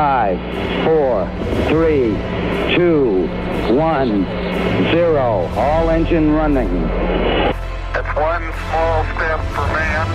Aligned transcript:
Five, 0.00 0.40
four, 0.82 1.28
three, 1.68 2.16
two, 2.74 3.28
one, 3.76 4.24
zero. 4.92 5.46
All 5.58 5.90
engine 5.90 6.32
running. 6.32 6.70
It's 7.94 8.08
one 8.16 8.50
small 8.64 9.04
step 9.12 9.40
for 9.52 9.66
man. 9.76 10.06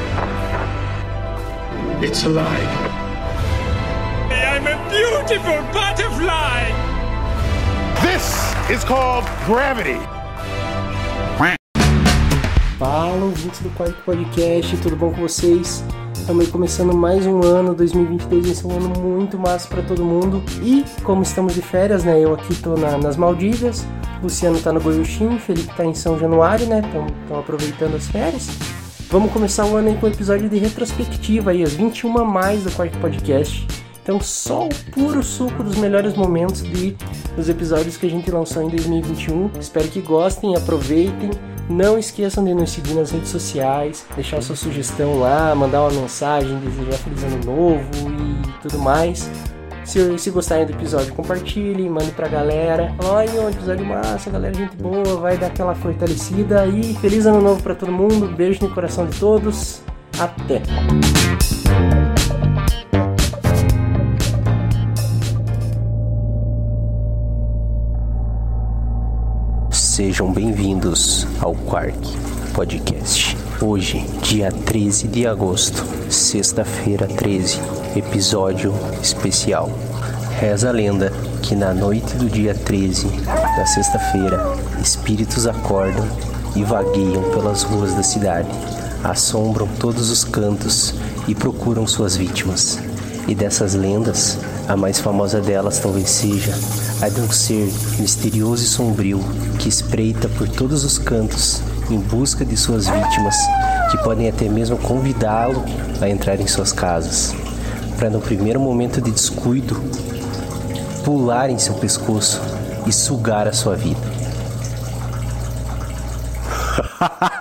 It's 2.03 2.23
alive. 2.23 2.67
I'm 4.31 4.65
a 4.65 4.75
beautiful 4.89 5.61
butterfly! 5.71 6.71
This 8.01 8.25
is 8.71 8.83
called 8.83 9.25
gravity. 9.45 9.99
Fala, 12.79 13.23
ouvintes 13.23 13.59
do 13.59 13.69
Quarto 13.69 14.01
Podcast, 14.01 14.75
tudo 14.81 14.95
bom 14.95 15.13
com 15.13 15.21
vocês? 15.21 15.83
Estamos 16.25 16.47
começando 16.47 16.91
mais 16.91 17.23
um 17.27 17.43
ano, 17.43 17.75
2022 17.75 18.45
vai 18.47 18.55
ser 18.55 18.65
um 18.65 18.71
ano 18.71 18.99
muito 18.99 19.37
massa 19.37 19.67
para 19.67 19.83
todo 19.83 20.03
mundo. 20.03 20.41
E 20.59 20.83
como 21.03 21.21
estamos 21.21 21.53
de 21.53 21.61
férias, 21.61 22.03
né? 22.03 22.19
Eu 22.19 22.33
aqui 22.33 22.55
tô 22.55 22.75
na, 22.75 22.97
nas 22.97 23.15
Maldivas, 23.15 23.85
Luciano 24.23 24.59
tá 24.59 24.73
no 24.73 24.81
Goiuxim, 24.81 25.37
Felipe 25.37 25.71
tá 25.75 25.85
em 25.85 25.93
São 25.93 26.17
Januário, 26.17 26.65
né? 26.65 26.81
Estão 26.81 27.39
aproveitando 27.39 27.93
as 27.93 28.07
férias. 28.07 28.47
Vamos 29.07 29.31
começar 29.31 29.67
o 29.67 29.75
ano 29.75 29.89
aí 29.89 29.97
com 29.97 30.07
um 30.07 30.09
episódio 30.09 30.49
de 30.49 30.57
retrospectiva 30.57 31.51
aí, 31.51 31.61
as 31.61 31.73
21 31.73 32.17
a 32.17 32.25
mais 32.25 32.63
do 32.63 32.71
Quarto 32.71 32.97
Podcast. 32.97 33.67
Então, 34.01 34.19
só 34.19 34.65
o 34.65 34.69
puro 34.91 35.21
suco 35.21 35.61
dos 35.61 35.75
melhores 35.75 36.15
momentos 36.15 36.63
de, 36.63 36.97
dos 37.35 37.49
episódios 37.49 37.97
que 37.97 38.07
a 38.07 38.09
gente 38.09 38.31
lançou 38.31 38.63
em 38.63 38.69
2021. 38.69 39.51
Espero 39.59 39.87
que 39.89 40.01
gostem, 40.01 40.55
aproveitem. 40.55 41.29
Não 41.69 41.97
esqueçam 41.97 42.43
de 42.43 42.53
nos 42.53 42.71
seguir 42.71 42.93
nas 42.93 43.11
redes 43.11 43.29
sociais, 43.29 44.05
deixar 44.15 44.41
sua 44.41 44.55
sugestão 44.55 45.19
lá, 45.19 45.55
mandar 45.55 45.81
uma 45.81 46.01
mensagem, 46.01 46.59
desejar 46.59 46.97
feliz 46.97 47.23
ano 47.23 47.45
novo 47.45 47.89
e 48.11 48.61
tudo 48.61 48.77
mais. 48.79 49.29
Se, 49.83 50.17
se 50.17 50.29
gostarem 50.31 50.65
do 50.65 50.73
episódio, 50.73 51.13
compartilhem, 51.13 51.89
mandem 51.89 52.11
pra 52.11 52.27
galera. 52.27 52.93
Olha, 53.03 53.41
um 53.41 53.49
episódio 53.49 53.85
massa, 53.85 54.29
galera, 54.29 54.53
gente 54.53 54.75
boa, 54.77 55.17
vai 55.17 55.37
dar 55.37 55.47
aquela 55.47 55.75
fortalecida. 55.75 56.65
E 56.67 56.95
feliz 56.95 57.25
ano 57.25 57.41
novo 57.41 57.61
para 57.61 57.75
todo 57.75 57.91
mundo, 57.91 58.27
beijo 58.27 58.65
no 58.65 58.73
coração 58.73 59.05
de 59.07 59.19
todos. 59.19 59.81
Até! 60.19 60.61
Sejam 69.95 70.29
bem-vindos 70.29 71.25
ao 71.39 71.55
Quark 71.55 71.97
Podcast. 72.53 73.37
Hoje, 73.61 74.05
dia 74.21 74.51
13 74.51 75.07
de 75.07 75.25
agosto, 75.25 75.85
sexta-feira 76.11 77.07
13, 77.07 77.61
episódio 77.95 78.73
especial. 79.01 79.71
Reza 80.37 80.67
a 80.67 80.71
lenda 80.73 81.13
que 81.41 81.55
na 81.55 81.73
noite 81.73 82.13
do 82.17 82.29
dia 82.29 82.53
13 82.53 83.07
da 83.55 83.65
sexta-feira, 83.65 84.37
espíritos 84.81 85.47
acordam 85.47 86.05
e 86.57 86.63
vagueiam 86.65 87.23
pelas 87.31 87.63
ruas 87.63 87.93
da 87.93 88.03
cidade, 88.03 88.49
assombram 89.01 89.65
todos 89.79 90.09
os 90.09 90.25
cantos 90.25 90.93
e 91.25 91.33
procuram 91.33 91.87
suas 91.87 92.17
vítimas. 92.17 92.77
E 93.27 93.33
dessas 93.33 93.73
lendas, 93.73 94.37
a 94.67 94.77
mais 94.77 94.99
famosa 94.99 95.41
delas 95.41 95.79
talvez 95.79 96.09
seja 96.09 96.53
a 97.01 97.09
de 97.09 97.19
um 97.21 97.31
ser 97.31 97.71
misterioso 97.97 98.63
e 98.63 98.67
sombrio 98.67 99.19
que 99.59 99.67
espreita 99.67 100.29
por 100.29 100.47
todos 100.47 100.83
os 100.83 100.97
cantos 100.97 101.61
em 101.89 101.99
busca 101.99 102.45
de 102.45 102.55
suas 102.55 102.87
vítimas, 102.87 103.35
que 103.91 103.97
podem 104.03 104.29
até 104.29 104.47
mesmo 104.47 104.77
convidá-lo 104.77 105.63
a 106.01 106.09
entrar 106.09 106.39
em 106.39 106.47
suas 106.47 106.71
casas, 106.71 107.33
para 107.97 108.09
no 108.09 108.21
primeiro 108.21 108.59
momento 108.59 109.01
de 109.01 109.11
descuido 109.11 109.75
pular 111.03 111.49
em 111.49 111.57
seu 111.59 111.75
pescoço 111.75 112.41
e 112.85 112.91
sugar 112.91 113.47
a 113.47 113.53
sua 113.53 113.75
vida. 113.75 113.99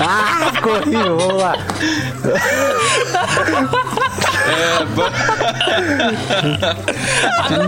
ah, 0.00 0.50
ficou 0.54 0.76
horrível, 0.76 1.18
vamos 1.18 1.42
lá. 1.42 1.54
É, 4.48 4.84
bo... 4.86 5.02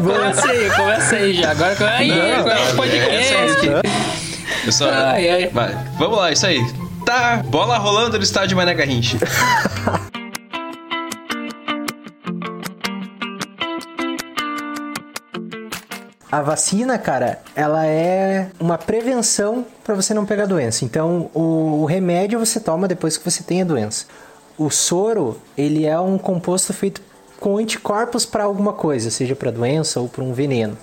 começa 0.02 0.48
aí, 0.48 0.70
começa 0.70 1.16
aí 1.16 1.34
já. 1.34 1.50
Agora 1.50 1.76
começa 1.76 1.97
aí, 1.97 2.08
Não, 2.08 2.41
agora 2.41 2.58
é 2.58 2.72
o 2.72 2.76
podcast. 2.76 3.69
Eu 4.66 4.72
só... 4.72 4.91
Ai, 4.91 5.28
ai. 5.28 5.50
Vai, 5.52 5.76
vamos 5.98 6.19
lá, 6.19 6.32
isso 6.32 6.47
aí. 6.47 6.60
Tá, 7.04 7.42
bola 7.44 7.76
rolando 7.76 8.16
no 8.16 8.25
estádio 8.25 8.56
Mané 8.56 8.75
Garrincha. 8.75 9.19
A 16.34 16.43
vacina, 16.43 16.99
cara, 16.99 17.39
ela 17.55 17.87
é 17.87 18.50
uma 18.59 18.77
prevenção 18.77 19.65
para 19.84 19.95
você 19.95 20.12
não 20.12 20.27
pegar 20.27 20.47
doença. 20.47 20.84
Então, 20.84 21.31
o, 21.33 21.83
o 21.83 21.84
remédio 21.84 22.41
você 22.41 22.59
toma 22.59 22.89
depois 22.89 23.17
que 23.17 23.25
você 23.31 23.45
tem 23.45 23.62
a 23.62 23.65
doença. 23.65 24.06
O 24.59 24.69
soro, 24.69 25.41
ele 25.56 25.87
é 25.87 25.97
um 25.97 26.19
composto 26.19 26.73
feito 26.73 27.00
com 27.39 27.56
anticorpos 27.56 28.27
para 28.27 28.43
alguma 28.43 28.73
coisa, 28.73 29.12
seja 29.12 29.37
para 29.37 29.53
doença 29.53 30.00
ou 30.00 30.09
para 30.09 30.25
um 30.25 30.33
veneno. 30.33 30.77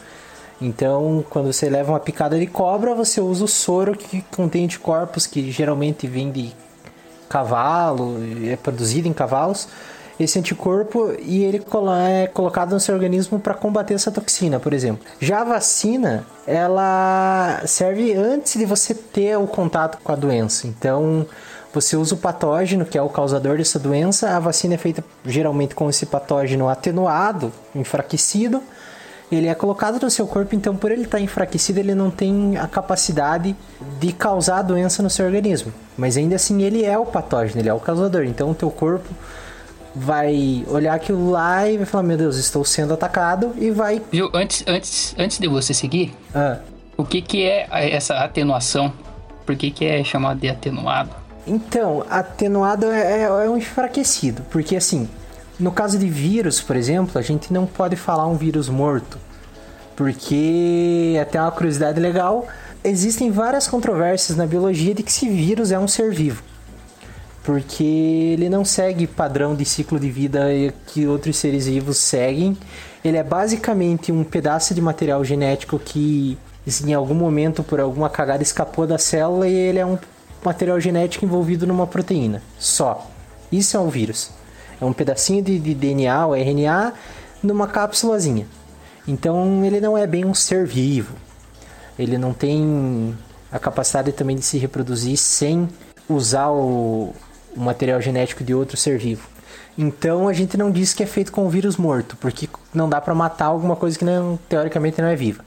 Então, 0.62 1.22
quando 1.30 1.52
você 1.52 1.70
leva 1.70 1.92
uma 1.92 2.00
picada 2.00 2.40
de 2.40 2.48
cobra, 2.48 2.96
você 2.96 3.20
usa 3.20 3.44
o 3.44 3.48
soro 3.50 3.98
que 3.98 4.22
contém 4.34 4.64
anticorpos 4.64 5.28
que 5.28 5.52
geralmente 5.52 6.08
vem 6.08 6.32
de 6.32 6.54
cavalo, 7.28 8.16
é 8.50 8.56
produzido 8.56 9.10
em 9.10 9.14
cavalos. 9.14 9.68
Esse 10.22 10.38
anticorpo 10.38 11.16
e 11.20 11.44
ele 11.44 11.66
é 11.98 12.28
colocado 12.28 12.74
no 12.74 12.80
seu 12.80 12.94
organismo 12.94 13.40
para 13.40 13.56
combater 13.56 13.96
essa 13.96 14.12
toxina, 14.12 14.60
por 14.60 14.72
exemplo. 14.72 15.04
Já 15.20 15.42
a 15.42 15.44
vacina, 15.44 16.24
ela 16.46 17.64
serve 17.66 18.14
antes 18.14 18.54
de 18.54 18.64
você 18.64 18.94
ter 18.94 19.36
o 19.38 19.48
contato 19.48 19.98
com 20.04 20.12
a 20.12 20.16
doença. 20.16 20.68
Então, 20.68 21.26
você 21.74 21.98
usa 21.98 22.14
o 22.14 22.18
patógeno, 22.20 22.86
que 22.86 23.00
é 23.00 23.02
o 23.02 23.10
causador 23.10 23.58
dessa 23.58 23.80
doença. 23.80 24.30
A 24.30 24.40
vacina 24.40 24.76
é 24.76 24.78
feita 24.78 25.04
geralmente 25.26 25.74
com 25.74 25.90
esse 25.90 26.06
patógeno 26.06 26.70
atenuado, 26.70 27.52
enfraquecido. 27.74 28.62
Ele 29.32 29.48
é 29.48 29.56
colocado 29.56 30.00
no 30.00 30.12
seu 30.12 30.28
corpo, 30.28 30.54
então 30.54 30.76
por 30.76 30.92
ele 30.92 31.04
estar 31.04 31.20
enfraquecido, 31.20 31.80
ele 31.80 31.96
não 31.96 32.12
tem 32.12 32.58
a 32.58 32.68
capacidade 32.68 33.56
de 34.00 34.14
causar 34.14 34.60
a 34.60 34.62
doença 34.62 35.02
no 35.02 35.10
seu 35.10 35.26
organismo. 35.26 35.74
Mas 35.98 36.16
ainda 36.16 36.36
assim, 36.36 36.62
ele 36.62 36.86
é 36.86 36.96
o 36.96 37.08
patógeno, 37.08 37.60
ele 37.60 37.70
é 37.70 37.74
o 37.74 37.80
causador. 37.80 38.24
Então 38.24 38.52
o 38.52 38.54
teu 38.54 38.70
corpo 38.70 39.10
vai 39.96 40.64
olhar 40.68 40.94
aquilo 40.94 41.32
lá 41.32 41.68
e 41.70 41.78
vai 41.78 41.86
falar: 41.86 42.04
Meu 42.04 42.18
Deus, 42.18 42.38
estou 42.38 42.64
sendo 42.64 42.94
atacado, 42.94 43.54
e 43.58 43.72
vai. 43.72 44.02
Viu, 44.12 44.30
antes, 44.34 44.64
antes, 44.68 45.16
antes 45.18 45.38
de 45.38 45.48
você 45.48 45.74
seguir, 45.74 46.14
Ah, 46.34 46.60
o 46.98 47.04
que, 47.04 47.22
que 47.22 47.44
é 47.44 47.68
essa 47.94 48.16
atenuação? 48.16 48.94
Por 49.46 49.56
que, 49.56 49.72
que 49.72 49.86
é 49.86 50.04
chamado 50.04 50.40
de 50.40 50.50
atenuado? 50.50 51.10
Então, 51.46 52.06
atenuado 52.10 52.86
é, 52.86 53.24
é 53.24 53.50
um 53.50 53.58
enfraquecido, 53.58 54.44
porque 54.52 54.76
assim, 54.76 55.10
no 55.60 55.72
caso 55.72 55.98
de 55.98 56.08
vírus, 56.08 56.62
por 56.62 56.76
exemplo, 56.76 57.18
a 57.18 57.22
gente 57.22 57.52
não 57.52 57.66
pode 57.66 57.96
falar 57.96 58.28
um 58.28 58.36
vírus 58.36 58.70
morto, 58.70 59.18
porque 59.96 61.18
até 61.20 61.42
uma 61.42 61.52
curiosidade 61.52 62.00
legal, 62.00 62.48
existem 62.84 63.32
várias 63.32 63.68
controvérsias 63.68 64.38
na 64.38 64.46
biologia 64.46 64.94
de 64.94 65.02
que 65.02 65.10
esse 65.10 65.28
vírus 65.28 65.72
é 65.72 65.80
um 65.80 65.88
ser 65.88 66.12
vivo, 66.12 66.44
porque 67.44 67.84
ele 67.84 68.50
não 68.50 68.64
segue 68.64 69.08
padrão 69.08 69.56
de 69.56 69.66
ciclo 69.66 70.00
de 70.00 70.10
vida 70.10 70.48
que 70.88 71.08
outros 71.08 71.38
seres 71.38 71.66
vivos 71.66 71.98
seguem. 71.98 72.58
Ele 73.04 73.18
é 73.18 73.24
basicamente 73.24 74.12
um 74.12 74.24
pedaço 74.24 74.74
de 74.74 74.82
material 74.82 75.24
genético 75.24 75.80
que 75.80 76.38
em 76.86 76.94
algum 76.94 77.16
momento 77.16 77.64
por 77.64 77.80
alguma 77.80 78.10
cagada 78.10 78.44
escapou 78.44 78.86
da 78.86 78.98
célula 78.98 79.48
e 79.48 79.54
ele 79.54 79.80
é 79.80 79.86
um 79.86 79.98
material 80.44 80.80
genético 80.80 81.26
envolvido 81.26 81.66
numa 81.66 81.88
proteína. 81.88 82.42
Só. 82.60 83.10
Isso 83.52 83.76
é 83.76 83.80
um 83.80 83.90
vírus. 83.90 84.30
É 84.80 84.86
um 84.86 84.94
pedacinho 84.94 85.44
de, 85.44 85.60
de 85.60 85.74
DNA 85.74 86.28
ou 86.28 86.36
RNA 86.36 86.94
numa 87.42 87.68
cápsulazinha. 87.68 88.48
Então 89.08 89.66
ele 89.66 89.82
não 89.82 89.98
é 89.98 90.06
bem 90.06 90.26
um 90.26 90.34
ser 90.34 90.66
vivo. 90.66 91.16
Ele 91.98 92.18
não 92.18 92.34
tem 92.34 93.18
a 93.52 93.58
capacidade 93.60 94.12
também 94.12 94.36
de 94.36 94.44
se 94.44 94.58
reproduzir 94.58 95.18
sem 95.18 95.68
usar 96.08 96.50
o, 96.50 97.14
o 97.56 97.60
material 97.60 98.02
genético 98.02 98.44
de 98.44 98.54
outro 98.54 98.78
ser 98.78 98.98
vivo. 98.98 99.28
Então 99.78 100.28
a 100.28 100.34
gente 100.34 100.58
não 100.58 100.70
diz 100.70 100.94
que 100.94 101.04
é 101.04 101.06
feito 101.06 101.32
com 101.32 101.46
um 101.46 101.50
vírus 101.50 101.78
morto, 101.78 102.18
porque 102.18 102.50
não 102.74 102.90
dá 102.90 103.00
para 103.00 103.16
matar 103.16 103.46
alguma 103.46 103.76
coisa 103.76 103.98
que 103.98 104.06
não, 104.06 104.38
teoricamente 104.50 105.02
não 105.02 105.08
é 105.08 105.16
viva. 105.16 105.44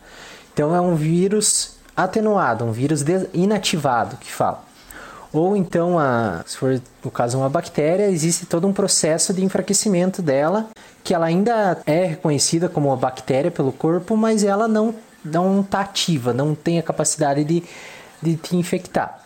Então 0.52 0.74
é 0.74 0.80
um 0.80 0.94
vírus 0.94 1.76
atenuado, 1.96 2.64
um 2.64 2.72
vírus 2.72 3.04
inativado 3.32 4.16
que 4.16 4.30
fala. 4.30 4.64
Ou 5.32 5.56
então, 5.56 5.98
a, 5.98 6.42
se 6.46 6.56
for 6.56 6.80
no 7.04 7.10
caso 7.10 7.36
uma 7.36 7.48
bactéria, 7.48 8.08
existe 8.08 8.46
todo 8.46 8.68
um 8.68 8.72
processo 8.72 9.34
de 9.34 9.44
enfraquecimento 9.44 10.22
dela, 10.22 10.68
que 11.02 11.12
ela 11.12 11.26
ainda 11.26 11.78
é 11.84 12.04
reconhecida 12.04 12.68
como 12.68 12.88
uma 12.88 12.96
bactéria 12.96 13.50
pelo 13.50 13.72
corpo, 13.72 14.16
mas 14.16 14.44
ela 14.44 14.68
não 14.68 14.94
não 15.24 15.62
está 15.62 15.80
ativa, 15.80 16.34
não 16.34 16.54
tem 16.54 16.78
a 16.78 16.82
capacidade 16.82 17.44
de, 17.44 17.62
de 18.20 18.36
te 18.36 18.56
infectar. 18.56 19.24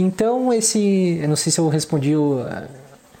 Então, 0.00 0.52
esse. 0.52 1.18
Eu 1.20 1.28
não 1.28 1.36
sei 1.36 1.52
se 1.52 1.60
eu 1.60 1.68
respondi, 1.68 2.16
o, 2.16 2.38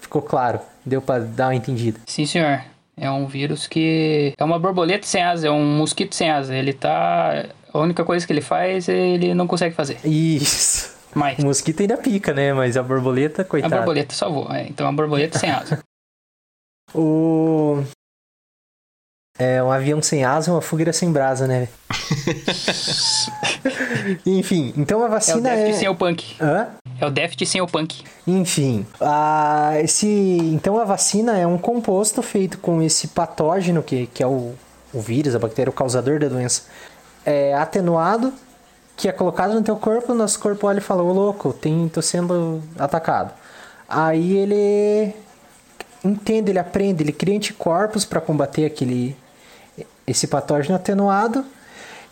ficou 0.00 0.22
claro, 0.22 0.60
deu 0.84 1.02
para 1.02 1.22
dar 1.22 1.48
uma 1.48 1.54
entendida. 1.54 2.00
Sim, 2.06 2.24
senhor. 2.24 2.62
É 2.96 3.10
um 3.10 3.26
vírus 3.26 3.66
que 3.66 4.34
é 4.36 4.44
uma 4.44 4.58
borboleta 4.58 5.06
sem 5.06 5.22
asa, 5.22 5.48
é 5.48 5.50
um 5.50 5.64
mosquito 5.76 6.14
sem 6.14 6.30
asa. 6.30 6.54
Ele 6.54 6.72
tá. 6.72 7.46
A 7.72 7.78
única 7.78 8.04
coisa 8.04 8.26
que 8.26 8.32
ele 8.32 8.40
faz, 8.40 8.88
ele 8.88 9.32
não 9.34 9.46
consegue 9.46 9.74
fazer. 9.74 9.98
Isso. 10.04 10.98
Mais. 11.14 11.38
O 11.38 11.46
mosquito 11.46 11.80
ainda 11.80 11.96
pica, 11.96 12.32
né? 12.32 12.52
Mas 12.52 12.76
a 12.76 12.82
borboleta, 12.82 13.42
A 13.42 13.44
coitada. 13.44 13.76
borboleta 13.76 14.14
salvou. 14.14 14.50
É, 14.52 14.66
então 14.66 14.86
a 14.86 14.92
borboleta 14.92 15.38
sem 15.38 15.50
asa. 15.50 15.78
O. 16.92 17.84
É 19.40 19.62
um 19.62 19.72
avião 19.72 20.02
sem 20.02 20.22
asa, 20.22 20.52
uma 20.52 20.60
fogueira 20.60 20.92
sem 20.92 21.10
brasa, 21.10 21.46
né? 21.46 21.66
Enfim, 24.26 24.74
então 24.76 25.00
a 25.00 25.04
É 25.04 25.06
o 25.06 25.10
vacina 25.10 25.48
Deft 25.48 25.70
é. 25.70 25.72
sem 25.72 25.88
o 25.88 25.94
punk. 25.94 26.36
Hã? 26.38 26.66
É 27.00 27.06
o 27.06 27.10
Deft 27.10 27.46
sem 27.46 27.62
o 27.62 27.66
punk. 27.66 28.04
Enfim, 28.26 28.84
a, 29.00 29.72
esse, 29.82 30.06
então 30.06 30.78
a 30.78 30.84
vacina 30.84 31.38
é 31.38 31.46
um 31.46 31.56
composto 31.56 32.20
feito 32.20 32.58
com 32.58 32.82
esse 32.82 33.08
patógeno, 33.08 33.82
que, 33.82 34.08
que 34.08 34.22
é 34.22 34.26
o, 34.26 34.52
o 34.92 35.00
vírus, 35.00 35.34
a 35.34 35.38
bactéria, 35.38 35.70
o 35.70 35.72
causador 35.72 36.18
da 36.18 36.28
doença, 36.28 36.64
é 37.24 37.54
atenuado, 37.54 38.34
que 38.94 39.08
é 39.08 39.12
colocado 39.12 39.54
no 39.54 39.62
teu 39.62 39.76
corpo, 39.76 40.12
o 40.12 40.14
nosso 40.14 40.38
corpo 40.38 40.66
olha 40.66 40.80
e 40.80 40.82
fala, 40.82 41.02
ô 41.02 41.14
louco, 41.14 41.54
tem, 41.54 41.88
tô 41.88 42.02
sendo 42.02 42.62
atacado. 42.78 43.32
Aí 43.88 44.36
ele 44.36 45.14
entende, 46.04 46.50
ele 46.50 46.58
aprende, 46.58 47.02
ele 47.02 47.12
cria 47.12 47.36
anticorpos 47.36 48.04
para 48.04 48.20
combater 48.20 48.66
aquele 48.66 49.16
esse 50.10 50.26
patógeno 50.26 50.76
atenuado 50.76 51.44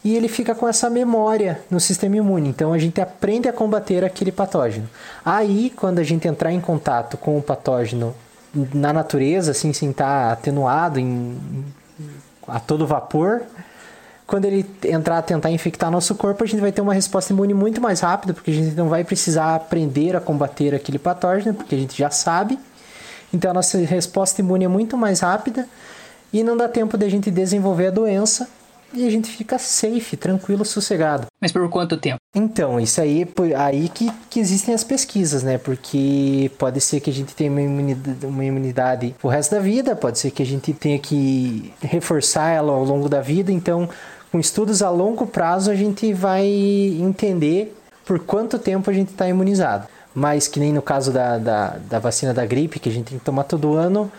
e 0.04 0.16
ele 0.16 0.28
fica 0.28 0.54
com 0.54 0.68
essa 0.68 0.88
memória 0.88 1.60
no 1.70 1.80
sistema 1.80 2.16
imune. 2.16 2.48
Então 2.48 2.72
a 2.72 2.78
gente 2.78 3.00
aprende 3.00 3.48
a 3.48 3.52
combater 3.52 4.04
aquele 4.04 4.30
patógeno. 4.30 4.88
Aí, 5.24 5.72
quando 5.74 5.98
a 5.98 6.04
gente 6.04 6.26
entrar 6.28 6.52
em 6.52 6.60
contato 6.60 7.16
com 7.16 7.36
o 7.36 7.42
patógeno 7.42 8.14
na 8.72 8.92
natureza, 8.92 9.50
assim, 9.50 9.72
sem 9.72 9.90
estar 9.90 10.32
atenuado 10.32 10.98
em, 10.98 11.36
a 12.46 12.60
todo 12.60 12.86
vapor, 12.86 13.42
quando 14.26 14.44
ele 14.44 14.64
entrar 14.84 15.18
a 15.18 15.22
tentar 15.22 15.50
infectar 15.50 15.90
nosso 15.90 16.14
corpo, 16.14 16.44
a 16.44 16.46
gente 16.46 16.60
vai 16.60 16.70
ter 16.70 16.80
uma 16.80 16.94
resposta 16.94 17.32
imune 17.32 17.54
muito 17.54 17.80
mais 17.80 18.00
rápida, 18.00 18.34
porque 18.34 18.50
a 18.50 18.54
gente 18.54 18.76
não 18.76 18.88
vai 18.88 19.02
precisar 19.02 19.54
aprender 19.54 20.14
a 20.14 20.20
combater 20.20 20.74
aquele 20.74 20.98
patógeno, 20.98 21.54
porque 21.54 21.74
a 21.74 21.78
gente 21.78 21.96
já 21.96 22.10
sabe. 22.10 22.58
Então 23.32 23.50
a 23.50 23.54
nossa 23.54 23.78
resposta 23.78 24.40
imune 24.40 24.64
é 24.64 24.68
muito 24.68 24.96
mais 24.96 25.20
rápida 25.20 25.66
e 26.32 26.42
não 26.42 26.56
dá 26.56 26.68
tempo 26.68 26.96
de 26.96 27.04
a 27.04 27.08
gente 27.08 27.30
desenvolver 27.30 27.88
a 27.88 27.90
doença 27.90 28.48
e 28.92 29.06
a 29.06 29.10
gente 29.10 29.28
fica 29.28 29.58
safe, 29.58 30.16
tranquilo, 30.16 30.64
sossegado. 30.64 31.26
Mas 31.40 31.52
por 31.52 31.68
quanto 31.68 31.96
tempo? 31.96 32.18
Então, 32.34 32.80
isso 32.80 33.00
aí 33.00 33.26
aí 33.56 33.88
que, 33.88 34.10
que 34.30 34.40
existem 34.40 34.74
as 34.74 34.82
pesquisas, 34.82 35.42
né? 35.42 35.58
Porque 35.58 36.50
pode 36.58 36.80
ser 36.80 37.00
que 37.00 37.10
a 37.10 37.12
gente 37.12 37.34
tenha 37.34 37.50
uma 37.50 37.60
imunidade, 37.60 38.26
uma 38.26 38.44
imunidade 38.44 39.14
o 39.22 39.28
resto 39.28 39.54
da 39.54 39.60
vida, 39.60 39.94
pode 39.94 40.18
ser 40.18 40.30
que 40.30 40.42
a 40.42 40.46
gente 40.46 40.72
tenha 40.72 40.98
que 40.98 41.72
reforçar 41.82 42.50
ela 42.50 42.72
ao 42.72 42.84
longo 42.84 43.08
da 43.08 43.20
vida. 43.20 43.52
Então, 43.52 43.88
com 44.32 44.38
estudos 44.38 44.82
a 44.82 44.90
longo 44.90 45.26
prazo, 45.26 45.70
a 45.70 45.74
gente 45.74 46.12
vai 46.12 46.46
entender 46.46 47.74
por 48.06 48.18
quanto 48.20 48.58
tempo 48.58 48.88
a 48.88 48.92
gente 48.92 49.10
está 49.10 49.28
imunizado. 49.28 49.86
Mas 50.14 50.48
que 50.48 50.58
nem 50.58 50.72
no 50.72 50.82
caso 50.82 51.12
da, 51.12 51.36
da, 51.38 51.76
da 51.88 51.98
vacina 51.98 52.32
da 52.32 52.44
gripe, 52.46 52.80
que 52.80 52.88
a 52.88 52.92
gente 52.92 53.10
tem 53.10 53.18
que 53.18 53.24
tomar 53.24 53.44
todo 53.44 53.74
ano, 53.74 54.10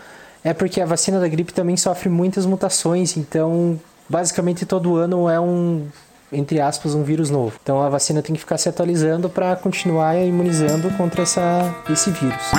é 0.42 0.52
porque 0.54 0.80
a 0.80 0.86
vacina 0.86 1.20
da 1.20 1.28
gripe 1.28 1.52
também 1.52 1.76
sofre 1.76 2.08
muitas 2.08 2.46
mutações, 2.46 3.16
então 3.16 3.78
basicamente 4.08 4.64
todo 4.64 4.96
ano 4.96 5.28
é 5.28 5.38
um, 5.38 5.86
entre 6.32 6.60
aspas, 6.60 6.94
um 6.94 7.02
vírus 7.02 7.30
novo. 7.30 7.54
Então 7.62 7.82
a 7.82 7.88
vacina 7.88 8.22
tem 8.22 8.34
que 8.34 8.40
ficar 8.40 8.58
se 8.58 8.68
atualizando 8.68 9.28
para 9.28 9.54
continuar 9.56 10.16
imunizando 10.16 10.90
contra 10.96 11.22
essa, 11.22 11.74
esse 11.90 12.10
vírus. 12.10 12.50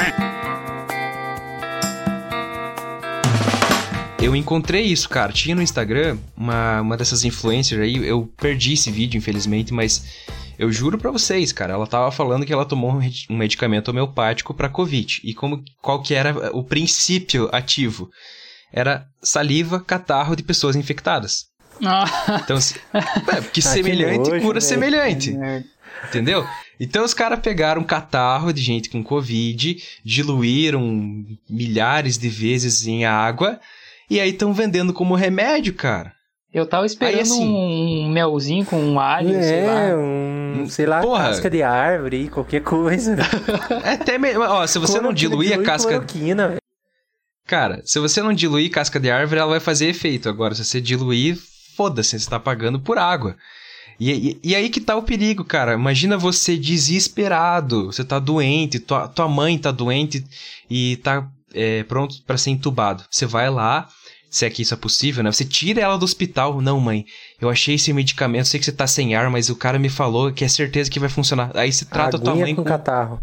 Eu 4.21 4.35
encontrei 4.35 4.83
isso, 4.83 5.09
cara. 5.09 5.33
Tinha 5.33 5.55
no 5.55 5.63
Instagram 5.63 6.15
uma, 6.37 6.81
uma 6.81 6.95
dessas 6.95 7.25
influencers 7.25 7.81
aí. 7.81 8.07
Eu 8.07 8.29
perdi 8.37 8.73
esse 8.73 8.91
vídeo, 8.91 9.17
infelizmente, 9.17 9.73
mas 9.73 10.03
eu 10.61 10.71
juro 10.71 10.97
pra 10.97 11.11
vocês, 11.11 11.51
cara. 11.51 11.73
Ela 11.73 11.87
tava 11.87 12.11
falando 12.11 12.45
que 12.45 12.53
ela 12.53 12.65
tomou 12.65 12.91
um 13.29 13.35
medicamento 13.37 13.89
homeopático 13.89 14.53
pra 14.53 14.69
Covid. 14.69 15.21
E 15.23 15.33
como, 15.33 15.63
qual 15.81 16.01
que 16.01 16.13
era 16.13 16.55
o 16.55 16.63
princípio 16.63 17.49
ativo? 17.51 18.09
Era 18.71 19.05
saliva, 19.21 19.79
catarro 19.79 20.35
de 20.35 20.43
pessoas 20.43 20.75
infectadas. 20.75 21.47
Ah, 21.83 22.39
Então, 22.43 22.59
se- 22.61 22.75
é, 22.93 23.01
porque 23.41 23.49
que 23.53 23.61
semelhante 23.61 24.29
nojo, 24.29 24.41
cura 24.41 24.59
velho. 24.59 24.61
semelhante. 24.61 25.35
Entendeu? 26.07 26.45
Então 26.79 27.03
os 27.03 27.13
caras 27.13 27.39
pegaram 27.39 27.81
um 27.81 27.85
catarro 27.85 28.51
de 28.53 28.61
gente 28.61 28.89
com 28.89 29.03
Covid, 29.03 29.77
diluíram 30.03 31.25
milhares 31.49 32.17
de 32.17 32.29
vezes 32.29 32.87
em 32.87 33.05
água 33.05 33.59
e 34.09 34.19
aí 34.19 34.29
estão 34.31 34.53
vendendo 34.53 34.93
como 34.93 35.15
remédio, 35.15 35.73
cara. 35.73 36.13
Eu 36.53 36.65
tava 36.65 36.85
esperando 36.85 37.15
Aí, 37.15 37.21
assim- 37.21 37.47
um 37.47 38.09
melzinho 38.09 38.65
com 38.65 38.75
um 38.77 38.99
alho, 38.99 39.29
sei 39.41 39.59
É, 39.59 39.65
lá. 39.93 39.97
um, 39.97 40.67
sei 40.69 40.85
lá, 40.85 41.01
Porra. 41.01 41.29
casca 41.29 41.49
de 41.49 41.63
árvore, 41.63 42.27
qualquer 42.27 42.61
coisa. 42.61 43.15
É 43.85 43.93
até 43.93 44.17
melhor. 44.17 44.49
Ó, 44.49 44.67
se 44.67 44.77
você 44.77 44.99
não 44.99 45.13
diluir 45.13 45.57
a 45.57 45.63
casca. 45.63 46.03
Cara, 47.47 47.81
se 47.85 47.99
você 47.99 48.21
não 48.21 48.33
diluir 48.33 48.69
casca 48.69 48.99
de 48.99 49.09
árvore, 49.09 49.39
ela 49.39 49.49
vai 49.49 49.59
fazer 49.59 49.87
efeito. 49.87 50.29
Agora, 50.29 50.53
se 50.55 50.63
você 50.63 50.79
diluir, 50.79 51.37
foda-se, 51.75 52.19
você 52.19 52.29
tá 52.29 52.39
pagando 52.39 52.79
por 52.79 52.97
água. 52.97 53.35
E, 53.99 54.11
e- 54.11 54.39
e 54.43 54.55
aí 54.55 54.69
que 54.69 54.81
tá 54.81 54.95
o 54.95 55.03
perigo, 55.03 55.43
cara. 55.45 55.73
Imagina 55.73 56.17
você 56.17 56.57
desesperado. 56.57 57.87
Você 57.87 58.03
tá 58.03 58.19
doente, 58.19 58.79
tua, 58.79 59.07
tua 59.07 59.27
mãe 59.27 59.57
tá 59.57 59.71
doente 59.71 60.23
e 60.69 60.97
tá 60.97 61.27
é, 61.53 61.83
pronto 61.83 62.15
pra 62.25 62.37
ser 62.37 62.51
entubado. 62.51 63.03
Você 63.11 63.25
vai 63.25 63.49
lá, 63.49 63.87
se 64.31 64.45
é 64.45 64.49
que 64.49 64.61
isso 64.61 64.73
é 64.73 64.77
possível, 64.77 65.21
né? 65.23 65.31
Você 65.31 65.43
tira 65.43 65.81
ela 65.81 65.97
do 65.97 66.05
hospital. 66.05 66.61
Não, 66.61 66.79
mãe, 66.79 67.05
eu 67.39 67.49
achei 67.49 67.75
esse 67.75 67.91
medicamento, 67.91 68.45
sei 68.47 68.59
que 68.61 68.65
você 68.65 68.71
tá 68.71 68.87
sem 68.87 69.13
ar, 69.13 69.29
mas 69.29 69.49
o 69.49 69.55
cara 69.57 69.77
me 69.77 69.89
falou 69.89 70.31
que 70.31 70.45
é 70.45 70.47
certeza 70.47 70.89
que 70.89 71.01
vai 71.01 71.09
funcionar. 71.09 71.51
Aí 71.53 71.69
você 71.71 71.83
trata 71.83 72.17
tua 72.17 72.31
Aguinha 72.31 72.45
mãe 72.45 72.55
com 72.55 72.63
catarro. 72.63 73.21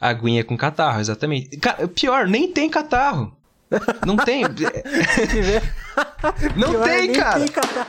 Aguinha 0.00 0.42
com 0.42 0.56
catarro, 0.56 1.00
exatamente. 1.00 1.54
Ca- 1.58 1.86
pior, 1.94 2.26
nem 2.26 2.50
tem 2.50 2.70
catarro. 2.70 3.36
Não 4.06 4.16
tem. 4.16 4.42
Não 6.56 6.70
Pior, 6.70 6.84
tem, 6.84 7.08
nem 7.08 7.12
cara. 7.12 7.40
tem 7.40 7.48
catarro. 7.48 7.86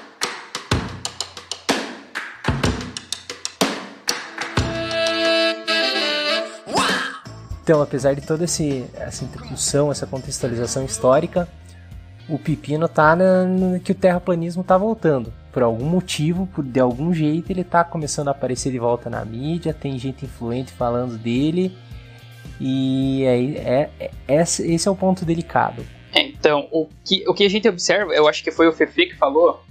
Então, 7.64 7.82
apesar 7.82 8.16
de 8.16 8.22
toda 8.22 8.46
essa 8.46 9.24
introdução, 9.24 9.92
essa 9.92 10.08
contextualização 10.08 10.84
histórica, 10.86 11.48
o 12.30 12.38
pepino 12.40 12.88
tá 12.88 13.16
na, 13.16 13.44
no- 13.46 13.80
que 13.80 13.92
o 13.92 13.96
terraplanismo 13.96 14.64
tá 14.64 14.78
voltando. 14.78 15.34
Por 15.52 15.64
algum 15.64 15.86
motivo, 15.86 16.48
por, 16.48 16.64
de 16.64 16.80
algum 16.80 17.14
jeito, 17.14 17.52
ele 17.52 17.64
tá 17.64 17.84
começando 17.84 18.28
a 18.28 18.32
aparecer 18.32 18.72
de 18.72 18.78
volta 18.80 19.10
na 19.10 19.24
mídia, 19.26 19.74
tem 19.74 19.98
gente 19.98 20.26
influente 20.26 20.72
falando 20.72 21.18
dele. 21.18 21.76
E 22.60 23.26
aí, 23.28 23.56
é, 23.58 23.90
é- 24.00 24.12
esse, 24.28 24.72
esse 24.72 24.88
é 24.88 24.92
o 24.92 24.96
ponto 24.96 25.26
delicado. 25.26 25.86
É, 26.14 26.22
Então, 26.22 26.68
o 26.72 26.88
que, 27.06 27.24
o 27.28 27.34
que 27.34 27.44
a 27.46 27.50
gente 27.50 27.68
observa, 27.68 28.14
eu 28.14 28.28
acho 28.28 28.44
que 28.44 28.52
foi 28.52 28.68
o 28.68 28.74
Fefe 28.74 29.08
que 29.08 29.16
falou, 29.16 29.64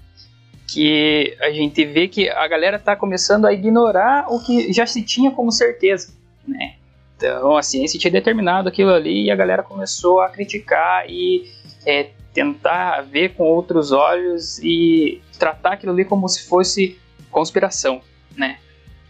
que 0.67 1.37
a 1.41 1.51
gente 1.51 1.85
vê 1.85 2.09
que 2.09 2.29
a 2.29 2.47
galera 2.47 2.79
tá 2.79 2.95
começando 2.95 3.47
a 3.47 3.53
ignorar 3.53 4.27
o 4.29 4.39
que 4.45 4.73
já 4.73 4.87
se 4.87 5.03
tinha 5.03 5.31
como 5.31 5.51
certeza, 5.51 6.13
né? 6.47 6.75
Então, 7.17 7.57
a 7.57 7.63
ciência 7.63 7.99
tinha 7.99 8.11
determinado 8.13 8.69
aquilo 8.69 8.91
ali 8.93 9.25
e 9.25 9.31
a 9.31 9.35
galera 9.37 9.63
começou 9.63 10.21
a 10.21 10.29
criticar 10.29 11.05
e 11.11 11.51
é, 11.85 12.11
tentar 12.39 13.03
ver 13.03 13.35
com 13.35 13.45
outros 13.45 13.91
olhos 13.91 14.59
e 14.61 15.21
tratar 15.39 15.73
aquilo 15.73 15.93
ali 15.93 16.05
como 16.05 16.29
se 16.29 16.47
fosse 16.47 16.99
conspiração, 17.31 18.01
né? 18.37 18.59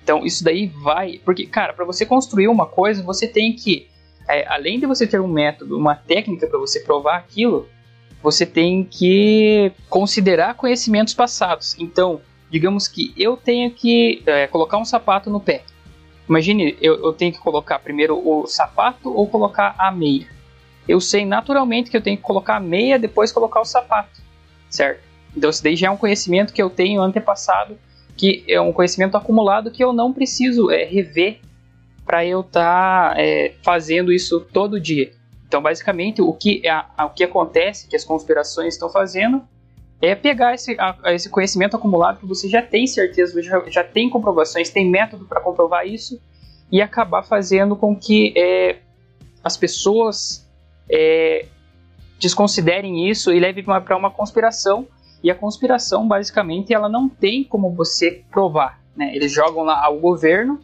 Então, 0.02 0.24
isso 0.24 0.42
daí 0.42 0.66
vai... 0.66 1.20
Porque, 1.24 1.46
cara, 1.46 1.74
para 1.74 1.84
você 1.84 2.06
construir 2.06 2.48
uma 2.48 2.64
coisa, 2.64 3.02
você 3.02 3.26
tem 3.26 3.54
que 3.54 3.86
é, 4.28 4.46
além 4.46 4.78
de 4.78 4.86
você 4.86 5.06
ter 5.06 5.20
um 5.20 5.26
método, 5.26 5.76
uma 5.76 5.94
técnica 5.94 6.46
para 6.46 6.58
você 6.58 6.80
provar 6.80 7.16
aquilo, 7.16 7.66
você 8.22 8.44
tem 8.44 8.84
que 8.84 9.72
considerar 9.88 10.54
conhecimentos 10.54 11.14
passados. 11.14 11.76
Então, 11.78 12.20
digamos 12.50 12.86
que 12.86 13.14
eu 13.16 13.36
tenho 13.36 13.70
que 13.70 14.22
é, 14.26 14.46
colocar 14.46 14.76
um 14.76 14.84
sapato 14.84 15.30
no 15.30 15.40
pé. 15.40 15.62
Imagine, 16.28 16.76
eu, 16.80 17.02
eu 17.02 17.12
tenho 17.12 17.32
que 17.32 17.38
colocar 17.38 17.78
primeiro 17.78 18.20
o 18.22 18.46
sapato 18.46 19.10
ou 19.10 19.26
colocar 19.26 19.74
a 19.78 19.90
meia. 19.90 20.26
Eu 20.88 21.00
sei 21.00 21.26
naturalmente 21.26 21.90
que 21.90 21.96
eu 21.96 22.00
tenho 22.02 22.16
que 22.16 22.22
colocar 22.22 22.56
a 22.56 22.60
meia 22.60 22.98
depois 22.98 23.30
colocar 23.30 23.60
o 23.60 23.64
sapato, 23.64 24.20
certo? 24.70 25.00
Então, 25.36 25.50
isso 25.50 25.62
daí 25.62 25.76
já 25.76 25.88
é 25.88 25.90
um 25.90 25.96
conhecimento 25.96 26.52
que 26.52 26.62
eu 26.62 26.70
tenho 26.70 27.02
antepassado, 27.02 27.78
que 28.16 28.42
é 28.48 28.60
um 28.60 28.72
conhecimento 28.72 29.16
acumulado 29.16 29.70
que 29.70 29.84
eu 29.84 29.92
não 29.92 30.12
preciso 30.12 30.70
é, 30.70 30.84
rever 30.84 31.40
para 32.04 32.24
eu 32.24 32.40
estar 32.40 33.14
fazendo 33.62 34.10
isso 34.10 34.40
todo 34.40 34.80
dia. 34.80 35.12
Então, 35.46 35.60
basicamente, 35.62 36.22
o 36.22 36.32
que, 36.32 36.66
a- 36.66 36.86
a- 36.96 37.06
o 37.06 37.10
que 37.10 37.22
acontece, 37.22 37.86
que 37.86 37.94
as 37.94 38.04
conspirações 38.04 38.74
estão 38.74 38.88
fazendo, 38.88 39.42
é 40.00 40.14
pegar 40.14 40.54
esse, 40.54 40.74
a- 40.80 40.96
esse 41.12 41.28
conhecimento 41.28 41.76
acumulado 41.76 42.18
que 42.20 42.26
você 42.26 42.48
já 42.48 42.62
tem 42.62 42.86
certeza, 42.86 43.42
já, 43.42 43.62
já 43.68 43.84
tem 43.84 44.08
comprovações, 44.08 44.70
tem 44.70 44.88
método 44.88 45.26
para 45.26 45.40
comprovar 45.40 45.86
isso, 45.86 46.18
e 46.72 46.80
acabar 46.82 47.22
fazendo 47.22 47.76
com 47.76 47.94
que 47.94 48.32
é, 48.36 48.76
as 49.44 49.56
pessoas 49.56 50.47
é, 50.90 51.46
desconsiderem 52.18 53.08
isso 53.08 53.32
e 53.32 53.38
levem 53.38 53.64
para 53.64 53.96
uma 53.96 54.10
conspiração. 54.10 54.86
E 55.22 55.30
a 55.30 55.34
conspiração, 55.34 56.06
basicamente, 56.06 56.72
ela 56.72 56.88
não 56.88 57.08
tem 57.08 57.42
como 57.42 57.70
você 57.74 58.22
provar. 58.30 58.80
Né? 58.96 59.14
Eles 59.14 59.32
jogam 59.32 59.64
lá 59.64 59.88
o 59.90 59.98
governo 59.98 60.60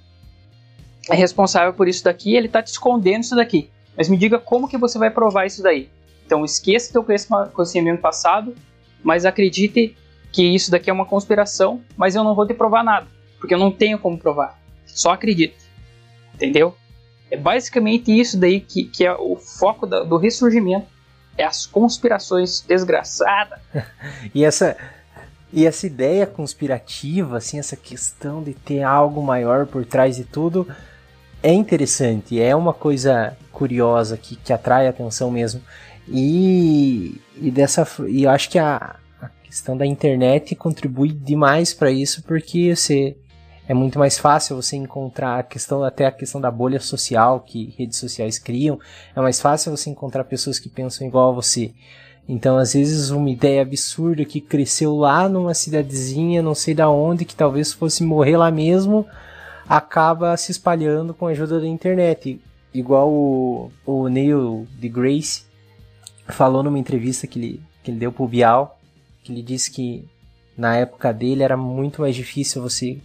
é 1.11 1.15
responsável 1.15 1.73
por 1.75 1.89
isso 1.89 2.05
daqui, 2.05 2.35
ele 2.35 2.47
está 2.47 2.63
te 2.63 2.69
escondendo 2.69 3.23
isso 3.23 3.37
daqui. 3.37 3.71
Mas 3.97 4.09
me 4.09 4.17
diga 4.17 4.39
como 4.39 4.69
que 4.69 4.79
você 4.79 4.99
vai 4.99 5.11
provar 5.11 5.47
isso 5.47 5.63
daí. 5.63 5.89
Então 6.27 6.45
esqueça 6.45 6.93
teu 6.93 7.05
conhecimento 7.53 8.01
passado, 8.01 8.55
mas 9.03 9.25
acredite 9.25 9.97
que 10.33 10.43
isso 10.43 10.71
daqui 10.71 10.91
é 10.91 10.93
uma 10.93 11.05
conspiração, 11.05 11.83
mas 11.97 12.15
eu 12.15 12.25
não 12.25 12.35
vou 12.35 12.47
te 12.47 12.55
provar 12.55 12.83
nada, 12.83 13.07
porque 13.39 13.55
eu 13.55 13.59
não 13.59 13.71
tenho 13.71 13.99
como 13.99 14.19
provar. 14.19 14.59
Só 14.87 15.11
acredite. 15.13 15.57
Entendeu? 16.35 16.75
É 17.35 17.37
basicamente 17.37 18.17
isso 18.17 18.39
daí 18.39 18.61
que, 18.61 18.85
que 18.85 19.05
é 19.05 19.13
o 19.13 19.35
foco 19.35 19.87
do 19.87 20.17
ressurgimento. 20.17 20.87
É 21.37 21.45
as 21.45 21.67
conspirações 21.67 22.61
desgraçadas. 22.61 23.59
e 24.33 24.45
essa 24.45 24.77
e 25.53 25.67
essa 25.67 25.87
ideia 25.87 26.27
conspirativa, 26.27 27.37
assim, 27.37 27.59
essa 27.59 27.77
questão 27.77 28.43
de 28.43 28.55
ter 28.55 28.83
algo 28.83 29.23
maior 29.23 29.67
por 29.67 29.85
trás 29.85 30.17
de 30.17 30.25
tudo, 30.25 30.67
é 31.41 31.53
interessante, 31.53 32.41
é 32.41 32.55
uma 32.57 32.73
coisa 32.73 33.37
curiosa 33.53 34.17
que, 34.17 34.35
que 34.35 34.53
atrai 34.53 34.87
a 34.87 34.91
atenção 34.91 35.31
mesmo. 35.31 35.61
E, 36.09 37.21
e 37.37 37.51
dessa 37.51 37.87
e 38.07 38.25
eu 38.25 38.31
acho 38.31 38.49
que 38.51 38.59
a, 38.59 38.97
a 39.21 39.29
questão 39.45 39.77
da 39.77 39.87
internet 39.87 40.55
contribui 40.55 41.11
demais 41.11 41.73
para 41.75 41.91
isso 41.91 42.23
porque 42.23 42.75
você 42.75 43.17
é 43.67 43.73
muito 43.73 43.99
mais 43.99 44.19
fácil 44.19 44.57
você 44.57 44.77
encontrar 44.77 45.39
a 45.39 45.43
questão 45.43 45.83
até 45.83 46.07
a 46.07 46.13
questão 46.13 46.41
da 46.41 46.51
bolha 46.51 46.79
social 46.79 47.41
que 47.41 47.75
redes 47.79 47.99
sociais 47.99 48.39
criam. 48.39 48.79
É 49.17 49.21
mais 49.21 49.41
fácil 49.41 49.75
você 49.75 49.89
encontrar 49.89 50.25
pessoas 50.25 50.59
que 50.59 50.69
pensam 50.69 51.07
igual 51.07 51.31
a 51.31 51.35
você. 51.35 51.73
Então 52.29 52.59
às 52.59 52.75
vezes 52.75 53.11
uma 53.11 53.31
ideia 53.31 53.63
absurda 53.63 54.25
que 54.25 54.41
cresceu 54.41 54.95
lá 54.95 55.29
numa 55.29 55.55
cidadezinha 55.55 56.43
não 56.43 56.55
sei 56.55 56.75
da 56.75 56.91
onde 56.91 57.25
que 57.25 57.35
talvez 57.35 57.73
fosse 57.73 58.03
morrer 58.03 58.37
lá 58.37 58.51
mesmo 58.51 59.07
acaba 59.69 60.37
se 60.37 60.53
espalhando 60.53 61.15
com 61.15 61.27
a 61.27 61.31
ajuda 61.31 61.61
da 61.61 61.67
internet. 61.67 62.41
Igual 62.73 63.11
o, 63.11 63.73
o 63.87 64.09
Neil 64.09 64.67
deGrasse 64.79 65.45
falou 66.29 66.63
numa 66.63 66.79
entrevista 66.79 67.27
que 67.27 67.39
ele, 67.39 67.63
que 67.83 67.91
ele 67.91 67.99
deu 67.99 68.13
pro 68.13 68.29
Bial, 68.29 68.79
que 69.23 69.33
ele 69.33 69.43
disse 69.43 69.71
que 69.71 70.07
na 70.57 70.77
época 70.77 71.13
dele 71.13 71.43
era 71.43 71.57
muito 71.57 72.03
mais 72.03 72.15
difícil 72.15 72.63
você 72.63 72.99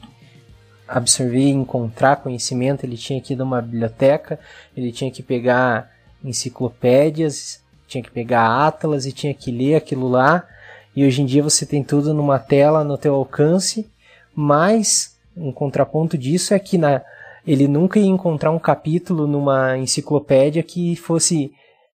absorver 0.89 1.39
e 1.39 1.49
encontrar 1.49 2.17
conhecimento, 2.17 2.83
ele 2.83 2.97
tinha 2.97 3.21
que 3.21 3.33
ir 3.33 3.35
numa 3.35 3.61
biblioteca, 3.61 4.39
ele 4.75 4.91
tinha 4.91 5.11
que 5.11 5.21
pegar 5.21 5.91
enciclopédias, 6.23 7.63
tinha 7.87 8.03
que 8.03 8.11
pegar 8.11 8.67
atlas 8.67 9.05
e 9.05 9.11
tinha 9.11 9.33
que 9.33 9.51
ler 9.51 9.75
aquilo 9.75 10.07
lá. 10.07 10.47
E 10.95 11.05
hoje 11.05 11.21
em 11.21 11.25
dia 11.25 11.43
você 11.43 11.65
tem 11.65 11.83
tudo 11.83 12.13
numa 12.13 12.39
tela 12.39 12.83
no 12.83 12.97
teu 12.97 13.15
alcance, 13.15 13.89
mas 14.35 15.17
um 15.35 15.51
contraponto 15.51 16.17
disso 16.17 16.53
é 16.53 16.59
que 16.59 16.77
na, 16.77 17.01
ele 17.45 17.67
nunca 17.67 17.99
ia 17.99 18.05
encontrar 18.05 18.51
um 18.51 18.59
capítulo 18.59 19.27
numa 19.27 19.77
enciclopédia 19.77 20.63
que 20.63 20.95
fosse 20.95 21.51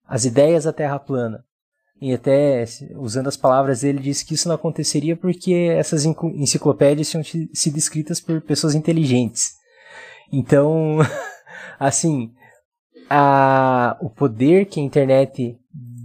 as 0.07 0.25
ideias 0.25 0.63
da 0.63 0.73
Terra 0.73 0.99
plana. 0.99 1.43
E 2.01 2.13
até, 2.13 2.65
usando 2.97 3.27
as 3.27 3.37
palavras 3.37 3.81
dele, 3.81 3.99
disse 3.99 4.25
que 4.25 4.33
isso 4.33 4.49
não 4.49 4.55
aconteceria 4.55 5.15
porque 5.15 5.53
essas 5.77 6.05
enciclopédias 6.05 7.09
tinham 7.09 7.23
sido 7.23 7.77
escritas 7.77 8.19
por 8.19 8.41
pessoas 8.41 8.75
inteligentes. 8.75 9.53
Então, 10.31 10.97
assim, 11.79 12.31
a, 13.09 13.97
o 14.01 14.09
poder 14.09 14.65
que 14.65 14.79
a 14.79 14.83
internet 14.83 15.57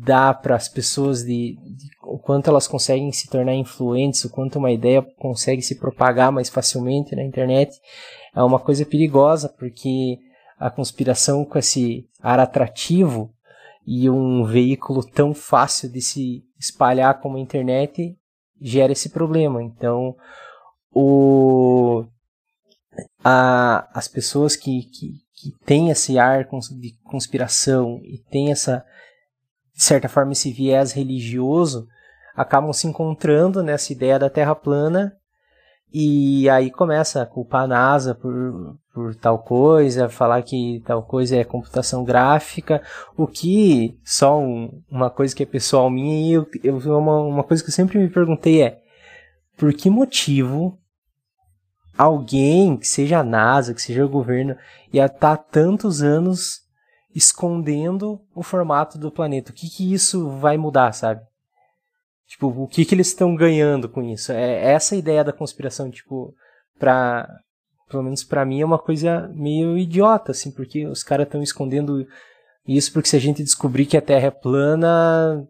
dá 0.05 0.33
para 0.33 0.57
as 0.57 0.69
pessoas 0.69 1.23
de, 1.23 1.57
de, 1.57 1.91
o 2.05 2.19
quanto 2.19 2.49
elas 2.49 2.67
conseguem 2.67 3.13
se 3.13 3.29
tornar 3.29 3.55
influentes, 3.55 4.25
o 4.25 4.31
quanto 4.31 4.59
uma 4.59 4.71
ideia 4.71 5.03
consegue 5.19 5.61
se 5.61 5.75
propagar 5.75 6.33
mais 6.33 6.49
facilmente 6.49 7.15
na 7.15 7.23
internet, 7.23 7.77
é 8.35 8.43
uma 8.43 8.59
coisa 8.59 8.87
perigosa, 8.87 9.49
porque 9.49 10.19
a 10.59 10.71
conspiração 10.71 11.45
com 11.45 11.59
esse 11.59 12.07
ar 12.23 12.39
atrativo 12.39 13.35
e 13.93 14.09
um 14.09 14.45
veículo 14.45 15.03
tão 15.03 15.35
fácil 15.35 15.91
de 15.91 16.01
se 16.01 16.45
espalhar 16.57 17.21
como 17.21 17.37
a 17.37 17.41
internet 17.41 18.17
gera 18.61 18.93
esse 18.93 19.09
problema. 19.09 19.61
Então, 19.61 20.15
o, 20.93 22.05
a, 23.25 23.91
as 23.93 24.07
pessoas 24.07 24.55
que, 24.55 24.83
que, 24.83 25.15
que 25.35 25.65
têm 25.65 25.91
esse 25.91 26.21
ar 26.21 26.45
de 26.79 26.97
conspiração 27.03 27.99
e 28.05 28.23
têm 28.31 28.53
essa, 28.53 28.87
de 29.75 29.83
certa 29.83 30.09
forma, 30.09 30.31
esse 30.31 30.53
viés 30.53 30.93
religioso, 30.93 31.85
acabam 32.37 32.73
se 32.73 32.87
encontrando 32.87 33.61
nessa 33.61 33.93
ideia 33.93 34.21
da 34.21 34.31
Terra 34.31 34.55
plana 34.55 35.20
e 35.93 36.49
aí 36.49 36.71
começa 36.71 37.23
a 37.23 37.27
culpar 37.27 37.65
a 37.65 37.67
NASA 37.67 38.15
por, 38.15 38.77
por 38.95 39.15
tal 39.17 39.41
coisa, 39.41 40.09
falar 40.09 40.43
que 40.43 40.83
tal 40.87 41.03
coisa 41.03 41.37
é 41.37 41.45
computação 41.45 42.05
gráfica, 42.05 42.83
o 43.17 43.27
que, 43.27 43.99
só 44.05 44.39
um, 44.39 44.83
uma 44.91 45.11
coisa 45.11 45.35
que 45.35 45.43
é 45.43 45.47
pessoal 45.47 45.91
minha, 45.91 46.29
e 46.29 46.33
eu, 46.33 46.47
eu, 46.63 46.99
uma, 46.99 47.21
uma 47.21 47.45
coisa 47.45 47.63
que 47.63 47.71
eu 47.71 47.75
sempre 47.75 47.99
me 47.99 48.09
perguntei 48.09 48.63
é, 48.63 48.81
por 49.57 49.73
que 49.73 49.91
motivo 49.91 50.79
alguém, 51.99 52.77
que 52.77 52.87
seja 52.87 53.19
a 53.19 53.25
NASA, 53.25 53.75
que 53.75 53.83
seja 53.83 54.05
o 54.05 54.09
governo, 54.09 54.57
ia 54.93 55.07
estar 55.07 55.37
tá 55.37 55.43
tantos 55.43 56.03
anos 56.03 56.61
escondendo 57.15 58.21
o 58.35 58.43
formato 58.43 58.97
do 58.97 59.11
planeta? 59.11 59.51
O 59.51 59.55
que, 59.55 59.69
que 59.69 59.93
isso 59.93 60.31
vai 60.31 60.57
mudar, 60.57 60.93
sabe? 60.93 61.21
Tipo, 62.31 62.47
o 62.47 62.69
que, 62.69 62.85
que 62.85 62.95
eles 62.95 63.09
estão 63.09 63.35
ganhando 63.35 63.89
com 63.89 64.03
isso? 64.03 64.31
É 64.31 64.73
essa 64.73 64.95
ideia 64.95 65.25
da 65.25 65.33
conspiração, 65.33 65.91
tipo, 65.91 66.33
pra. 66.79 67.29
Pelo 67.89 68.05
menos 68.05 68.23
para 68.23 68.45
mim 68.45 68.61
é 68.61 68.65
uma 68.65 68.79
coisa 68.79 69.29
meio 69.35 69.77
idiota, 69.77 70.31
assim, 70.31 70.53
porque 70.53 70.87
os 70.87 71.03
caras 71.03 71.27
estão 71.27 71.43
escondendo 71.43 72.07
isso 72.67 72.93
porque 72.93 73.09
se 73.09 73.17
a 73.17 73.21
gente 73.21 73.43
descobrir 73.43 73.85
que 73.85 73.97
a 73.97 74.03
Terra 74.03 74.29
é 74.29 74.31
plana, 74.31 75.45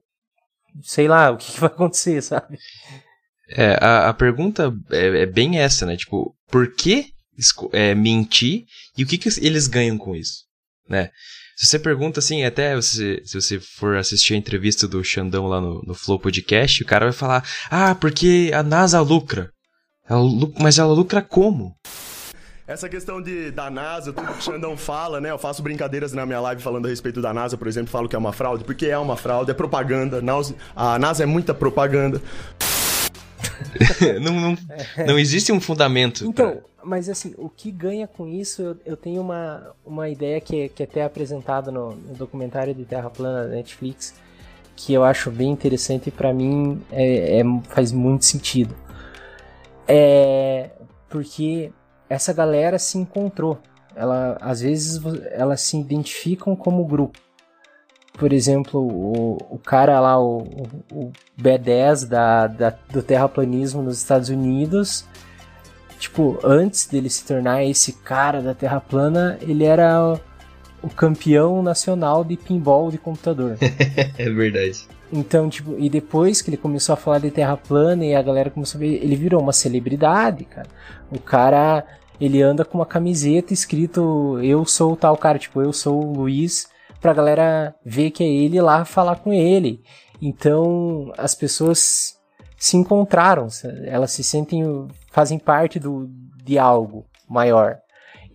sei 0.82 1.06
lá, 1.06 1.30
o 1.30 1.36
que, 1.36 1.52
que 1.52 1.60
vai 1.60 1.68
acontecer, 1.68 2.20
sabe? 2.24 2.56
É, 3.50 3.76
a, 3.78 4.08
a 4.08 4.14
pergunta 4.14 4.72
é, 4.90 5.22
é, 5.22 5.26
bem 5.26 5.58
essa, 5.58 5.84
né? 5.84 5.98
Tipo, 5.98 6.34
por 6.48 6.74
que 6.74 7.12
é, 7.72 7.94
mentir 7.94 8.64
e 8.96 9.04
o 9.04 9.06
que, 9.06 9.18
que 9.18 9.28
eles 9.44 9.66
ganham 9.66 9.98
com 9.98 10.16
isso, 10.16 10.44
né? 10.88 11.10
Se 11.60 11.66
você 11.66 11.78
pergunta 11.78 12.20
assim, 12.20 12.42
até 12.42 12.80
se, 12.80 13.20
se 13.22 13.38
você 13.38 13.60
for 13.60 13.98
assistir 13.98 14.32
a 14.32 14.36
entrevista 14.38 14.88
do 14.88 15.04
Xandão 15.04 15.46
lá 15.46 15.60
no, 15.60 15.82
no 15.86 15.92
Flow 15.92 16.18
Podcast, 16.18 16.82
o 16.82 16.86
cara 16.86 17.04
vai 17.04 17.12
falar: 17.12 17.44
Ah, 17.70 17.94
porque 17.94 18.50
a 18.54 18.62
NASA 18.62 18.98
lucra. 19.02 19.50
Ela, 20.08 20.22
mas 20.58 20.78
ela 20.78 20.90
lucra 20.90 21.20
como? 21.20 21.76
Essa 22.66 22.88
questão 22.88 23.20
de, 23.20 23.50
da 23.50 23.68
NASA, 23.68 24.10
tudo 24.10 24.28
que 24.28 24.38
o 24.38 24.40
Xandão 24.40 24.74
fala, 24.74 25.20
né? 25.20 25.30
Eu 25.30 25.38
faço 25.38 25.62
brincadeiras 25.62 26.14
na 26.14 26.24
minha 26.24 26.40
live 26.40 26.62
falando 26.62 26.86
a 26.86 26.88
respeito 26.88 27.20
da 27.20 27.34
NASA, 27.34 27.58
por 27.58 27.68
exemplo, 27.68 27.90
falo 27.90 28.08
que 28.08 28.16
é 28.16 28.18
uma 28.18 28.32
fraude, 28.32 28.64
porque 28.64 28.86
é 28.86 28.96
uma 28.96 29.16
fraude, 29.18 29.50
é 29.50 29.54
propaganda. 29.54 30.22
A 30.74 30.98
NASA 30.98 31.24
é 31.24 31.26
muita 31.26 31.52
propaganda. 31.52 32.22
não, 34.20 34.34
não, 34.34 34.58
não 35.06 35.18
existe 35.18 35.52
um 35.52 35.60
fundamento. 35.60 36.24
Então, 36.24 36.52
pra... 36.52 36.62
mas 36.84 37.08
assim, 37.08 37.34
o 37.38 37.48
que 37.48 37.70
ganha 37.70 38.06
com 38.06 38.26
isso, 38.26 38.62
eu, 38.62 38.76
eu 38.84 38.96
tenho 38.96 39.20
uma, 39.20 39.74
uma 39.84 40.08
ideia 40.08 40.40
que, 40.40 40.68
que 40.70 40.82
é 40.82 40.86
até 40.86 41.04
apresentada 41.04 41.70
no, 41.70 41.94
no, 41.94 42.14
documentário 42.14 42.74
de 42.74 42.84
Terra 42.84 43.10
Plana 43.10 43.48
da 43.48 43.54
Netflix, 43.54 44.14
que 44.76 44.92
eu 44.92 45.04
acho 45.04 45.30
bem 45.30 45.50
interessante 45.50 46.08
e 46.08 46.10
para 46.10 46.32
mim 46.32 46.80
é, 46.90 47.40
é, 47.40 47.42
faz 47.68 47.92
muito 47.92 48.24
sentido. 48.24 48.74
É 49.86 50.70
porque 51.10 51.72
essa 52.08 52.32
galera 52.32 52.78
se 52.78 52.96
encontrou. 52.96 53.58
Ela, 53.94 54.38
às 54.40 54.60
vezes 54.60 55.00
elas 55.32 55.60
se 55.60 55.76
identificam 55.76 56.54
como 56.54 56.86
grupo 56.86 57.18
por 58.20 58.34
exemplo, 58.34 58.78
o, 58.78 59.38
o 59.48 59.58
cara 59.58 59.98
lá, 59.98 60.22
o, 60.22 60.42
o 60.92 61.10
B10 61.40 62.06
da, 62.06 62.46
da, 62.46 62.74
do 62.90 63.02
terraplanismo 63.02 63.80
nos 63.80 63.96
Estados 63.96 64.28
Unidos, 64.28 65.06
tipo, 65.98 66.38
antes 66.44 66.84
dele 66.84 67.08
se 67.08 67.24
tornar 67.24 67.64
esse 67.64 67.94
cara 67.94 68.42
da 68.42 68.52
Terra 68.52 68.78
plana, 68.78 69.38
ele 69.40 69.64
era 69.64 70.20
o 70.82 70.90
campeão 70.90 71.62
nacional 71.62 72.22
de 72.22 72.36
pinball 72.36 72.90
de 72.90 72.98
computador. 72.98 73.56
é 74.18 74.28
verdade. 74.28 74.86
Então, 75.10 75.48
tipo, 75.48 75.74
e 75.78 75.88
depois 75.88 76.42
que 76.42 76.50
ele 76.50 76.58
começou 76.58 76.92
a 76.92 76.96
falar 76.96 77.20
de 77.20 77.30
Terra 77.30 77.56
plana 77.56 78.04
e 78.04 78.14
a 78.14 78.20
galera 78.20 78.50
começou 78.50 78.78
a 78.78 78.80
ver, 78.80 79.02
ele 79.02 79.16
virou 79.16 79.40
uma 79.40 79.54
celebridade, 79.54 80.44
cara. 80.44 80.68
O 81.10 81.18
cara, 81.18 81.86
ele 82.20 82.42
anda 82.42 82.66
com 82.66 82.76
uma 82.76 82.86
camiseta 82.86 83.54
escrito 83.54 84.38
eu 84.42 84.66
sou 84.66 84.94
tal 84.94 85.16
cara, 85.16 85.38
tipo, 85.38 85.62
eu 85.62 85.72
sou 85.72 86.04
o 86.04 86.12
Luiz 86.12 86.68
pra 87.00 87.14
galera 87.14 87.74
ver 87.84 88.10
que 88.10 88.22
é 88.22 88.26
ele 88.26 88.60
lá 88.60 88.84
falar 88.84 89.16
com 89.16 89.32
ele. 89.32 89.82
Então 90.20 91.12
as 91.16 91.34
pessoas 91.34 92.18
se 92.56 92.76
encontraram, 92.76 93.48
elas 93.86 94.12
se 94.12 94.22
sentem, 94.22 94.86
fazem 95.10 95.38
parte 95.38 95.78
do, 95.78 96.10
de 96.44 96.58
algo 96.58 97.06
maior. 97.28 97.78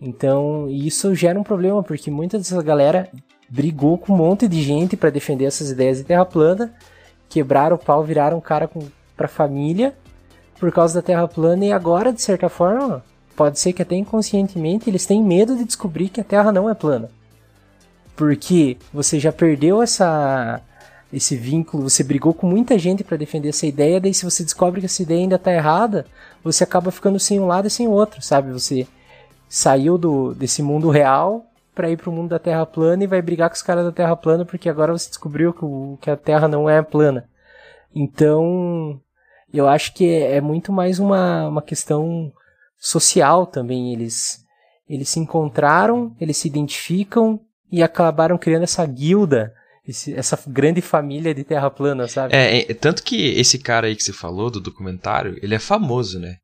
Então 0.00 0.68
isso 0.68 1.14
gera 1.14 1.38
um 1.38 1.44
problema, 1.44 1.82
porque 1.82 2.10
muita 2.10 2.36
dessa 2.36 2.60
galera 2.62 3.08
brigou 3.48 3.96
com 3.96 4.12
um 4.12 4.16
monte 4.16 4.48
de 4.48 4.60
gente 4.62 4.96
para 4.96 5.10
defender 5.10 5.44
essas 5.44 5.70
ideias 5.70 5.98
de 5.98 6.04
terra 6.04 6.24
plana, 6.24 6.74
quebraram 7.28 7.76
o 7.76 7.78
pau, 7.78 8.02
viraram 8.02 8.40
cara 8.40 8.66
com, 8.66 8.80
pra 9.16 9.28
família 9.28 9.94
por 10.58 10.72
causa 10.72 10.94
da 10.94 11.06
terra 11.06 11.28
plana 11.28 11.64
e 11.64 11.72
agora, 11.72 12.12
de 12.12 12.20
certa 12.20 12.48
forma, 12.48 13.04
pode 13.36 13.60
ser 13.60 13.72
que 13.72 13.82
até 13.82 13.94
inconscientemente 13.94 14.88
eles 14.88 15.06
têm 15.06 15.22
medo 15.22 15.56
de 15.56 15.64
descobrir 15.64 16.08
que 16.08 16.20
a 16.20 16.24
terra 16.24 16.50
não 16.50 16.68
é 16.68 16.74
plana. 16.74 17.10
Porque 18.16 18.78
você 18.92 19.20
já 19.20 19.30
perdeu 19.30 19.82
essa 19.82 20.62
esse 21.12 21.36
vínculo, 21.36 21.88
você 21.88 22.02
brigou 22.02 22.34
com 22.34 22.46
muita 22.46 22.78
gente 22.78 23.04
para 23.04 23.16
defender 23.16 23.50
essa 23.50 23.66
ideia, 23.66 24.00
daí 24.00 24.12
se 24.12 24.24
você 24.24 24.42
descobre 24.42 24.80
que 24.80 24.86
essa 24.86 25.02
ideia 25.02 25.20
ainda 25.20 25.38
tá 25.38 25.52
errada, 25.52 26.04
você 26.42 26.64
acaba 26.64 26.90
ficando 26.90 27.18
sem 27.18 27.38
um 27.38 27.46
lado 27.46 27.68
e 27.68 27.70
sem 27.70 27.86
o 27.86 27.92
outro, 27.92 28.20
sabe? 28.20 28.52
Você 28.52 28.86
saiu 29.48 29.96
do, 29.96 30.34
desse 30.34 30.62
mundo 30.62 30.90
real 30.90 31.46
para 31.74 31.90
ir 31.90 31.96
pro 31.96 32.10
mundo 32.10 32.30
da 32.30 32.38
Terra 32.38 32.66
plana 32.66 33.04
e 33.04 33.06
vai 33.06 33.22
brigar 33.22 33.48
com 33.48 33.54
os 33.54 33.62
caras 33.62 33.84
da 33.84 33.92
Terra 33.92 34.16
plana 34.16 34.44
porque 34.44 34.68
agora 34.68 34.92
você 34.92 35.08
descobriu 35.08 35.52
que, 35.52 35.64
o, 35.64 35.96
que 36.00 36.10
a 36.10 36.16
Terra 36.16 36.48
não 36.48 36.68
é 36.68 36.82
plana. 36.82 37.28
Então, 37.94 39.00
eu 39.52 39.68
acho 39.68 39.94
que 39.94 40.08
é, 40.08 40.36
é 40.36 40.40
muito 40.40 40.72
mais 40.72 40.98
uma, 40.98 41.48
uma 41.48 41.62
questão 41.62 42.32
social 42.78 43.46
também. 43.46 43.92
Eles, 43.92 44.44
eles 44.88 45.08
se 45.08 45.20
encontraram, 45.20 46.14
eles 46.20 46.36
se 46.36 46.48
identificam 46.48 47.40
e 47.70 47.82
acabaram 47.82 48.38
criando 48.38 48.62
essa 48.62 48.84
guilda, 48.86 49.52
esse, 49.86 50.14
essa 50.14 50.38
grande 50.46 50.80
família 50.80 51.34
de 51.34 51.44
Terra 51.44 51.70
plana, 51.70 52.08
sabe? 52.08 52.34
É, 52.34 52.70
é, 52.70 52.74
tanto 52.74 53.02
que 53.02 53.28
esse 53.38 53.58
cara 53.58 53.86
aí 53.86 53.96
que 53.96 54.02
você 54.02 54.12
falou 54.12 54.50
do 54.50 54.60
documentário, 54.60 55.38
ele 55.42 55.54
é 55.54 55.58
famoso, 55.58 56.18
né? 56.18 56.36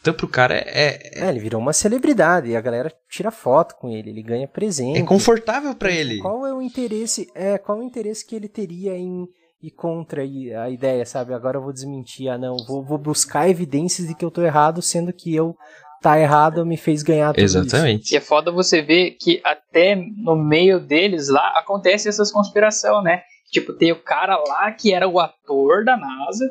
Então 0.00 0.12
pro 0.12 0.26
cara 0.26 0.56
é, 0.56 1.24
É, 1.24 1.28
ele 1.28 1.38
virou 1.38 1.60
uma 1.60 1.72
celebridade 1.72 2.48
e 2.50 2.56
a 2.56 2.60
galera 2.60 2.92
tira 3.08 3.30
foto 3.30 3.76
com 3.76 3.88
ele, 3.88 4.10
ele 4.10 4.22
ganha 4.22 4.48
presente. 4.48 4.98
é 4.98 5.02
confortável 5.04 5.74
pra 5.76 5.92
ele. 5.92 6.18
Qual 6.18 6.44
é 6.46 6.52
o 6.52 6.60
interesse? 6.60 7.28
É, 7.34 7.56
qual 7.56 7.78
é 7.78 7.82
o 7.82 7.84
interesse 7.84 8.26
que 8.26 8.34
ele 8.34 8.48
teria 8.48 8.96
em 8.96 9.28
ir 9.62 9.70
contra 9.70 10.22
a 10.22 10.68
ideia, 10.68 11.06
sabe? 11.06 11.32
Agora 11.32 11.56
eu 11.56 11.62
vou 11.62 11.72
desmentir, 11.72 12.28
ah 12.28 12.36
não, 12.36 12.56
vou, 12.66 12.82
vou 12.84 12.98
buscar 12.98 13.48
evidências 13.48 14.08
de 14.08 14.14
que 14.14 14.24
eu 14.24 14.30
tô 14.30 14.42
errado, 14.42 14.82
sendo 14.82 15.12
que 15.12 15.32
eu 15.32 15.54
tá 16.02 16.18
errado 16.18 16.66
me 16.66 16.76
fez 16.76 17.02
ganhar 17.02 17.32
tudo 17.32 17.44
isso. 17.44 17.58
Exatamente. 17.58 18.12
E 18.12 18.16
é 18.16 18.20
foda 18.20 18.50
você 18.50 18.82
ver 18.82 19.12
que 19.12 19.40
até 19.44 19.94
no 19.94 20.36
meio 20.36 20.80
deles 20.80 21.28
lá 21.28 21.58
acontece 21.58 22.08
essas 22.08 22.30
conspiração, 22.30 23.02
né? 23.02 23.22
Tipo, 23.50 23.72
tem 23.72 23.92
o 23.92 24.02
cara 24.02 24.36
lá 24.36 24.72
que 24.72 24.92
era 24.92 25.06
o 25.06 25.20
ator 25.20 25.84
da 25.84 25.96
NASA, 25.96 26.44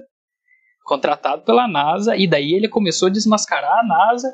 contratado 0.85 1.41
pela 1.43 1.67
NASA, 1.67 2.15
e 2.15 2.27
daí 2.27 2.53
ele 2.53 2.69
começou 2.69 3.07
a 3.07 3.11
desmascarar 3.11 3.79
a 3.79 3.83
NASA. 3.83 4.33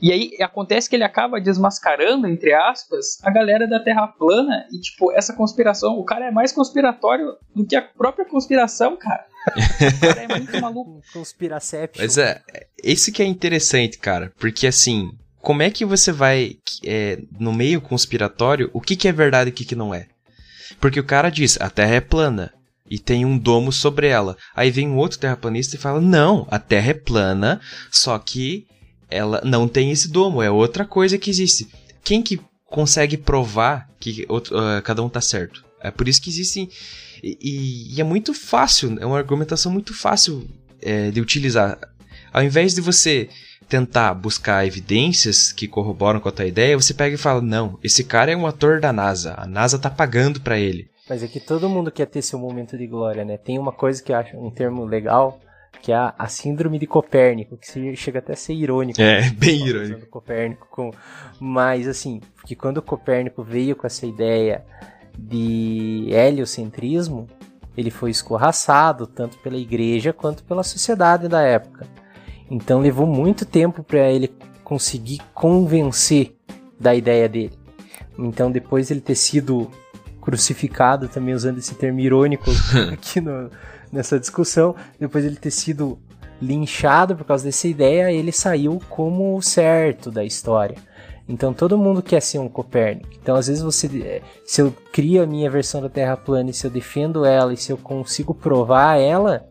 E 0.00 0.12
aí 0.12 0.30
acontece 0.40 0.88
que 0.88 0.96
ele 0.96 1.04
acaba 1.04 1.40
desmascarando, 1.40 2.26
entre 2.26 2.52
aspas, 2.52 3.18
a 3.22 3.30
galera 3.30 3.66
da 3.66 3.80
Terra 3.80 4.06
plana. 4.06 4.66
E, 4.70 4.80
tipo, 4.80 5.12
essa 5.12 5.32
conspiração, 5.32 5.98
o 5.98 6.04
cara 6.04 6.26
é 6.26 6.30
mais 6.30 6.52
conspiratório 6.52 7.36
do 7.54 7.66
que 7.66 7.76
a 7.76 7.82
própria 7.82 8.26
conspiração, 8.26 8.96
cara. 8.96 9.24
O 9.48 10.00
cara 10.00 10.22
é 10.22 10.28
muito 10.28 10.60
maluco. 10.60 11.00
Conspiraception. 11.12 12.02
Mas 12.02 12.18
é, 12.18 12.42
esse 12.82 13.12
que 13.12 13.22
é 13.22 13.26
interessante, 13.26 13.98
cara, 13.98 14.32
porque 14.38 14.66
assim, 14.66 15.10
como 15.40 15.62
é 15.62 15.70
que 15.70 15.84
você 15.84 16.12
vai, 16.12 16.56
é, 16.84 17.20
no 17.38 17.52
meio 17.52 17.80
conspiratório, 17.80 18.70
o 18.72 18.80
que, 18.80 18.96
que 18.96 19.08
é 19.08 19.12
verdade 19.12 19.50
e 19.50 19.52
o 19.52 19.54
que, 19.54 19.64
que 19.64 19.76
não 19.76 19.94
é? 19.94 20.08
Porque 20.80 21.00
o 21.00 21.04
cara 21.04 21.30
diz, 21.30 21.58
a 21.60 21.70
Terra 21.70 21.94
é 21.94 22.00
plana 22.00 22.52
e 22.90 22.98
tem 22.98 23.24
um 23.24 23.38
domo 23.38 23.72
sobre 23.72 24.08
ela. 24.08 24.36
Aí 24.54 24.70
vem 24.70 24.88
um 24.88 24.96
outro 24.96 25.18
terraplanista 25.18 25.76
e 25.76 25.78
fala, 25.78 26.00
não, 26.00 26.46
a 26.50 26.58
Terra 26.58 26.90
é 26.90 26.94
plana, 26.94 27.60
só 27.90 28.18
que 28.18 28.66
ela 29.10 29.40
não 29.44 29.68
tem 29.68 29.90
esse 29.90 30.08
domo, 30.08 30.42
é 30.42 30.50
outra 30.50 30.84
coisa 30.84 31.18
que 31.18 31.30
existe. 31.30 31.68
Quem 32.02 32.22
que 32.22 32.40
consegue 32.64 33.16
provar 33.16 33.88
que 34.00 34.24
outro, 34.28 34.58
ah, 34.58 34.82
cada 34.82 35.02
um 35.02 35.08
tá 35.08 35.20
certo? 35.20 35.64
É 35.80 35.90
por 35.90 36.08
isso 36.08 36.20
que 36.20 36.30
existem. 36.30 36.68
E, 37.22 37.94
e- 37.96 38.00
é 38.00 38.04
muito 38.04 38.34
fácil, 38.34 38.96
é 39.00 39.06
uma 39.06 39.18
argumentação 39.18 39.70
muito 39.72 39.94
fácil 39.94 40.46
é, 40.82 41.10
de 41.10 41.20
utilizar. 41.20 41.78
Ao 42.32 42.42
invés 42.42 42.74
de 42.74 42.80
você 42.80 43.28
tentar 43.68 44.14
buscar 44.14 44.66
evidências 44.66 45.52
que 45.52 45.66
corroboram 45.66 46.20
com 46.20 46.28
a 46.28 46.32
tua 46.32 46.46
ideia, 46.46 46.76
você 46.76 46.92
pega 46.94 47.14
e 47.14 47.18
fala: 47.18 47.40
não, 47.40 47.78
esse 47.82 48.04
cara 48.04 48.30
é 48.32 48.36
um 48.36 48.46
ator 48.46 48.80
da 48.80 48.92
NASA, 48.92 49.34
a 49.36 49.46
NASA 49.46 49.78
tá 49.78 49.90
pagando 49.90 50.40
pra 50.40 50.58
ele. 50.58 50.88
Mas 51.08 51.22
é 51.22 51.28
que 51.28 51.38
todo 51.38 51.68
mundo 51.68 51.90
quer 51.90 52.06
ter 52.06 52.20
seu 52.20 52.38
momento 52.38 52.76
de 52.76 52.86
glória, 52.86 53.24
né? 53.24 53.36
Tem 53.36 53.58
uma 53.58 53.72
coisa 53.72 54.02
que 54.02 54.10
eu 54.12 54.16
acho 54.16 54.36
um 54.36 54.50
termo 54.50 54.84
legal, 54.84 55.40
que 55.82 55.92
é 55.92 55.94
a, 55.96 56.14
a 56.18 56.26
síndrome 56.28 56.78
de 56.78 56.86
Copérnico, 56.86 57.56
que 57.56 57.94
chega 57.96 58.18
até 58.18 58.32
a 58.32 58.36
ser 58.36 58.54
irônico. 58.54 59.00
É, 59.00 59.30
bem 59.30 59.62
Usando 59.62 59.68
irônico. 59.84 60.06
Copérnico 60.08 60.66
com... 60.70 60.90
Mas 61.40 61.86
assim, 61.86 62.20
porque 62.34 62.54
quando 62.54 62.82
Copérnico 62.82 63.42
veio 63.42 63.76
com 63.76 63.86
essa 63.86 64.06
ideia 64.06 64.64
de 65.18 66.08
heliocentrismo, 66.10 67.26
ele 67.76 67.90
foi 67.90 68.10
escorraçado 68.10 69.06
tanto 69.06 69.38
pela 69.38 69.56
igreja 69.56 70.12
quanto 70.12 70.42
pela 70.44 70.62
sociedade 70.62 71.28
da 71.28 71.40
época. 71.42 71.86
Então 72.50 72.80
levou 72.80 73.06
muito 73.06 73.44
tempo 73.44 73.82
para 73.82 74.10
ele 74.10 74.32
conseguir 74.64 75.20
convencer 75.34 76.34
da 76.78 76.94
ideia 76.94 77.28
dele. 77.28 77.52
Então 78.18 78.50
depois 78.50 78.90
ele 78.90 79.00
ter 79.00 79.14
sido 79.14 79.70
crucificado, 80.20 81.08
também 81.08 81.34
usando 81.34 81.58
esse 81.58 81.74
termo 81.74 82.00
irônico 82.00 82.50
aqui 82.92 83.20
no- 83.20 83.50
nessa 83.96 84.20
discussão, 84.20 84.74
depois 85.00 85.24
ele 85.24 85.36
ter 85.36 85.50
sido 85.50 85.98
linchado 86.40 87.16
por 87.16 87.24
causa 87.24 87.44
dessa 87.44 87.66
ideia, 87.66 88.12
ele 88.12 88.30
saiu 88.30 88.80
como 88.88 89.36
o 89.36 89.42
certo 89.42 90.10
da 90.10 90.24
história. 90.24 90.76
Então 91.28 91.52
todo 91.52 91.76
mundo 91.76 92.02
quer 92.02 92.20
ser 92.20 92.38
um 92.38 92.48
Copérnico. 92.48 93.08
Então 93.20 93.34
às 93.34 93.48
vezes 93.48 93.62
você, 93.62 93.86
eh, 94.02 94.22
se 94.44 94.60
eu 94.60 94.72
crio 94.92 95.22
a 95.22 95.26
minha 95.26 95.50
versão 95.50 95.80
da 95.80 95.88
Terra 95.88 96.16
plana 96.16 96.50
e 96.50 96.54
se 96.54 96.66
eu 96.66 96.70
defendo 96.70 97.24
ela 97.24 97.52
e 97.52 97.56
se 97.56 97.72
eu 97.72 97.76
consigo 97.76 98.32
provar 98.32 98.96
ela, 98.96 99.48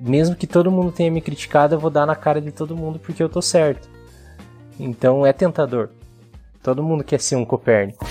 mesmo 0.00 0.36
que 0.36 0.46
todo 0.46 0.70
mundo 0.70 0.92
tenha 0.92 1.10
me 1.10 1.20
criticado, 1.20 1.74
eu 1.74 1.80
vou 1.80 1.90
dar 1.90 2.06
na 2.06 2.14
cara 2.14 2.40
de 2.40 2.52
todo 2.52 2.76
mundo 2.76 2.98
porque 2.98 3.22
eu 3.22 3.28
tô 3.28 3.42
certo. 3.42 3.88
Então 4.78 5.26
é 5.26 5.32
tentador. 5.32 5.88
Todo 6.62 6.82
mundo 6.82 7.02
quer 7.02 7.20
ser 7.20 7.34
um 7.34 7.44
Copérnico. 7.44 8.06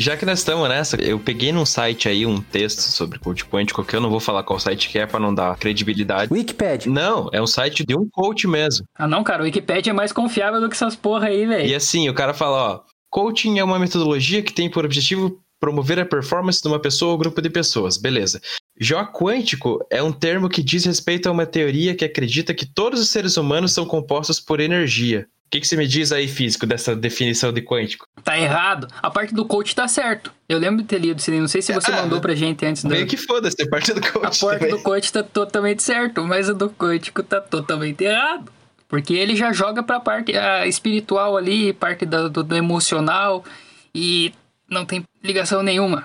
Já 0.00 0.16
que 0.16 0.24
nós 0.24 0.38
estamos 0.38 0.66
nessa, 0.66 0.96
eu 0.96 1.18
peguei 1.18 1.52
num 1.52 1.66
site 1.66 2.08
aí 2.08 2.24
um 2.24 2.40
texto 2.40 2.80
sobre 2.80 3.18
coach 3.18 3.44
quântico, 3.44 3.84
que 3.84 3.94
eu 3.94 4.00
não 4.00 4.08
vou 4.08 4.18
falar 4.18 4.42
qual 4.42 4.58
site 4.58 4.88
que 4.88 4.98
é 4.98 5.04
pra 5.04 5.20
não 5.20 5.34
dar 5.34 5.58
credibilidade. 5.58 6.32
Wikipedia. 6.32 6.90
Não, 6.90 7.28
é 7.34 7.42
um 7.42 7.46
site 7.46 7.84
de 7.84 7.94
um 7.94 8.08
coach 8.10 8.48
mesmo. 8.48 8.86
Ah 8.96 9.06
não, 9.06 9.22
cara, 9.22 9.42
o 9.42 9.44
Wikipedia 9.44 9.90
é 9.90 9.94
mais 9.94 10.10
confiável 10.10 10.58
do 10.58 10.70
que 10.70 10.74
essas 10.74 10.96
porra 10.96 11.26
aí, 11.26 11.42
E 11.42 11.46
velho. 11.46 11.76
assim, 11.76 12.08
o 12.08 12.14
cara 12.14 12.32
fala, 12.32 12.56
ó, 12.56 12.80
coaching 13.10 13.58
é 13.58 13.62
uma 13.64 13.78
metodologia 13.78 14.42
que 14.42 14.54
tem 14.54 14.70
por 14.70 14.86
objetivo 14.86 15.38
promover 15.60 15.98
a 16.00 16.06
performance 16.06 16.62
de 16.62 16.68
uma 16.68 16.80
pessoa 16.80 17.12
ou 17.12 17.18
grupo 17.18 17.42
de 17.42 17.50
pessoas, 17.50 17.98
beleza. 17.98 18.40
Já 18.80 19.04
quântico 19.04 19.84
é 19.90 20.02
um 20.02 20.12
termo 20.12 20.48
que 20.48 20.62
diz 20.62 20.86
respeito 20.86 21.28
a 21.28 21.32
uma 21.32 21.44
teoria 21.44 21.94
que 21.94 22.06
acredita 22.06 22.54
que 22.54 22.64
todos 22.64 22.98
os 23.00 23.10
seres 23.10 23.36
humanos 23.36 23.74
são 23.74 23.84
compostos 23.84 24.40
por 24.40 24.60
energia. 24.60 25.26
O 25.50 25.52
que, 25.52 25.60
que 25.60 25.66
você 25.66 25.76
me 25.76 25.84
diz 25.84 26.12
aí, 26.12 26.28
físico, 26.28 26.64
dessa 26.64 26.94
definição 26.94 27.52
de 27.52 27.60
quântico? 27.60 28.06
Tá 28.22 28.38
errado. 28.38 28.86
A 29.02 29.10
parte 29.10 29.34
do 29.34 29.44
coach 29.44 29.74
tá 29.74 29.88
certo. 29.88 30.32
Eu 30.48 30.60
lembro 30.60 30.80
de 30.82 30.86
ter 30.86 30.98
lido 31.00 31.18
isso 31.18 31.28
aí. 31.28 31.40
Não 31.40 31.48
sei 31.48 31.60
se 31.60 31.72
você 31.72 31.90
Ah, 31.90 32.02
mandou 32.02 32.20
pra 32.20 32.36
gente 32.36 32.64
antes 32.64 32.84
do. 32.84 32.90
Meio 32.90 33.04
que 33.04 33.16
foda-se, 33.16 33.60
a 33.60 33.68
parte 33.68 33.92
do 33.92 33.98
A 33.98 34.12
coach 34.12 34.38
parte 34.40 34.58
também. 34.60 34.76
do 34.76 34.80
coach 34.80 35.12
tá 35.12 35.24
totalmente 35.24 35.82
certo, 35.82 36.22
mas 36.22 36.48
a 36.48 36.52
do 36.52 36.70
quântico 36.70 37.20
tá 37.24 37.40
totalmente 37.40 38.04
errado. 38.04 38.48
Porque 38.86 39.12
ele 39.14 39.34
já 39.34 39.52
joga 39.52 39.82
pra 39.82 39.98
parte 39.98 40.36
ah, 40.36 40.64
espiritual 40.68 41.36
ali, 41.36 41.72
parte 41.72 42.06
do, 42.06 42.30
do- 42.30 42.44
do 42.44 42.54
emocional, 42.56 43.44
e 43.92 44.32
não 44.70 44.84
tem 44.86 45.02
ligação 45.20 45.64
nenhuma. 45.64 46.04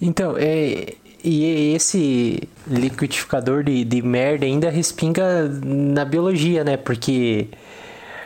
Então, 0.00 0.34
é, 0.36 0.94
e 1.22 1.74
esse 1.76 2.42
liquidificador 2.66 3.62
de, 3.62 3.84
de 3.84 4.02
merda 4.02 4.46
ainda 4.46 4.68
respinga 4.68 5.48
na 5.64 6.04
biologia, 6.04 6.64
né? 6.64 6.76
Porque. 6.76 7.46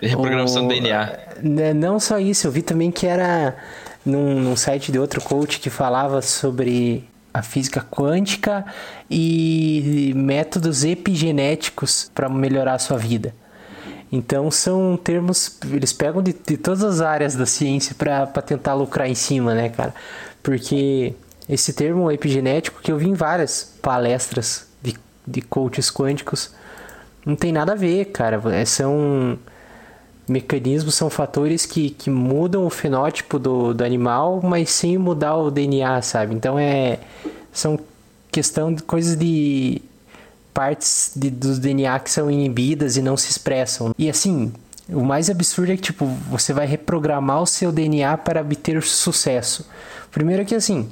Reprogramação 0.09 0.65
o- 0.65 0.69
do 0.69 0.75
DNA. 0.75 1.19
né, 1.43 1.73
Não 1.75 1.99
só 2.01 2.19
isso, 2.19 2.47
eu 2.47 2.51
vi 2.53 2.63
também 2.63 2.91
que 2.91 3.07
era 3.07 3.57
num, 4.05 4.39
num 4.41 4.57
site 4.57 4.91
de 4.93 4.99
outro 4.99 5.21
coach 5.21 5.59
que 5.61 5.71
falava 5.71 6.21
sobre 6.23 7.05
a 7.33 7.43
física 7.43 7.81
quântica 7.91 8.65
e 9.11 10.13
métodos 10.15 10.85
epigenéticos 10.85 12.11
para 12.15 12.29
melhorar 12.29 12.75
a 12.75 12.79
sua 12.79 12.97
vida. 12.99 13.35
Então 14.13 14.51
são 14.51 14.97
termos, 14.97 15.59
eles 15.73 15.93
pegam 15.93 16.23
de, 16.23 16.33
de 16.33 16.57
todas 16.57 16.85
as 16.85 17.01
áreas 17.01 17.35
da 17.35 17.47
ciência 17.47 17.95
para 17.97 18.27
tentar 18.43 18.75
lucrar 18.75 19.09
em 19.09 19.15
cima, 19.15 19.55
né, 19.55 19.69
cara? 19.71 19.93
Porque 20.43 21.15
esse 21.49 21.73
termo 21.73 22.11
epigenético 22.13 22.81
que 22.81 22.93
eu 22.93 22.99
vi 22.99 23.09
em 23.09 23.15
várias 23.15 23.75
palestras 23.83 24.69
de, 24.81 24.95
de 25.27 25.41
coaches 25.43 25.91
quânticos 25.91 26.53
não 27.27 27.35
tem 27.35 27.51
nada 27.53 27.73
a 27.73 27.77
ver, 27.77 28.05
cara. 28.07 28.41
É, 28.55 28.65
São 28.65 29.37
mecanismos, 30.29 30.95
são 30.95 31.11
fatores 31.11 31.67
que, 31.67 31.91
que 31.91 32.11
mudam 32.11 32.65
o 32.65 32.71
fenótipo 32.71 33.39
do, 33.39 33.75
do 33.75 33.85
animal, 33.85 34.41
mas 34.43 34.71
sem 34.71 34.97
mudar 34.99 35.37
o 35.37 35.51
DNA, 35.51 36.01
sabe? 36.03 36.35
Então 36.35 36.59
é 36.59 36.99
são 37.53 37.79
questão 38.31 38.75
de 38.75 38.83
coisas 38.83 39.17
de 39.17 39.81
partes 40.53 41.13
de, 41.15 41.31
dos 41.31 41.59
DNA 41.59 41.99
que 42.01 42.11
são 42.11 42.31
inibidas 42.31 42.97
e 42.97 43.03
não 43.03 43.17
se 43.17 43.31
expressam. 43.31 43.95
E 43.99 44.09
assim, 44.11 44.53
o 44.89 45.03
mais 45.03 45.31
absurdo 45.31 45.73
é 45.73 45.77
que, 45.77 45.83
tipo, 45.83 46.07
você 46.31 46.53
vai 46.53 46.67
reprogramar 46.67 47.43
o 47.43 47.47
seu 47.47 47.71
DNA 47.71 48.17
para 48.19 48.41
obter 48.41 48.83
sucesso. 48.83 49.69
Primeiro 50.11 50.45
que, 50.45 50.55
assim, 50.55 50.89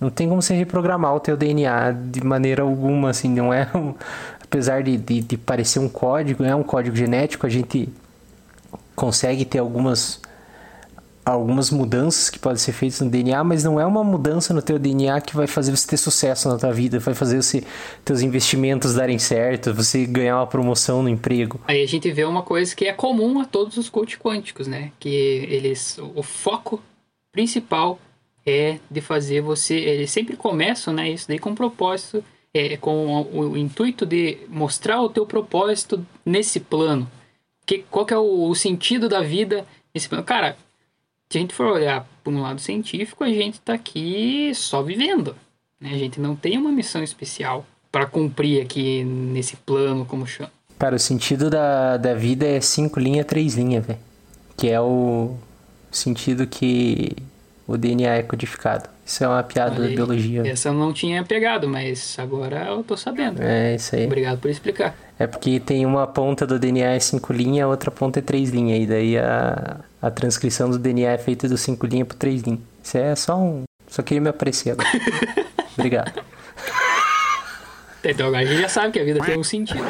não 0.00 0.10
tem 0.10 0.28
como 0.28 0.40
você 0.40 0.54
reprogramar 0.54 1.14
o 1.14 1.20
teu 1.20 1.36
DNA 1.36 1.92
de 1.92 2.24
maneira 2.24 2.62
alguma, 2.62 3.10
assim, 3.10 3.28
não 3.28 3.52
é... 3.52 3.68
Um, 3.74 3.94
apesar 4.42 4.80
de, 4.82 4.96
de, 4.96 5.20
de 5.20 5.36
parecer 5.36 5.80
um 5.80 5.88
código, 5.88 6.44
é 6.44 6.54
um 6.54 6.62
código 6.62 6.94
genético, 6.94 7.46
a 7.46 7.50
gente 7.50 7.88
consegue 8.96 9.44
ter 9.44 9.58
algumas 9.58 10.20
algumas 11.26 11.72
mudanças 11.72 12.30
que 12.30 12.38
podem 12.38 12.58
ser 12.58 12.72
feitas 12.72 13.00
no 13.00 13.10
DNA, 13.10 13.42
mas 13.42 13.64
não 13.64 13.80
é 13.80 13.84
uma 13.84 14.04
mudança 14.04 14.54
no 14.54 14.62
teu 14.62 14.78
DNA 14.78 15.20
que 15.20 15.34
vai 15.34 15.48
fazer 15.48 15.72
você 15.72 15.84
ter 15.88 15.96
sucesso 15.96 16.48
na 16.48 16.56
tua 16.56 16.72
vida, 16.72 17.00
vai 17.00 17.14
fazer 17.14 17.42
você 17.42 17.64
teus 18.04 18.22
investimentos 18.22 18.94
darem 18.94 19.18
certo, 19.18 19.74
você 19.74 20.06
ganhar 20.06 20.36
uma 20.38 20.46
promoção 20.46 21.02
no 21.02 21.08
emprego. 21.08 21.60
Aí 21.66 21.82
a 21.82 21.86
gente 21.86 22.08
vê 22.12 22.24
uma 22.24 22.44
coisa 22.44 22.74
que 22.76 22.84
é 22.84 22.92
comum 22.92 23.40
a 23.40 23.44
todos 23.44 23.76
os 23.76 23.88
coaches 23.88 24.16
quânticos, 24.16 24.68
né? 24.68 24.92
Que 25.00 25.08
eles 25.08 25.98
o 26.14 26.22
foco 26.22 26.80
principal 27.32 27.98
é 28.46 28.78
de 28.88 29.00
fazer 29.00 29.40
você, 29.40 29.74
eles 29.74 30.12
sempre 30.12 30.36
começam, 30.36 30.94
né, 30.94 31.10
isso 31.10 31.26
daí 31.26 31.38
com 31.40 31.52
propósito, 31.52 32.22
é, 32.54 32.76
com 32.76 33.22
o, 33.22 33.50
o 33.50 33.56
intuito 33.56 34.06
de 34.06 34.38
mostrar 34.48 35.02
o 35.02 35.08
teu 35.08 35.26
propósito 35.26 36.06
nesse 36.24 36.60
plano. 36.60 37.10
Que, 37.66 37.84
qual 37.90 38.06
que 38.06 38.14
é 38.14 38.18
o, 38.18 38.48
o 38.48 38.54
sentido 38.54 39.08
da 39.08 39.20
vida 39.20 39.66
nesse 39.92 40.08
plano? 40.08 40.24
Cara, 40.24 40.56
se 41.28 41.38
a 41.38 41.40
gente 41.40 41.54
for 41.54 41.66
olhar 41.66 42.06
por 42.22 42.32
um 42.32 42.40
lado 42.40 42.60
científico, 42.60 43.24
a 43.24 43.28
gente 43.28 43.54
está 43.54 43.74
aqui 43.74 44.52
só 44.54 44.82
vivendo. 44.82 45.36
Né? 45.80 45.90
A 45.92 45.98
gente 45.98 46.20
não 46.20 46.36
tem 46.36 46.56
uma 46.56 46.70
missão 46.70 47.02
especial 47.02 47.66
para 47.90 48.06
cumprir 48.06 48.62
aqui 48.62 49.02
nesse 49.04 49.56
plano, 49.56 50.04
como 50.06 50.26
chama. 50.26 50.52
Cara, 50.78 50.96
o 50.96 50.98
sentido 50.98 51.48
da, 51.50 51.96
da 51.96 52.14
vida 52.14 52.46
é 52.46 52.60
cinco 52.60 53.00
linhas, 53.00 53.26
três 53.26 53.54
linhas, 53.54 53.84
velho. 53.84 53.98
Que 54.56 54.68
é 54.68 54.80
o 54.80 55.36
sentido 55.90 56.46
que 56.46 57.16
o 57.66 57.76
DNA 57.76 58.16
é 58.16 58.22
codificado. 58.22 58.88
Isso 59.04 59.22
é 59.22 59.28
uma 59.28 59.42
piada 59.42 59.80
da 59.80 59.88
biologia. 59.88 60.46
Essa 60.46 60.68
eu 60.68 60.74
não 60.74 60.92
tinha 60.92 61.22
pegado, 61.24 61.68
mas 61.68 62.16
agora 62.18 62.66
eu 62.66 62.82
tô 62.82 62.96
sabendo. 62.96 63.42
É, 63.42 63.74
isso 63.74 63.94
aí. 63.94 64.06
Obrigado 64.06 64.38
por 64.38 64.50
explicar. 64.50 64.96
É 65.18 65.26
porque 65.26 65.60
tem 65.60 65.86
uma 65.86 66.06
ponta 66.06 66.46
do 66.46 66.58
DNA 66.58 66.92
é 66.92 66.98
cinco 66.98 67.32
linhas, 67.32 67.64
a 67.64 67.68
outra 67.68 67.90
ponta 67.90 68.18
é 68.18 68.22
três 68.22 68.50
linhas. 68.50 68.82
E 68.82 68.86
daí 68.86 69.18
a, 69.18 69.80
a 70.02 70.10
transcrição 70.10 70.70
do 70.70 70.78
DNA 70.78 71.12
é 71.12 71.18
feita 71.18 71.48
do 71.48 71.56
cinco 71.56 71.86
linhas 71.86 72.08
por 72.08 72.16
três 72.16 72.42
linhas. 72.42 72.60
Isso 72.82 72.98
é 72.98 73.14
só 73.14 73.36
um. 73.36 73.62
Só 73.88 74.02
queria 74.02 74.20
me 74.20 74.28
aparecer 74.28 74.72
agora. 74.72 74.88
Obrigado. 75.78 76.12
Então 78.04 78.28
agora 78.28 78.42
a 78.42 78.46
gente 78.46 78.60
já 78.60 78.68
sabe 78.68 78.92
que 78.92 79.00
a 79.00 79.04
vida 79.04 79.20
tem 79.24 79.38
um 79.38 79.44
sentido. 79.44 79.84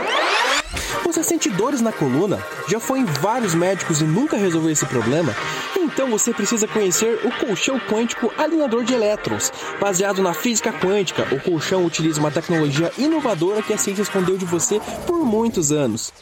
Sente 1.27 1.51
dores 1.51 1.81
na 1.81 1.91
coluna? 1.91 2.39
Já 2.69 2.79
foi 2.79 3.01
em 3.01 3.05
vários 3.05 3.53
médicos 3.53 4.01
e 4.01 4.05
nunca 4.05 4.37
resolveu 4.37 4.71
esse 4.71 4.87
problema? 4.87 5.35
Então 5.77 6.09
você 6.09 6.33
precisa 6.33 6.69
conhecer 6.69 7.19
o 7.25 7.45
colchão 7.45 7.81
quântico 7.81 8.33
alinhador 8.39 8.85
de 8.85 8.95
elétrons. 8.95 9.53
Baseado 9.81 10.23
na 10.23 10.33
física 10.33 10.73
quântica, 10.73 11.27
o 11.35 11.41
colchão 11.41 11.85
utiliza 11.85 12.21
uma 12.21 12.31
tecnologia 12.31 12.93
inovadora 12.97 13.61
que 13.61 13.73
a 13.73 13.77
ciência 13.77 14.03
escondeu 14.03 14.39
de 14.39 14.45
você 14.45 14.81
por 15.05 15.19
muitos 15.25 15.73
anos. 15.73 16.13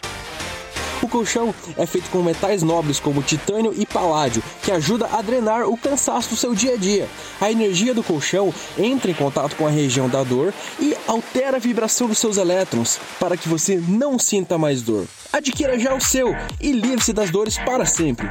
O 1.04 1.08
colchão 1.08 1.54
é 1.76 1.84
feito 1.84 2.08
com 2.08 2.22
metais 2.22 2.62
nobres 2.62 2.98
como 2.98 3.22
titânio 3.22 3.74
e 3.76 3.84
paládio, 3.84 4.42
que 4.62 4.72
ajuda 4.72 5.06
a 5.12 5.20
drenar 5.20 5.68
o 5.68 5.76
cansaço 5.76 6.30
do 6.30 6.36
seu 6.36 6.54
dia 6.54 6.72
a 6.72 6.76
dia. 6.78 7.06
A 7.38 7.52
energia 7.52 7.92
do 7.92 8.02
colchão 8.02 8.54
entra 8.78 9.10
em 9.10 9.14
contato 9.14 9.54
com 9.54 9.66
a 9.66 9.70
região 9.70 10.08
da 10.08 10.22
dor 10.24 10.54
e 10.80 10.96
altera 11.06 11.58
a 11.58 11.60
vibração 11.60 12.08
dos 12.08 12.16
seus 12.16 12.38
elétrons 12.38 12.98
para 13.20 13.36
que 13.36 13.50
você 13.50 13.76
não 13.86 14.18
sinta 14.18 14.56
mais 14.56 14.80
dor. 14.80 15.06
Adquira 15.30 15.78
já 15.78 15.94
o 15.94 16.00
seu 16.00 16.34
e 16.58 16.72
livre-se 16.72 17.12
das 17.12 17.28
dores 17.28 17.58
para 17.58 17.84
sempre. 17.84 18.26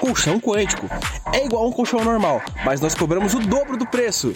Colchão 0.00 0.40
quântico. 0.40 0.88
É 1.32 1.44
igual 1.44 1.66
a 1.66 1.68
um 1.68 1.72
colchão 1.72 2.02
normal, 2.02 2.42
mas 2.64 2.80
nós 2.80 2.96
cobramos 2.96 3.32
o 3.34 3.38
dobro 3.38 3.76
do 3.76 3.86
preço 3.86 4.34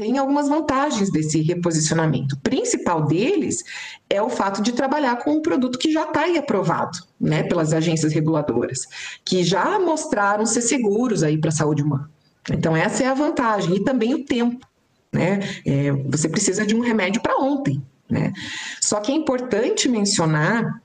tem 0.00 0.16
algumas 0.16 0.48
vantagens 0.48 1.12
desse 1.12 1.42
reposicionamento. 1.42 2.34
O 2.34 2.38
principal 2.38 3.04
deles 3.04 3.62
é 4.08 4.22
o 4.22 4.30
fato 4.30 4.62
de 4.62 4.72
trabalhar 4.72 5.16
com 5.16 5.32
um 5.32 5.42
produto 5.42 5.78
que 5.78 5.92
já 5.92 6.04
está 6.04 6.22
aí 6.22 6.38
aprovado, 6.38 6.98
né, 7.20 7.42
pelas 7.42 7.74
agências 7.74 8.10
reguladoras, 8.14 8.86
que 9.26 9.44
já 9.44 9.78
mostraram 9.78 10.46
ser 10.46 10.62
seguros 10.62 11.22
aí 11.22 11.36
para 11.36 11.50
a 11.50 11.52
saúde 11.52 11.82
humana. 11.82 12.10
Então 12.50 12.74
essa 12.74 13.04
é 13.04 13.08
a 13.08 13.12
vantagem 13.12 13.76
e 13.76 13.84
também 13.84 14.14
o 14.14 14.24
tempo, 14.24 14.66
né? 15.12 15.40
É, 15.66 15.92
você 15.92 16.30
precisa 16.30 16.64
de 16.64 16.74
um 16.74 16.80
remédio 16.80 17.20
para 17.20 17.36
ontem, 17.36 17.82
né? 18.08 18.32
Só 18.80 19.00
que 19.00 19.12
é 19.12 19.14
importante 19.14 19.86
mencionar 19.86 20.80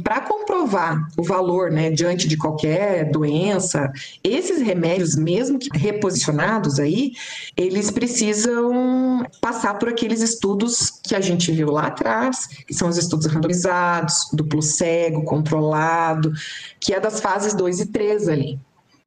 para 0.00 0.20
comprovar 0.20 1.08
o 1.16 1.22
valor 1.22 1.70
né, 1.70 1.90
diante 1.90 2.26
de 2.26 2.36
qualquer 2.36 3.10
doença, 3.10 3.92
esses 4.22 4.60
remédios, 4.60 5.16
mesmo 5.16 5.58
que 5.58 5.68
reposicionados 5.76 6.78
aí, 6.78 7.12
eles 7.56 7.90
precisam 7.90 9.24
passar 9.40 9.74
por 9.78 9.88
aqueles 9.88 10.20
estudos 10.20 10.90
que 10.90 11.14
a 11.14 11.20
gente 11.20 11.52
viu 11.52 11.70
lá 11.70 11.86
atrás, 11.86 12.46
que 12.66 12.74
são 12.74 12.88
os 12.88 12.96
estudos 12.96 13.26
randomizados, 13.26 14.28
duplo 14.32 14.62
cego, 14.62 15.24
controlado, 15.24 16.32
que 16.80 16.92
é 16.92 17.00
das 17.00 17.20
fases 17.20 17.54
2 17.54 17.80
e 17.80 17.86
3 17.86 18.28
ali 18.28 18.60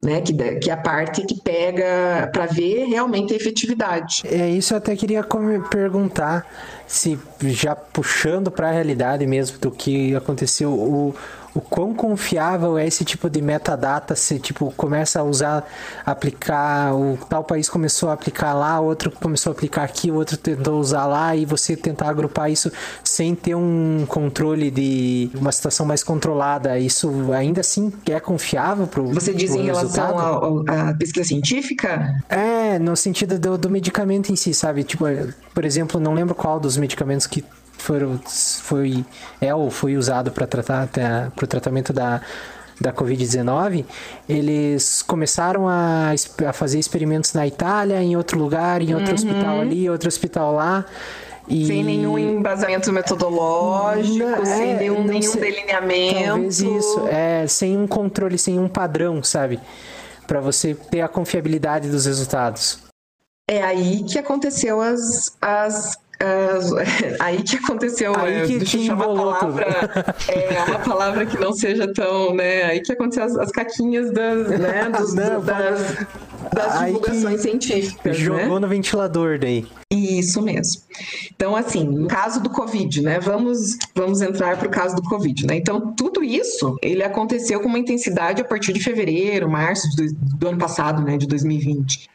né? 0.03 0.21
Que, 0.21 0.33
que 0.59 0.69
é 0.69 0.73
a 0.73 0.77
parte 0.77 1.25
que 1.25 1.39
pega 1.39 2.29
para 2.31 2.45
ver 2.45 2.85
realmente 2.85 3.33
a 3.33 3.37
efetividade. 3.37 4.21
É 4.25 4.49
isso 4.49 4.73
eu 4.73 4.77
até 4.77 4.95
queria 4.95 5.25
perguntar 5.71 6.45
se 6.93 7.19
já 7.41 7.75
puxando 7.75 8.51
para 8.51 8.69
a 8.69 8.71
realidade 8.71 9.25
mesmo 9.25 9.57
do 9.57 9.71
que 9.71 10.15
aconteceu 10.15 10.71
o 10.71 11.15
o 11.55 11.61
quão 11.61 11.93
confiável 11.93 12.77
é 12.77 12.87
esse 12.87 13.05
tipo 13.05 13.29
de 13.29 13.41
metadata 13.41 14.15
se 14.15 14.39
tipo 14.39 14.71
começa 14.75 15.19
a 15.19 15.23
usar 15.23 15.67
aplicar 16.05 16.93
o 16.95 17.17
tal 17.29 17.43
país 17.43 17.69
começou 17.69 18.09
a 18.09 18.13
aplicar 18.13 18.53
lá 18.53 18.79
outro 18.79 19.11
começou 19.11 19.51
a 19.51 19.53
aplicar 19.53 19.83
aqui 19.83 20.11
outro 20.11 20.37
tentou 20.37 20.79
usar 20.79 21.05
lá 21.05 21.35
e 21.35 21.45
você 21.45 21.75
tentar 21.75 22.09
agrupar 22.09 22.51
isso 22.51 22.71
sem 23.03 23.35
ter 23.35 23.55
um 23.55 24.05
controle 24.07 24.71
de 24.71 25.29
uma 25.35 25.51
situação 25.51 25.85
mais 25.85 26.03
controlada. 26.03 26.77
Isso 26.79 27.31
ainda 27.31 27.61
assim 27.61 27.91
é 28.09 28.19
confiável 28.19 28.87
para 28.87 29.01
você 29.01 29.33
diz 29.33 29.53
em 29.53 29.63
relação 29.63 30.63
à 30.67 30.93
pesquisa 30.93 31.27
científica? 31.27 32.21
É 32.29 32.79
no 32.79 32.95
sentido 32.95 33.37
do, 33.39 33.57
do 33.57 33.69
medicamento 33.69 34.31
em 34.31 34.35
si 34.35 34.53
sabe? 34.53 34.83
Tipo 34.83 35.05
por 35.53 35.65
exemplo 35.65 35.99
não 35.99 36.13
lembro 36.13 36.35
qual 36.35 36.59
dos 36.59 36.77
medicamentos 36.77 37.27
que 37.27 37.43
foram, 37.77 38.19
foi, 38.61 39.05
é 39.41 39.53
ou 39.53 39.69
foi 39.69 39.97
usado 39.97 40.31
para 40.31 40.47
tratar 40.47 40.87
para 40.87 41.43
o 41.43 41.47
tratamento 41.47 41.91
da, 41.91 42.21
da 42.79 42.91
Covid-19, 42.91 43.85
eles 44.27 45.01
começaram 45.01 45.67
a, 45.67 46.11
a 46.47 46.53
fazer 46.53 46.79
experimentos 46.79 47.33
na 47.33 47.47
Itália, 47.47 48.01
em 48.01 48.15
outro 48.15 48.37
lugar, 48.37 48.81
em 48.81 48.93
outro 48.93 49.09
uhum. 49.09 49.15
hospital 49.15 49.61
ali, 49.61 49.89
outro 49.89 50.07
hospital 50.07 50.53
lá. 50.53 50.85
E... 51.47 51.67
Sem 51.67 51.83
nenhum 51.83 52.17
embasamento 52.17 52.91
metodológico, 52.91 54.17
não, 54.17 54.45
sem 54.45 54.71
é, 54.71 54.77
nenhum, 54.77 55.03
nenhum 55.03 55.35
delineamento. 55.35 56.25
Talvez 56.25 56.59
isso, 56.61 57.07
é, 57.09 57.45
sem 57.47 57.77
um 57.77 57.85
controle, 57.85 58.37
sem 58.37 58.57
um 58.57 58.69
padrão, 58.69 59.21
sabe? 59.21 59.59
Para 60.25 60.39
você 60.39 60.73
ter 60.73 61.01
a 61.01 61.07
confiabilidade 61.09 61.89
dos 61.89 62.05
resultados. 62.05 62.79
É 63.49 63.61
aí 63.61 64.03
que 64.03 64.17
aconteceu 64.17 64.81
as, 64.81 65.35
as 65.41 65.97
Uh, 66.21 66.77
aí 67.19 67.41
que 67.41 67.57
aconteceu, 67.57 68.13
aí 68.15 68.33
é, 68.33 68.45
que 68.45 68.57
deixa 68.57 68.77
eu 68.77 68.83
chamar 68.83 69.07
uma 69.07 69.33
palavra, 69.33 69.65
é, 70.29 70.63
uma 70.69 70.79
palavra 70.79 71.25
que 71.25 71.37
não 71.37 71.53
seja 71.53 71.91
tão, 71.91 72.33
né, 72.33 72.63
aí 72.63 72.81
que 72.81 72.93
aconteceu 72.93 73.23
as, 73.23 73.35
as 73.35 73.51
caquinhas 73.51 74.11
das, 74.11 74.47
né, 74.47 74.89
dos, 74.95 75.13
não, 75.13 75.41
das, 75.41 76.05
das 76.53 76.85
divulgações 76.85 77.41
científicas, 77.41 78.15
Jogou 78.15 78.55
né? 78.55 78.59
no 78.59 78.67
ventilador 78.67 79.39
daí. 79.39 79.65
Isso 79.91 80.41
mesmo. 80.41 80.81
Então, 81.35 81.55
assim, 81.55 81.83
no 81.83 82.07
caso 82.07 82.41
do 82.41 82.49
Covid, 82.49 83.01
né, 83.01 83.19
vamos, 83.19 83.77
vamos 83.93 84.21
entrar 84.21 84.57
para 84.57 84.67
o 84.67 84.71
caso 84.71 84.95
do 84.95 85.03
Covid, 85.03 85.47
né, 85.47 85.57
então 85.57 85.93
tudo 85.93 86.23
isso, 86.23 86.77
ele 86.81 87.03
aconteceu 87.03 87.59
com 87.59 87.67
uma 87.67 87.79
intensidade 87.79 88.41
a 88.41 88.45
partir 88.45 88.71
de 88.71 88.79
fevereiro, 88.79 89.49
março 89.49 89.89
do, 89.97 90.37
do 90.37 90.47
ano 90.47 90.57
passado, 90.57 91.01
né, 91.01 91.17
de 91.17 91.27
2020. 91.27 92.13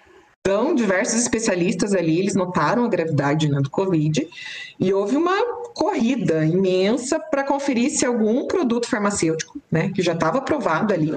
Então, 0.48 0.74
diversos 0.74 1.20
especialistas 1.20 1.92
ali, 1.92 2.18
eles 2.18 2.34
notaram 2.34 2.82
a 2.82 2.88
gravidade 2.88 3.50
né, 3.50 3.60
do 3.60 3.68
Covid 3.68 4.26
e 4.80 4.94
houve 4.94 5.14
uma 5.14 5.36
corrida 5.74 6.42
imensa 6.42 7.20
para 7.20 7.44
conferir 7.44 7.90
se 7.90 8.06
algum 8.06 8.46
produto 8.46 8.88
farmacêutico, 8.88 9.60
né, 9.70 9.92
que 9.94 10.00
já 10.00 10.14
estava 10.14 10.38
aprovado 10.38 10.94
ali, 10.94 11.14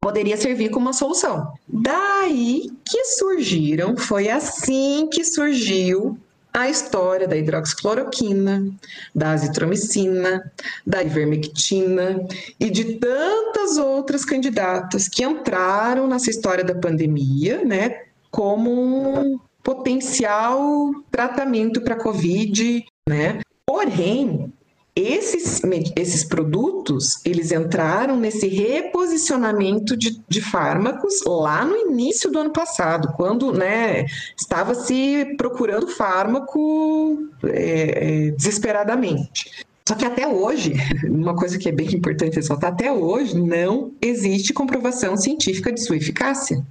poderia 0.00 0.36
servir 0.36 0.70
como 0.70 0.86
uma 0.86 0.92
solução. 0.92 1.52
Daí 1.68 2.68
que 2.84 3.04
surgiram, 3.04 3.96
foi 3.96 4.28
assim 4.28 5.06
que 5.06 5.24
surgiu 5.24 6.18
a 6.52 6.68
história 6.68 7.28
da 7.28 7.36
hidroxicloroquina, 7.36 8.66
da 9.14 9.30
azitromicina, 9.30 10.52
da 10.84 11.00
ivermectina 11.00 12.26
e 12.58 12.68
de 12.68 12.96
tantas 12.96 13.78
outras 13.78 14.24
candidatas 14.24 15.06
que 15.06 15.22
entraram 15.22 16.08
nessa 16.08 16.28
história 16.28 16.64
da 16.64 16.74
pandemia, 16.74 17.64
né, 17.64 18.10
como 18.32 19.38
potencial 19.62 20.90
tratamento 21.10 21.82
para 21.82 21.94
Covid, 21.94 22.84
né? 23.08 23.40
Porém, 23.64 24.52
esses, 24.96 25.60
esses 25.96 26.24
produtos, 26.24 27.20
eles 27.24 27.52
entraram 27.52 28.16
nesse 28.16 28.48
reposicionamento 28.48 29.96
de, 29.96 30.20
de 30.28 30.40
fármacos 30.40 31.22
lá 31.24 31.64
no 31.64 31.76
início 31.76 32.30
do 32.30 32.38
ano 32.38 32.52
passado, 32.52 33.12
quando 33.16 33.52
né, 33.52 34.06
estava 34.36 34.74
se 34.74 35.34
procurando 35.36 35.86
fármaco 35.88 37.18
é, 37.44 38.28
é, 38.28 38.30
desesperadamente. 38.32 39.64
Só 39.86 39.94
que 39.94 40.04
até 40.04 40.26
hoje, 40.26 40.74
uma 41.08 41.36
coisa 41.36 41.58
que 41.58 41.68
é 41.68 41.72
bem 41.72 41.94
importante 41.94 42.36
ressaltar, 42.36 42.72
até 42.72 42.90
hoje 42.90 43.38
não 43.38 43.92
existe 44.00 44.52
comprovação 44.52 45.16
científica 45.16 45.72
de 45.72 45.80
sua 45.80 45.96
eficácia 45.96 46.62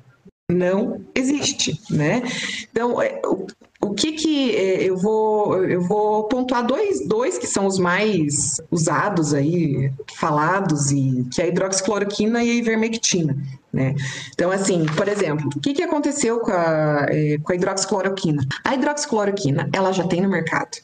não 0.51 1.03
existe, 1.15 1.79
né? 1.89 2.21
Então, 2.71 3.01
é, 3.01 3.21
o, 3.81 3.93
que 3.93 4.11
que 4.13 4.55
é, 4.55 4.83
eu 4.83 4.97
vou 4.97 5.63
eu 5.65 5.81
vou 5.81 6.25
pontuar 6.25 6.65
dois, 6.65 7.07
dois 7.07 7.37
que 7.37 7.47
são 7.47 7.65
os 7.65 7.79
mais 7.79 8.61
usados 8.69 9.33
aí, 9.33 9.91
falados 10.15 10.91
e 10.91 11.27
que 11.31 11.41
é 11.41 11.45
a 11.45 11.47
hidroxicloroquina 11.47 12.43
e 12.43 12.51
a 12.51 12.53
ivermectina, 12.53 13.35
né? 13.71 13.95
Então, 14.33 14.51
assim, 14.51 14.85
por 14.97 15.07
exemplo, 15.07 15.49
o 15.55 15.59
que 15.59 15.73
que 15.73 15.83
aconteceu 15.83 16.39
com 16.39 16.51
a, 16.51 17.05
é, 17.09 17.37
com 17.41 17.51
a 17.51 17.55
hidroxicloroquina? 17.55 18.45
A 18.63 18.75
hidroxicloroquina, 18.75 19.69
ela 19.73 19.91
já 19.91 20.07
tem 20.07 20.21
no 20.21 20.29
mercado. 20.29 20.77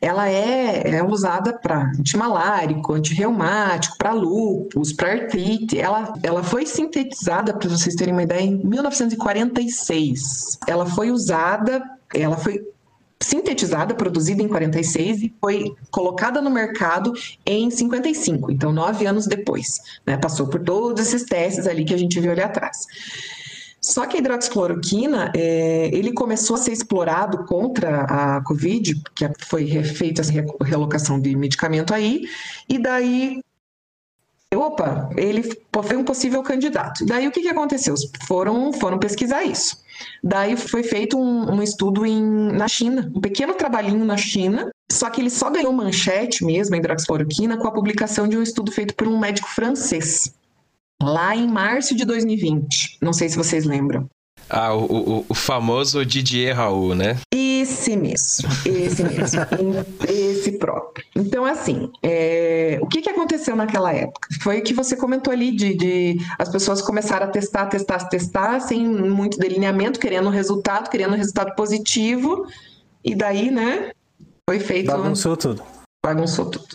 Ela 0.00 0.28
é, 0.28 0.96
é 0.96 1.02
usada 1.02 1.52
para 1.52 1.90
antimalárico, 1.98 2.94
antirreumático, 2.94 3.98
para 3.98 4.12
lúpus, 4.12 4.92
para 4.92 5.12
artrite. 5.12 5.78
Ela, 5.78 6.14
ela 6.22 6.42
foi 6.42 6.64
sintetizada, 6.64 7.52
para 7.52 7.68
vocês 7.68 7.94
terem 7.94 8.14
uma 8.14 8.22
ideia, 8.22 8.42
em 8.42 8.56
1946. 8.64 10.58
Ela 10.66 10.86
foi 10.86 11.10
usada, 11.10 11.82
ela 12.14 12.36
foi 12.36 12.62
sintetizada, 13.20 13.94
produzida 13.94 14.42
em 14.42 14.48
46 14.48 15.22
e 15.22 15.34
foi 15.40 15.74
colocada 15.90 16.40
no 16.40 16.50
mercado 16.50 17.12
em 17.44 17.70
55, 17.70 18.52
então 18.52 18.72
nove 18.72 19.06
anos 19.06 19.26
depois. 19.26 19.80
Né? 20.06 20.16
Passou 20.16 20.46
por 20.46 20.60
todos 20.62 21.06
esses 21.06 21.24
testes 21.24 21.66
ali 21.66 21.84
que 21.84 21.94
a 21.94 21.98
gente 21.98 22.20
viu 22.20 22.30
ali 22.30 22.42
atrás. 22.42 22.86
Só 23.80 24.06
que 24.06 24.16
a 24.16 24.20
hidroxicloroquina, 24.20 25.32
é, 25.34 25.88
ele 25.92 26.12
começou 26.12 26.56
a 26.56 26.58
ser 26.58 26.72
explorado 26.72 27.44
contra 27.44 28.02
a 28.02 28.44
Covid, 28.44 29.00
que 29.14 29.28
foi 29.46 29.82
feita 29.82 30.22
a 30.22 30.64
relocação 30.64 31.20
de 31.20 31.34
medicamento 31.36 31.94
aí, 31.94 32.28
e 32.68 32.78
daí 32.78 33.40
opa, 34.54 35.10
ele 35.16 35.42
foi 35.72 35.96
um 35.96 36.04
possível 36.04 36.42
candidato. 36.42 37.04
Daí 37.04 37.28
o 37.28 37.30
que, 37.30 37.42
que 37.42 37.48
aconteceu? 37.48 37.94
Foram, 38.26 38.72
foram 38.72 38.98
pesquisar 38.98 39.42
isso. 39.44 39.76
Daí 40.22 40.56
foi 40.56 40.82
feito 40.82 41.18
um, 41.18 41.54
um, 41.54 41.62
estudo 41.62 42.04
em, 42.06 42.22
na 42.52 42.68
China, 42.68 43.10
um 43.14 43.20
pequeno 43.20 43.54
trabalhinho 43.54 44.04
na 44.04 44.16
China, 44.16 44.70
só 44.90 45.10
que 45.10 45.20
ele 45.20 45.30
só 45.30 45.50
ganhou 45.50 45.72
manchete 45.72 46.44
mesmo, 46.44 46.74
a 46.74 46.78
hidroxicloroquina, 46.78 47.56
com 47.56 47.68
a 47.68 47.72
publicação 47.72 48.28
de 48.28 48.36
um 48.36 48.42
estudo 48.42 48.72
feito 48.72 48.94
por 48.94 49.08
um 49.08 49.18
médico 49.18 49.48
francês 49.48 50.32
lá 51.02 51.34
em 51.34 51.46
março 51.46 51.94
de 51.94 52.04
2020. 52.04 52.98
Não 53.00 53.12
sei 53.12 53.28
se 53.28 53.36
vocês 53.36 53.64
lembram. 53.64 54.08
Ah, 54.50 54.74
o, 54.74 54.84
o, 54.84 55.26
o 55.28 55.34
famoso 55.34 56.04
Didier 56.04 56.56
Raul, 56.56 56.94
né? 56.94 57.18
Esse 57.68 57.96
mesmo, 57.96 58.48
esse 58.64 59.02
mesmo, 59.04 59.40
esse 60.08 60.52
próprio. 60.52 61.04
Então, 61.14 61.44
assim, 61.44 61.90
é, 62.02 62.78
o 62.80 62.86
que, 62.86 63.02
que 63.02 63.10
aconteceu 63.10 63.54
naquela 63.54 63.92
época? 63.92 64.28
Foi 64.40 64.58
o 64.58 64.62
que 64.62 64.72
você 64.72 64.96
comentou 64.96 65.32
ali 65.32 65.54
de, 65.54 65.74
de 65.76 66.16
as 66.38 66.48
pessoas 66.48 66.80
começaram 66.80 67.26
a 67.26 67.30
testar, 67.30 67.66
testar, 67.66 68.08
testar, 68.08 68.60
sem 68.60 68.88
muito 68.88 69.38
delineamento, 69.38 70.00
querendo 70.00 70.30
resultado, 70.30 70.88
querendo 70.88 71.14
resultado 71.14 71.54
positivo, 71.54 72.46
e 73.04 73.14
daí, 73.14 73.50
né, 73.50 73.92
foi 74.48 74.58
feito... 74.58 74.86
Bagunçou 74.86 75.36
tudo. 75.36 75.62
Bagunçou 76.02 76.46
tudo. 76.46 76.68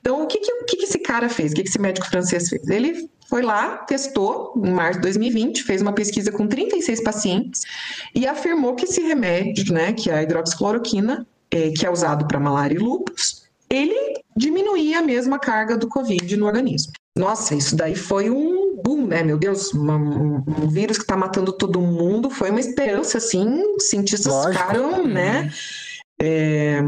Então, 0.00 0.22
o 0.22 0.26
que, 0.28 0.38
que, 0.38 0.52
o 0.52 0.64
que, 0.64 0.76
que 0.76 0.84
esse 0.84 1.00
cara 1.00 1.28
fez? 1.28 1.52
O 1.52 1.54
que, 1.56 1.62
que 1.62 1.68
esse 1.68 1.80
médico 1.80 2.06
francês 2.06 2.48
fez? 2.48 2.68
Ele 2.68 3.10
foi 3.28 3.42
lá, 3.42 3.76
testou 3.78 4.54
em 4.56 4.70
março 4.70 4.98
de 4.98 5.02
2020, 5.02 5.62
fez 5.62 5.82
uma 5.82 5.92
pesquisa 5.92 6.32
com 6.32 6.46
36 6.46 7.02
pacientes 7.02 7.62
e 8.14 8.26
afirmou 8.26 8.74
que 8.74 8.86
esse 8.86 9.02
remédio, 9.02 9.72
né, 9.72 9.92
que 9.92 10.10
é 10.10 10.14
a 10.14 10.22
hidroxicloroquina, 10.22 11.26
é, 11.50 11.70
que 11.70 11.84
é 11.84 11.90
usado 11.90 12.26
para 12.26 12.40
malária 12.40 12.74
e 12.74 12.78
lúpus, 12.78 13.44
ele 13.68 14.14
diminuía 14.34 15.00
a 15.00 15.02
mesma 15.02 15.38
carga 15.38 15.76
do 15.76 15.88
Covid 15.88 16.36
no 16.36 16.46
organismo. 16.46 16.92
Nossa, 17.16 17.54
isso 17.54 17.76
daí 17.76 17.94
foi 17.94 18.30
um 18.30 18.76
boom, 18.82 19.06
né? 19.08 19.22
Meu 19.22 19.36
Deus, 19.36 19.74
uma, 19.74 19.96
um, 19.96 20.36
um, 20.46 20.68
vírus 20.68 20.96
que 20.96 21.04
está 21.04 21.16
matando 21.16 21.52
todo 21.52 21.80
mundo, 21.80 22.30
foi 22.30 22.50
uma 22.50 22.60
esperança, 22.60 23.18
assim, 23.18 23.62
cientistas 23.80 24.32
Lógico. 24.32 24.52
ficaram, 24.52 25.06
né? 25.06 25.52
É, 26.20 26.80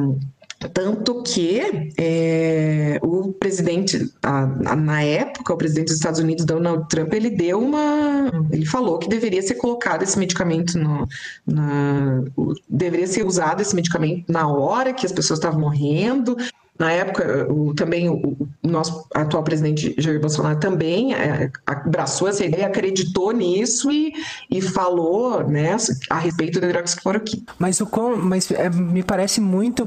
tanto 0.72 1.22
que 1.22 1.60
é, 1.96 2.69
o 3.02 3.32
presidente, 3.32 4.12
a, 4.22 4.42
a, 4.42 4.76
na 4.76 5.02
época, 5.02 5.52
o 5.52 5.56
presidente 5.56 5.86
dos 5.86 5.96
Estados 5.96 6.20
Unidos, 6.20 6.44
Donald 6.44 6.88
Trump, 6.88 7.12
ele 7.12 7.30
deu 7.30 7.60
uma. 7.60 8.30
Ele 8.50 8.66
falou 8.66 8.98
que 8.98 9.08
deveria 9.08 9.42
ser 9.42 9.54
colocado 9.54 10.02
esse 10.02 10.18
medicamento 10.18 10.78
no. 10.78 11.06
Na, 11.46 12.22
deveria 12.68 13.06
ser 13.06 13.24
usado 13.26 13.60
esse 13.60 13.74
medicamento 13.74 14.24
na 14.30 14.48
hora 14.48 14.92
que 14.92 15.06
as 15.06 15.12
pessoas 15.12 15.38
estavam 15.38 15.60
morrendo. 15.60 16.36
Na 16.80 16.90
época, 16.90 17.46
o, 17.52 17.74
também 17.74 18.08
o, 18.08 18.14
o, 18.14 18.48
nosso 18.66 19.06
atual 19.14 19.42
presidente 19.42 19.94
Jair 19.98 20.18
Bolsonaro 20.18 20.58
também 20.58 21.12
é, 21.12 21.50
abraçou 21.66 22.26
essa 22.26 22.42
ideia, 22.42 22.66
acreditou 22.66 23.32
nisso 23.32 23.92
e, 23.92 24.14
e 24.50 24.62
falou 24.62 25.46
né, 25.46 25.76
a 26.08 26.18
respeito 26.18 26.58
da 26.58 26.66
hidroxicloroquina. 26.66 27.42
Mas, 27.58 27.82
o 27.82 27.88
mas 28.16 28.50
é, 28.50 28.70
me 28.70 29.02
parece 29.02 29.42
muito 29.42 29.86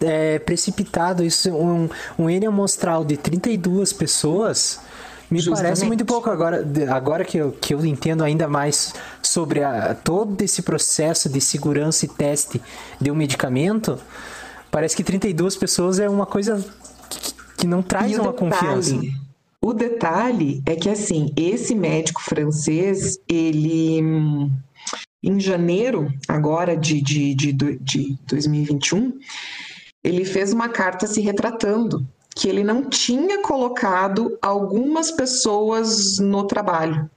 é, 0.00 0.38
precipitado 0.38 1.22
isso, 1.22 1.50
um, 1.50 1.90
um 2.18 2.30
N 2.30 2.46
amostral 2.46 3.04
de 3.04 3.18
32 3.18 3.92
pessoas. 3.92 4.80
Me 5.30 5.40
Justamente. 5.40 5.62
parece 5.62 5.84
muito 5.84 6.06
pouco 6.06 6.30
agora, 6.30 6.66
agora 6.90 7.22
que 7.22 7.36
eu, 7.36 7.52
que 7.52 7.74
eu 7.74 7.84
entendo 7.84 8.24
ainda 8.24 8.48
mais 8.48 8.94
sobre 9.20 9.62
a, 9.62 9.94
todo 9.94 10.40
esse 10.40 10.62
processo 10.62 11.28
de 11.28 11.40
segurança 11.40 12.06
e 12.06 12.08
teste 12.08 12.62
de 12.98 13.10
um 13.10 13.14
medicamento. 13.14 13.98
Parece 14.72 14.96
que 14.96 15.04
32 15.04 15.54
pessoas 15.54 16.00
é 16.00 16.08
uma 16.08 16.24
coisa 16.24 16.64
que, 17.10 17.34
que 17.58 17.66
não 17.66 17.82
traz 17.82 18.18
uma 18.18 18.32
detalhe, 18.32 18.38
confiança. 18.38 19.00
O 19.60 19.74
detalhe 19.74 20.62
é 20.64 20.74
que 20.74 20.88
assim, 20.88 21.30
esse 21.36 21.74
médico 21.74 22.22
francês, 22.22 23.20
ele 23.28 24.00
em 25.22 25.38
janeiro, 25.38 26.10
agora 26.26 26.74
de, 26.74 27.02
de, 27.02 27.34
de, 27.34 27.52
de 27.52 28.18
2021, 28.26 29.12
ele 30.02 30.24
fez 30.24 30.54
uma 30.54 30.70
carta 30.70 31.06
se 31.06 31.20
retratando 31.20 32.08
que 32.34 32.48
ele 32.48 32.64
não 32.64 32.88
tinha 32.88 33.42
colocado 33.42 34.38
algumas 34.40 35.10
pessoas 35.10 36.18
no 36.18 36.44
trabalho. 36.46 37.10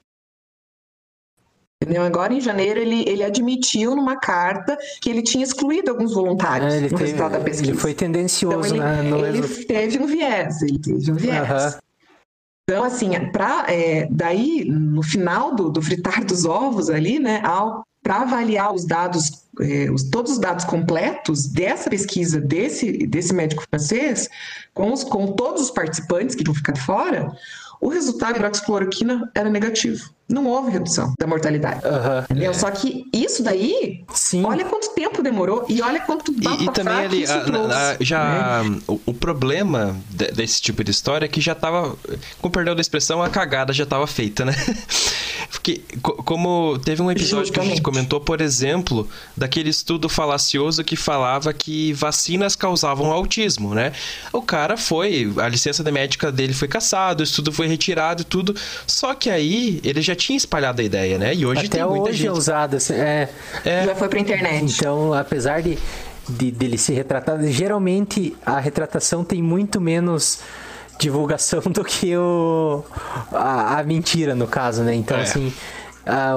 Entendeu? 1.82 2.04
Agora, 2.04 2.34
em 2.34 2.40
janeiro, 2.40 2.80
ele, 2.80 3.08
ele 3.08 3.24
admitiu 3.24 3.96
numa 3.96 4.18
carta 4.18 4.78
que 5.02 5.10
ele 5.10 5.22
tinha 5.22 5.44
excluído 5.44 5.92
alguns 5.92 6.14
voluntários 6.14 6.74
é, 6.74 6.80
no 6.80 6.90
teve, 6.90 7.04
resultado 7.04 7.32
da 7.34 7.40
pesquisa. 7.40 7.72
Ele 7.72 7.78
foi 7.78 7.94
tendencioso, 7.94 8.76
então, 8.76 9.00
ele, 9.00 9.10
né? 9.10 9.30
ele 9.30 9.66
teve 9.66 10.00
um 10.00 10.08
viés, 10.08 10.62
ele 10.62 10.80
teve 10.80 11.12
um 11.12 11.16
viés. 11.16 11.78
Então, 12.68 12.84
assim, 12.84 13.12
pra, 13.32 13.66
é, 13.68 14.08
daí, 14.10 14.66
no 14.66 15.04
final 15.04 15.54
do, 15.54 15.70
do 15.70 15.82
fritar 15.82 16.26
dos 16.26 16.46
ovos 16.46 16.90
ali, 16.90 17.20
né, 17.20 17.44
para 18.02 18.22
avaliar 18.22 18.74
os 18.74 18.86
dados, 18.86 19.46
eh, 19.60 19.90
os, 19.92 20.04
todos 20.04 20.34
os 20.34 20.40
dados 20.40 20.66
completos 20.66 21.48
dessa 21.48 21.90
pesquisa 21.90 22.40
desse, 22.40 23.06
desse 23.06 23.34
médico 23.34 23.64
francês, 23.70 24.30
com, 24.74 24.92
os, 24.94 25.04
com 25.04 25.34
todos 25.34 25.64
os 25.64 25.72
participantes 25.72 26.36
que 26.36 26.44
vão 26.44 26.56
ficar 26.56 26.78
fora, 26.78 27.32
o 27.86 27.90
resultado 27.90 28.32
da 28.32 28.40
hidroxicloroquina 28.40 29.32
era 29.36 29.48
negativo. 29.48 30.10
Não 30.28 30.48
houve 30.48 30.72
redução 30.72 31.14
da 31.20 31.28
mortalidade. 31.28 31.82
Uhum. 31.86 32.54
Só 32.56 32.72
que 32.72 33.06
isso 33.14 33.44
daí, 33.44 34.04
Sim. 34.12 34.44
olha 34.44 34.66
quanto 34.66 34.90
tempo 34.96 35.22
demorou 35.22 35.68
e 35.70 35.84
olha 35.84 36.00
quanto 36.00 36.32
E, 36.32 36.64
e 36.64 36.72
também 36.72 36.96
ali, 36.96 37.26
a, 37.28 37.92
a, 37.92 37.98
já 38.00 38.64
né? 38.64 38.80
o, 38.88 39.00
o, 39.06 39.14
problema 39.14 39.96
de, 40.10 40.32
desse 40.32 40.60
tipo 40.60 40.84
de 40.84 40.90
história 40.90 41.26
é 41.26 41.28
que 41.28 41.40
já 41.40 41.54
tava, 41.54 41.96
com 42.42 42.50
perdão 42.50 42.74
da 42.74 42.82
expressão, 42.82 43.22
a 43.22 43.30
cagada 43.30 43.72
já 43.72 43.86
tava 43.86 44.08
feita, 44.08 44.44
né? 44.44 44.56
Porque, 45.52 45.84
como 46.02 46.80
teve 46.80 47.02
um 47.02 47.12
episódio 47.12 47.46
Justamente. 47.46 47.54
que 47.54 47.60
a 47.60 47.76
gente 47.76 47.82
comentou, 47.82 48.20
por 48.20 48.42
exemplo, 48.42 49.08
daquele 49.38 49.70
estudo 49.70 50.10
falacioso 50.10 50.84
que 50.84 50.96
falava 50.96 51.54
que 51.54 51.94
vacinas 51.94 52.56
causavam 52.56 53.12
autismo, 53.12 53.74
né? 53.74 53.92
O 54.34 54.42
cara 54.42 54.76
foi, 54.76 55.32
a 55.38 55.48
licença 55.48 55.84
da 55.84 55.92
médica 55.92 56.32
dele 56.32 56.54
foi 56.54 56.68
caçada, 56.68 57.22
o 57.22 57.24
estudo 57.24 57.52
foi 57.52 57.68
retirado 57.76 58.22
e 58.22 58.26
tudo. 58.26 58.56
Só 58.88 59.14
que 59.14 59.30
aí 59.30 59.80
ele 59.84 60.02
já 60.02 60.16
tinha 60.16 60.38
espalhado 60.38 60.82
a 60.82 60.84
ideia, 60.84 61.18
né? 61.18 61.34
E 61.34 61.46
hoje 61.46 61.68
Até 61.68 61.78
tem 61.78 61.86
muita 61.86 62.10
hoje 62.10 62.18
gente... 62.20 62.28
é 62.28 62.32
usada. 62.32 62.78
É... 62.92 63.30
é... 63.64 63.86
Já 63.86 63.96
foi 63.96 64.10
pra 64.10 64.20
internet. 64.20 64.64
Então, 64.64 65.14
apesar 65.14 65.62
de, 65.62 65.78
de 66.28 66.52
dele 66.52 66.78
se 66.78 66.94
retratar, 66.94 67.42
geralmente 67.48 68.36
a 68.46 68.60
retratação 68.60 69.24
tem 69.24 69.42
muito 69.42 69.80
menos 69.80 70.40
divulgação 71.00 71.62
do 71.72 71.84
que 71.84 72.16
o 72.16 72.84
a, 73.32 73.80
a 73.80 73.84
mentira 73.84 74.34
no 74.34 74.48
caso, 74.48 74.84
né? 74.84 74.96
Então, 74.96 75.18
é. 75.18 75.22
assim, 75.22 75.54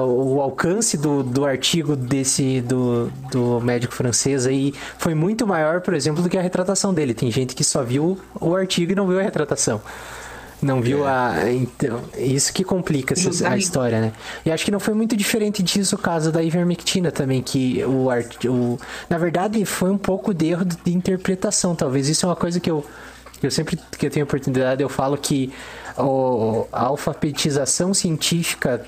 o 0.05 0.41
alcance 0.41 0.97
do, 0.97 1.21
do 1.23 1.45
artigo 1.45 1.95
desse 1.95 2.61
do, 2.61 3.11
do 3.31 3.59
médico 3.61 3.93
francês 3.93 4.47
aí 4.47 4.73
foi 4.97 5.13
muito 5.13 5.45
maior, 5.45 5.81
por 5.81 5.93
exemplo, 5.93 6.23
do 6.23 6.29
que 6.29 6.37
a 6.37 6.41
retratação 6.41 6.93
dele. 6.93 7.13
Tem 7.13 7.31
gente 7.31 7.55
que 7.55 7.63
só 7.63 7.83
viu 7.83 8.19
o 8.39 8.55
artigo 8.55 8.91
e 8.91 8.95
não 8.95 9.07
viu 9.07 9.19
a 9.19 9.23
retratação. 9.23 9.81
Não 10.61 10.81
viu 10.81 11.07
é. 11.07 11.09
a. 11.09 11.51
Então, 11.51 12.01
isso 12.17 12.53
que 12.53 12.63
complica 12.63 13.13
essa, 13.13 13.49
a 13.49 13.57
história, 13.57 14.01
né? 14.01 14.11
E 14.45 14.51
acho 14.51 14.65
que 14.65 14.71
não 14.71 14.79
foi 14.79 14.93
muito 14.93 15.15
diferente 15.15 15.63
disso 15.63 15.95
o 15.95 15.99
caso 15.99 16.31
da 16.31 16.43
ivermectina 16.43 17.11
também, 17.11 17.41
que 17.41 17.83
o, 17.85 18.09
art, 18.09 18.45
o. 18.45 18.77
Na 19.09 19.17
verdade, 19.17 19.63
foi 19.65 19.89
um 19.89 19.97
pouco 19.97 20.33
de 20.33 20.47
erro 20.47 20.65
de 20.65 20.93
interpretação. 20.93 21.75
Talvez 21.75 22.09
isso 22.09 22.25
é 22.25 22.29
uma 22.29 22.35
coisa 22.35 22.59
que 22.59 22.69
eu. 22.69 22.85
Eu 23.41 23.49
sempre 23.49 23.79
que 23.97 24.05
eu 24.05 24.09
tenho 24.09 24.25
oportunidade, 24.25 24.83
eu 24.83 24.89
falo 24.89 25.17
que 25.17 25.53
o, 25.97 26.67
a 26.73 26.83
alfabetização 26.83 27.93
científica 27.93 28.85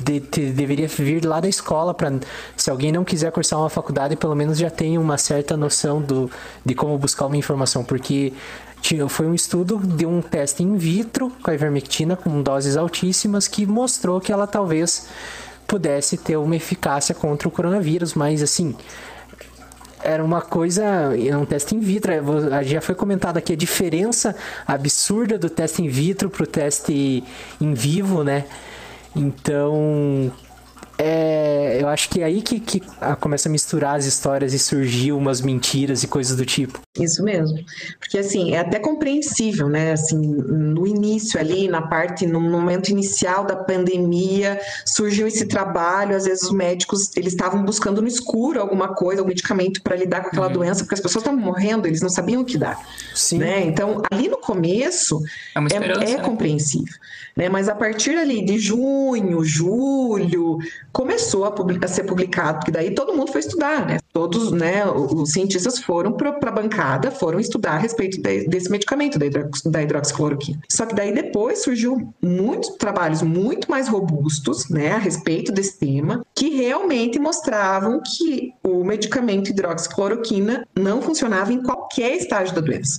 de, 0.00 0.20
de, 0.20 0.52
deveria 0.52 0.86
vir 0.86 1.24
lá 1.24 1.40
da 1.40 1.48
escola 1.48 1.94
para 1.94 2.12
se 2.56 2.70
alguém 2.70 2.92
não 2.92 3.04
quiser 3.04 3.32
cursar 3.32 3.58
uma 3.58 3.70
faculdade 3.70 4.14
pelo 4.14 4.34
menos 4.34 4.58
já 4.58 4.68
tenha 4.68 5.00
uma 5.00 5.16
certa 5.16 5.56
noção 5.56 6.00
do, 6.00 6.30
de 6.64 6.74
como 6.74 6.96
buscar 6.98 7.26
uma 7.26 7.36
informação 7.36 7.82
porque 7.82 8.34
foi 9.08 9.26
um 9.26 9.34
estudo 9.34 9.78
de 9.78 10.06
um 10.06 10.20
teste 10.20 10.62
in 10.62 10.76
vitro 10.76 11.32
com 11.42 11.50
a 11.50 11.54
ivermectina 11.54 12.16
com 12.16 12.42
doses 12.42 12.76
altíssimas 12.76 13.48
que 13.48 13.66
mostrou 13.66 14.20
que 14.20 14.32
ela 14.32 14.46
talvez 14.46 15.08
pudesse 15.66 16.16
ter 16.16 16.36
uma 16.36 16.54
eficácia 16.54 17.14
contra 17.14 17.48
o 17.48 17.50
coronavírus, 17.50 18.14
mas 18.14 18.42
assim, 18.42 18.74
era 20.02 20.24
uma 20.24 20.40
coisa, 20.40 20.84
um 21.38 21.44
teste 21.44 21.74
in 21.74 21.80
vitro. 21.80 22.12
É, 22.12 22.64
já 22.64 22.80
foi 22.80 22.94
comentado 22.94 23.36
aqui 23.36 23.52
a 23.52 23.56
diferença 23.56 24.34
absurda 24.66 25.36
do 25.36 25.50
teste 25.50 25.82
in 25.82 25.88
vitro 25.88 26.30
para 26.30 26.44
o 26.44 26.46
teste 26.46 27.24
em 27.60 27.74
vivo, 27.74 28.22
né? 28.22 28.44
Então, 29.14 30.30
é, 30.98 31.78
eu 31.80 31.88
acho 31.88 32.08
que 32.08 32.22
é 32.22 32.24
aí 32.24 32.40
que, 32.40 32.58
que 32.58 32.82
começa 33.20 33.48
a 33.48 33.52
misturar 33.52 33.96
as 33.96 34.06
histórias 34.06 34.54
e 34.54 34.58
surgiu 34.58 35.18
umas 35.18 35.40
mentiras 35.40 36.02
e 36.02 36.08
coisas 36.08 36.36
do 36.36 36.46
tipo. 36.46 36.80
Isso 36.98 37.22
mesmo. 37.22 37.58
Porque, 37.98 38.18
assim, 38.18 38.54
é 38.54 38.60
até 38.60 38.78
compreensível, 38.78 39.68
né? 39.68 39.92
Assim, 39.92 40.18
no 40.18 40.86
início 40.86 41.38
ali, 41.38 41.68
na 41.68 41.82
parte, 41.82 42.26
no 42.26 42.40
momento 42.40 42.88
inicial 42.88 43.44
da 43.44 43.56
pandemia, 43.56 44.58
surgiu 44.86 45.26
esse 45.26 45.46
trabalho, 45.46 46.16
às 46.16 46.24
vezes 46.24 46.44
os 46.44 46.52
médicos, 46.52 47.14
eles 47.16 47.32
estavam 47.32 47.62
buscando 47.62 48.00
no 48.00 48.08
escuro 48.08 48.60
alguma 48.60 48.94
coisa, 48.94 49.20
algum 49.20 49.28
medicamento 49.28 49.82
para 49.82 49.96
lidar 49.96 50.22
com 50.22 50.28
aquela 50.28 50.46
uhum. 50.46 50.52
doença, 50.54 50.80
porque 50.80 50.94
as 50.94 51.00
pessoas 51.00 51.22
estavam 51.22 51.40
morrendo, 51.40 51.86
eles 51.86 52.00
não 52.00 52.08
sabiam 52.08 52.42
o 52.42 52.44
que 52.44 52.56
dar. 52.56 52.78
Sim. 53.14 53.38
Né? 53.38 53.64
Então, 53.66 54.00
ali 54.10 54.28
no 54.28 54.38
começo, 54.38 55.20
é, 55.54 56.10
é, 56.10 56.12
é 56.12 56.18
compreensível. 56.18 56.94
Né? 57.36 57.50
Mas 57.50 57.68
a 57.68 57.74
partir 57.74 58.16
ali 58.16 58.42
de 58.44 58.58
junho, 58.58 59.44
julho, 59.44 60.58
começou 60.96 61.44
a, 61.44 61.54
a, 61.82 61.88
ser 61.88 62.04
publicado, 62.04 62.60
porque 62.60 62.70
daí 62.70 62.94
todo 62.94 63.14
mundo 63.14 63.30
foi 63.30 63.42
estudar, 63.42 63.86
né? 63.86 63.98
Todos, 64.14 64.50
né, 64.50 64.82
os 64.86 65.30
cientistas 65.30 65.78
foram 65.78 66.12
para 66.12 66.30
a 66.30 66.50
bancada, 66.50 67.10
foram 67.10 67.38
estudar 67.38 67.72
a 67.72 67.76
respeito 67.76 68.18
de, 68.18 68.48
desse 68.48 68.70
medicamento, 68.70 69.18
da, 69.18 69.26
hidrox, 69.26 69.60
da 69.64 69.82
hidroxicloroquina. 69.82 70.58
Só 70.70 70.86
que 70.86 70.94
daí 70.94 71.12
depois 71.12 71.62
surgiu 71.62 72.14
muitos 72.22 72.76
trabalhos 72.76 73.20
muito 73.20 73.70
mais 73.70 73.88
robustos, 73.88 74.70
né, 74.70 74.92
a 74.92 74.96
respeito 74.96 75.52
desse 75.52 75.78
tema, 75.78 76.24
que 76.34 76.48
realmente 76.48 77.18
mostravam 77.18 78.00
que 78.00 78.54
o 78.64 78.82
medicamento 78.82 79.50
hidroxicloroquina 79.50 80.66
não 80.74 81.02
funcionava 81.02 81.52
em 81.52 81.62
qualquer 81.62 82.16
estágio 82.16 82.54
da 82.54 82.62
doença. 82.62 82.98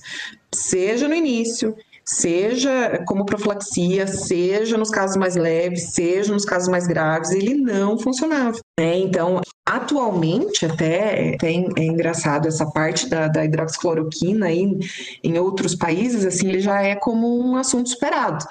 Seja 0.54 1.08
no 1.08 1.16
início, 1.16 1.76
seja 2.08 3.04
como 3.06 3.26
profilaxia, 3.26 4.08
seja 4.08 4.78
nos 4.78 4.90
casos 4.90 5.18
mais 5.18 5.36
leves, 5.36 5.92
seja 5.92 6.32
nos 6.32 6.46
casos 6.46 6.70
mais 6.70 6.88
graves, 6.88 7.32
ele 7.32 7.54
não 7.54 8.00
funcionava. 8.00 8.58
Né? 8.80 9.00
Então, 9.00 9.42
atualmente, 9.66 10.66
até, 10.66 11.36
até 11.36 11.52
é 11.52 11.84
engraçado 11.84 12.48
essa 12.48 12.66
parte 12.72 13.10
da, 13.10 13.28
da 13.28 13.44
hidroxicloroquina 13.44 14.50
em, 14.50 14.80
em 15.22 15.38
outros 15.38 15.76
países, 15.76 16.26
assim, 16.26 16.48
ele 16.48 16.62
já 16.62 16.82
é 16.82 16.96
como 16.96 17.46
um 17.46 17.58
assunto 17.58 17.90
superado. 17.90 18.46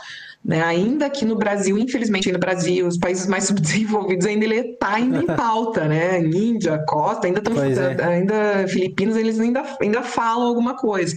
Né? 0.45 0.62
Ainda 0.62 1.07
aqui 1.07 1.25
no 1.25 1.35
Brasil, 1.35 1.79
infelizmente, 1.79 2.31
no 2.31 2.38
Brasil, 2.38 2.87
os 2.87 2.99
países 2.99 3.27
mais 3.27 3.45
subdesenvolvidos 3.49 4.27
ainda 4.27 4.45
ele 4.45 4.73
está 4.73 4.95
ainda 4.95 5.23
em 5.23 5.27
pauta, 5.27 5.88
né? 5.88 6.21
Índia, 6.21 6.79
Costa, 6.87 7.27
ainda 7.27 7.38
estão, 7.38 7.55
é. 7.59 8.05
ainda 8.05 8.69
Filipinas, 8.69 9.16
eles 9.16 9.40
ainda, 9.40 9.64
ainda 9.81 10.03
falam 10.03 10.47
alguma 10.47 10.77
coisa. 10.77 11.16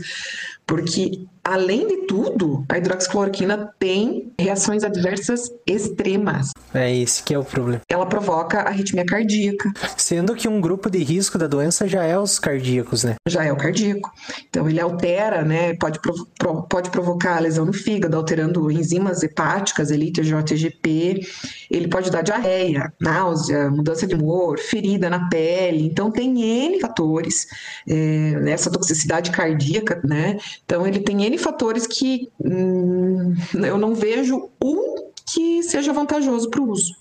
Porque 0.66 1.26
além 1.44 1.88
de 1.88 1.98
tudo, 2.08 2.66
a 2.70 2.78
hidroxicloroquina 2.78 3.74
tem 3.80 4.32
reações 4.40 4.84
adversas 4.84 5.52
extremas. 5.66 6.52
É 6.74 6.94
esse 6.96 7.24
que 7.24 7.34
é 7.34 7.40
o 7.40 7.44
problema. 7.44 7.82
Ela 7.90 8.06
provoca 8.06 8.62
arritmia 8.62 9.06
cardíaca. 9.06 9.72
Sendo 9.98 10.36
que 10.36 10.48
um 10.48 10.62
grupo 10.62 10.90
de 10.90 11.00
risco 11.04 11.38
da 11.38 11.48
doença 11.48 11.88
já 11.88 12.04
é 12.04 12.18
os 12.18 12.40
cardíacos, 12.40 13.04
né? 13.04 13.16
Já 13.28 13.44
é 13.44 13.52
o 13.52 13.58
cardíaco. 13.58 14.12
Então 14.48 14.70
ele 14.70 14.80
altera, 14.80 15.44
né? 15.44 15.74
Pode, 15.76 16.00
provo 16.00 16.28
pode 16.70 16.90
provocar 16.90 17.40
lesão 17.40 17.66
no 17.66 17.74
fígado, 17.74 18.16
alterando 18.16 18.70
enzimas 18.72 19.24
hepáticas, 19.24 19.92
elite, 19.92 20.22
JGP. 20.22 21.22
Ele 21.70 21.88
pode 21.88 22.12
dar 22.12 22.22
diarreia, 22.22 22.94
náusea, 23.00 23.70
mudança 23.70 24.06
de 24.06 24.16
humor, 24.16 24.60
ferida 24.60 25.10
na 25.10 25.28
pele. 25.30 25.86
Então 25.86 26.12
tem 26.12 26.42
N 26.42 26.80
fatores 26.80 27.48
é, 27.88 28.40
nessa 28.40 28.72
toxicidade 28.72 29.32
cardíaca, 29.32 30.02
né? 30.04 30.38
Então 30.66 30.86
ele 30.86 31.00
tem 31.00 31.24
N 31.30 31.38
fatores 31.38 31.86
que 31.86 32.28
hum, 32.44 33.36
eu 33.54 33.78
não 33.78 33.94
vejo 33.94 34.50
um 34.64 35.12
que 35.32 35.62
seja 35.62 35.94
vantajoso 35.94 36.50
para 36.50 36.60
o 36.60 36.72
uso. 36.72 36.96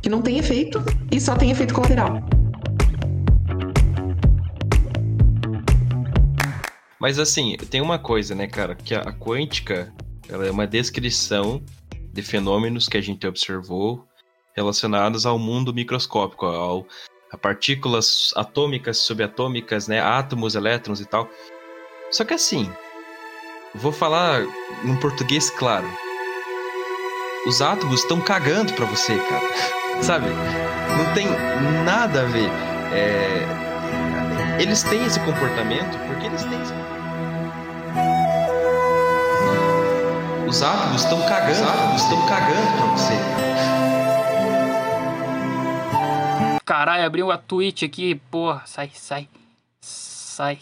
Que 0.00 0.08
não 0.08 0.22
tem 0.22 0.38
efeito 0.38 0.80
e 1.10 1.20
só 1.20 1.34
tem 1.34 1.50
efeito 1.50 1.74
colateral. 1.74 2.20
Mas 7.00 7.18
assim, 7.18 7.56
tem 7.68 7.80
uma 7.80 7.98
coisa, 7.98 8.36
né, 8.36 8.46
cara, 8.46 8.76
que 8.76 8.94
a 8.94 9.12
quântica 9.12 9.92
ela 10.28 10.46
é 10.46 10.50
uma 10.50 10.66
descrição 10.66 11.60
de 12.12 12.22
fenômenos 12.22 12.88
que 12.88 12.96
a 12.96 13.00
gente 13.00 13.26
observou 13.26 14.06
relacionados 14.54 15.26
ao 15.26 15.40
mundo 15.40 15.74
microscópico, 15.74 16.46
ao, 16.46 16.86
a 17.32 17.36
partículas 17.36 18.32
atômicas, 18.36 18.98
subatômicas, 18.98 19.88
né, 19.88 19.98
átomos, 20.00 20.54
elétrons 20.54 21.00
e 21.00 21.04
tal. 21.04 21.28
Só 22.12 22.24
que 22.24 22.32
assim, 22.32 22.70
Vou 23.78 23.92
falar 23.92 24.42
num 24.82 24.96
português 24.96 25.50
claro. 25.50 25.86
Os 27.46 27.60
átomos 27.60 28.00
estão 28.00 28.20
cagando 28.20 28.72
pra 28.72 28.86
você, 28.86 29.16
cara. 29.18 29.46
Sabe? 30.02 30.26
Não 30.28 31.14
tem 31.14 31.28
nada 31.84 32.22
a 32.22 32.24
ver. 32.24 32.50
É... 32.92 33.46
Eles 34.58 34.82
têm 34.82 35.04
esse 35.04 35.20
comportamento 35.20 35.98
porque 36.06 36.26
eles 36.26 36.42
têm 36.44 36.60
esse 36.62 36.72
Os 40.48 40.62
átomos 40.62 41.02
estão 41.02 41.20
cagando, 41.28 41.52
os 41.52 41.68
átomos 41.68 42.02
estão 42.02 42.26
cagando 42.26 42.76
pra 42.78 42.86
você. 42.96 43.14
Caralho, 46.64 47.04
abriu 47.04 47.30
a 47.30 47.36
Twitch 47.36 47.82
aqui, 47.82 48.14
porra, 48.30 48.62
sai, 48.64 48.90
sai. 48.94 49.28
Sai 49.80 50.58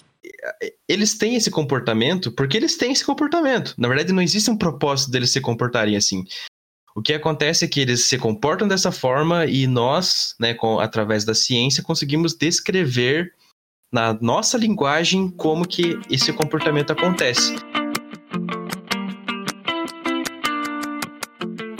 eles 0.89 1.17
têm 1.17 1.37
esse 1.37 1.51
comportamento 1.51 2.33
porque 2.33 2.57
eles 2.57 2.77
têm 2.77 2.93
esse 2.93 3.05
comportamento. 3.05 3.75
Na 3.79 3.89
verdade, 3.89 4.13
não 4.13 4.23
existe 4.23 4.51
um 4.51 4.57
propósito 4.57 5.11
deles 5.11 5.31
se 5.31 5.41
comportarem 5.41 5.97
assim. 5.97 6.25
O 6.97 7.03
que 7.03 7.13
acontece 7.13 7.65
é 7.65 7.69
que 7.69 7.81
eles 7.81 8.09
se 8.09 8.17
comportam 8.19 8.69
dessa 8.69 8.93
forma 8.93 9.47
e 9.47 9.67
nós, 9.67 10.35
né, 10.39 10.55
com, 10.55 10.79
através 10.79 11.25
da 11.25 11.35
ciência, 11.35 11.83
conseguimos 11.83 12.35
descrever 12.35 13.33
na 13.93 14.13
nossa 14.21 14.57
linguagem 14.57 15.29
como 15.29 15.67
que 15.67 15.99
esse 16.09 16.33
comportamento 16.33 16.93
acontece. 16.93 17.55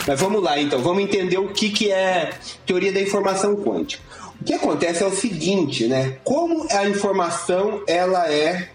Mas 0.07 0.21
vamos 0.21 0.43
lá, 0.43 0.59
então, 0.59 0.81
vamos 0.81 1.03
entender 1.03 1.37
o 1.37 1.47
que, 1.51 1.69
que 1.69 1.91
é 1.91 2.37
teoria 2.65 2.91
da 2.91 3.01
informação 3.01 3.55
quântica. 3.55 4.04
O 4.45 4.47
que 4.47 4.53
acontece 4.53 5.01
é 5.01 5.07
o 5.07 5.15
seguinte, 5.15 5.87
né? 5.87 6.17
Como 6.23 6.67
a 6.69 6.87
informação 6.87 7.81
ela 7.87 8.31
é 8.31 8.69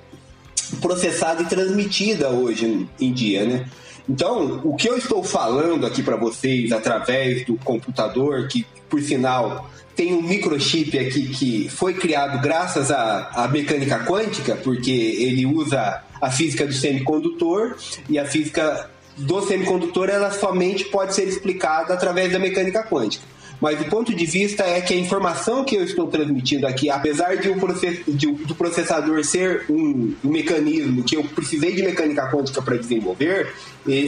processada 0.81 1.43
e 1.43 1.47
transmitida 1.47 2.29
hoje 2.29 2.89
em 3.01 3.13
dia, 3.13 3.45
né? 3.45 3.71
Então, 4.09 4.61
o 4.65 4.75
que 4.75 4.89
eu 4.89 4.99
estou 4.99 5.23
falando 5.23 5.87
aqui 5.87 6.03
para 6.03 6.17
vocês 6.17 6.73
através 6.73 7.47
do 7.47 7.55
computador, 7.59 8.49
que 8.49 8.67
por 8.89 9.01
sinal 9.01 9.71
tem 9.95 10.13
um 10.13 10.21
microchip 10.21 10.99
aqui 10.99 11.29
que 11.29 11.69
foi 11.69 11.95
criado 11.95 12.43
graças 12.43 12.91
à, 12.91 13.31
à 13.33 13.47
mecânica 13.47 14.05
quântica, 14.05 14.57
porque 14.57 14.91
ele 14.91 15.47
usa 15.47 16.03
a 16.21 16.33
física 16.33 16.67
do 16.67 16.73
semicondutor 16.73 17.77
e 18.09 18.19
a 18.19 18.25
física 18.25 18.91
do 19.17 19.41
semicondutor 19.41 20.09
ela 20.09 20.33
somente 20.33 20.87
pode 20.87 21.15
ser 21.15 21.29
explicada 21.29 21.95
através 21.95 22.33
da 22.33 22.41
mecânica 22.41 22.83
quântica. 22.83 23.30
Mas 23.61 23.81
o 23.81 23.85
ponto 23.85 24.15
de 24.15 24.25
vista 24.25 24.65
é 24.65 24.81
que 24.81 24.95
a 24.95 24.97
informação 24.97 25.65
que 25.65 25.77
eu 25.77 25.85
estou 25.85 26.07
transmitindo 26.07 26.67
aqui, 26.67 26.89
apesar 26.89 27.37
de, 27.37 27.51
um 27.51 27.59
process, 27.59 28.01
de, 28.09 28.33
do 28.33 28.55
processador 28.55 29.23
ser 29.25 29.67
um, 29.69 30.15
um, 30.25 30.29
mecanismo 30.31 31.03
que 31.05 31.17
eu 31.17 31.25
precisei 31.25 31.75
de 31.75 31.83
mecânica 31.83 32.29
quântica 32.31 32.63
para 32.63 32.77
desenvolver, 32.77 33.53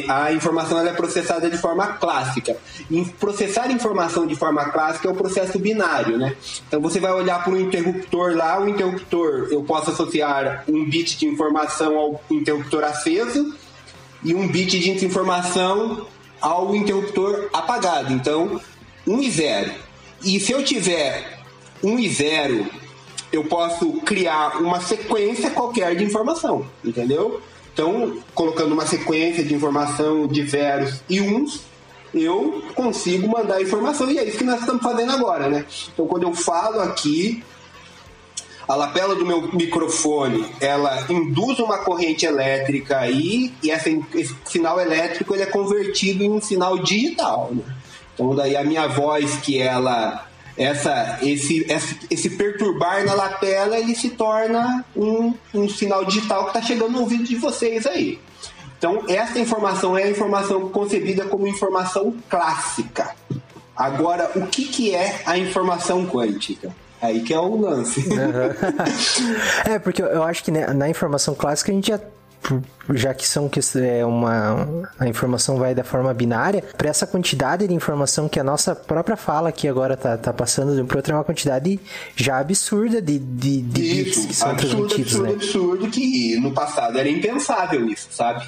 a 0.08 0.32
informação 0.32 0.78
é 0.86 0.92
processada 0.92 1.50
de 1.50 1.58
forma 1.58 1.86
clássica. 1.94 2.56
E 2.90 3.04
processar 3.20 3.70
informação 3.70 4.26
de 4.26 4.34
forma 4.34 4.64
clássica 4.70 5.08
é 5.08 5.10
o 5.10 5.14
processo 5.14 5.58
binário, 5.58 6.16
né? 6.16 6.34
Então 6.66 6.80
você 6.80 6.98
vai 6.98 7.12
olhar 7.12 7.42
para 7.44 7.52
um 7.52 7.60
interruptor 7.60 8.34
lá, 8.34 8.60
o 8.60 8.68
interruptor, 8.68 9.48
eu 9.50 9.62
posso 9.62 9.90
associar 9.90 10.64
um 10.68 10.88
bit 10.88 11.18
de 11.18 11.26
informação 11.26 11.96
ao 11.98 12.24
interruptor 12.30 12.84
aceso 12.84 13.54
e 14.24 14.34
um 14.34 14.46
bit 14.48 14.78
de 14.78 15.04
informação 15.04 16.06
ao 16.40 16.74
interruptor 16.74 17.48
apagado. 17.52 18.12
Então, 18.12 18.60
1 19.06 19.22
e 19.22 19.30
0. 19.30 19.72
E 20.24 20.40
se 20.40 20.52
eu 20.52 20.64
tiver 20.64 21.40
1 21.82 21.98
e 21.98 22.08
0, 22.08 22.66
eu 23.32 23.44
posso 23.44 23.92
criar 24.00 24.58
uma 24.60 24.80
sequência 24.80 25.50
qualquer 25.50 25.96
de 25.96 26.04
informação, 26.04 26.66
entendeu? 26.84 27.40
Então, 27.72 28.18
colocando 28.34 28.72
uma 28.72 28.86
sequência 28.86 29.42
de 29.42 29.54
informação 29.54 30.26
de 30.26 30.46
zeros 30.46 31.00
e 31.08 31.20
uns, 31.20 31.62
eu 32.14 32.62
consigo 32.74 33.26
mandar 33.26 33.62
informação. 33.62 34.10
E 34.10 34.18
é 34.18 34.24
isso 34.24 34.36
que 34.36 34.44
nós 34.44 34.60
estamos 34.60 34.82
fazendo 34.82 35.12
agora, 35.12 35.48
né? 35.48 35.64
Então, 35.92 36.06
quando 36.06 36.24
eu 36.24 36.34
falo 36.34 36.80
aqui, 36.80 37.42
a 38.68 38.74
lapela 38.74 39.14
do 39.14 39.24
meu 39.24 39.50
microfone, 39.54 40.44
ela 40.60 41.06
induz 41.08 41.58
uma 41.58 41.78
corrente 41.78 42.26
elétrica 42.26 42.98
aí, 42.98 43.52
e 43.62 43.70
essa, 43.70 43.88
esse 44.14 44.36
sinal 44.44 44.78
elétrico 44.78 45.34
ele 45.34 45.42
é 45.42 45.46
convertido 45.46 46.22
em 46.22 46.30
um 46.30 46.40
sinal 46.40 46.78
digital, 46.78 47.50
né? 47.52 47.64
Então 48.14 48.34
daí 48.34 48.56
a 48.56 48.64
minha 48.64 48.86
voz 48.86 49.36
que 49.36 49.60
ela 49.60 50.26
essa 50.56 51.18
esse, 51.22 51.66
esse, 52.10 52.30
perturbar 52.30 53.04
na 53.06 53.14
lapela 53.14 53.78
ele 53.78 53.94
se 53.94 54.10
torna 54.10 54.84
um, 54.94 55.34
um 55.54 55.66
sinal 55.68 56.04
digital 56.04 56.44
que 56.44 56.50
está 56.50 56.62
chegando 56.62 56.92
no 56.92 57.00
ouvido 57.00 57.24
de 57.24 57.36
vocês 57.36 57.86
aí. 57.86 58.20
Então 58.78 59.04
essa 59.08 59.38
informação 59.38 59.96
é 59.96 60.04
a 60.04 60.10
informação 60.10 60.68
concebida 60.68 61.24
como 61.24 61.46
informação 61.46 62.14
clássica. 62.28 63.14
Agora, 63.74 64.30
o 64.36 64.46
que, 64.46 64.66
que 64.66 64.94
é 64.94 65.22
a 65.24 65.38
informação 65.38 66.06
quântica? 66.06 66.74
Aí 67.00 67.22
que 67.22 67.32
é 67.32 67.38
o 67.38 67.60
lance. 67.60 68.00
Uhum. 68.00 68.12
é, 69.72 69.78
porque 69.78 70.02
eu 70.02 70.22
acho 70.22 70.44
que 70.44 70.50
né, 70.50 70.66
na 70.68 70.88
informação 70.88 71.34
clássica 71.34 71.72
a 71.72 71.74
gente 71.74 71.88
já 71.88 71.98
já 72.90 73.14
que 73.14 73.26
são 73.26 73.48
que 73.48 73.60
é 73.76 74.04
uma 74.04 74.90
a 74.98 75.06
informação 75.06 75.56
vai 75.56 75.74
da 75.74 75.84
forma 75.84 76.12
binária, 76.12 76.62
para 76.76 76.88
essa 76.88 77.06
quantidade 77.06 77.66
de 77.66 77.74
informação 77.74 78.28
que 78.28 78.40
a 78.40 78.44
nossa 78.44 78.74
própria 78.74 79.16
fala 79.16 79.48
aqui 79.48 79.68
agora 79.68 79.96
tá, 79.96 80.16
tá 80.16 80.32
passando 80.32 80.74
de 80.74 80.82
um 80.82 80.86
para 80.86 80.98
outro 80.98 81.12
é 81.12 81.16
uma 81.16 81.24
quantidade 81.24 81.80
já 82.16 82.38
absurda 82.38 83.00
de, 83.00 83.18
de, 83.18 83.62
de 83.62 83.82
isso, 83.82 84.04
bits 84.04 84.26
que 84.26 84.34
são 84.34 84.50
absurdo, 84.50 84.76
transmitidos, 84.76 85.14
absurdo, 85.14 85.28
né? 85.28 85.34
absurdo 85.34 85.90
que 85.90 86.40
no 86.40 86.52
passado 86.52 86.98
era 86.98 87.08
impensável 87.08 87.88
isso, 87.88 88.08
sabe? 88.10 88.46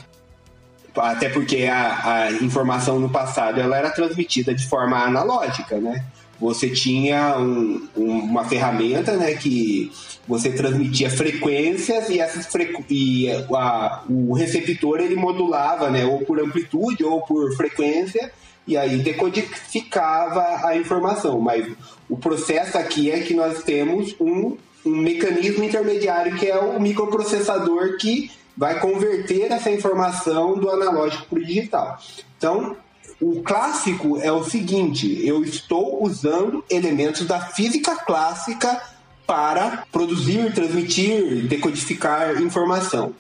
Até 0.96 1.28
porque 1.28 1.64
a, 1.64 2.24
a 2.24 2.32
informação 2.32 3.00
no 3.00 3.10
passado 3.10 3.60
ela 3.60 3.76
era 3.76 3.90
transmitida 3.90 4.54
de 4.54 4.66
forma 4.66 4.96
analógica, 4.96 5.78
né? 5.80 6.04
Você 6.44 6.68
tinha 6.68 7.38
um, 7.38 7.88
uma 7.96 8.44
ferramenta 8.44 9.16
né, 9.16 9.32
que 9.32 9.90
você 10.28 10.50
transmitia 10.50 11.08
frequências 11.08 12.10
e, 12.10 12.20
essas 12.20 12.44
frequ... 12.44 12.84
e 12.90 13.30
a, 13.30 14.02
o 14.06 14.34
receptor 14.34 15.00
ele 15.00 15.16
modulava 15.16 15.88
né, 15.88 16.04
ou 16.04 16.18
por 16.18 16.38
amplitude 16.38 17.02
ou 17.02 17.22
por 17.22 17.56
frequência 17.56 18.30
e 18.66 18.76
aí 18.76 18.98
decodificava 18.98 20.66
a 20.66 20.76
informação. 20.76 21.40
Mas 21.40 21.66
o 22.10 22.18
processo 22.18 22.76
aqui 22.76 23.10
é 23.10 23.20
que 23.20 23.32
nós 23.32 23.62
temos 23.62 24.14
um, 24.20 24.58
um 24.84 24.96
mecanismo 24.98 25.64
intermediário 25.64 26.36
que 26.36 26.46
é 26.46 26.58
o 26.58 26.78
microprocessador 26.78 27.96
que 27.96 28.30
vai 28.54 28.78
converter 28.80 29.50
essa 29.50 29.70
informação 29.70 30.58
do 30.58 30.68
analógico 30.68 31.24
para 31.24 31.38
o 31.38 31.44
digital. 31.44 31.98
Então, 32.36 32.76
o 33.20 33.42
clássico 33.42 34.18
é 34.18 34.30
o 34.30 34.44
seguinte: 34.44 35.26
eu 35.26 35.42
estou 35.42 36.02
usando 36.02 36.64
elementos 36.68 37.26
da 37.26 37.40
física 37.40 37.96
clássica 37.96 38.80
para 39.26 39.84
produzir, 39.90 40.52
transmitir, 40.52 41.46
decodificar 41.46 42.40
informação. 42.42 43.14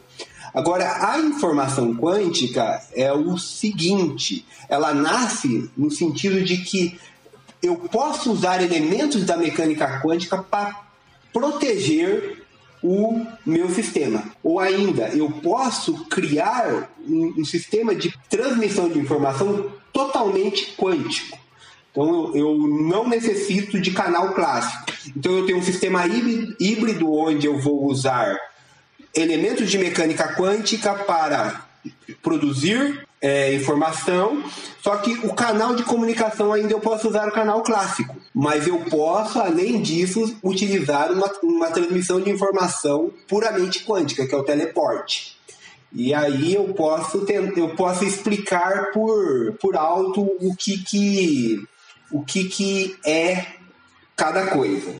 Agora, 0.52 1.10
a 1.10 1.18
informação 1.18 1.94
quântica 1.94 2.82
é 2.94 3.12
o 3.12 3.36
seguinte: 3.38 4.44
ela 4.68 4.92
nasce 4.94 5.70
no 5.76 5.90
sentido 5.90 6.42
de 6.42 6.58
que 6.58 6.98
eu 7.62 7.76
posso 7.76 8.30
usar 8.30 8.62
elementos 8.62 9.24
da 9.24 9.36
mecânica 9.36 10.00
quântica 10.00 10.38
para 10.38 10.84
proteger 11.32 12.44
o 12.82 13.26
meu 13.46 13.70
sistema. 13.70 14.22
Ou 14.42 14.60
ainda, 14.60 15.08
eu 15.08 15.30
posso 15.30 16.04
criar 16.04 16.90
um, 17.08 17.34
um 17.38 17.44
sistema 17.44 17.94
de 17.94 18.14
transmissão 18.28 18.90
de 18.90 18.98
informação 18.98 19.72
totalmente 19.94 20.74
quântico. 20.76 21.38
Então 21.90 22.36
eu 22.36 22.58
não 22.58 23.08
necessito 23.08 23.80
de 23.80 23.92
canal 23.92 24.34
clássico. 24.34 24.84
Então 25.16 25.38
eu 25.38 25.46
tenho 25.46 25.58
um 25.58 25.62
sistema 25.62 26.04
híbrido 26.06 27.10
onde 27.10 27.46
eu 27.46 27.58
vou 27.58 27.86
usar 27.86 28.36
elementos 29.14 29.70
de 29.70 29.78
mecânica 29.78 30.34
quântica 30.34 30.92
para 30.94 31.64
produzir 32.20 33.06
é, 33.20 33.54
informação, 33.54 34.42
só 34.82 34.96
que 34.96 35.12
o 35.26 35.32
canal 35.32 35.74
de 35.74 35.82
comunicação 35.82 36.52
ainda 36.52 36.72
eu 36.72 36.80
posso 36.80 37.08
usar 37.08 37.28
o 37.28 37.32
canal 37.32 37.62
clássico, 37.62 38.16
mas 38.34 38.66
eu 38.66 38.78
posso, 38.80 39.38
além 39.38 39.80
disso, 39.80 40.36
utilizar 40.42 41.10
uma, 41.10 41.30
uma 41.42 41.70
transmissão 41.70 42.20
de 42.20 42.28
informação 42.28 43.10
puramente 43.26 43.84
quântica, 43.84 44.26
que 44.26 44.34
é 44.34 44.36
o 44.36 44.42
teleporte. 44.42 45.38
E 45.94 46.12
aí 46.12 46.54
eu 46.54 46.74
posso 46.74 47.24
eu 47.56 47.68
posso 47.70 48.04
explicar 48.04 48.90
por, 48.92 49.54
por 49.60 49.76
alto 49.76 50.22
o 50.22 50.54
que 50.56 50.82
que 50.82 51.62
o 52.10 52.24
que 52.24 52.44
que 52.44 52.96
é 53.06 53.46
cada 54.16 54.46
coisa. 54.48 54.96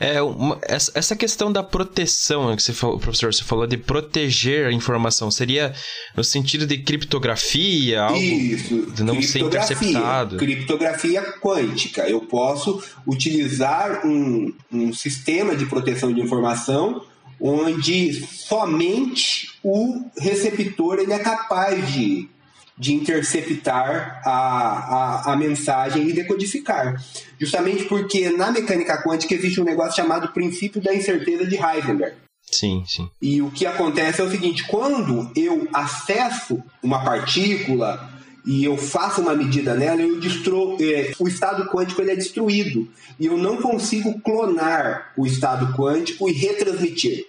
É, 0.00 0.22
uma, 0.22 0.60
essa 0.62 1.16
questão 1.16 1.50
da 1.50 1.62
proteção 1.62 2.54
que 2.54 2.62
você 2.62 2.72
falou, 2.72 2.98
professor, 2.98 3.34
você 3.34 3.42
falou 3.42 3.66
de 3.66 3.76
proteger 3.76 4.66
a 4.66 4.72
informação, 4.72 5.28
seria 5.28 5.74
no 6.16 6.22
sentido 6.22 6.66
de 6.66 6.78
criptografia, 6.78 8.02
algo 8.02 8.16
Isso, 8.16 8.86
de 8.92 9.02
não 9.02 9.20
ser 9.20 9.40
interceptado? 9.40 10.36
Criptografia 10.36 11.20
quântica. 11.40 12.08
Eu 12.08 12.20
posso 12.20 12.80
utilizar 13.04 14.06
um, 14.06 14.54
um 14.70 14.92
sistema 14.92 15.56
de 15.56 15.66
proteção 15.66 16.12
de 16.12 16.20
informação 16.20 17.02
onde 17.40 18.12
somente 18.26 19.50
o 19.62 20.04
receptor 20.18 20.98
ele 20.98 21.12
é 21.12 21.18
capaz 21.18 21.92
de, 21.92 22.28
de 22.76 22.94
interceptar 22.94 24.20
a, 24.24 24.30
a, 24.30 25.32
a 25.32 25.36
mensagem 25.36 26.08
e 26.08 26.12
decodificar. 26.12 27.02
Justamente 27.38 27.84
porque 27.84 28.30
na 28.30 28.50
mecânica 28.50 29.02
quântica 29.02 29.34
existe 29.34 29.60
um 29.60 29.64
negócio 29.64 29.96
chamado 29.96 30.32
princípio 30.32 30.80
da 30.80 30.94
incerteza 30.94 31.46
de 31.46 31.56
Heisenberg. 31.56 32.16
Sim, 32.50 32.82
sim. 32.86 33.08
E 33.20 33.42
o 33.42 33.50
que 33.50 33.66
acontece 33.66 34.20
é 34.20 34.24
o 34.24 34.30
seguinte: 34.30 34.66
quando 34.66 35.30
eu 35.36 35.68
acesso 35.72 36.62
uma 36.82 37.04
partícula 37.04 38.17
e 38.48 38.64
eu 38.64 38.78
faço 38.78 39.20
uma 39.20 39.34
medida 39.34 39.74
nela, 39.74 40.00
eu 40.00 40.18
destro... 40.18 40.78
É, 40.80 41.12
o 41.18 41.28
estado 41.28 41.68
quântico 41.68 42.00
ele 42.00 42.12
é 42.12 42.16
destruído. 42.16 42.88
E 43.20 43.26
eu 43.26 43.36
não 43.36 43.58
consigo 43.58 44.18
clonar 44.22 45.12
o 45.18 45.26
estado 45.26 45.74
quântico 45.76 46.26
e 46.30 46.32
retransmitir. 46.32 47.26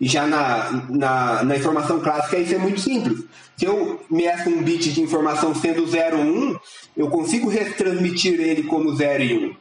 E 0.00 0.08
já 0.08 0.26
na, 0.26 0.86
na, 0.88 1.44
na 1.44 1.56
informação 1.56 2.00
clássica 2.00 2.36
isso 2.36 2.52
é 2.52 2.58
muito 2.58 2.80
simples. 2.80 3.22
Se 3.56 3.64
eu 3.64 4.00
meço 4.10 4.50
um 4.50 4.60
bit 4.60 4.92
de 4.92 5.00
informação 5.00 5.54
sendo 5.54 5.86
0, 5.86 6.18
1, 6.18 6.56
eu 6.96 7.08
consigo 7.08 7.48
retransmitir 7.48 8.40
ele 8.40 8.64
como 8.64 8.92
0 8.96 9.22
e 9.22 9.34
1. 9.50 9.54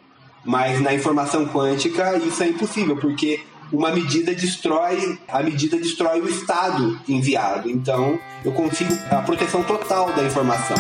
Mas 0.43 0.81
na 0.81 0.91
informação 0.91 1.45
quântica 1.45 2.17
isso 2.17 2.41
é 2.41 2.47
impossível, 2.47 2.97
porque 2.97 3.41
uma 3.71 3.91
medida 3.91 4.33
destrói, 4.33 5.19
a 5.27 5.43
medida 5.43 5.77
destrói 5.77 6.21
o 6.21 6.27
estado 6.27 6.99
enviado. 7.07 7.69
Então, 7.69 8.19
eu 8.43 8.51
consigo 8.51 8.93
a 9.11 9.21
proteção 9.21 9.63
total 9.63 10.11
da 10.13 10.23
informação. 10.23 10.77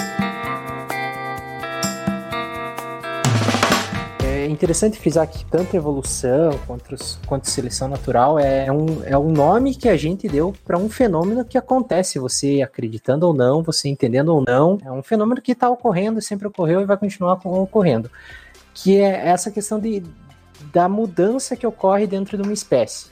É 4.23 4.47
interessante 4.47 4.99
frisar 4.99 5.27
que 5.27 5.45
tanto 5.45 5.75
evolução 5.75 6.51
quanto, 6.65 6.95
quanto 7.27 7.49
seleção 7.49 7.87
natural 7.87 8.39
é 8.39 8.71
um, 8.71 9.03
é 9.03 9.17
um 9.17 9.31
nome 9.31 9.75
que 9.75 9.87
a 9.87 9.95
gente 9.95 10.27
deu 10.27 10.53
para 10.65 10.77
um 10.77 10.89
fenômeno 10.89 11.45
que 11.45 11.57
acontece, 11.57 12.17
você 12.17 12.61
acreditando 12.61 13.27
ou 13.27 13.33
não, 13.33 13.61
você 13.61 13.87
entendendo 13.87 14.29
ou 14.29 14.43
não. 14.45 14.77
É 14.83 14.91
um 14.91 15.03
fenômeno 15.03 15.41
que 15.41 15.51
está 15.51 15.69
ocorrendo, 15.69 16.21
sempre 16.21 16.47
ocorreu 16.47 16.81
e 16.81 16.85
vai 16.85 16.97
continuar 16.97 17.39
ocorrendo. 17.43 18.09
Que 18.73 18.97
é 18.97 19.27
essa 19.27 19.51
questão 19.51 19.79
de, 19.79 20.03
da 20.71 20.87
mudança 20.87 21.55
que 21.55 21.65
ocorre 21.65 22.07
dentro 22.07 22.37
de 22.37 22.43
uma 22.43 22.53
espécie. 22.53 23.07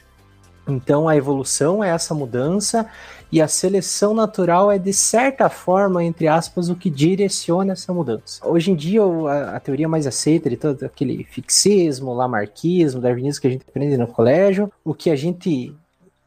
Então 0.68 1.08
a 1.08 1.16
evolução 1.16 1.82
é 1.82 1.88
essa 1.88 2.14
mudança 2.14 2.86
e 3.32 3.40
a 3.40 3.48
seleção 3.48 4.14
natural 4.14 4.70
é 4.70 4.78
de 4.78 4.92
certa 4.92 5.48
forma, 5.48 6.04
entre 6.04 6.28
aspas, 6.28 6.68
o 6.68 6.76
que 6.76 6.90
direciona 6.90 7.72
essa 7.72 7.92
mudança. 7.92 8.46
Hoje 8.46 8.70
em 8.70 8.76
dia 8.76 9.02
a, 9.02 9.56
a 9.56 9.60
teoria 9.60 9.88
mais 9.88 10.06
aceita 10.06 10.50
de 10.50 10.56
todo 10.56 10.84
aquele 10.84 11.24
fixismo, 11.24 12.12
lamarquismo, 12.12 13.00
darwinismo 13.00 13.40
que 13.40 13.48
a 13.48 13.50
gente 13.50 13.64
aprende 13.66 13.96
no 13.96 14.06
colégio, 14.06 14.70
o 14.84 14.92
que 14.92 15.10
a 15.10 15.16
gente 15.16 15.74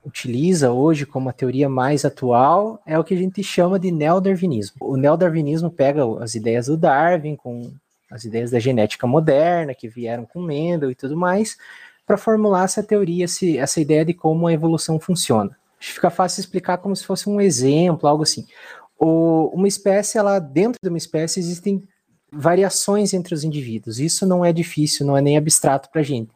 utiliza 0.03 0.72
hoje 0.72 1.05
como 1.05 1.30
a 1.30 1.34
teoria 1.34 1.69
mais 1.69 2.03
atual 2.03 2.82
é 2.86 2.97
o 2.97 3.03
que 3.03 3.13
a 3.13 3.17
gente 3.17 3.43
chama 3.43 3.78
de 3.78 3.91
neodarwinismo. 3.91 4.78
O 4.82 4.97
neodarwinismo 4.97 5.69
pega 5.69 6.03
as 6.19 6.34
ideias 6.34 6.65
do 6.65 6.76
Darwin 6.76 7.36
com 7.36 7.72
as 8.12 8.26
ideias 8.26 8.51
da 8.51 8.59
genética 8.59 9.07
moderna 9.07 9.74
que 9.74 9.88
vieram 9.88 10.26
com 10.26 10.41
Mendel 10.41 10.91
e 10.91 10.95
tudo 10.95 11.16
mais, 11.16 11.57
para 12.05 12.18
formular 12.18 12.66
essa 12.66 12.84
teoria, 12.84 13.26
essa 13.57 13.80
ideia 13.80 14.03
de 14.03 14.14
como 14.14 14.47
a 14.47 14.53
evolução 14.53 14.99
funciona. 14.99 15.57
Fica 15.80 16.09
fácil 16.09 16.41
explicar 16.41 16.78
como 16.78 16.95
se 16.95 17.05
fosse 17.05 17.30
um 17.30 17.39
exemplo, 17.39 18.07
algo 18.07 18.24
assim. 18.24 18.45
O, 18.99 19.49
uma 19.53 19.68
espécie, 19.68 20.18
ela 20.18 20.38
dentro 20.38 20.78
de 20.84 20.89
uma 20.89 20.97
espécie 20.97 21.39
existem 21.39 21.82
variações 22.32 23.14
entre 23.14 23.34
os 23.34 23.43
indivíduos. 23.43 23.99
Isso 23.99 24.28
não 24.28 24.45
é 24.45 24.53
difícil, 24.53 25.05
não 25.05 25.18
é 25.18 25.22
nem 25.22 25.38
abstrato 25.38 25.89
para 25.89 26.01
a 26.01 26.03
gente. 26.03 26.32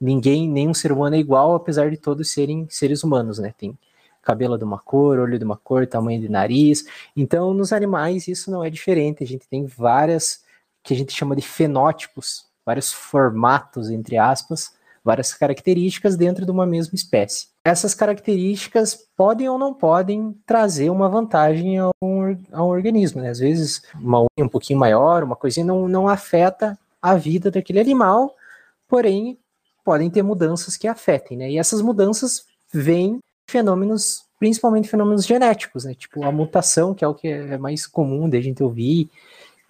Ninguém, 0.00 0.48
nenhum 0.48 0.74
ser 0.74 0.90
humano 0.90 1.14
é 1.14 1.18
igual, 1.18 1.54
apesar 1.54 1.90
de 1.90 1.96
todos 1.96 2.30
serem 2.30 2.66
seres 2.70 3.04
humanos, 3.04 3.38
né? 3.38 3.54
Tem 3.56 3.78
cabelo 4.22 4.58
de 4.58 4.64
uma 4.64 4.78
cor, 4.78 5.18
olho 5.18 5.38
de 5.38 5.44
uma 5.44 5.56
cor, 5.56 5.86
tamanho 5.86 6.20
de 6.20 6.28
nariz. 6.28 6.84
Então, 7.16 7.54
nos 7.54 7.72
animais 7.72 8.26
isso 8.26 8.50
não 8.50 8.64
é 8.64 8.70
diferente. 8.70 9.22
A 9.22 9.26
gente 9.26 9.46
tem 9.48 9.66
várias 9.66 10.42
que 10.82 10.94
a 10.94 10.96
gente 10.96 11.12
chama 11.12 11.36
de 11.36 11.42
fenótipos, 11.42 12.46
vários 12.64 12.92
formatos 12.92 13.90
entre 13.90 14.16
aspas, 14.16 14.72
várias 15.04 15.32
características 15.32 16.16
dentro 16.16 16.44
de 16.44 16.50
uma 16.50 16.66
mesma 16.66 16.94
espécie. 16.94 17.48
Essas 17.64 17.94
características 17.94 18.94
podem 19.16 19.48
ou 19.48 19.58
não 19.58 19.72
podem 19.72 20.36
trazer 20.46 20.90
uma 20.90 21.08
vantagem 21.08 21.78
a 21.78 21.90
um, 22.02 22.36
a 22.52 22.62
um 22.62 22.68
organismo. 22.68 23.20
Né? 23.20 23.30
Às 23.30 23.38
vezes, 23.38 23.82
uma 23.94 24.20
unha 24.20 24.46
um 24.46 24.48
pouquinho 24.48 24.78
maior, 24.78 25.22
uma 25.22 25.36
coisinha 25.36 25.64
não, 25.64 25.88
não 25.88 26.08
afeta 26.08 26.78
a 27.00 27.14
vida 27.14 27.50
daquele 27.50 27.80
animal, 27.80 28.34
porém, 28.86 29.38
podem 29.84 30.10
ter 30.10 30.22
mudanças 30.22 30.76
que 30.76 30.86
afetem. 30.86 31.36
Né? 31.36 31.50
E 31.52 31.58
essas 31.58 31.80
mudanças 31.80 32.44
vêm 32.72 33.20
fenômenos, 33.48 34.24
principalmente 34.38 34.88
fenômenos 34.88 35.26
genéticos, 35.26 35.84
né? 35.84 35.94
tipo 35.94 36.22
a 36.24 36.30
mutação, 36.30 36.94
que 36.94 37.04
é 37.04 37.08
o 37.08 37.14
que 37.14 37.28
é 37.28 37.58
mais 37.58 37.86
comum 37.86 38.28
de 38.28 38.36
a 38.36 38.40
gente 38.40 38.62
ouvir, 38.62 39.10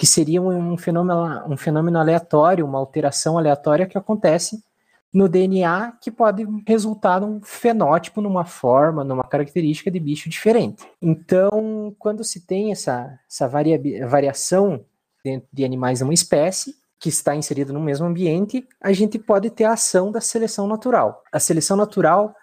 que 0.00 0.06
seria 0.06 0.40
um 0.40 0.78
fenômeno, 0.78 1.44
um 1.46 1.58
fenômeno 1.58 1.98
aleatório, 1.98 2.64
uma 2.64 2.78
alteração 2.78 3.36
aleatória 3.36 3.86
que 3.86 3.98
acontece 3.98 4.64
no 5.12 5.28
DNA 5.28 5.92
que 6.00 6.10
pode 6.10 6.46
resultar 6.66 7.20
num 7.20 7.42
fenótipo, 7.42 8.22
numa 8.22 8.46
forma, 8.46 9.04
numa 9.04 9.24
característica 9.24 9.90
de 9.90 10.00
bicho 10.00 10.30
diferente. 10.30 10.88
Então, 11.02 11.94
quando 11.98 12.24
se 12.24 12.46
tem 12.46 12.72
essa, 12.72 13.20
essa 13.30 13.46
varia, 13.46 13.78
variação 14.08 14.82
de, 15.22 15.42
de 15.52 15.66
animais 15.66 16.00
numa 16.00 16.14
espécie, 16.14 16.74
que 16.98 17.10
está 17.10 17.36
inserida 17.36 17.70
no 17.70 17.80
mesmo 17.80 18.06
ambiente, 18.06 18.66
a 18.80 18.94
gente 18.94 19.18
pode 19.18 19.50
ter 19.50 19.64
a 19.64 19.74
ação 19.74 20.10
da 20.10 20.22
seleção 20.22 20.66
natural. 20.66 21.22
A 21.30 21.38
seleção 21.38 21.76
natural 21.76 22.34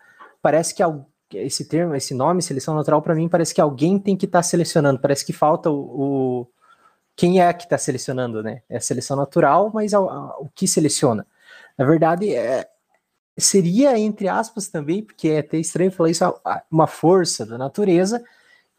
parece 0.44 0.76
que 0.76 0.84
esse 1.34 1.68
termo, 1.68 1.96
esse 1.96 2.14
nome, 2.14 2.44
seleção 2.44 2.76
natural, 2.76 3.02
para 3.02 3.16
mim 3.16 3.28
parece 3.28 3.56
que 3.56 3.62
alguém 3.62 3.98
tem 3.98 4.16
que 4.16 4.28
estar 4.28 4.40
tá 4.40 4.44
selecionando. 4.44 5.00
Parece 5.02 5.26
que 5.26 5.34
falta 5.34 5.72
o, 5.72 6.44
o 6.44 6.48
quem 7.18 7.42
é 7.42 7.52
que 7.52 7.64
está 7.64 7.80
selecionando, 7.80 8.44
né? 8.44 8.62
É 8.70 8.78
a 8.78 8.82
seleção 8.82 9.18
natural, 9.18 9.72
mas 9.74 9.92
a, 9.94 9.98
a, 9.98 10.38
o 10.40 10.48
que 10.54 10.68
seleciona? 10.68 11.26
Na 11.76 11.84
verdade, 11.84 12.34
é, 12.34 12.70
seria, 13.36 13.98
entre 13.98 14.28
aspas, 14.28 14.68
também, 14.68 15.04
porque 15.04 15.30
é 15.30 15.40
até 15.40 15.58
estranho 15.58 15.92
falar 15.92 16.12
isso, 16.12 16.24
uma 16.70 16.86
força 16.86 17.44
da 17.44 17.58
natureza 17.58 18.24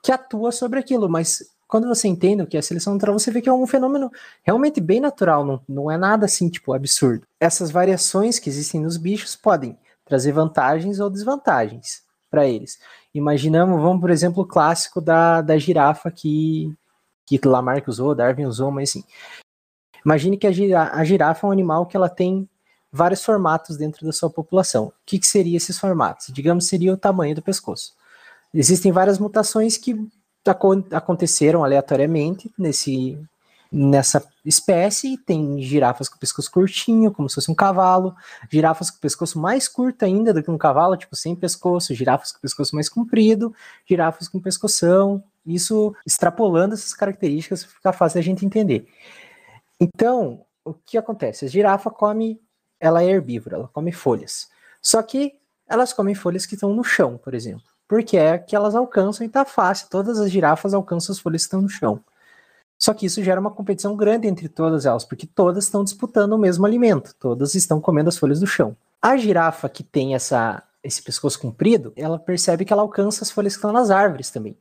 que 0.01 0.12
atua 0.12 0.53
sobre 0.53 0.78
aquilo, 0.78 1.09
mas 1.09 1.51
quando 1.66 1.89
você 1.89 2.07
entende 2.07 2.43
o 2.43 2.47
que 2.47 2.57
é 2.57 2.62
seleção 2.62 2.95
natural, 2.95 3.18
você 3.18 3.30
vê 3.32 3.43
que 3.43 3.49
é 3.49 3.53
um 3.53 3.66
fenômeno 3.66 4.11
realmente 4.45 4.80
bem 4.80 5.01
natural, 5.01 5.45
não, 5.45 5.61
não 5.68 5.91
é 5.91 5.99
nada 5.99 6.24
assim, 6.24 6.49
tipo, 6.49 6.72
absurdo. 6.72 7.26
Essas 7.41 7.72
variações 7.72 8.39
que 8.39 8.49
existem 8.49 8.80
nos 8.80 8.97
bichos 8.97 9.34
podem 9.34 9.76
trazer 10.05 10.30
vantagens 10.30 11.01
ou 11.01 11.11
desvantagens 11.11 12.03
para 12.30 12.47
eles. 12.47 12.78
Imaginamos, 13.12 13.82
vamos, 13.82 14.01
por 14.01 14.11
exemplo, 14.11 14.45
o 14.45 14.47
clássico 14.47 15.01
da, 15.01 15.43
da 15.43 15.59
girafa 15.59 16.11
que, 16.11 16.72
que 17.37 17.49
Lamarck 17.49 17.89
usou, 17.89 18.14
Darwin 18.14 18.47
usou, 18.47 18.70
mas 18.70 18.91
assim. 18.91 19.05
Imagine 20.05 20.39
que 20.39 20.47
a, 20.47 20.53
gira, 20.53 20.91
a 20.93 21.05
girafa 21.05 21.47
é 21.47 21.49
um 21.49 21.53
animal 21.53 21.85
que 21.85 21.97
ela 21.97 22.09
tem 22.09 22.49
vários 22.91 23.22
formatos 23.22 23.76
dentro 23.76 24.07
da 24.07 24.12
sua 24.12 24.31
população. 24.31 24.87
O 24.87 24.93
que, 25.05 25.18
que 25.18 25.26
seriam 25.26 25.57
esses 25.57 25.79
formatos? 25.79 26.29
Digamos, 26.33 26.66
seria 26.66 26.93
o 26.93 26.97
tamanho 26.97 27.35
do 27.35 27.43
pescoço. 27.43 27.93
Existem 28.55 28.91
várias 28.91 29.18
mutações 29.18 29.76
que 29.76 29.95
aconteceram 30.91 31.62
aleatoriamente 31.62 32.51
nesse, 32.59 33.18
nessa 33.70 34.26
espécie. 34.45 35.18
Tem 35.18 35.61
girafas 35.61 36.09
com 36.09 36.18
pescoço 36.18 36.51
curtinho, 36.51 37.12
como 37.12 37.29
se 37.29 37.35
fosse 37.35 37.51
um 37.51 37.55
cavalo, 37.55 38.14
girafas 38.51 38.91
com 38.91 38.99
pescoço 38.99 39.39
mais 39.39 39.68
curto 39.68 40.05
ainda 40.05 40.33
do 40.33 40.43
que 40.43 40.51
um 40.51 40.59
cavalo, 40.59 40.97
tipo 40.97 41.14
sem 41.14 41.37
pescoço, 41.37 41.95
girafas 41.95 42.33
com 42.33 42.41
pescoço 42.41 42.74
mais 42.74 42.89
comprido, 42.89 43.55
girafas 43.87 44.29
com 44.29 44.41
pescoção. 44.41 45.22
Isso 45.49 45.94
extrapolando 46.07 46.74
essas 46.74 46.94
características 46.94 47.64
fica 47.64 47.92
fácil 47.92 48.18
a 48.18 48.22
gente 48.22 48.44
entender. 48.44 48.86
Então, 49.80 50.44
o 50.64 50.74
que 50.74 50.99
acontece? 50.99 51.44
A 51.44 51.49
girafa 51.49 51.90
come 51.90 52.40
ela 52.80 53.03
é 53.03 53.07
herbívora, 53.07 53.57
ela 53.57 53.68
come 53.68 53.90
folhas. 53.92 54.49
Só 54.80 55.03
que 55.03 55.34
elas 55.66 55.92
comem 55.92 56.14
folhas 56.14 56.46
que 56.46 56.55
estão 56.55 56.72
no 56.72 56.84
chão, 56.84 57.18
por 57.18 57.34
exemplo. 57.34 57.64
Porque 57.86 58.16
é 58.16 58.38
que 58.38 58.55
elas 58.55 58.74
alcançam 58.74 59.26
e 59.26 59.28
tá 59.28 59.44
fácil. 59.44 59.88
Todas 59.90 60.18
as 60.18 60.30
girafas 60.30 60.74
alcançam 60.74 61.12
as 61.12 61.18
folhas 61.18 61.42
que 61.42 61.46
estão 61.46 61.62
no 61.62 61.68
chão. 61.68 62.01
Só 62.78 62.94
que 62.94 63.07
isso 63.07 63.22
gera 63.22 63.40
uma 63.40 63.51
competição 63.51 63.96
grande 63.96 64.28
entre 64.28 64.49
todas 64.49 64.86
elas, 64.86 65.05
porque 65.05 65.26
todas 65.26 65.64
estão 65.64 65.82
disputando 65.82 66.34
o 66.34 66.38
mesmo 66.38 66.64
alimento, 66.64 67.12
todas 67.18 67.55
estão 67.57 67.80
comendo 67.80 68.09
as 68.09 68.16
folhas 68.16 68.38
do 68.38 68.46
chão. 68.46 68.76
A 69.03 69.16
girafa 69.16 69.68
que 69.68 69.82
tem 69.82 70.14
essa, 70.14 70.62
esse 70.82 71.03
pescoço 71.03 71.40
comprido, 71.40 71.92
ela 71.96 72.18
percebe 72.18 72.64
que 72.64 72.72
ela 72.72 72.82
alcança 72.82 73.24
as 73.24 73.30
folhas 73.32 73.55
que 73.55 73.59
estão 73.59 73.72
nas 73.72 73.90
árvores 73.90 74.30
também. 74.30 74.57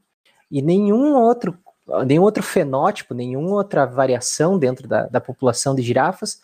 E 0.49 0.61
nenhum 0.61 1.15
outro, 1.15 1.57
nenhum 2.05 2.23
outro 2.23 2.43
fenótipo, 2.43 3.13
nenhuma 3.13 3.55
outra 3.55 3.85
variação 3.85 4.57
dentro 4.57 4.87
da, 4.87 5.07
da 5.07 5.21
população 5.21 5.75
de 5.75 5.81
girafas 5.81 6.41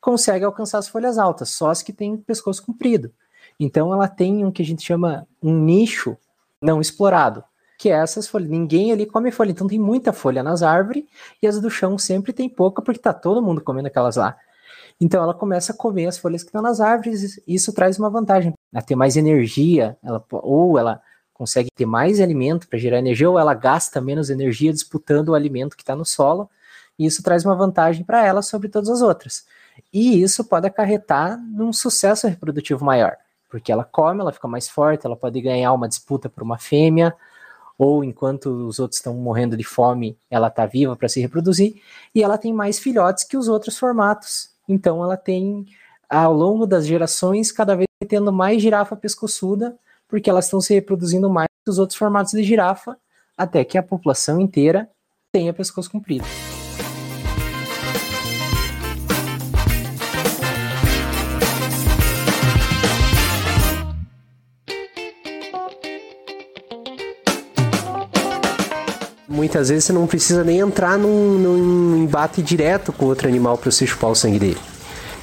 consegue 0.00 0.44
alcançar 0.44 0.78
as 0.78 0.88
folhas 0.88 1.18
altas, 1.18 1.50
só 1.50 1.70
as 1.70 1.82
que 1.82 1.92
têm 1.92 2.16
pescoço 2.16 2.64
comprido. 2.64 3.12
Então 3.58 3.92
ela 3.92 4.08
tem 4.08 4.44
um 4.44 4.52
que 4.52 4.62
a 4.62 4.64
gente 4.64 4.84
chama 4.84 5.26
um 5.42 5.52
nicho 5.52 6.16
não 6.60 6.80
explorado, 6.80 7.42
que 7.78 7.90
é 7.90 7.94
essas 7.94 8.28
folhas. 8.28 8.48
Ninguém 8.48 8.92
ali 8.92 9.06
come 9.06 9.30
folha, 9.30 9.50
então 9.50 9.66
tem 9.66 9.78
muita 9.78 10.12
folha 10.12 10.42
nas 10.42 10.62
árvores 10.62 11.04
e 11.42 11.46
as 11.46 11.60
do 11.60 11.70
chão 11.70 11.98
sempre 11.98 12.32
tem 12.32 12.48
pouca 12.48 12.82
porque 12.82 13.00
tá 13.00 13.12
todo 13.12 13.42
mundo 13.42 13.60
comendo 13.60 13.88
aquelas 13.88 14.16
lá. 14.16 14.36
Então 15.00 15.22
ela 15.22 15.34
começa 15.34 15.72
a 15.72 15.76
comer 15.76 16.06
as 16.06 16.18
folhas 16.18 16.42
que 16.42 16.48
estão 16.48 16.62
nas 16.62 16.80
árvores, 16.80 17.36
e 17.38 17.54
isso 17.54 17.72
traz 17.72 17.98
uma 17.98 18.08
vantagem, 18.08 18.54
ela 18.72 18.82
ter 18.82 18.96
mais 18.96 19.16
energia, 19.16 19.96
ela, 20.02 20.24
ou 20.30 20.78
ela 20.78 21.02
consegue 21.36 21.70
ter 21.70 21.84
mais 21.84 22.18
alimento 22.18 22.66
para 22.66 22.78
gerar 22.78 22.98
energia, 22.98 23.28
ou 23.28 23.38
ela 23.38 23.52
gasta 23.52 24.00
menos 24.00 24.30
energia 24.30 24.72
disputando 24.72 25.28
o 25.28 25.34
alimento 25.34 25.76
que 25.76 25.82
está 25.82 25.94
no 25.94 26.04
solo, 26.04 26.48
e 26.98 27.04
isso 27.04 27.22
traz 27.22 27.44
uma 27.44 27.54
vantagem 27.54 28.02
para 28.04 28.24
ela 28.24 28.40
sobre 28.40 28.68
todas 28.68 28.88
as 28.88 29.02
outras. 29.02 29.44
E 29.92 30.22
isso 30.22 30.42
pode 30.44 30.66
acarretar 30.66 31.38
num 31.38 31.74
sucesso 31.74 32.26
reprodutivo 32.26 32.82
maior, 32.82 33.16
porque 33.50 33.70
ela 33.70 33.84
come, 33.84 34.20
ela 34.20 34.32
fica 34.32 34.48
mais 34.48 34.66
forte, 34.66 35.06
ela 35.06 35.16
pode 35.16 35.38
ganhar 35.42 35.74
uma 35.74 35.86
disputa 35.86 36.28
por 36.28 36.42
uma 36.42 36.56
fêmea, 36.56 37.14
ou 37.78 38.02
enquanto 38.02 38.46
os 38.66 38.78
outros 38.78 38.98
estão 38.98 39.12
morrendo 39.12 39.58
de 39.58 39.64
fome, 39.64 40.16
ela 40.30 40.48
está 40.48 40.64
viva 40.64 40.96
para 40.96 41.10
se 41.10 41.20
reproduzir, 41.20 41.82
e 42.14 42.22
ela 42.22 42.38
tem 42.38 42.50
mais 42.50 42.78
filhotes 42.78 43.24
que 43.24 43.36
os 43.36 43.46
outros 43.46 43.78
formatos. 43.78 44.48
Então 44.66 45.04
ela 45.04 45.18
tem, 45.18 45.66
ao 46.08 46.32
longo 46.32 46.66
das 46.66 46.86
gerações, 46.86 47.52
cada 47.52 47.76
vez 47.76 47.86
tendo 48.08 48.32
mais 48.32 48.62
girafa 48.62 48.96
pescoçuda, 48.96 49.76
porque 50.08 50.30
elas 50.30 50.46
estão 50.46 50.60
se 50.60 50.74
reproduzindo 50.74 51.28
mais 51.28 51.48
que 51.64 51.70
os 51.70 51.78
outros 51.78 51.98
formatos 51.98 52.32
de 52.32 52.42
girafa, 52.42 52.96
até 53.36 53.64
que 53.64 53.76
a 53.76 53.82
população 53.82 54.40
inteira 54.40 54.88
tenha 55.32 55.52
pescoço 55.52 55.90
comprido. 55.90 56.24
muitas 69.36 69.68
vezes 69.68 69.84
você 69.84 69.92
não 69.92 70.06
precisa 70.06 70.42
nem 70.42 70.58
entrar 70.58 70.98
num, 70.98 71.38
num 71.38 71.96
embate 72.02 72.42
direto 72.42 72.92
com 72.92 73.04
outro 73.04 73.28
animal 73.28 73.56
para 73.56 73.70
você 73.70 73.86
chupar 73.86 74.10
o 74.10 74.14
sangue 74.14 74.38
dele. 74.38 74.58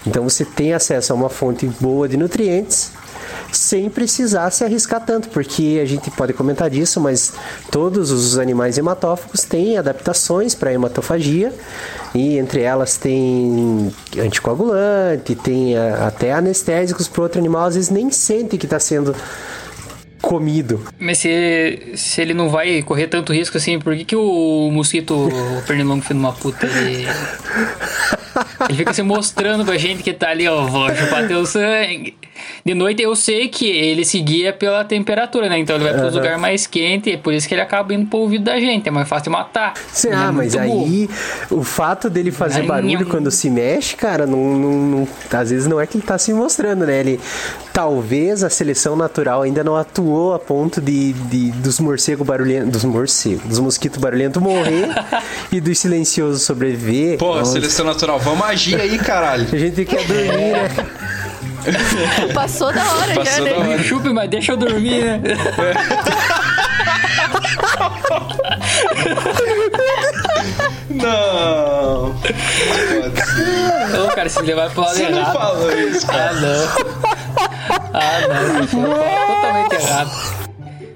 Então 0.06 0.24
você 0.24 0.46
tem 0.46 0.74
acesso 0.74 1.12
a 1.12 1.16
uma 1.16 1.30
fonte 1.30 1.66
boa 1.82 2.08
de 2.08 2.16
nutrientes 2.16 2.92
sem 3.58 3.90
precisar 3.90 4.50
se 4.52 4.64
arriscar 4.64 5.04
tanto, 5.06 5.30
porque 5.30 5.80
a 5.82 5.86
gente 5.86 6.10
pode 6.12 6.34
comentar 6.34 6.70
disso, 6.70 7.00
mas 7.00 7.34
todos 7.72 8.12
os 8.12 8.38
animais 8.38 8.78
hematófagos 8.78 9.44
têm 9.44 9.78
adaptações 9.78 10.56
para 10.56 10.74
hematofagia 10.74 11.54
e 12.14 12.38
entre 12.38 12.62
elas 12.62 12.98
tem 12.98 13.94
anticoagulante, 14.18 15.36
tem 15.36 15.78
até 15.78 16.34
anestésicos 16.34 17.08
para 17.08 17.24
outro 17.24 17.40
animal, 17.40 17.66
às 17.66 17.76
vezes 17.76 17.90
nem 17.90 18.12
sente 18.12 18.58
que 18.58 18.66
está 18.66 18.80
sendo 18.80 19.16
comido. 20.24 20.82
Mas 20.98 21.18
se, 21.18 21.92
se 21.96 22.22
ele 22.22 22.34
não 22.34 22.50
vai 22.50 22.82
correr 22.82 23.08
tanto 23.08 23.34
risco 23.34 23.58
assim, 23.58 23.78
por 23.78 23.96
que, 23.96 24.06
que 24.06 24.16
o 24.16 24.70
mosquito 24.72 25.14
o 25.14 25.62
pernilongo 25.68 26.02
filho 26.02 26.20
uma 26.20 26.32
puta 26.32 26.66
ele. 26.66 27.06
Ele 28.70 28.78
fica 28.78 28.94
se 28.94 29.04
mostrando 29.04 29.66
pra 29.66 29.78
gente 29.78 30.02
que 30.02 30.14
tá 30.14 30.30
ali, 30.30 30.48
ó, 30.48 30.66
vou 30.66 30.96
chupar 30.96 31.28
teu 31.28 31.46
sangue. 31.46 32.16
De 32.66 32.74
noite 32.74 33.02
eu 33.02 33.16
sei 33.16 33.48
que 33.48 33.68
ele 33.70 34.06
seguia 34.06 34.54
pela 34.54 34.84
temperatura, 34.86 35.50
né? 35.50 35.58
Então 35.60 35.76
ele 35.76 35.84
vai 35.86 35.94
pros 35.94 36.06
Aham. 36.08 36.16
lugares 36.16 36.40
mais 36.40 36.68
quentes, 36.68 37.14
é 37.14 37.18
por 37.18 37.34
isso 37.34 37.48
que 37.48 37.54
ele 37.54 37.62
acaba 37.62 37.94
indo 37.94 38.06
pro 38.08 38.20
ouvido 38.20 38.44
da 38.46 38.60
gente. 38.60 38.88
É 38.88 38.92
mais 38.92 39.08
fácil 39.08 39.26
de 39.26 39.30
matar. 39.32 39.74
Sim, 39.92 40.10
é 40.10 40.14
ah, 40.16 40.32
mas 40.32 40.56
muito 40.56 40.68
burro. 40.68 40.86
aí 40.86 41.10
o 41.52 41.64
fato 41.64 42.10
dele 42.10 42.32
fazer 42.32 42.62
Ai, 42.62 42.68
barulho 42.68 43.00
nham. 43.00 43.10
quando 43.10 43.30
se 43.32 43.50
mexe, 43.50 43.96
cara, 43.96 44.26
não, 44.26 44.58
não, 44.58 44.72
não- 44.74 45.08
às 45.32 45.50
vezes 45.50 45.68
não 45.68 45.80
é 45.80 45.86
que 45.88 45.98
ele 45.98 46.06
tá 46.06 46.18
se 46.18 46.34
mostrando, 46.34 46.86
né? 46.86 47.00
Ele 47.00 47.20
talvez 47.72 48.44
a 48.44 48.50
seleção 48.50 48.96
natural 48.96 49.42
ainda 49.42 49.64
não 49.64 49.76
atuou 49.76 50.34
a 50.34 50.40
ponto 50.40 50.80
de, 50.80 51.14
de 51.14 51.52
dos 51.52 51.80
morcegos 51.80 52.26
barulhentos, 52.26 52.70
dos 52.72 52.84
morcegos, 52.84 53.44
dos 53.46 53.60
mosquitos 53.60 54.00
barulhentos 54.00 54.42
morrer 54.42 54.90
e 55.52 55.60
dos 55.60 55.80
silenciosos 55.80 56.44
sobreviver. 56.44 57.18
Pô, 57.18 57.36
Nossa, 57.36 57.54
seleção 57.54 57.86
natural, 57.86 58.20
vamos 58.20 58.46
agir 58.46 58.80
aí, 58.80 58.98
caralho. 59.00 59.48
A 59.52 59.58
gente 59.58 59.86
quer 59.86 60.04
dormir, 60.06 60.30
né? 60.52 60.70
Passou 62.34 62.74
da 62.74 62.84
hora 62.84 63.14
Passou 63.16 63.46
já, 63.48 63.54
da 63.54 63.60
né? 63.64 63.70
hora. 63.74 63.84
Chupe, 63.84 64.10
mas 64.10 64.30
deixa 64.30 64.52
eu 64.52 64.58
dormir, 64.58 65.04
né? 65.04 65.22
Não. 70.90 72.10
Ô, 74.06 74.08
cara, 74.16 74.30
se 74.30 74.42
levar 74.42 74.70
pro 74.72 74.82
lado 74.82 74.96
Você 74.96 75.10
não 75.10 75.20
errado. 75.20 75.34
falou 75.34 75.72
isso, 75.80 76.06
cara. 76.08 76.30
Ah, 76.30 76.34
não. 76.34 76.68
Ah, 77.94 78.22
não. 78.28 78.60
Você 78.60 78.68
falou 78.68 78.96
totalmente 79.28 79.74
errado. 79.76 80.12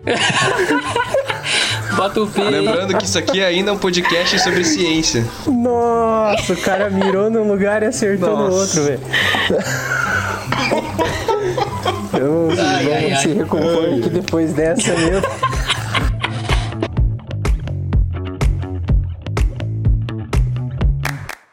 Bota 1.97 2.21
o. 2.21 2.29
Lembrando 2.49 2.95
que 2.95 3.05
isso 3.05 3.17
aqui 3.17 3.43
ainda 3.43 3.71
é 3.71 3.73
um 3.73 3.77
podcast 3.77 4.37
sobre 4.39 4.63
ciência. 4.63 5.25
Nossa, 5.47 6.53
o 6.53 6.57
cara 6.57 6.91
mirou 6.91 7.27
num 7.27 7.47
lugar 7.47 7.81
e 7.81 7.87
acertou 7.87 8.37
no 8.37 8.49
Nossa. 8.49 8.79
outro, 8.79 8.83
velho. 8.83 8.99
Vamos, 12.11 12.59
Ai, 12.59 12.85
vamos 12.85 13.03
ai, 13.03 13.15
se 13.15 13.27
recompor 13.29 13.85
aqui 13.85 14.09
depois 14.09 14.53
dessa, 14.53 14.93
meu. 14.95 15.21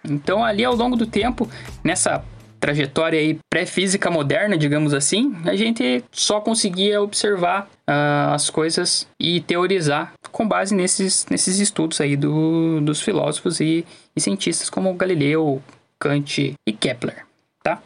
Então, 0.04 0.44
ali 0.44 0.64
ao 0.64 0.74
longo 0.74 0.94
do 0.94 1.06
tempo, 1.06 1.48
nessa 1.82 2.22
trajetória 2.60 3.18
aí 3.18 3.38
pré-física 3.50 4.10
moderna, 4.10 4.56
digamos 4.56 4.94
assim, 4.94 5.34
a 5.44 5.54
gente 5.54 6.02
só 6.10 6.40
conseguia 6.40 7.02
observar 7.02 7.68
ah, 7.86 8.32
as 8.34 8.48
coisas 8.48 9.06
e 9.20 9.40
teorizar 9.40 10.12
com 10.34 10.48
base 10.48 10.74
nesses, 10.74 11.26
nesses 11.30 11.60
estudos 11.60 12.00
aí 12.00 12.16
do, 12.16 12.80
dos 12.80 13.00
filósofos 13.00 13.60
e, 13.60 13.86
e 14.16 14.20
cientistas 14.20 14.68
como 14.68 14.92
Galileu, 14.94 15.62
Kant 15.96 16.56
e 16.66 16.72
Kepler, 16.72 17.24
tá? 17.62 17.80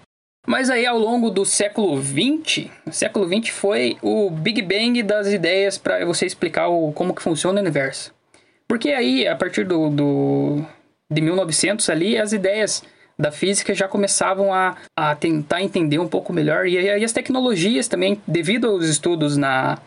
Mas 0.47 0.71
aí 0.71 0.87
ao 0.87 0.99
longo 0.99 1.31
do 1.31 1.45
século 1.45 2.01
XX, 2.03 2.71
o 2.87 2.91
século 2.91 3.29
XX 3.29 3.51
foi 3.51 3.99
o 4.01 4.31
Big 4.31 4.63
Bang 4.63 5.03
das 5.03 5.29
ideias 5.29 5.77
para 5.77 6.03
você 6.07 6.25
explicar 6.25 6.69
o, 6.69 6.91
como 6.93 7.15
que 7.15 7.21
funciona 7.21 7.59
o 7.59 7.63
universo. 7.63 8.15
Porque 8.67 8.93
aí, 8.93 9.29
a 9.29 9.37
partir 9.37 9.67
do, 9.67 9.91
do 9.91 10.65
de 11.11 11.21
1900 11.21 11.91
ali, 11.91 12.17
as 12.17 12.33
ideias 12.33 12.83
da 13.19 13.31
física 13.31 13.75
já 13.75 13.87
começavam 13.87 14.55
a, 14.55 14.75
a 14.97 15.15
tentar 15.15 15.61
entender 15.61 15.99
um 15.99 16.09
pouco 16.09 16.33
melhor. 16.33 16.67
E 16.67 16.79
aí 16.79 17.05
as 17.05 17.13
tecnologias 17.13 17.89
também, 17.89 18.19
devido 18.27 18.69
aos 18.69 18.87
estudos 18.87 19.37
na, 19.37 19.79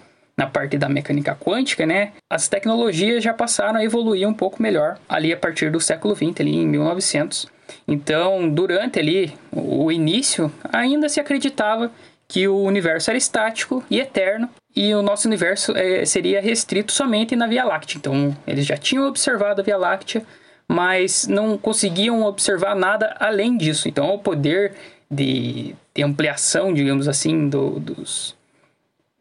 na 0.42 0.48
parte 0.48 0.76
da 0.76 0.89
mecânica 0.89 1.36
quântica, 1.39 1.86
né? 1.86 2.14
As 2.28 2.48
tecnologias 2.48 3.24
já 3.24 3.32
passaram 3.34 3.78
a 3.80 3.84
evoluir 3.84 4.28
um 4.28 4.34
pouco 4.34 4.62
melhor 4.62 4.98
ali 5.08 5.32
a 5.32 5.38
partir 5.38 5.70
do 5.70 5.80
século 5.80 6.16
XX, 6.16 6.39
ali 6.39 6.56
em 6.56 6.68
1900. 6.68 7.46
Então, 7.88 8.50
durante 8.50 8.98
ali 9.00 9.34
o 9.52 9.92
início, 9.92 10.52
ainda 10.74 11.08
se 11.08 11.20
acreditava 11.20 11.92
que 12.28 12.48
o 12.48 12.58
universo 12.64 13.12
era 13.12 13.18
estático 13.18 13.84
e 13.89 14.00
eterno 14.00 14.50
e 14.76 14.94
o 14.96 15.02
nosso 15.04 15.28
universo 15.28 15.74
eh, 15.76 16.06
seria 16.06 16.42
restrito 16.42 16.92
somente 16.92 17.36
na 17.36 17.46
Via 17.46 17.64
Láctea. 17.64 17.98
Então, 17.98 18.36
eles 18.48 18.66
já 18.66 18.78
tinham 18.78 19.06
observado 19.08 19.62
a 19.62 19.64
Via 19.64 19.78
Láctea, 19.78 20.24
mas 20.68 21.28
não 21.28 21.58
conseguiam 21.58 22.24
observar 22.24 22.76
nada 22.76 23.16
além 23.20 23.58
disso. 23.58 23.88
Então, 23.88 24.10
o 24.14 24.18
poder 24.18 24.74
de, 25.10 25.76
de 25.94 26.02
ampliação, 26.04 26.74
digamos 26.74 27.08
assim, 27.08 27.48
do- 27.50 27.80
dos, 27.80 28.34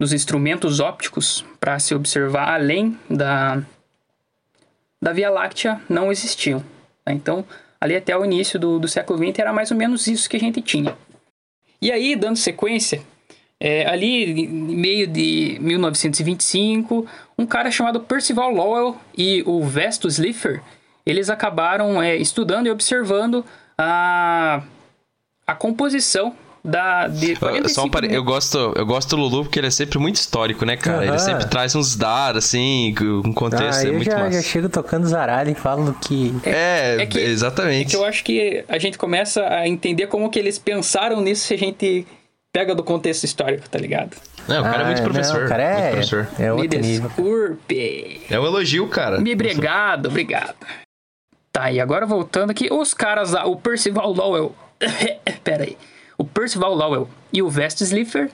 dos 0.01 0.15
instrumentos 0.15 0.81
ópticos 0.81 1.45
para 1.61 1.79
se 1.79 1.95
observar 1.95 2.55
além 2.55 2.99
da, 3.09 3.63
da 5.01 5.13
Via 5.13 5.29
Láctea 5.29 5.79
não 5.91 6.11
existiam. 6.11 6.65
tá? 7.05 7.13
Então, 7.13 7.45
ali 7.79 7.95
até 7.95 8.17
o 8.17 8.25
início 8.25 8.59
do, 8.59 8.79
do 8.79 8.89
século 8.89 9.19
XX 9.19 9.41
era 9.41 9.53
mais 9.53 9.71
ou 9.71 9.77
menos 9.77 10.07
isso 10.07 10.29
que 10.29 10.39
a 10.39 10.41
gente 10.41 10.63
tinha. 10.63 10.97
E 11.83 11.93
aí, 11.93 12.17
dando 12.17 12.37
sequência, 12.37 13.03
é, 13.61 13.87
ali 13.87 14.45
em 14.45 14.49
meio 14.49 15.07
de 15.07 15.59
1925, 15.61 17.07
um 17.37 17.45
cara 17.45 17.71
chamado 17.71 18.01
Percival 18.01 18.51
Lowell 18.51 18.97
e 19.17 19.43
o 19.47 19.63
Vesto 19.65 20.09
Slipher, 20.09 20.63
eles 21.05 21.29
acabaram 21.29 22.03
é, 22.03 22.17
estudando 22.17 22.69
e 22.69 22.71
observando 22.71 23.45
a, 23.77 24.63
a 25.47 25.55
composição 25.55 26.35
da, 26.65 27.07
de 27.09 27.37
Só 27.37 27.85
um 27.85 27.89
45 27.89 27.91
pare... 27.91 28.15
eu 28.15 28.23
gosto, 28.23 28.59
eu 28.77 28.85
gosto 28.85 29.17
do 29.17 29.23
Lulu 29.23 29.45
porque 29.45 29.59
ele 29.59 29.69
é 29.69 29.71
sempre 29.71 29.99
muito 29.99 30.17
histórico, 30.17 30.65
né, 30.65 30.77
cara? 30.77 31.03
Ele 31.03 31.11
Aham. 31.11 31.19
sempre 31.19 31.47
traz 31.47 31.75
uns 31.75 31.97
dados, 31.97 32.45
assim, 32.45 32.95
um 33.25 33.33
contexto, 33.33 33.81
ah, 33.81 33.85
é 33.85 33.89
eu 33.89 33.95
muito 33.95 34.11
já, 34.11 34.19
massa. 34.19 34.33
já 34.33 34.43
chego 34.43 34.69
tocando 34.69 35.07
zaralho 35.07 35.51
e 35.51 35.55
falo 35.55 35.95
que. 36.03 36.35
É, 36.45 37.03
É 37.03 37.07
que- 37.07 37.19
É 37.19 37.23
exatamente. 37.25 37.91
que 37.91 37.97
eu 37.97 38.05
acho 38.05 38.23
que 38.23 38.65
a 38.69 38.79
gente 38.79 38.99
começa 38.99 39.47
a 39.49 39.67
entender 39.67 40.07
como 40.09 40.29
que 40.31 40.39
eles 40.39 40.59
pensaram 40.59 41.21
nisso 41.21 41.47
se 41.47 41.55
a 41.55 41.59
gente 41.59 42.07
pega 42.53 42.75
do 42.75 42.83
contexto 42.83 43.25
histórico, 43.25 43.69
tá 43.69 43.79
ligado? 43.79 44.17
Não, 44.49 44.61
o 44.61 44.65
cara 44.65 44.83
é 44.83 44.87
muito 44.87 44.99
Ah, 45.01 45.05
professor. 45.05 45.39
Não, 45.39 45.47
o 45.47 45.49
cara 45.49 45.65
muito 45.69 45.79
é, 45.85 45.91
professor. 45.93 46.29
é 46.39 46.43
Me 46.43 46.51
outro 46.51 46.81
nível. 46.81 47.09
desculpe. 47.09 48.21
É 48.29 48.41
um 48.41 48.45
elogio, 48.45 48.87
cara. 48.89 49.21
Me 49.21 49.33
obrigado, 49.33 50.07
obrigado. 50.07 50.55
Tá, 51.53 51.71
e 51.73 51.81
agora 51.81 52.05
voltando 52.07 52.51
aqui, 52.51 52.69
os 52.71 52.93
caras 52.95 53.33
lá, 53.33 53.45
o 53.47 53.57
Percival 53.57 54.13
Lowell. 54.13 54.55
Pera 55.45 55.65
aí. 55.65 55.77
O 56.21 56.25
Percival 56.25 56.75
Lowell 56.75 57.09
e 57.33 57.41
o 57.41 57.49
Vest 57.49 57.81
Slipher, 57.81 58.31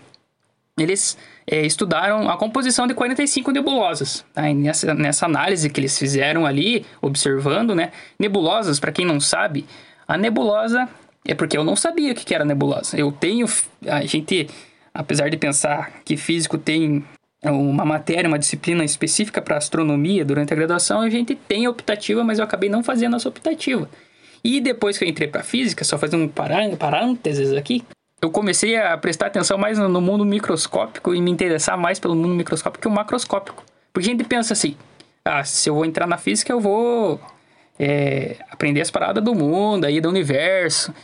eles 0.77 1.17
é, 1.47 1.65
estudaram 1.65 2.29
a 2.29 2.37
composição 2.37 2.85
de 2.85 2.95
45 2.95 3.53
nebulosas. 3.53 4.25
Tá? 4.35 4.43
Nessa, 4.53 4.93
nessa 4.93 5.25
análise 5.25 5.71
que 5.71 5.79
eles 5.79 5.97
fizeram 5.97 6.45
ali, 6.45 6.85
observando, 7.01 7.77
né? 7.77 7.93
Nebulosas, 8.19 8.81
para 8.81 8.91
quem 8.91 9.07
não 9.07 9.21
sabe, 9.21 9.65
a 10.09 10.19
nebulosa 10.19 10.89
é 11.25 11.33
porque 11.33 11.57
eu 11.57 11.63
não 11.63 11.77
sabia 11.77 12.11
o 12.11 12.15
que 12.17 12.25
que 12.25 12.35
era 12.35 12.45
nebulosa. 12.45 12.99
Eu 12.99 13.13
tenho. 13.13 13.47
A 13.87 14.05
gente, 14.05 14.49
apesar 14.93 15.31
de 15.31 15.37
pensar 15.37 16.01
que 16.05 16.17
físico 16.17 16.59
tem 16.59 17.05
uma 17.45 17.85
matéria, 17.85 18.27
uma 18.27 18.39
disciplina 18.39 18.85
específica 18.85 19.41
para 19.41 19.59
astronomia 19.59 20.25
durante 20.25 20.53
a 20.53 20.57
graduação, 20.57 21.03
a 21.03 21.09
gente 21.09 21.37
tem 21.37 21.67
a 21.67 21.71
optativa, 21.71 22.25
mas 22.25 22.41
eu 22.41 22.45
acabei 22.45 22.69
não 22.69 22.83
fazendo 22.83 23.15
essa 23.15 23.29
optativa. 23.29 23.89
E 24.43 24.61
depois 24.61 24.99
que 24.99 25.05
eu 25.05 25.09
entrei 25.09 25.29
para 25.29 25.43
física, 25.43 25.85
só 25.85 25.99
fazendo 25.99 26.25
um 26.25 26.77
parênteses 26.77 27.53
aqui, 27.53 27.85
eu 28.21 28.31
comecei 28.31 28.77
a 28.77 28.97
prestar 28.97 29.27
atenção 29.27 29.59
mais 29.59 29.79
no 29.79 30.01
mundo 30.01 30.25
microscópico 30.25 31.15
e 31.15 31.21
me 31.21 31.31
interessar 31.31 31.77
mais 31.77 31.99
pelo 31.99 32.15
mundo 32.15 32.35
microscópico 32.35 32.83
que 32.83 32.89
o 32.89 32.91
macroscópico. 32.91 33.65
Porque 33.93 34.09
a 34.09 34.11
gente 34.11 34.25
pensa 34.25 34.53
assim, 34.53 34.77
ah, 35.25 35.45
se 35.45 35.69
eu 35.69 35.75
vou 35.75 35.85
entrar 35.85 36.07
na 36.07 36.17
física, 36.17 36.53
eu 36.53 36.61
vou 36.61 37.21
é, 37.79 38.37
aprender 38.51 38.81
as 38.81 38.91
paradas 38.91 39.23
do 39.23 39.35
mundo, 39.35 39.85
aí 39.85 40.01
do 40.01 40.09
universo. 40.09 40.95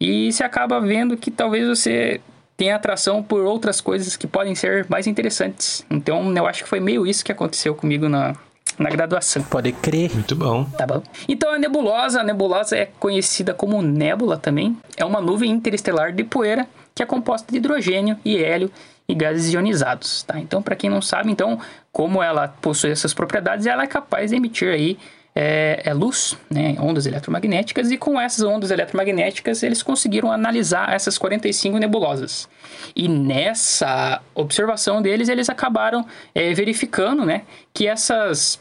E 0.00 0.32
você 0.32 0.44
acaba 0.44 0.80
vendo 0.80 1.16
que 1.16 1.30
talvez 1.30 1.66
você 1.66 2.20
tenha 2.56 2.76
atração 2.76 3.22
por 3.22 3.42
outras 3.44 3.80
coisas 3.80 4.16
que 4.16 4.26
podem 4.26 4.54
ser 4.54 4.86
mais 4.88 5.06
interessantes. 5.06 5.84
Então, 5.90 6.34
eu 6.36 6.46
acho 6.46 6.62
que 6.62 6.68
foi 6.68 6.80
meio 6.80 7.06
isso 7.06 7.24
que 7.24 7.32
aconteceu 7.32 7.74
comigo 7.74 8.08
na, 8.08 8.34
na 8.80 8.90
graduação. 8.90 9.42
Pode 9.42 9.72
crer. 9.72 10.12
Muito 10.12 10.34
bom. 10.34 10.64
Tá 10.64 10.86
bom. 10.86 11.02
Então 11.28 11.52
a 11.52 11.58
nebulosa, 11.58 12.20
a 12.20 12.24
nebulosa 12.24 12.76
é 12.76 12.86
conhecida 12.98 13.52
como 13.52 13.82
nébula 13.82 14.38
também. 14.38 14.76
É 14.96 15.04
uma 15.04 15.20
nuvem 15.20 15.50
interestelar 15.50 16.12
de 16.12 16.24
poeira 16.24 16.66
que 16.94 17.02
é 17.02 17.06
composta 17.06 17.50
de 17.52 17.58
hidrogênio 17.58 18.16
e 18.24 18.42
hélio 18.42 18.70
e 19.06 19.14
gases 19.14 19.52
ionizados, 19.52 20.22
tá? 20.22 20.38
Então, 20.38 20.62
para 20.62 20.76
quem 20.76 20.88
não 20.88 21.00
sabe, 21.02 21.30
então, 21.30 21.58
como 21.92 22.22
ela 22.22 22.48
possui 22.48 22.90
essas 22.90 23.14
propriedades, 23.14 23.66
ela 23.66 23.82
é 23.82 23.86
capaz 23.86 24.30
de 24.30 24.36
emitir 24.36 24.68
aí 24.68 24.98
é, 25.34 25.82
é 25.84 25.94
luz, 25.94 26.36
né, 26.50 26.76
ondas 26.80 27.06
eletromagnéticas, 27.06 27.90
e 27.90 27.96
com 27.96 28.20
essas 28.20 28.44
ondas 28.44 28.70
eletromagnéticas 28.70 29.62
eles 29.62 29.82
conseguiram 29.82 30.30
analisar 30.30 30.92
essas 30.92 31.16
45 31.18 31.78
nebulosas. 31.78 32.48
E 32.94 33.08
nessa 33.08 34.20
observação 34.34 35.00
deles, 35.00 35.28
eles 35.28 35.48
acabaram 35.48 36.04
é, 36.34 36.52
verificando, 36.52 37.24
né, 37.24 37.42
que 37.72 37.86
essas 37.86 38.58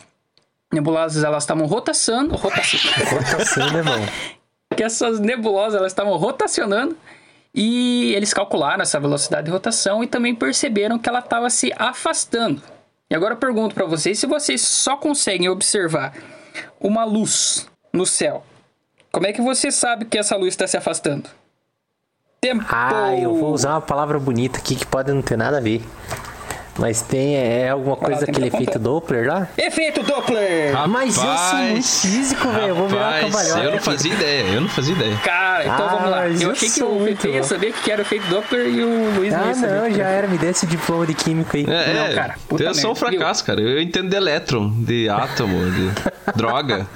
nebulosas 0.72 1.24
elas 1.24 1.44
estavam 1.44 1.66
rotacionando, 1.66 2.36
rotacionando, 2.36 3.74
né, 3.74 3.80
irmão? 3.80 4.00
que 4.76 4.84
essas 4.84 5.20
nebulosas 5.20 5.80
elas 5.80 5.92
estavam 5.92 6.16
rotacionando 6.16 6.96
E 7.54 8.14
eles 8.16 8.34
calcularam 8.34 8.82
essa 8.84 9.00
velocidade 9.00 9.46
de 9.46 9.52
rotação 9.52 10.04
e 10.04 10.08
também 10.08 10.36
perceberam 10.36 11.00
que 11.00 11.10
ela 11.10 11.20
estava 11.20 11.50
se 11.50 11.74
afastando. 11.76 12.62
E 13.10 13.16
agora 13.16 13.34
eu 13.34 13.38
pergunto 13.38 13.74
para 13.74 13.86
vocês 13.86 14.20
se 14.20 14.28
vocês 14.28 14.62
só 14.62 14.96
conseguem 14.96 15.50
observar 15.50 16.14
uma 16.80 17.04
luz 17.04 17.68
no 17.92 18.06
céu. 18.06 18.46
Como 19.12 19.26
é 19.26 19.34
que 19.34 19.42
você 19.42 19.72
sabe 19.72 20.06
que 20.06 20.18
essa 20.18 20.36
luz 20.36 20.50
está 20.50 20.68
se 20.68 20.78
afastando? 20.78 21.28
Tempo! 22.40 22.64
Ah, 22.70 23.16
eu 23.16 23.36
vou 23.36 23.52
usar 23.52 23.72
uma 23.72 23.82
palavra 23.82 24.20
bonita 24.20 24.60
aqui 24.60 24.76
que 24.76 24.86
pode 24.86 25.12
não 25.12 25.22
ter 25.22 25.38
nada 25.38 25.58
a 25.58 25.62
ver. 25.62 25.82
Mas 26.80 27.02
tem 27.02 27.36
é 27.36 27.70
alguma 27.70 27.96
coisa 27.98 28.26
daquele 28.26 28.48
efeito 28.48 28.80
Doppler 28.80 29.28
lá? 29.28 29.48
Efeito 29.58 30.02
Doppler! 30.02 30.74
Ah, 30.76 30.88
mas 30.88 31.18
eu 31.18 31.24
sou 31.24 31.58
muito 31.60 31.88
físico, 31.88 32.48
velho. 32.50 32.68
Eu 32.70 32.76
vou 32.76 32.88
virar 32.88 33.06
Rapaz, 33.16 33.26
cambalhota. 33.26 33.60
Eu 33.64 33.72
não 33.72 33.80
fazia 33.80 34.14
ideia, 34.14 34.44
eu 34.54 34.62
não 34.62 34.70
fazia 34.70 34.96
ideia. 34.96 35.18
Cara, 35.24 35.64
então 35.64 35.86
Ah, 35.86 35.96
vamos 35.96 36.10
lá. 36.12 36.28
Eu 36.30 36.40
eu 36.42 36.52
achei 36.52 36.70
que 36.70 36.82
o 36.84 37.04
Pepe 37.06 37.28
ia 37.30 37.44
saber 37.44 37.74
que 37.74 37.92
era 37.92 38.02
o 38.02 38.06
efeito 38.06 38.28
Doppler 38.28 38.68
e 38.68 38.84
o 38.84 39.16
Luiz 39.16 39.34
não 39.34 39.44
Ah, 39.44 39.48
ia 39.48 39.54
saber. 39.56 39.74
não, 39.82 39.92
já 39.92 40.08
era. 40.08 40.28
Me 40.28 40.38
dê 40.38 40.48
esse 40.50 40.66
diploma 40.66 41.06
de 41.06 41.14
químico 41.14 41.56
aí. 41.58 41.64
É, 41.64 41.94
Não, 41.94 42.06
é, 42.06 42.14
cara, 42.14 42.36
puta 42.48 42.64
eu 42.64 42.74
sou 42.74 42.92
um 42.92 42.94
viu? 42.94 43.08
fracasso, 43.08 43.44
cara. 43.44 43.60
Eu 43.62 43.82
entendo 43.82 44.10
de 44.10 44.16
elétron, 44.16 44.70
de 44.80 45.10
átomo, 45.10 45.70
de 45.72 45.92
droga. 46.36 46.88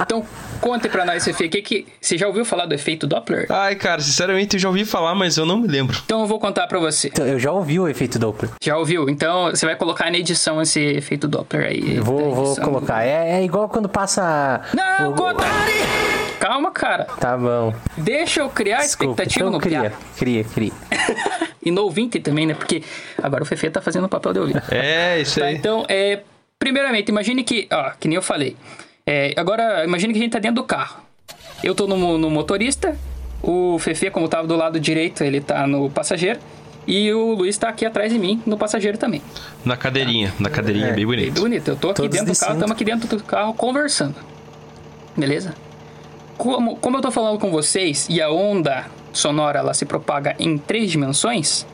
Então, 0.00 0.24
conte 0.60 0.88
pra 0.88 1.04
nós, 1.04 1.24
Fefe, 1.24 1.48
que 1.48 1.62
que 1.62 1.86
você 2.00 2.16
já 2.16 2.26
ouviu 2.26 2.44
falar 2.44 2.66
do 2.66 2.74
efeito 2.74 3.06
Doppler? 3.06 3.46
Ai, 3.50 3.74
cara, 3.74 4.00
sinceramente 4.00 4.56
eu 4.56 4.60
já 4.60 4.68
ouvi 4.68 4.84
falar, 4.84 5.14
mas 5.14 5.36
eu 5.36 5.44
não 5.44 5.58
me 5.58 5.68
lembro. 5.68 6.00
Então 6.04 6.20
eu 6.20 6.26
vou 6.26 6.38
contar 6.38 6.66
pra 6.66 6.78
você. 6.78 7.08
Então, 7.08 7.26
eu 7.26 7.38
já 7.38 7.52
ouvi 7.52 7.78
o 7.78 7.86
efeito 7.88 8.18
Doppler. 8.18 8.50
Já 8.62 8.76
ouviu? 8.98 9.12
Então 9.12 9.50
você 9.50 9.66
vai 9.66 9.76
colocar 9.76 10.10
na 10.10 10.18
edição 10.18 10.60
esse 10.62 10.80
efeito 10.80 11.26
Doppler 11.28 11.66
aí. 11.68 11.98
Vou, 12.00 12.34
vou 12.34 12.56
colocar. 12.56 13.04
É, 13.04 13.40
é 13.40 13.44
igual 13.44 13.68
quando 13.68 13.88
passa. 13.88 14.60
Não, 14.74 15.10
o- 15.10 15.14
conta! 15.14 15.44
Calma, 16.40 16.70
cara. 16.70 17.04
Tá 17.04 17.36
bom. 17.36 17.72
Deixa 17.96 18.40
eu 18.40 18.50
criar 18.50 18.78
Desculpa. 18.78 19.22
expectativa 19.22 19.46
Então, 19.46 19.52
no 19.52 19.58
cria, 19.60 19.92
cria, 20.16 20.44
cria. 20.44 20.72
E 21.64 21.70
no 21.70 21.82
ouvinte 21.84 22.20
também, 22.20 22.44
né? 22.46 22.52
Porque 22.52 22.82
agora 23.22 23.42
o 23.42 23.46
Fefe 23.46 23.70
tá 23.70 23.80
fazendo 23.80 24.04
o 24.04 24.08
papel 24.08 24.34
de 24.34 24.38
ouvinte. 24.40 24.60
É, 24.70 25.18
isso 25.20 25.40
Tá, 25.40 25.46
aí. 25.46 25.54
então, 25.56 25.82
é, 25.88 26.20
primeiramente, 26.58 27.08
imagine 27.08 27.42
que, 27.42 27.66
ó, 27.72 27.90
que 27.98 28.06
nem 28.06 28.16
eu 28.16 28.22
falei. 28.22 28.54
É, 29.06 29.32
agora, 29.34 29.82
imagine 29.82 30.12
que 30.12 30.18
a 30.18 30.22
gente 30.22 30.32
tá 30.32 30.38
dentro 30.38 30.56
do 30.56 30.64
carro. 30.64 31.00
Eu 31.62 31.74
tô 31.74 31.86
no, 31.86 32.18
no 32.18 32.28
motorista, 32.28 32.94
o 33.42 33.78
Fefe, 33.78 34.10
como 34.10 34.28
tava 34.28 34.46
do 34.46 34.54
lado 34.56 34.78
direito, 34.78 35.24
ele 35.24 35.40
tá 35.40 35.66
no 35.66 35.88
passageiro. 35.88 36.38
E 36.86 37.12
o 37.12 37.32
Luiz 37.34 37.56
tá 37.56 37.68
aqui 37.70 37.86
atrás 37.86 38.12
de 38.12 38.18
mim, 38.18 38.42
no 38.44 38.58
passageiro 38.58 38.98
também. 38.98 39.22
Na 39.64 39.76
cadeirinha, 39.76 40.34
na 40.38 40.50
cadeirinha, 40.50 40.86
É, 40.88 40.92
bem 40.92 40.96
Bem 40.96 41.06
bonito. 41.06 41.40
bonito. 41.40 41.68
Eu 41.68 41.76
tô 41.76 41.88
aqui 41.90 41.96
Todos 42.02 42.10
dentro 42.18 42.26
do 42.26 42.34
de 42.34 42.40
carro, 42.40 42.52
estamos 42.54 42.70
aqui 42.72 42.84
dentro 42.84 43.08
do 43.16 43.22
carro 43.24 43.54
conversando. 43.54 44.14
Beleza? 45.16 45.54
Como, 46.36 46.76
como 46.76 46.96
eu 46.96 47.00
tô 47.00 47.10
falando 47.10 47.38
com 47.38 47.50
vocês 47.50 48.06
e 48.10 48.20
a 48.20 48.30
onda 48.30 48.86
sonora 49.12 49.60
ela 49.60 49.72
se 49.72 49.86
propaga 49.86 50.34
em 50.38 50.58
três 50.58 50.90
dimensões, 50.90 51.64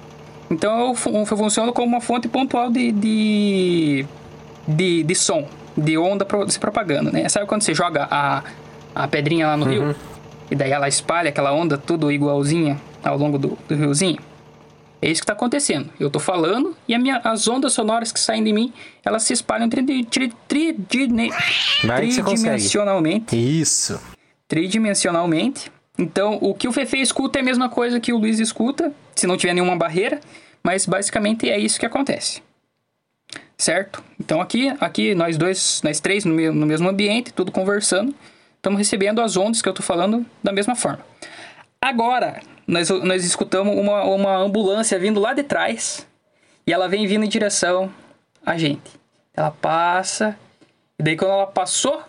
então 0.51 0.89
eu, 0.89 0.95
fu- 0.95 1.11
eu 1.11 1.25
funciono 1.27 1.73
como 1.73 1.89
uma 1.89 2.01
fonte 2.01 2.29
pontual 2.29 2.71
de, 2.71 2.93
de, 2.93 4.07
de, 4.69 5.03
de 5.03 5.15
som, 5.15 5.49
de 5.77 5.97
onda 5.97 6.25
pro- 6.25 6.49
se 6.51 6.59
propagando, 6.61 7.11
né? 7.11 7.27
Sabe 7.29 7.47
quando 7.47 7.63
você 7.63 7.73
joga 7.75 8.07
a, 8.11 8.43
a 8.95 9.09
pedrinha 9.09 9.47
lá 9.47 9.57
no 9.57 9.65
rio? 9.65 9.97
E 10.51 10.55
daí 10.55 10.71
ela 10.71 10.87
espalha 10.89 11.31
aquela 11.31 11.53
onda 11.53 11.79
tudo 11.79 12.13
igualzinha 12.13 12.79
ao 13.03 13.17
longo 13.17 13.39
do, 13.39 13.57
do 13.69 13.75
riozinho? 13.75 14.19
É 15.03 15.11
isso 15.11 15.21
que 15.21 15.25
está 15.25 15.33
acontecendo. 15.33 15.91
Eu 15.99 16.09
estou 16.09 16.21
falando 16.21 16.77
e 16.87 16.95
a 16.95 16.99
minha, 16.99 17.21
as 17.25 17.49
ondas 17.49 17.73
sonoras 17.73 18.13
que 18.13 18.21
saem 18.21 18.45
de 18.45 18.53
mim, 18.53 18.73
elas 19.05 19.23
se 19.23 19.33
espalham 19.33 19.69
tri, 19.69 19.83
tri, 19.83 20.05
tri, 20.05 20.33
tri- 20.47 20.73
tridimensionalmente. 21.81 23.37
Isso. 23.61 24.01
Tridimensionalmente. 24.47 25.73
Então, 25.99 26.39
o 26.41 26.55
que 26.55 26.69
o 26.69 26.73
Fefe 26.73 27.01
escuta 27.01 27.39
é 27.39 27.43
a 27.43 27.45
mesma 27.45 27.69
coisa 27.69 27.99
que 28.01 28.13
o 28.13 28.19
Luiz 28.19 28.39
escuta, 28.39 28.93
se 29.15 29.27
não 29.27 29.37
tiver 29.37 29.55
nenhuma 29.55 29.77
barreira, 29.77 30.21
mas 30.63 30.87
basicamente 30.87 31.49
é 31.49 31.59
isso 31.59 31.79
que 31.81 31.87
acontece. 31.87 32.43
Certo? 33.57 34.03
Então 34.19 34.41
aqui, 34.41 34.73
aqui 34.81 35.15
nós 35.15 35.37
dois, 35.37 35.81
nós 35.85 36.01
três 36.01 36.25
no, 36.25 36.35
no 36.53 36.67
mesmo 36.67 36.89
ambiente, 36.89 37.33
tudo 37.33 37.53
conversando, 37.53 38.15
estamos 38.57 38.79
recebendo 38.79 39.21
as 39.21 39.37
ondas 39.37 39.61
que 39.61 39.69
eu 39.69 39.73
estou 39.73 39.85
falando 39.85 40.25
da 40.43 40.53
mesma 40.53 40.75
forma. 40.75 41.01
Agora, 41.81 42.41
nós, 42.71 42.89
nós 42.89 43.25
escutamos 43.25 43.77
uma, 43.77 44.05
uma 44.05 44.37
ambulância 44.37 44.97
vindo 44.99 45.19
lá 45.19 45.35
de 45.35 45.43
trás 45.43 46.07
e 46.65 46.73
ela 46.73 46.89
vem 46.89 47.05
vindo 47.07 47.25
em 47.25 47.29
direção 47.29 47.91
a 48.47 48.57
gente. 48.57 48.93
Ela 49.35 49.51
passa, 49.51 50.39
e 50.99 51.03
daí 51.03 51.17
quando 51.17 51.33
ela 51.33 51.49
passou, 51.49 52.01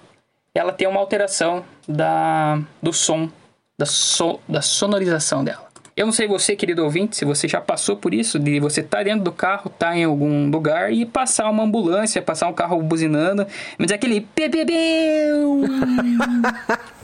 ela 0.54 0.72
tem 0.72 0.88
uma 0.88 1.00
alteração 1.00 1.66
da, 1.88 2.62
do 2.82 2.94
som, 2.94 3.30
da, 3.78 3.88
so, 3.88 4.40
da 4.48 4.62
sonorização 4.62 5.44
dela. 5.44 5.68
Eu 5.98 6.06
não 6.06 6.14
sei 6.14 6.28
você, 6.28 6.56
querido 6.56 6.84
ouvinte, 6.84 7.18
se 7.18 7.26
você 7.26 7.48
já 7.48 7.60
passou 7.60 7.98
por 7.98 8.14
isso, 8.14 8.40
de 8.40 8.60
você 8.60 8.82
estar 8.82 9.04
dentro 9.04 9.24
do 9.24 9.32
carro, 9.32 9.68
estar 9.68 9.98
em 9.98 10.04
algum 10.04 10.50
lugar 10.50 10.94
e 10.94 11.06
passar 11.06 11.50
uma 11.50 11.64
ambulância, 11.64 12.22
passar 12.22 12.48
um 12.48 12.54
carro 12.54 12.82
buzinando, 12.82 13.46
mas 13.78 13.92
é 13.92 13.96
aquele. 13.96 14.28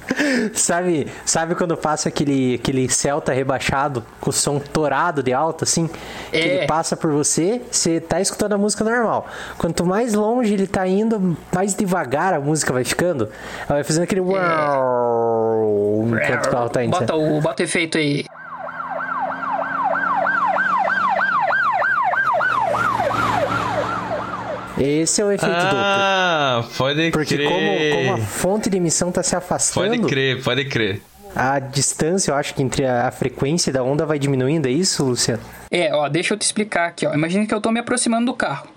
Sabe, 0.54 1.08
sabe 1.26 1.56
quando 1.56 1.76
passa 1.78 2.10
aquele, 2.10 2.56
aquele 2.56 2.90
Celta 2.90 3.32
rebaixado 3.34 4.04
com 4.20 4.30
o 4.30 4.34
som 4.34 4.60
torado 4.60 5.22
de 5.22 5.34
alto, 5.34 5.64
assim? 5.64 5.88
Que 6.32 6.38
É. 6.38 6.58
ele 6.60 6.68
passa 6.68 6.96
por 6.96 7.12
você, 7.12 7.62
você 7.70 8.00
tá 8.00 8.20
escutando 8.22 8.54
a 8.54 8.58
música 8.58 8.84
normal. 8.84 9.28
Quanto 9.58 9.86
mais 9.86 10.14
longe 10.14 10.54
ele 10.54 10.68
tá 10.68 10.88
indo, 10.88 11.38
mais 11.54 11.74
devagar 11.76 12.34
a 12.34 12.40
música 12.40 12.72
vai 12.74 12.84
ficando. 12.84 13.30
Ela 13.68 13.76
vai 13.76 13.84
fazendo 13.84 14.04
aquele 14.04 14.22
uau 14.22 16.06
enquanto 16.08 16.46
o 16.46 16.50
carro 16.50 16.70
tá 16.70 16.84
indo. 16.84 16.92
Bota 16.92 17.16
o, 17.16 17.42
bota 17.42 17.64
o 17.64 17.66
efeito 17.66 17.98
aí. 17.98 18.26
Esse 24.80 25.22
é 25.22 25.26
o 25.26 25.32
efeito 25.32 25.52
Doppler. 25.54 25.74
Ah, 25.76 26.64
pode 26.78 27.12
Porque 27.12 27.36
crer. 27.36 27.48
como, 27.50 28.08
como 28.08 28.14
a 28.14 28.26
fonte 28.26 28.70
de 28.70 28.78
emissão 28.78 29.12
tá 29.12 29.24
se 29.24 29.36
afastando, 29.36 29.88
Pode 29.90 30.02
crer, 30.04 30.44
pode 30.44 30.66
crer. 30.66 31.02
a 31.36 31.58
distância, 31.60 32.32
eu 32.32 32.36
acho 32.36 32.54
que 32.54 32.62
entre 32.62 32.86
a, 32.86 33.08
a 33.08 33.12
frequência 33.12 33.74
da 33.74 33.82
onda 33.84 34.06
vai 34.06 34.20
diminuindo, 34.20 34.68
é 34.68 34.72
isso, 34.72 35.04
Luciano? 35.04 35.42
É, 35.72 35.94
ó, 35.94 36.08
deixa 36.08 36.34
eu 36.34 36.38
te 36.38 36.44
explicar 36.44 36.88
aqui, 36.88 37.06
ó. 37.08 37.14
Imagina 37.14 37.46
que 37.46 37.54
eu 37.54 37.60
tô 37.62 37.72
me 37.72 37.80
aproximando 37.80 38.28
do 38.28 38.34
carro, 38.36 38.68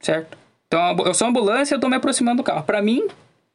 certo? 0.00 0.38
Então, 0.68 0.96
eu 1.04 1.12
sou 1.14 1.26
uma 1.26 1.30
ambulância, 1.30 1.74
eu 1.74 1.80
tô 1.80 1.88
me 1.88 1.96
aproximando 1.96 2.36
do 2.38 2.44
carro. 2.44 2.62
Pra 2.62 2.80
mim, 2.80 3.06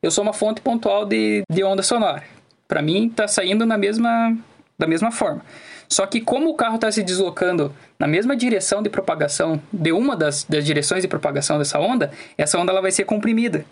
eu 0.04 0.12
sou 0.12 0.22
uma 0.22 0.34
fonte 0.34 0.60
pontual 0.60 1.06
de, 1.06 1.44
de 1.50 1.64
onda 1.64 1.82
sonora. 1.82 2.24
Pra 2.68 2.82
mim, 2.82 3.08
tá 3.10 3.26
saindo 3.28 3.66
na 3.66 3.78
mesma, 3.78 4.36
da 4.78 4.86
mesma 4.86 5.12
forma. 5.12 5.42
Só 5.88 6.06
que 6.06 6.20
como 6.20 6.50
o 6.50 6.56
carro 6.56 6.78
tá 6.78 6.92
se 6.92 7.02
deslocando 7.04 7.74
na 7.98 8.08
mesma 8.08 8.36
direção 8.36 8.82
de 8.84 8.90
propagação 8.90 9.62
de 9.72 9.92
uma 9.92 10.16
das, 10.16 10.44
das 10.44 10.66
direções 10.66 11.02
de 11.02 11.08
propagação 11.08 11.58
dessa 11.58 11.80
onda, 11.80 12.12
essa 12.38 12.58
onda 12.60 12.72
ela 12.72 12.82
vai 12.82 12.92
ser 12.92 13.06
comprimida. 13.06 13.66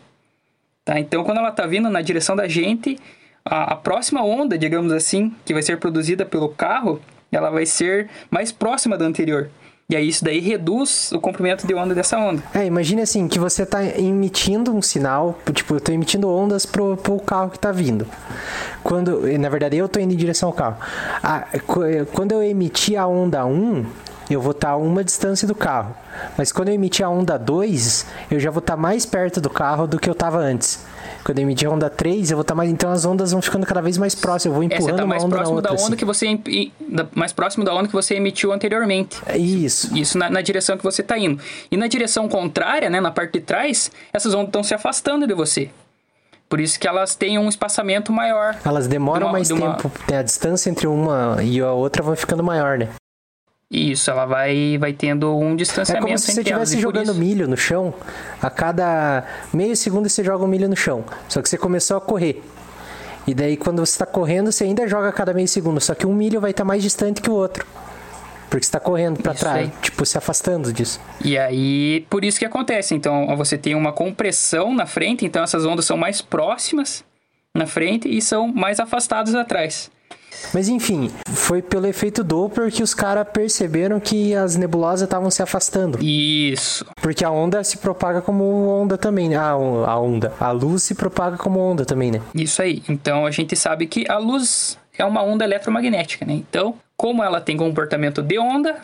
Tá? 0.86 0.99
Então, 0.99 1.24
quando 1.24 1.38
ela 1.39 1.49
está 1.49 1.65
vindo 1.65 1.89
na 1.89 2.01
direção 2.01 2.36
da 2.36 2.47
gente, 2.47 2.97
a, 3.45 3.74
a 3.74 3.76
próxima 3.76 4.24
onda, 4.24 4.57
digamos 4.57 4.91
assim, 4.91 5.34
que 5.45 5.53
vai 5.53 5.61
ser 5.61 5.78
produzida 5.78 6.26
pelo 6.26 6.49
carro, 6.49 7.01
ela 7.32 7.49
vai 7.49 7.65
ser 7.65 8.09
mais 8.30 8.51
próxima 8.51 8.97
da 8.97 9.05
anterior. 9.05 9.49
E 9.89 9.95
aí 9.97 10.07
isso 10.07 10.24
daí 10.24 10.39
reduz 10.39 11.11
o 11.11 11.19
comprimento 11.19 11.67
de 11.67 11.74
onda 11.74 11.93
dessa 11.93 12.17
onda. 12.17 12.41
É, 12.55 12.65
imagine 12.65 13.01
assim, 13.01 13.28
que 13.28 13.38
você 13.38 13.65
tá 13.65 13.84
emitindo 13.84 14.74
um 14.74 14.82
sinal, 14.82 15.38
tipo, 15.53 15.76
eu 15.76 15.82
tô 15.82 15.91
emitindo 15.91 16.30
ondas 16.30 16.65
pro, 16.65 16.95
pro 16.95 17.19
carro 17.19 17.49
que 17.49 17.59
tá 17.59 17.71
vindo. 17.71 18.07
Quando, 18.82 19.21
na 19.38 19.49
verdade, 19.49 19.76
eu 19.78 19.89
tô 19.89 19.99
indo 19.99 20.13
em 20.13 20.17
direção 20.17 20.49
ao 20.49 20.53
carro. 20.53 20.78
Qu- 21.67 22.05
quando 22.13 22.32
eu 22.32 22.41
emitir 22.41 22.97
a 22.97 23.05
onda 23.07 23.45
1, 23.45 23.86
eu 24.30 24.41
vou 24.41 24.51
estar 24.51 24.71
a 24.71 24.78
uma 24.78 25.03
distância 25.03 25.47
do 25.47 25.55
carro. 25.55 25.95
Mas 26.38 26.51
quando 26.51 26.69
eu 26.69 26.74
emitir 26.74 27.05
a 27.05 27.09
onda 27.09 27.38
2, 27.38 28.05
eu 28.32 28.39
já 28.39 28.49
vou 28.51 28.59
estar 28.59 28.78
mais 28.78 29.05
perto 29.05 29.39
do 29.41 29.49
carro 29.49 29.88
do 29.88 29.99
que 29.99 30.09
eu 30.09 30.15
tava 30.15 30.38
antes. 30.39 30.86
Quando 31.24 31.38
eu 31.39 31.43
emitir 31.43 31.67
a 31.69 31.71
onda 31.71 31.89
3, 31.89 32.32
eu 32.32 32.38
vou 32.38 32.41
estar 32.41 32.53
mais. 32.55 32.69
Então 32.69 32.91
as 32.91 33.05
ondas 33.05 33.32
vão 33.32 33.41
ficando 33.41 33.65
cada 33.65 33.82
vez 33.82 33.97
mais 33.97 34.13
próximas. 34.15 34.45
Eu 34.57 34.61
vou 34.61 34.63
É, 34.63 34.65
empurrando 34.76 34.97
tá 34.97 35.05
mais 35.05 35.21
uma 35.24 35.28
onda 35.28 35.36
próximo 35.38 35.55
outra. 35.55 35.69
da 35.71 35.76
onda 35.76 35.88
assim. 35.88 35.95
que 35.95 36.05
você 36.05 36.39
mais 37.15 37.32
próximo 37.34 37.63
da 37.63 37.74
onda 37.74 37.88
que 37.88 37.93
você 37.93 38.15
emitiu 38.15 38.51
anteriormente. 38.51 39.17
Isso. 39.36 39.95
Isso 39.97 40.17
na, 40.17 40.30
na 40.30 40.41
direção 40.41 40.78
que 40.78 40.84
você 40.84 41.01
está 41.01 41.17
indo. 41.17 41.41
E 41.71 41.78
na 41.78 41.88
direção 41.88 42.28
contrária, 42.28 42.89
né, 42.89 42.99
na 42.99 43.11
parte 43.11 43.34
de 43.34 43.41
trás, 43.41 43.91
essas 44.11 44.34
ondas 44.34 44.47
estão 44.47 44.63
se 44.63 44.74
afastando 44.74 45.26
de 45.26 45.34
você. 45.34 45.69
Por 46.49 46.59
isso 46.59 46.80
que 46.80 46.88
elas 46.88 47.15
têm 47.15 47.39
um 47.39 47.49
espaçamento 47.49 48.11
maior. 48.11 48.55
Elas 48.63 48.88
demoram 48.88 49.19
De 49.21 49.26
uma- 49.26 49.32
mais 49.32 49.47
de 49.47 49.53
uma- 49.53 49.76
tempo. 49.76 49.91
A 50.13 50.21
distância 50.21 50.69
entre 50.69 50.86
uma 50.88 51.38
e 51.41 51.59
a 51.59 51.71
outra 51.71 52.03
vai 52.03 52.15
ficando 52.15 52.43
maior, 52.43 52.78
né? 52.78 52.89
Isso, 53.76 54.11
ela 54.11 54.26
vai, 54.26 54.78
vai 54.80 54.93
tendo 54.93 55.36
um 55.36 55.53
É 55.53 55.55
distanciamento 55.55 56.05
como 56.05 56.17
se 56.19 56.32
você 56.32 56.41
estivesse 56.41 56.80
jogando 56.80 57.05
isso- 57.11 57.15
milho 57.19 57.47
no 57.47 57.57
chão. 57.57 57.91
A 58.39 58.49
cada 58.49 59.24
meio 59.51 59.76
segundo 59.76 60.07
você 60.07 60.24
joga 60.24 60.43
um 60.43 60.47
milho 60.47 60.69
no 60.69 60.76
chão. 60.76 61.03
Só 61.28 61.41
que 61.41 61.49
você 61.49 61.57
começou 61.57 61.97
a 61.97 62.01
correr. 62.01 62.43
E 63.26 63.34
daí 63.34 63.57
quando 63.57 63.84
você 63.84 63.93
está 63.93 64.05
correndo, 64.05 64.51
você 64.51 64.63
ainda 64.65 64.88
joga 64.88 65.09
a 65.09 65.11
cada 65.11 65.34
meio 65.34 65.47
segundo. 65.47 65.82
Só 65.82 65.95
que 65.95 66.05
um 66.05 66.13
milho 66.13 66.39
vai 66.39 66.51
estar 66.51 66.63
mais 66.63 66.84
distante 66.84 67.19
que 67.19 67.32
o 67.32 67.34
outro. 67.34 67.65
Porque 68.47 68.63
você 68.63 68.67
está 68.69 68.80
correndo 68.80 69.19
para 69.24 69.34
trás. 69.34 69.57
aí. 69.65 69.71
Tipo, 69.82 70.05
se 70.05 70.15
afastando 70.19 70.71
disso. 70.71 71.01
E 71.26 71.36
aí, 71.36 72.05
por 72.11 72.24
isso 72.24 72.38
que 72.38 72.45
acontece. 72.45 72.93
Então, 72.93 73.36
você 73.36 73.57
tem 73.57 73.74
uma 73.74 73.91
compressão 73.91 74.71
na 74.76 74.86
frente, 74.86 75.26
então 75.26 75.41
essas 75.41 75.65
ondas 75.65 75.86
são 75.86 75.97
mais 75.97 76.21
próximas 76.21 77.03
na 77.55 77.65
frente 77.65 78.07
e 78.07 78.21
são 78.21 78.47
mais 78.47 78.80
afastadas 78.80 79.34
atrás. 79.34 79.89
Mas 80.53 80.69
enfim, 80.69 81.11
foi 81.27 81.61
pelo 81.61 81.88
efeito 81.88 82.23
Doppler 82.23 82.71
que 82.71 82.84
os 82.84 82.93
caras 82.93 83.27
perceberam 83.31 83.99
que 83.99 84.36
as 84.36 84.55
nebulosas 84.55 85.03
estavam 85.03 85.31
se 85.31 85.41
afastando. 85.41 85.97
Isso. 86.03 86.86
Porque 87.01 87.23
a 87.23 87.29
onda 87.31 87.63
se 87.63 87.77
propaga 87.77 88.21
como 88.21 88.43
onda 88.67 88.97
também, 88.97 89.29
né? 89.29 89.38
Ah, 89.38 89.51
a 89.51 89.99
onda. 89.99 90.34
A 90.39 90.51
luz 90.51 90.84
se 90.84 90.95
propaga 90.95 91.38
como 91.38 91.59
onda 91.59 91.86
também, 91.86 92.11
né? 92.11 92.21
Isso 92.36 92.61
aí. 92.61 92.84
Então 92.88 93.25
a 93.25 93.31
gente 93.31 93.55
sabe 93.55 93.88
que 93.88 94.09
a 94.09 94.17
luz 94.17 94.77
é 94.97 95.03
uma 95.03 95.23
onda 95.23 95.43
eletromagnética, 95.43 96.25
né? 96.25 96.34
Então, 96.34 96.75
como 96.95 97.23
ela 97.23 97.41
tem 97.41 97.57
comportamento 97.57 98.21
de 98.21 98.38
onda, 98.38 98.81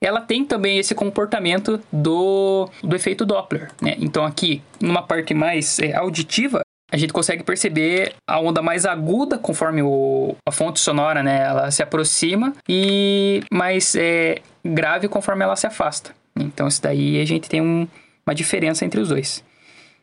ela 0.00 0.20
tem 0.20 0.44
também 0.44 0.78
esse 0.78 0.94
comportamento 0.94 1.80
do, 1.92 2.68
do 2.82 2.96
efeito 2.96 3.26
Doppler, 3.26 3.70
né? 3.82 3.96
Então 3.98 4.24
aqui, 4.24 4.62
numa 4.80 5.02
parte 5.02 5.34
mais 5.34 5.78
é, 5.78 5.94
auditiva, 5.94 6.62
a 6.90 6.96
gente 6.96 7.12
consegue 7.12 7.42
perceber 7.42 8.14
a 8.26 8.40
onda 8.40 8.60
mais 8.60 8.84
aguda 8.84 9.38
conforme 9.38 9.82
o, 9.82 10.34
a 10.46 10.50
fonte 10.50 10.80
sonora, 10.80 11.22
né? 11.22 11.44
Ela 11.44 11.70
se 11.70 11.82
aproxima 11.82 12.52
e 12.68 13.42
mais 13.52 13.94
é, 13.94 14.38
grave 14.64 15.08
conforme 15.08 15.44
ela 15.44 15.56
se 15.56 15.66
afasta. 15.66 16.14
Então 16.36 16.66
isso 16.66 16.82
daí 16.82 17.20
a 17.20 17.24
gente 17.24 17.48
tem 17.48 17.60
um, 17.60 17.86
uma 18.26 18.34
diferença 18.34 18.84
entre 18.84 19.00
os 19.00 19.08
dois. 19.08 19.44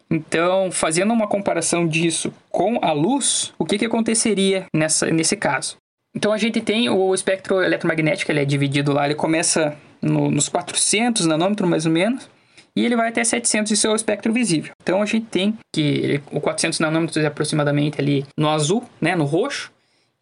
Então, 0.09 0.71
fazendo 0.71 1.11
uma 1.13 1.27
comparação 1.27 1.85
disso 1.85 2.33
com 2.49 2.79
a 2.81 2.93
luz, 2.93 3.53
o 3.59 3.65
que, 3.65 3.77
que 3.77 3.85
aconteceria 3.85 4.65
nessa, 4.73 5.07
nesse 5.07 5.35
caso? 5.35 5.75
Então, 6.15 6.31
a 6.31 6.37
gente 6.37 6.61
tem 6.61 6.89
o 6.89 7.13
espectro 7.13 7.61
eletromagnético, 7.61 8.31
ele 8.31 8.39
é 8.39 8.45
dividido 8.45 8.93
lá, 8.93 9.05
ele 9.05 9.15
começa 9.15 9.77
no, 10.01 10.31
nos 10.31 10.47
400 10.47 11.25
nanômetros, 11.25 11.69
mais 11.69 11.85
ou 11.85 11.91
menos, 11.91 12.29
e 12.77 12.85
ele 12.85 12.95
vai 12.95 13.09
até 13.09 13.23
700 13.23 13.71
de 13.71 13.75
seu 13.75 13.95
espectro 13.95 14.31
visível. 14.31 14.71
Então, 14.83 15.01
a 15.01 15.05
gente 15.07 15.25
tem 15.25 15.57
que 15.73 16.21
o 16.31 16.39
400 16.39 16.79
nanômetros 16.79 17.17
é 17.17 17.25
aproximadamente 17.25 17.99
ali 17.99 18.23
no 18.37 18.47
azul, 18.47 18.83
né, 19.01 19.15
no 19.15 19.25
roxo, 19.25 19.71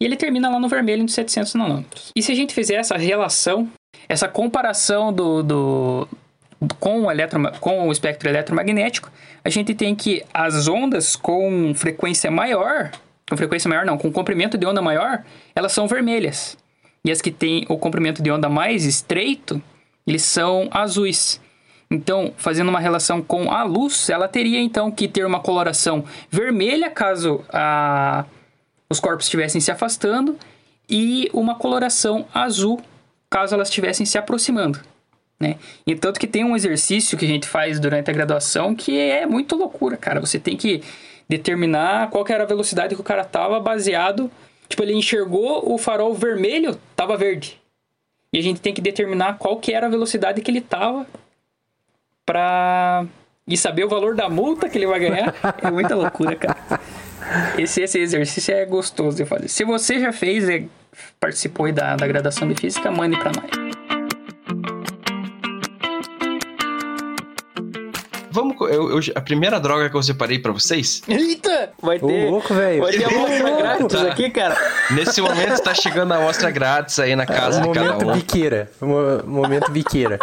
e 0.00 0.06
ele 0.06 0.16
termina 0.16 0.48
lá 0.48 0.58
no 0.58 0.66
vermelho, 0.66 1.02
nos 1.02 1.12
700 1.12 1.52
nanômetros. 1.54 2.12
E 2.16 2.22
se 2.22 2.32
a 2.32 2.34
gente 2.34 2.54
fizer 2.54 2.76
essa 2.76 2.96
relação, 2.96 3.68
essa 4.08 4.26
comparação 4.26 5.12
do, 5.12 5.42
do 5.42 6.08
com 6.78 7.02
o, 7.02 7.10
eletro, 7.10 7.38
com 7.60 7.88
o 7.88 7.92
espectro 7.92 8.26
eletromagnético, 8.26 9.12
a 9.44 9.50
gente 9.50 9.74
tem 9.74 9.94
que 9.94 10.24
as 10.32 10.66
ondas 10.66 11.14
com 11.14 11.74
frequência 11.74 12.30
maior, 12.30 12.90
com 13.28 13.36
frequência 13.36 13.68
maior 13.68 13.84
não, 13.84 13.98
com 13.98 14.10
comprimento 14.10 14.56
de 14.56 14.64
onda 14.64 14.80
maior, 14.80 15.22
elas 15.54 15.72
são 15.72 15.86
vermelhas. 15.86 16.56
E 17.04 17.10
as 17.10 17.20
que 17.20 17.30
têm 17.30 17.66
o 17.68 17.76
comprimento 17.76 18.22
de 18.22 18.30
onda 18.30 18.48
mais 18.48 18.86
estreito, 18.86 19.62
eles 20.06 20.22
são 20.22 20.70
azuis. 20.70 21.38
Então, 21.90 22.32
fazendo 22.36 22.68
uma 22.68 22.80
relação 22.80 23.22
com 23.22 23.50
a 23.50 23.62
luz, 23.62 24.10
ela 24.10 24.26
teria 24.26 24.60
então 24.60 24.90
que 24.90 25.06
ter 25.06 25.24
uma 25.24 25.40
coloração 25.40 26.04
vermelha 26.28 26.90
caso 26.90 27.44
a, 27.48 28.24
os 28.90 28.98
corpos 28.98 29.26
estivessem 29.26 29.60
se 29.60 29.70
afastando 29.70 30.36
e 30.88 31.30
uma 31.32 31.54
coloração 31.54 32.26
azul 32.34 32.80
caso 33.30 33.54
elas 33.54 33.68
estivessem 33.68 34.04
se 34.04 34.18
aproximando. 34.18 34.80
Né? 35.38 35.56
E 35.86 35.94
tanto 35.94 36.18
que 36.18 36.26
tem 36.26 36.44
um 36.44 36.56
exercício 36.56 37.16
que 37.16 37.24
a 37.24 37.28
gente 37.28 37.46
faz 37.46 37.78
durante 37.78 38.10
a 38.10 38.14
graduação 38.14 38.74
que 38.74 38.98
é 38.98 39.26
muito 39.26 39.54
loucura, 39.54 39.96
cara. 39.96 40.20
Você 40.20 40.38
tem 40.38 40.56
que 40.56 40.82
determinar 41.28 42.10
qual 42.10 42.24
era 42.28 42.44
a 42.44 42.46
velocidade 42.46 42.94
que 42.94 43.00
o 43.00 43.04
cara 43.04 43.24
tava 43.24 43.60
baseado. 43.60 44.30
Tipo, 44.68 44.82
ele 44.82 44.94
enxergou 44.94 45.72
o 45.72 45.78
farol 45.78 46.14
vermelho, 46.14 46.78
tava 46.96 47.16
verde. 47.16 47.60
E 48.32 48.38
a 48.38 48.42
gente 48.42 48.60
tem 48.60 48.74
que 48.74 48.80
determinar 48.80 49.38
qual 49.38 49.58
que 49.58 49.72
era 49.72 49.86
a 49.86 49.90
velocidade 49.90 50.40
que 50.40 50.50
ele 50.50 50.60
tava 50.60 51.06
pra... 52.26 53.06
E 53.48 53.56
saber 53.56 53.84
o 53.84 53.88
valor 53.88 54.16
da 54.16 54.28
multa 54.28 54.68
que 54.68 54.76
ele 54.76 54.88
vai 54.88 54.98
ganhar. 54.98 55.32
é 55.62 55.70
muita 55.70 55.94
loucura, 55.94 56.34
cara. 56.34 56.56
Esse, 57.56 57.80
esse 57.80 57.98
exercício 58.00 58.52
é 58.52 58.64
gostoso 58.66 59.16
de 59.16 59.24
fazer. 59.24 59.46
Se 59.48 59.64
você 59.64 60.00
já 60.00 60.12
fez, 60.12 60.48
e 60.48 60.68
participou 61.20 61.70
da, 61.72 61.94
da 61.94 62.06
graduação 62.08 62.48
de 62.48 62.54
física, 62.60 62.90
mande 62.90 63.16
pra 63.18 63.30
nós. 63.30 63.66
Vamos. 68.30 68.56
Eu, 68.70 68.90
eu- 68.90 69.00
a 69.14 69.20
primeira 69.20 69.58
droga 69.58 69.88
que 69.88 69.96
eu 69.96 70.02
separei 70.02 70.38
pra 70.38 70.52
vocês. 70.52 71.02
Eita! 71.08 71.70
Vai 71.80 71.96
Ô, 72.02 72.06
ter. 72.06 72.28
louco, 72.30 72.52
velho. 72.52 72.82
Vai 72.82 72.92
ter 72.92 73.04
amostra 73.04 73.56
grátis 73.56 74.02
aqui, 74.02 74.30
cara. 74.30 74.56
Nesse 74.90 75.20
momento 75.22 75.62
tá 75.62 75.72
chegando 75.72 76.12
a 76.12 76.16
amostra 76.16 76.50
grátis 76.50 76.98
aí 76.98 77.16
na 77.16 77.24
casa 77.24 77.60
de 77.62 77.70
cada 77.72 77.92
momento 77.94 78.08
um. 78.10 78.12
biqueira. 78.12 78.70
Mo- 78.80 79.22
Momento 79.24 79.70
biqueira. 79.70 80.18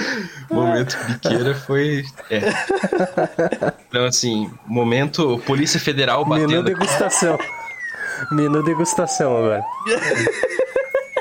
Momento 0.50 0.96
biqueira 1.08 1.54
foi. 1.54 2.04
É. 2.30 2.40
Então, 3.88 4.04
assim, 4.06 4.50
momento 4.66 5.38
Polícia 5.46 5.80
Federal 5.80 6.24
Menu 6.26 6.42
batendo. 6.46 6.64
degustação. 6.64 7.38
Menu 8.32 8.62
degustação 8.62 9.36
agora. 9.36 9.64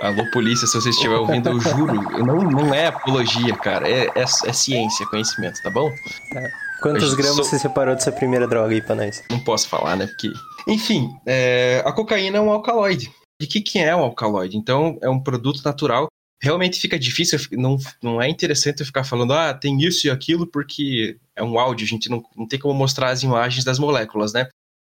Alô, 0.02 0.30
polícia, 0.32 0.68
se 0.68 0.74
você 0.80 0.90
estiver 0.90 1.16
ouvindo, 1.16 1.50
eu 1.50 1.60
juro, 1.60 1.94
não, 2.26 2.38
não 2.44 2.74
é 2.74 2.88
apologia, 2.88 3.56
cara. 3.56 3.90
É, 3.90 4.06
é, 4.16 4.22
é 4.46 4.54
ciência, 4.54 5.06
conhecimento, 5.08 5.62
tá 5.64 5.70
bom? 5.70 5.90
Quantos 6.82 7.12
Eu 7.12 7.18
gramas 7.18 7.36
sou- 7.38 7.46
você 7.46 7.58
separou 7.58 7.96
dessa 7.96 8.12
primeira 8.12 8.48
droga 8.48 8.74
aí 8.74 8.82
pra 8.82 8.94
nós? 8.96 9.24
Não 9.32 9.40
posso 9.40 9.68
falar, 9.68 9.96
né? 9.96 10.06
Porque. 10.06 10.30
Enfim, 10.68 11.10
é, 11.26 11.82
a 11.86 11.92
cocaína 11.92 12.38
é 12.38 12.42
um 12.42 12.52
alcaloide. 12.52 13.12
E 13.42 13.46
o 13.46 13.48
que, 13.50 13.62
que 13.62 13.80
é 13.80 13.96
um 13.96 14.02
alcaloide? 14.04 14.58
Então, 14.58 14.98
é 15.02 15.10
um 15.10 15.20
produto 15.20 15.62
natural. 15.64 16.08
Realmente 16.42 16.80
fica 16.80 17.00
difícil, 17.00 17.40
não, 17.54 17.78
não 18.04 18.22
é 18.22 18.30
interessante 18.30 18.82
eu 18.82 18.86
ficar 18.86 19.04
falando, 19.04 19.34
ah, 19.34 19.54
tem 19.54 19.82
isso 19.82 20.06
e 20.06 20.10
aquilo, 20.10 20.46
porque 20.46 21.18
é 21.36 21.44
um 21.44 21.58
áudio, 21.58 21.86
a 21.86 21.90
gente 21.90 22.10
não, 22.10 22.24
não 22.36 22.48
tem 22.48 22.60
como 22.60 22.74
mostrar 22.74 23.10
as 23.10 23.24
imagens 23.24 23.64
das 23.64 23.80
moléculas, 23.80 24.34
né? 24.34 24.50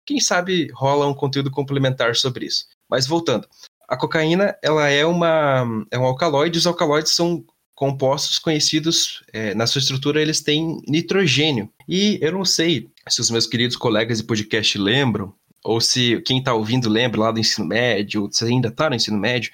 Quem 0.07 0.21
sabe 0.21 0.69
rola 0.73 1.07
um 1.07 1.15
conteúdo 1.15 1.51
complementar 1.51 2.17
sobre 2.17 2.47
isso. 2.47 2.67
Mas 2.89 3.07
voltando, 3.07 3.47
a 3.89 3.97
cocaína 3.97 4.57
ela 4.63 4.89
é, 4.89 5.05
uma, 5.05 5.65
é 5.91 5.99
um 5.99 6.05
alcaloide, 6.05 6.59
os 6.59 6.67
alcaloides 6.67 7.13
são 7.13 7.45
compostos 7.75 8.39
conhecidos, 8.39 9.23
é, 9.33 9.55
na 9.55 9.67
sua 9.67 9.81
estrutura 9.81 10.21
eles 10.21 10.41
têm 10.41 10.81
nitrogênio. 10.87 11.69
E 11.89 12.19
eu 12.23 12.33
não 12.33 12.45
sei 12.45 12.89
se 13.09 13.21
os 13.21 13.31
meus 13.31 13.47
queridos 13.47 13.77
colegas 13.77 14.19
de 14.19 14.25
podcast 14.25 14.79
lembram, 14.79 15.35
ou 15.65 15.81
se 15.81 16.21
quem 16.23 16.39
está 16.39 16.55
ouvindo 16.55 16.89
lembra 16.89 17.21
lá 17.21 17.33
do 17.33 17.41
ensino 17.41 17.67
médio, 17.67 18.23
ou 18.23 18.33
se 18.33 18.45
ainda 18.45 18.69
está 18.69 18.89
no 18.89 18.97
ensino 18.97 19.19
médio, 19.19 19.53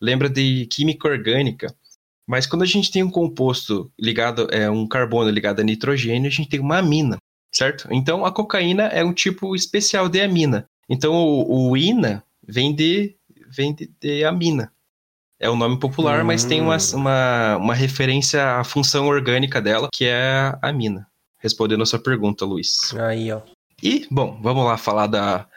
lembra 0.00 0.28
de 0.28 0.66
química 0.66 1.08
orgânica. 1.08 1.74
Mas 2.26 2.46
quando 2.46 2.62
a 2.62 2.66
gente 2.66 2.90
tem 2.90 3.02
um 3.02 3.10
composto 3.10 3.92
ligado, 3.98 4.48
é 4.52 4.70
um 4.70 4.86
carbono 4.86 5.30
ligado 5.30 5.60
a 5.60 5.64
nitrogênio, 5.64 6.28
a 6.28 6.32
gente 6.32 6.48
tem 6.48 6.60
uma 6.60 6.78
amina, 6.78 7.18
certo? 7.52 7.88
Então 7.90 8.24
a 8.24 8.32
cocaína 8.32 8.84
é 8.84 9.04
um 9.04 9.12
tipo 9.12 9.54
especial 9.54 10.08
de 10.08 10.20
amina. 10.20 10.64
Então 10.88 11.12
o, 11.12 11.70
o 11.70 11.76
ina 11.76 12.22
vem 12.46 12.74
de 12.74 13.16
vem 13.50 13.74
de, 13.74 13.90
de 14.00 14.24
amina. 14.24 14.72
É 15.40 15.48
o 15.48 15.56
nome 15.56 15.80
popular, 15.80 16.22
mas 16.22 16.44
tem 16.44 16.60
uma, 16.60 16.76
uma, 16.92 17.56
uma 17.56 17.74
referência 17.74 18.58
à 18.58 18.62
função 18.62 19.06
orgânica 19.06 19.60
dela, 19.60 19.88
que 19.92 20.04
é 20.04 20.54
a 20.60 20.68
amina. 20.68 21.08
Respondendo 21.38 21.82
a 21.82 21.86
sua 21.86 21.98
pergunta, 21.98 22.44
Luiz. 22.44 22.94
Aí, 22.94 23.32
ó. 23.32 23.40
E, 23.82 24.06
bom, 24.10 24.38
vamos 24.42 24.66
lá 24.66 24.76
falar 24.76 25.06
da, 25.06 25.48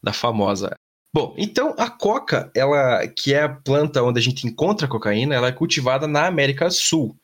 da 0.00 0.12
famosa. 0.12 0.76
Bom, 1.14 1.34
então 1.36 1.74
a 1.76 1.90
coca, 1.90 2.50
ela 2.54 3.06
que 3.06 3.34
é 3.34 3.42
a 3.42 3.48
planta 3.48 4.02
onde 4.02 4.18
a 4.18 4.22
gente 4.22 4.46
encontra 4.46 4.86
a 4.86 4.90
cocaína, 4.90 5.34
ela 5.34 5.48
é 5.48 5.52
cultivada 5.52 6.06
na 6.06 6.26
América 6.26 6.68
do 6.68 6.72
Sul, 6.72 7.14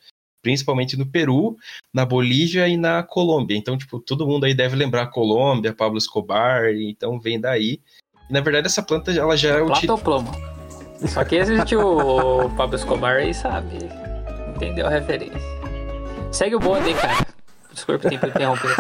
principalmente 0.42 0.94
no 0.94 1.06
Peru, 1.06 1.56
na 1.92 2.04
Bolívia 2.04 2.68
e 2.68 2.76
na 2.76 3.02
Colômbia. 3.02 3.56
Então, 3.56 3.78
tipo, 3.78 3.98
todo 3.98 4.26
mundo 4.26 4.44
aí 4.44 4.52
deve 4.52 4.76
lembrar 4.76 5.04
a 5.04 5.06
Colômbia, 5.06 5.74
Pablo 5.74 5.96
Escobar, 5.96 6.66
então 6.74 7.18
vem 7.18 7.40
daí. 7.40 7.80
E, 8.28 8.32
na 8.32 8.42
verdade, 8.42 8.66
essa 8.66 8.82
planta 8.82 9.10
ela 9.10 9.36
já 9.36 9.54
é 9.54 9.64
Plata 9.64 9.72
utilizada. 9.72 9.92
ou 9.92 9.98
plomo? 9.98 10.30
Só 11.06 11.24
que 11.24 11.36
existe 11.36 11.74
o 11.74 12.50
Pablo 12.56 12.76
Escobar 12.76 13.16
aí, 13.16 13.32
sabe? 13.32 13.78
Entendeu 14.54 14.86
a 14.86 14.90
referência. 14.90 15.40
Segue 16.30 16.56
o 16.56 16.60
bonde 16.60 16.88
aí, 16.88 16.94
cara. 16.94 17.26
Desculpa 17.72 18.10
ter 18.10 18.16
interromper. 18.16 18.76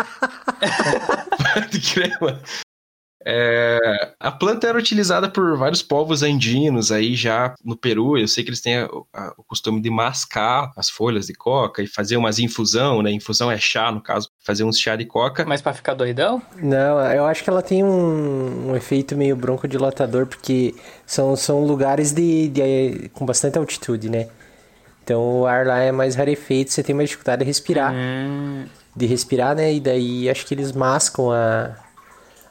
É, 3.24 4.12
a 4.20 4.30
planta 4.30 4.66
era 4.68 4.78
utilizada 4.78 5.28
por 5.28 5.56
vários 5.58 5.82
povos 5.82 6.22
andinos 6.22 6.92
aí 6.92 7.14
já 7.14 7.54
no 7.64 7.76
Peru. 7.76 8.16
Eu 8.16 8.28
sei 8.28 8.44
que 8.44 8.50
eles 8.50 8.60
têm 8.60 8.76
a- 8.78 8.88
a- 9.12 9.34
o 9.36 9.42
costume 9.42 9.80
de 9.80 9.90
mascar 9.90 10.72
as 10.76 10.88
folhas 10.88 11.26
de 11.26 11.34
coca 11.34 11.82
e 11.82 11.86
fazer 11.86 12.16
umas 12.16 12.38
infusão, 12.38 13.02
né? 13.02 13.10
Infusão 13.10 13.50
é 13.50 13.58
chá, 13.58 13.90
no 13.90 14.00
caso, 14.00 14.30
fazer 14.44 14.64
uns 14.64 14.78
chá 14.78 14.94
de 14.96 15.04
coca. 15.04 15.44
Mas 15.46 15.60
pra 15.60 15.72
ficar 15.74 15.94
doidão? 15.94 16.40
Não, 16.62 17.00
eu 17.12 17.24
acho 17.26 17.42
que 17.42 17.50
ela 17.50 17.60
tem 17.62 17.82
um, 17.84 18.70
um 18.70 18.76
efeito 18.76 19.16
meio 19.16 19.34
broncodilatador, 19.36 20.26
porque 20.26 20.74
são, 21.04 21.34
são 21.36 21.64
lugares 21.64 22.12
de, 22.12 22.48
de- 22.48 23.10
com 23.14 23.26
bastante 23.26 23.58
altitude, 23.58 24.08
né? 24.08 24.28
Então 25.02 25.40
o 25.40 25.46
ar 25.46 25.66
lá 25.66 25.78
é 25.78 25.90
mais 25.90 26.14
rarefeito, 26.14 26.70
você 26.72 26.82
tem 26.82 26.94
mais 26.94 27.08
dificuldade 27.08 27.40
de 27.40 27.46
respirar. 27.46 27.92
De 28.94 29.06
respirar, 29.06 29.54
né? 29.56 29.72
E 29.72 29.80
daí 29.80 30.28
acho 30.28 30.44
que 30.46 30.54
eles 30.54 30.70
mascam 30.72 31.30
a, 31.32 31.74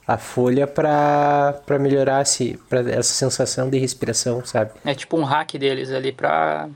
a 0.07 0.17
folha 0.17 0.65
pra, 0.65 1.59
pra 1.65 1.77
melhorar 1.77 2.21
esse, 2.21 2.57
pra 2.69 2.79
essa 2.79 3.13
sensação 3.13 3.69
de 3.69 3.77
respiração, 3.77 4.43
sabe? 4.45 4.71
É 4.85 4.95
tipo 4.95 5.17
um 5.17 5.23
hack 5.23 5.53
deles 5.57 5.91
ali 5.91 6.13
pra. 6.13 6.69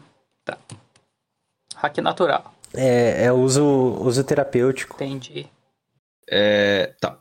Tá. 0.44 0.58
Hack 1.78 1.98
natural. 2.00 2.54
É, 2.74 3.26
é 3.26 3.32
uso, 3.32 3.64
uso 4.02 4.24
terapêutico. 4.24 4.96
Entendi. 4.96 5.48
É, 6.30 6.94
tá. 7.00 7.18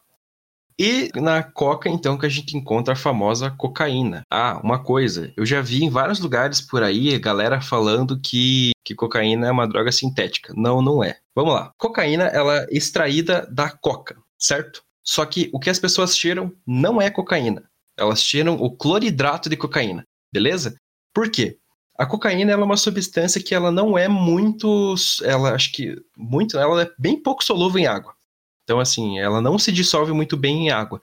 E 0.79 1.11
na 1.15 1.43
coca, 1.43 1.91
então, 1.91 2.17
que 2.17 2.25
a 2.25 2.29
gente 2.29 2.57
encontra 2.57 2.95
a 2.95 2.97
famosa 2.97 3.51
cocaína. 3.51 4.23
Ah, 4.31 4.59
uma 4.65 4.83
coisa, 4.83 5.31
eu 5.37 5.45
já 5.45 5.61
vi 5.61 5.85
em 5.85 5.91
vários 5.91 6.21
lugares 6.21 6.61
por 6.61 6.83
aí 6.83 7.15
a 7.15 7.19
galera 7.19 7.61
falando 7.61 8.19
que, 8.19 8.71
que 8.83 8.95
cocaína 8.95 9.47
é 9.47 9.51
uma 9.51 9.69
droga 9.69 9.93
sintética. 9.93 10.55
Não, 10.57 10.81
não 10.81 11.05
é. 11.05 11.19
Vamos 11.37 11.53
lá. 11.53 11.71
Cocaína, 11.77 12.25
ela 12.25 12.61
é 12.63 12.67
extraída 12.71 13.47
da 13.51 13.71
coca, 13.71 14.17
certo? 14.39 14.83
Só 15.11 15.27
que 15.27 15.51
o 15.53 15.59
que 15.59 15.69
as 15.69 15.81
pessoas 15.81 16.17
cheiram 16.17 16.55
não 16.65 17.03
é 17.03 17.11
cocaína. 17.11 17.69
Elas 17.99 18.23
cheiram 18.23 18.55
o 18.55 18.71
cloridrato 18.71 19.51
de 19.51 19.57
cocaína, 19.57 20.07
beleza? 20.33 20.77
Por 21.13 21.29
quê? 21.29 21.59
A 21.99 22.07
cocaína 22.07 22.53
é 22.53 22.57
uma 22.57 22.77
substância 22.77 23.43
que 23.43 23.53
ela 23.53 23.73
não 23.73 23.99
é 23.99 24.07
muito, 24.07 24.95
ela 25.25 25.53
acho 25.53 25.73
que 25.73 26.01
muito, 26.17 26.57
ela 26.57 26.83
é 26.83 26.91
bem 26.97 27.21
pouco 27.21 27.43
solúvel 27.43 27.81
em 27.81 27.89
água. 27.89 28.15
Então, 28.63 28.79
assim, 28.79 29.19
ela 29.19 29.41
não 29.41 29.59
se 29.59 29.73
dissolve 29.73 30.13
muito 30.13 30.37
bem 30.37 30.69
em 30.69 30.71
água. 30.71 31.03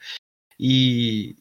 E, 0.58 1.36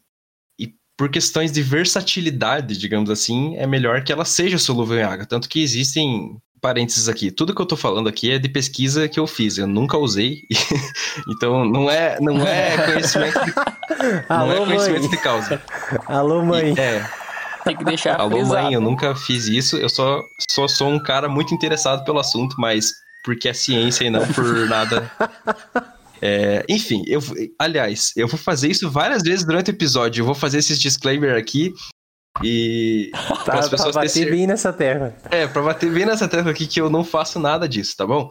e 0.58 0.74
por 0.96 1.08
questões 1.08 1.52
de 1.52 1.62
versatilidade, 1.62 2.76
digamos 2.76 3.10
assim, 3.10 3.54
é 3.58 3.66
melhor 3.66 4.02
que 4.02 4.10
ela 4.10 4.24
seja 4.24 4.58
solúvel 4.58 4.98
em 4.98 5.04
água. 5.04 5.24
Tanto 5.24 5.48
que 5.48 5.62
existem 5.62 6.36
parênteses 6.66 7.08
aqui. 7.08 7.30
Tudo 7.30 7.54
que 7.54 7.62
eu 7.62 7.66
tô 7.66 7.76
falando 7.76 8.08
aqui 8.08 8.32
é 8.32 8.40
de 8.40 8.48
pesquisa 8.48 9.08
que 9.08 9.20
eu 9.20 9.26
fiz. 9.28 9.56
Eu 9.56 9.68
nunca 9.68 9.96
usei. 9.96 10.42
então, 11.28 11.64
não 11.64 11.88
é, 11.88 12.18
não 12.20 12.44
é 12.44 12.76
conhecimento 12.90 13.38
de, 13.44 13.54
não 14.28 14.36
Alô, 14.40 14.52
é 14.52 14.66
conhecimento 14.66 15.02
mãe. 15.02 15.10
de 15.10 15.16
causa. 15.18 15.62
Alô, 16.06 16.44
mãe. 16.44 16.74
E- 16.76 16.80
é. 16.80 17.08
Tem 17.62 17.76
que 17.76 17.84
deixar 17.84 18.18
Alô, 18.20 18.30
frisado. 18.38 18.64
mãe, 18.64 18.74
eu 18.74 18.80
nunca 18.80 19.14
fiz 19.14 19.46
isso. 19.46 19.76
Eu 19.76 19.88
só, 19.88 20.20
só 20.50 20.66
sou 20.66 20.88
um 20.88 20.98
cara 21.00 21.28
muito 21.28 21.54
interessado 21.54 22.04
pelo 22.04 22.18
assunto, 22.18 22.56
mas 22.58 22.90
porque 23.24 23.48
é 23.48 23.52
ciência 23.52 24.04
e 24.04 24.10
não 24.10 24.26
por 24.26 24.44
nada. 24.68 25.08
É, 26.20 26.64
enfim, 26.68 27.04
eu, 27.06 27.20
aliás, 27.60 28.12
eu 28.16 28.26
vou 28.26 28.38
fazer 28.38 28.68
isso 28.70 28.90
várias 28.90 29.22
vezes 29.22 29.44
durante 29.46 29.70
o 29.70 29.74
episódio. 29.74 30.22
Eu 30.22 30.26
vou 30.26 30.34
fazer 30.34 30.58
esses 30.58 30.80
disclaimer 30.80 31.36
aqui 31.36 31.72
e 32.42 33.10
para 33.44 33.54
Tá, 33.54 33.58
as 33.60 33.68
pra 33.68 33.78
pessoas 33.78 33.94
bater 33.94 34.12
terem- 34.12 34.30
bem 34.30 34.46
nessa 34.46 34.72
terra. 34.72 35.16
é, 35.30 35.46
pra 35.46 35.62
bater 35.62 35.92
bem 35.92 36.04
nessa 36.06 36.28
tecla 36.28 36.50
aqui 36.50 36.66
que 36.66 36.80
eu 36.80 36.90
não 36.90 37.04
faço 37.04 37.38
nada 37.38 37.68
disso, 37.68 37.96
tá 37.96 38.06
bom? 38.06 38.30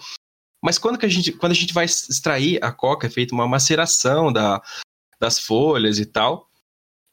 Mas 0.63 0.77
quando, 0.77 0.97
que 0.97 1.05
a 1.05 1.09
gente, 1.09 1.31
quando 1.31 1.51
a 1.51 1.55
gente 1.55 1.73
vai 1.73 1.85
extrair 1.85 2.63
a 2.63 2.71
coca, 2.71 3.07
é 3.07 3.09
feita 3.09 3.35
uma 3.35 3.47
maceração 3.47 4.33
da, 4.33 4.61
das 5.19 5.37
folhas 5.39 5.99
e 5.99 6.05
tal. 6.05 6.49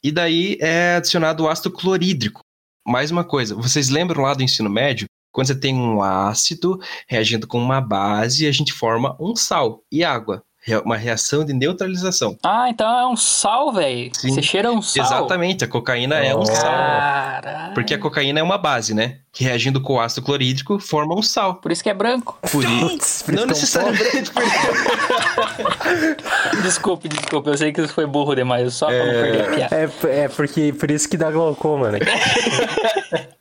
E 0.03 0.11
daí 0.11 0.57
é 0.59 0.95
adicionado 0.95 1.43
o 1.43 1.47
ácido 1.49 1.71
clorídrico. 1.71 2.41
Mais 2.85 3.11
uma 3.11 3.23
coisa, 3.23 3.55
vocês 3.55 3.89
lembram 3.89 4.23
lá 4.23 4.33
do 4.33 4.43
ensino 4.43 4.69
médio? 4.69 5.05
Quando 5.31 5.47
você 5.47 5.55
tem 5.59 5.73
um 5.75 6.01
ácido 6.01 6.79
reagindo 7.07 7.47
com 7.47 7.57
uma 7.57 7.79
base, 7.79 8.45
a 8.47 8.51
gente 8.51 8.73
forma 8.73 9.15
um 9.19 9.35
sal 9.35 9.83
e 9.91 10.03
água. 10.03 10.43
Uma 10.85 10.95
reação 10.95 11.43
de 11.43 11.51
neutralização. 11.53 12.37
Ah, 12.41 12.69
então 12.69 12.87
é 12.97 13.05
um 13.07 13.17
sal, 13.17 13.73
velho. 13.73 14.09
Você 14.13 14.41
cheira 14.41 14.71
um 14.71 14.81
sal. 14.81 15.05
Exatamente, 15.05 15.65
a 15.65 15.67
cocaína 15.67 16.15
é 16.15 16.33
um 16.35 16.45
sal. 16.45 16.71
Caralho. 16.71 17.73
Porque 17.73 17.93
a 17.93 17.99
cocaína 17.99 18.39
é 18.39 18.43
uma 18.43 18.57
base, 18.57 18.93
né? 18.93 19.19
Que 19.31 19.43
reagindo 19.43 19.81
com 19.81 19.95
o 19.95 19.99
ácido 19.99 20.25
clorídrico 20.25 20.79
forma 20.79 21.15
um 21.15 21.21
sal. 21.21 21.55
Por 21.55 21.71
isso 21.71 21.83
que 21.83 21.89
é 21.89 21.93
branco. 21.93 22.39
Por 22.51 22.63
isso. 22.63 23.29
Não 23.31 23.45
necessariamente. 23.45 24.31
Desculpe, 26.63 27.09
desculpe. 27.09 27.49
Eu 27.49 27.57
sei 27.57 27.73
que 27.73 27.81
isso 27.81 27.93
foi 27.93 28.05
burro 28.05 28.35
demais. 28.35 28.73
Só 28.73 28.87
pra 28.87 28.97
não 28.97 29.05
perder 29.11 29.41
a 29.41 29.55
piada. 29.55 29.75
É, 29.75 30.19
é 30.21 30.29
porque 30.29 30.73
por 30.73 30.89
isso 30.89 31.09
que 31.09 31.17
dá 31.17 31.29
glaucoma, 31.31 31.91
né? 31.91 31.99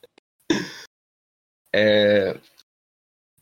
É, 1.74 2.36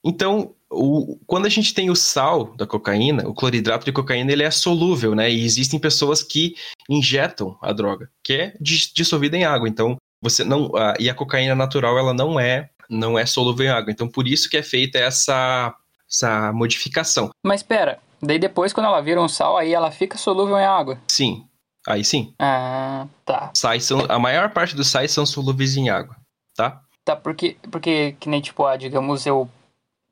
Então, 0.04 0.54
o- 0.70 1.18
quando 1.26 1.46
a 1.46 1.48
gente 1.48 1.74
tem 1.74 1.90
o 1.90 1.96
sal 1.96 2.54
da 2.56 2.66
cocaína, 2.66 3.26
o 3.28 3.34
cloridrato 3.34 3.84
de 3.84 3.92
cocaína, 3.92 4.30
ele 4.32 4.42
é 4.44 4.50
solúvel, 4.50 5.14
né? 5.14 5.30
E 5.30 5.44
existem 5.44 5.78
pessoas 5.80 6.22
que 6.22 6.54
injetam 6.88 7.56
a 7.62 7.72
droga, 7.72 8.08
que 8.22 8.32
é 8.34 8.54
dis- 8.60 8.90
dissolvida 8.94 9.36
em 9.36 9.44
água. 9.44 9.68
Então, 9.68 9.96
você 10.22 10.44
não. 10.44 10.74
a- 10.76 10.94
e 10.98 11.08
a 11.10 11.14
cocaína 11.14 11.54
natural, 11.54 11.98
ela 11.98 12.12
não 12.14 12.38
é, 12.38 12.70
não 12.88 13.18
é 13.18 13.24
solúvel 13.26 13.66
em 13.66 13.70
água. 13.70 13.90
Então, 13.92 14.08
por 14.08 14.26
isso 14.28 14.48
que 14.50 14.56
é 14.56 14.62
feita 14.62 14.98
essa, 14.98 15.74
essa 16.10 16.52
modificação. 16.52 17.30
Mas 17.44 17.62
pera, 17.62 17.98
daí 18.22 18.38
depois 18.38 18.72
quando 18.72 18.86
ela 18.86 19.00
vira 19.00 19.20
um 19.22 19.28
sal, 19.28 19.56
aí 19.56 19.72
ela 19.72 19.90
fica 19.90 20.18
solúvel 20.18 20.58
em 20.58 20.64
água. 20.64 20.98
Sim. 21.08 21.44
Aí 21.88 22.04
sim. 22.04 22.34
Ah, 22.38 23.06
tá. 23.24 23.50
Sais 23.54 23.84
são, 23.84 24.04
a 24.08 24.18
maior 24.18 24.50
parte 24.50 24.76
dos 24.76 24.88
sais 24.88 25.10
são 25.10 25.24
solúveis 25.24 25.76
em 25.76 25.88
água, 25.88 26.14
tá? 26.54 26.82
Tá, 27.04 27.16
porque, 27.16 27.56
porque 27.70 28.14
que 28.20 28.28
nem 28.28 28.40
tipo, 28.42 28.64
ah, 28.66 28.76
digamos, 28.76 29.24
eu. 29.24 29.48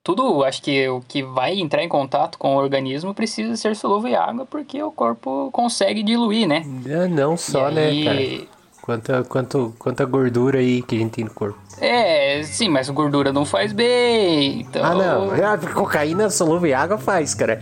Tudo, 0.03 0.43
acho 0.45 0.63
que 0.63 0.89
o 0.89 1.03
que 1.07 1.23
vai 1.23 1.59
entrar 1.59 1.83
em 1.83 1.89
contato 1.89 2.39
com 2.39 2.55
o 2.57 2.59
organismo 2.59 3.13
precisa 3.13 3.55
ser 3.57 3.77
solúvel 3.77 4.11
em 4.11 4.15
água, 4.15 4.47
porque 4.47 4.83
o 4.83 4.91
corpo 4.91 5.51
consegue 5.53 6.03
diluir, 6.03 6.49
né? 6.49 6.63
É, 6.87 7.07
não 7.09 7.37
só, 7.37 7.69
E 7.71 7.75
né, 7.75 7.87
aí- 7.89 8.05
cara? 8.05 8.59
Quanta, 8.81 9.23
quanto, 9.25 9.75
quanta 9.79 10.03
gordura 10.07 10.61
aí 10.61 10.81
que 10.81 10.97
a 10.97 10.99
gente 10.99 11.11
tem 11.11 11.25
no 11.27 11.31
corpo. 11.31 11.59
É, 11.79 12.43
sim, 12.43 12.71
mas 12.71 12.89
gordura 12.89 13.31
não 13.35 13.45
faz 13.45 13.71
bem. 13.71 14.61
Então... 14.63 14.83
Ah, 14.83 14.95
não. 14.95 15.31
A 15.31 15.59
cocaína 15.59 16.31
solúvel 16.31 16.71
em 16.71 16.73
água 16.73 16.97
faz, 16.97 17.35
cara. 17.35 17.61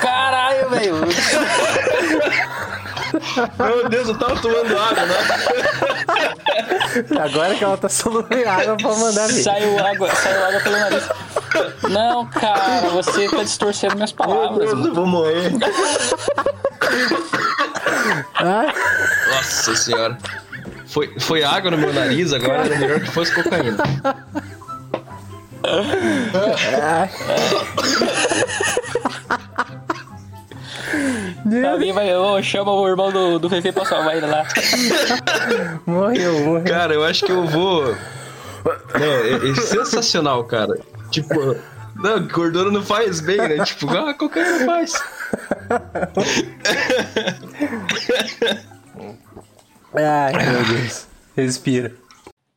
Caralho, 0.00 0.70
velho. 0.70 0.94
Meu 3.58 3.88
Deus, 3.88 4.08
eu 4.08 4.18
tava 4.18 4.40
tomando 4.40 4.78
água, 4.78 5.04
né? 5.04 5.97
Agora 7.22 7.54
que 7.54 7.64
ela 7.64 7.76
tá 7.76 7.88
em 8.30 8.44
água, 8.44 8.76
pode 8.76 9.00
mandar 9.00 9.26
ver. 9.26 9.42
Saiu 9.42 9.78
água, 9.78 10.14
saiu 10.14 10.44
água 10.44 10.60
pelo 10.60 10.78
nariz. 10.78 11.08
Não, 11.90 12.26
cara, 12.26 12.88
você 12.90 13.28
tá 13.28 13.42
distorcendo 13.42 13.96
minhas 13.96 14.12
palavras. 14.12 14.70
eu 14.70 14.94
vou 14.94 15.06
morrer. 15.06 15.52
Ah, 18.34 18.72
Nossa 19.30 19.76
senhora. 19.76 20.18
Foi, 20.86 21.14
foi 21.20 21.42
água 21.42 21.70
no 21.70 21.78
meu 21.78 21.92
nariz, 21.92 22.32
agora 22.32 22.64
era 22.64 22.78
melhor 22.78 23.00
que 23.00 23.10
fosse 23.10 23.34
cocaína. 23.34 23.76
Alguém 31.70 31.92
vai, 31.92 32.14
ô, 32.16 32.42
chama 32.42 32.72
o 32.72 32.88
irmão 32.88 33.12
do, 33.12 33.38
do 33.38 33.48
Fefe 33.48 33.70
pra 33.72 33.84
salvar 33.84 34.16
ele 34.16 34.26
lá. 34.26 34.44
morreu, 35.86 36.44
morreu. 36.44 36.64
Cara, 36.64 36.94
eu 36.94 37.04
acho 37.04 37.24
que 37.24 37.32
eu 37.32 37.46
vou. 37.46 37.84
Não, 37.84 39.02
é, 39.02 39.50
é 39.50 39.54
sensacional, 39.54 40.44
cara. 40.44 40.78
Tipo, 41.10 41.56
não, 41.96 42.26
gordura 42.28 42.70
não 42.70 42.82
faz 42.82 43.20
bem, 43.20 43.36
né? 43.38 43.64
Tipo, 43.64 43.88
ah, 43.90 44.14
cocaína 44.14 44.64
faz. 44.64 44.92
Ai, 49.94 50.32
meu 50.32 50.64
Deus. 50.64 51.06
Respira. 51.36 51.94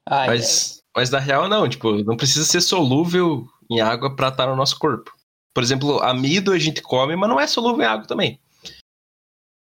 Ai, 0.07 0.27
Mas, 0.27 0.81
mas 0.95 1.09
na 1.09 1.19
real, 1.19 1.47
não, 1.47 1.67
tipo, 1.69 2.03
não 2.03 2.17
precisa 2.17 2.45
ser 2.45 2.61
solúvel 2.61 3.45
em 3.69 3.79
água 3.79 4.15
pra 4.15 4.29
estar 4.29 4.47
no 4.47 4.55
nosso 4.55 4.77
corpo. 4.77 5.11
Por 5.53 5.63
exemplo, 5.63 6.01
amido 6.01 6.51
a 6.51 6.59
gente 6.59 6.81
come, 6.81 7.15
mas 7.15 7.29
não 7.29 7.39
é 7.39 7.47
solúvel 7.47 7.81
em 7.81 7.87
água 7.87 8.07
também. 8.07 8.39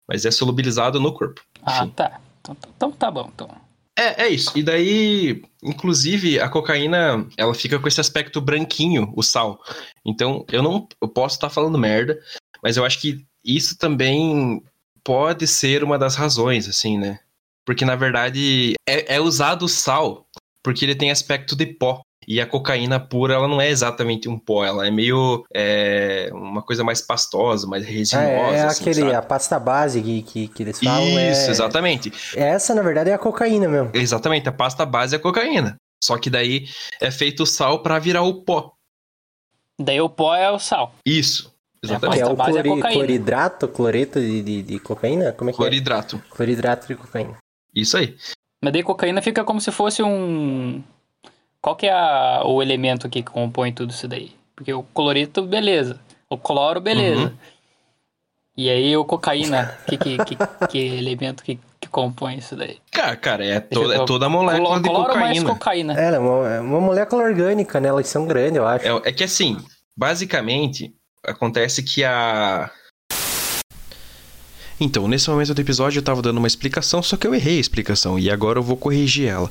Mas 0.07 0.25
é 0.25 0.31
solubilizado 0.31 0.99
no 0.99 1.13
corpo. 1.13 1.41
Ah, 1.63 1.87
tá. 1.87 2.19
Então, 2.39 2.57
então 2.75 2.91
tá 2.91 3.09
bom, 3.09 3.29
então. 3.33 3.49
É, 3.97 4.23
é 4.23 4.29
isso. 4.29 4.57
E 4.57 4.61
daí, 4.61 5.43
inclusive, 5.63 6.39
a 6.39 6.49
cocaína, 6.49 7.27
ela 7.37 7.53
fica 7.53 7.79
com 7.79 7.87
esse 7.87 8.01
aspecto 8.01 8.41
branquinho, 8.41 9.11
o 9.15 9.23
sal. 9.23 9.61
Então, 10.05 10.45
eu 10.51 10.61
não, 10.61 10.87
eu 11.01 11.07
posso 11.07 11.35
estar 11.35 11.49
falando 11.49 11.77
merda, 11.77 12.19
mas 12.61 12.77
eu 12.77 12.85
acho 12.85 12.99
que 12.99 13.25
isso 13.43 13.77
também 13.77 14.61
pode 15.03 15.47
ser 15.47 15.83
uma 15.83 15.97
das 15.97 16.15
razões, 16.15 16.67
assim, 16.67 16.97
né? 16.97 17.19
Porque, 17.63 17.85
na 17.85 17.95
verdade, 17.95 18.73
é, 18.87 19.15
é 19.15 19.21
usado 19.21 19.65
o 19.65 19.69
sal 19.69 20.27
porque 20.65 20.83
ele 20.83 20.95
tem 20.95 21.11
aspecto 21.11 21.55
de 21.55 21.67
pó. 21.67 22.01
E 22.27 22.41
a 22.41 22.47
cocaína 22.47 22.99
pura, 22.99 23.35
ela 23.35 23.47
não 23.47 23.61
é 23.61 23.69
exatamente 23.69 24.27
um 24.27 24.37
pó, 24.37 24.65
ela 24.65 24.87
é 24.87 24.91
meio 24.91 25.45
é, 25.53 26.29
uma 26.33 26.61
coisa 26.61 26.83
mais 26.83 27.01
pastosa, 27.01 27.67
mais 27.67 27.85
resinosa. 27.85 28.27
É, 28.27 28.53
é 28.55 28.63
assim, 28.63 28.81
aquele, 28.81 29.01
sabe? 29.01 29.13
a 29.15 29.21
pasta 29.21 29.59
base 29.59 30.01
que, 30.01 30.21
que, 30.23 30.47
que 30.47 30.63
eles 30.63 30.79
falam. 30.79 31.03
Isso, 31.07 31.47
é... 31.47 31.49
exatamente. 31.51 32.11
Essa, 32.35 32.73
na 32.73 32.81
verdade, 32.81 33.09
é 33.09 33.13
a 33.13 33.17
cocaína 33.19 33.67
mesmo. 33.67 33.91
Exatamente, 33.93 34.49
a 34.49 34.51
pasta 34.51 34.85
base 34.85 35.15
é 35.15 35.17
a 35.17 35.21
cocaína. 35.21 35.75
Só 36.03 36.17
que 36.17 36.29
daí 36.29 36.65
é 37.01 37.09
feito 37.11 37.43
o 37.43 37.45
sal 37.45 37.81
pra 37.81 37.99
virar 37.99 38.21
o 38.23 38.41
pó. 38.43 38.73
Daí 39.79 39.99
o 40.01 40.09
pó 40.09 40.35
é 40.35 40.49
o 40.51 40.59
sal. 40.59 40.93
Isso, 41.05 41.53
Que 41.81 41.87
exatamente. 41.87 42.21
é 42.21 42.25
o 42.27 42.35
base 42.35 42.57
é 42.57 42.63
clori- 42.63 42.69
cocaína. 42.81 42.93
cloridrato, 42.99 43.67
cloreto 43.67 44.19
de, 44.19 44.41
de, 44.41 44.61
de 44.63 44.79
cocaína? 44.79 45.31
Como 45.31 45.49
é 45.49 45.53
que 45.53 45.57
Cloridrato. 45.57 46.15
é? 46.17 46.35
Cloridrato 46.35 46.87
de 46.87 46.95
cocaína. 46.95 47.37
Isso 47.73 47.97
aí. 47.97 48.15
Mas 48.63 48.73
daí 48.73 48.83
cocaína 48.83 49.21
fica 49.21 49.43
como 49.43 49.59
se 49.61 49.71
fosse 49.71 50.01
um. 50.01 50.81
Qual 51.65 51.75
que 51.75 51.87
é 51.87 51.91
a- 51.91 52.43
o 52.45 52.61
elemento 52.61 53.07
aqui 53.07 53.23
que 53.23 53.31
compõe 53.31 53.73
tudo 53.73 53.89
isso 53.89 54.07
daí? 54.07 54.31
Porque 54.55 54.71
o 54.71 54.83
cloreto, 54.83 55.41
beleza. 55.41 55.99
O 56.29 56.37
cloro, 56.37 56.79
beleza. 56.79 57.23
Uhum. 57.23 57.31
E 58.55 58.69
aí 58.69 58.95
o 58.95 59.03
cocaína, 59.03 59.75
que, 59.87 59.97
que, 59.97 60.17
que, 60.25 60.37
que 60.69 60.77
elemento 60.77 61.43
que, 61.43 61.59
que 61.81 61.89
compõe 61.89 62.37
isso 62.37 62.55
daí? 62.55 62.77
Cara, 62.91 63.15
cara, 63.15 63.43
é, 63.43 63.59
toda, 63.59 63.95
é 63.95 64.05
toda 64.05 64.27
a 64.27 64.29
molécula 64.29 64.79
Cloro, 64.79 64.81
de 64.83 64.89
cloro 64.89 65.19
mais 65.19 65.43
cocaína. 65.43 65.93
cocaína. 65.95 65.99
É, 65.99 66.13
é 66.13 66.19
uma, 66.19 66.49
é 66.49 66.59
uma 66.61 66.79
molécula 66.79 67.23
orgânica, 67.23 67.79
né? 67.79 67.87
Elas 67.89 68.07
são 68.09 68.27
grandes, 68.27 68.57
eu 68.57 68.67
acho. 68.67 68.85
É, 68.85 69.09
é 69.09 69.11
que 69.11 69.23
assim, 69.23 69.57
basicamente, 69.97 70.93
acontece 71.23 71.81
que 71.81 72.03
a. 72.03 72.69
Então, 74.79 75.07
nesse 75.07 75.29
momento 75.29 75.53
do 75.53 75.61
episódio 75.61 75.99
eu 75.99 76.03
tava 76.03 76.21
dando 76.21 76.37
uma 76.37 76.47
explicação, 76.47 77.01
só 77.01 77.15
que 77.15 77.25
eu 77.25 77.33
errei 77.33 77.57
a 77.57 77.61
explicação 77.61 78.19
e 78.19 78.29
agora 78.29 78.59
eu 78.59 78.63
vou 78.63 78.75
corrigir 78.75 79.27
ela. 79.27 79.49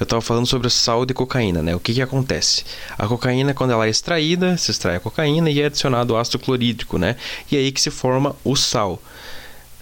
Eu 0.00 0.04
tava 0.04 0.20
falando 0.20 0.46
sobre 0.46 0.66
o 0.66 0.70
sal 0.70 1.06
de 1.06 1.14
cocaína, 1.14 1.62
né? 1.62 1.76
O 1.76 1.80
que 1.80 1.94
que 1.94 2.02
acontece? 2.02 2.64
A 2.98 3.06
cocaína, 3.06 3.54
quando 3.54 3.70
ela 3.70 3.86
é 3.86 3.90
extraída, 3.90 4.56
se 4.56 4.72
extrai 4.72 4.96
a 4.96 5.00
cocaína 5.00 5.48
e 5.48 5.60
é 5.60 5.66
adicionado 5.66 6.16
ácido 6.16 6.40
clorídrico, 6.40 6.98
né? 6.98 7.16
E 7.50 7.56
é 7.56 7.60
aí 7.60 7.70
que 7.70 7.80
se 7.80 7.90
forma 7.90 8.34
o 8.42 8.56
sal. 8.56 9.00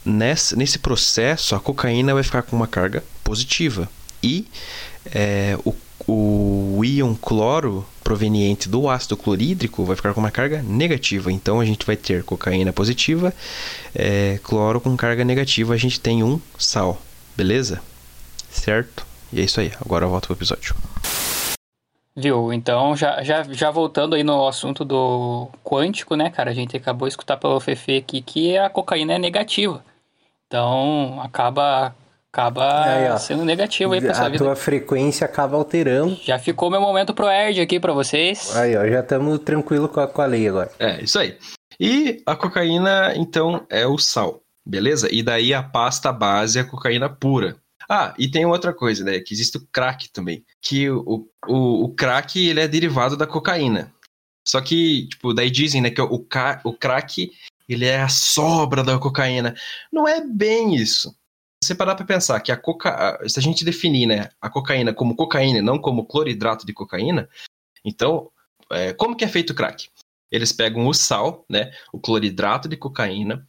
Nesse, 0.05 0.57
nesse 0.57 0.79
processo, 0.79 1.55
a 1.55 1.61
cocaína 1.61 2.13
vai 2.13 2.23
ficar 2.23 2.43
com 2.43 2.55
uma 2.55 2.67
carga 2.67 3.03
positiva 3.25 3.89
e 4.23 4.47
é, 5.07 5.57
o, 5.65 5.75
o 6.07 6.83
íon 6.85 7.15
cloro 7.15 7.85
proveniente 8.03 8.69
do 8.69 8.89
ácido 8.89 9.17
clorídrico 9.17 9.85
vai 9.85 9.97
ficar 9.97 10.13
com 10.13 10.21
uma 10.21 10.31
carga 10.31 10.63
negativa. 10.63 11.31
Então 11.31 11.61
a 11.61 11.65
gente 11.65 11.87
vai 11.87 11.97
ter 11.97 12.25
cocaína 12.25 12.73
positiva, 12.73 13.33
é, 13.95 14.39
cloro 14.43 14.81
com 14.81 14.97
carga 14.97 15.25
negativa, 15.25 15.75
a 15.75 15.77
gente 15.77 16.01
tem 16.01 16.23
um 16.23 16.41
sal, 16.59 17.01
beleza? 17.37 17.81
Certo? 18.51 19.07
E 19.33 19.41
é 19.41 19.45
isso 19.45 19.61
aí. 19.61 19.73
Agora 19.81 20.05
eu 20.05 20.11
volto 20.11 20.27
pro 20.27 20.37
episódio. 20.37 20.75
Viu? 22.15 22.53
Então, 22.53 22.95
já, 22.95 23.23
já, 23.23 23.43
já 23.45 23.71
voltando 23.71 24.15
aí 24.15 24.23
no 24.23 24.47
assunto 24.47 24.85
do 24.85 25.49
quântico, 25.65 26.15
né, 26.15 26.29
cara? 26.29 26.51
A 26.51 26.55
gente 26.55 26.77
acabou 26.77 27.09
de 27.09 27.13
escutar 27.13 27.39
pelo 27.39 27.59
Fefe 27.59 27.97
aqui 27.97 28.21
que 28.21 28.59
a 28.59 28.69
cocaína 28.69 29.15
é 29.15 29.19
negativa. 29.19 29.83
Então, 30.47 31.19
acaba 31.23 31.95
acaba 32.43 32.85
Aí, 32.85 33.19
sendo 33.21 33.45
negativo 33.45 33.93
aí 33.93 34.01
pra 34.01 34.15
sua 34.15 34.27
A 34.27 34.29
vida. 34.31 34.43
tua 34.43 34.57
frequência 34.57 35.27
acaba 35.27 35.57
alterando. 35.57 36.19
Já 36.25 36.39
ficou 36.39 36.71
meu 36.71 36.81
momento 36.81 37.13
pro 37.13 37.29
Erd 37.29 37.61
aqui 37.61 37.79
pra 37.79 37.93
vocês. 37.93 38.57
Aí, 38.57 38.75
ó, 38.75 38.87
já 38.89 39.01
estamos 39.01 39.39
tranquilo 39.41 39.87
com 39.89 40.01
a, 40.01 40.09
com 40.09 40.23
a 40.23 40.27
lei 40.27 40.49
agora. 40.49 40.71
É, 40.79 41.03
isso 41.03 41.19
aí. 41.19 41.37
E 41.79 42.23
a 42.25 42.35
cocaína, 42.35 43.13
então, 43.17 43.67
é 43.69 43.87
o 43.87 43.99
sal, 43.99 44.41
beleza? 44.67 45.09
E 45.13 45.23
daí 45.23 45.53
a 45.53 45.63
pasta 45.63 46.11
base 46.11 46.59
é 46.59 46.63
a 46.63 46.65
cocaína 46.65 47.09
pura. 47.11 47.57
Ah, 47.89 48.15
e 48.19 48.31
tem 48.31 48.47
outra 48.47 48.73
coisa, 48.73 49.05
né? 49.05 49.21
Que 49.21 49.35
existe 49.35 49.59
o 49.59 49.67
crack 49.71 50.11
também. 50.11 50.43
Que 50.63 50.89
o, 50.89 51.29
o, 51.47 51.85
o 51.85 51.95
crack, 51.95 52.39
ele 52.49 52.61
é 52.61 52.69
derivado 52.69 53.15
da 53.17 53.27
cocaína. 53.27 53.93
Só 54.49 54.61
que, 54.61 55.07
tipo, 55.09 55.35
daí 55.35 55.51
dizem, 55.51 55.83
né, 55.83 55.91
que 55.91 56.01
o, 56.01 56.19
ca- 56.21 56.61
o 56.65 56.73
crack, 56.73 57.31
ele 57.69 57.85
é 57.85 58.01
a 58.01 58.09
sobra 58.09 58.83
da 58.83 58.99
cocaína. 58.99 59.55
Não 59.93 60.09
é 60.09 60.21
bem 60.25 60.75
isso. 60.75 61.15
Você 61.63 61.75
parar 61.75 61.95
pra 61.95 62.05
pensar 62.05 62.41
que 62.41 62.51
a 62.51 62.57
coca... 62.57 63.21
Se 63.29 63.39
a 63.39 63.43
gente 63.43 63.65
definir, 63.65 64.07
né, 64.07 64.31
a 64.41 64.51
cocaína 64.51 64.93
como 64.93 65.15
cocaína 65.15 65.59
e 65.59 65.63
não 65.63 65.79
como 65.79 66.05
cloridrato 66.07 66.67
de 66.67 66.73
cocaína, 66.73 67.29
então, 67.85 68.31
é, 68.71 68.93
como 68.93 69.17
que 69.17 69.25
é 69.25 69.29
feito 69.29 69.51
o 69.51 69.55
crack? 69.55 69.89
Eles 70.31 70.53
pegam 70.53 70.87
o 70.87 70.95
sal, 70.95 71.45
né, 71.49 71.71
o 71.93 72.01
cloridrato 72.01 72.69
de 72.69 72.77
cocaína, 72.77 73.47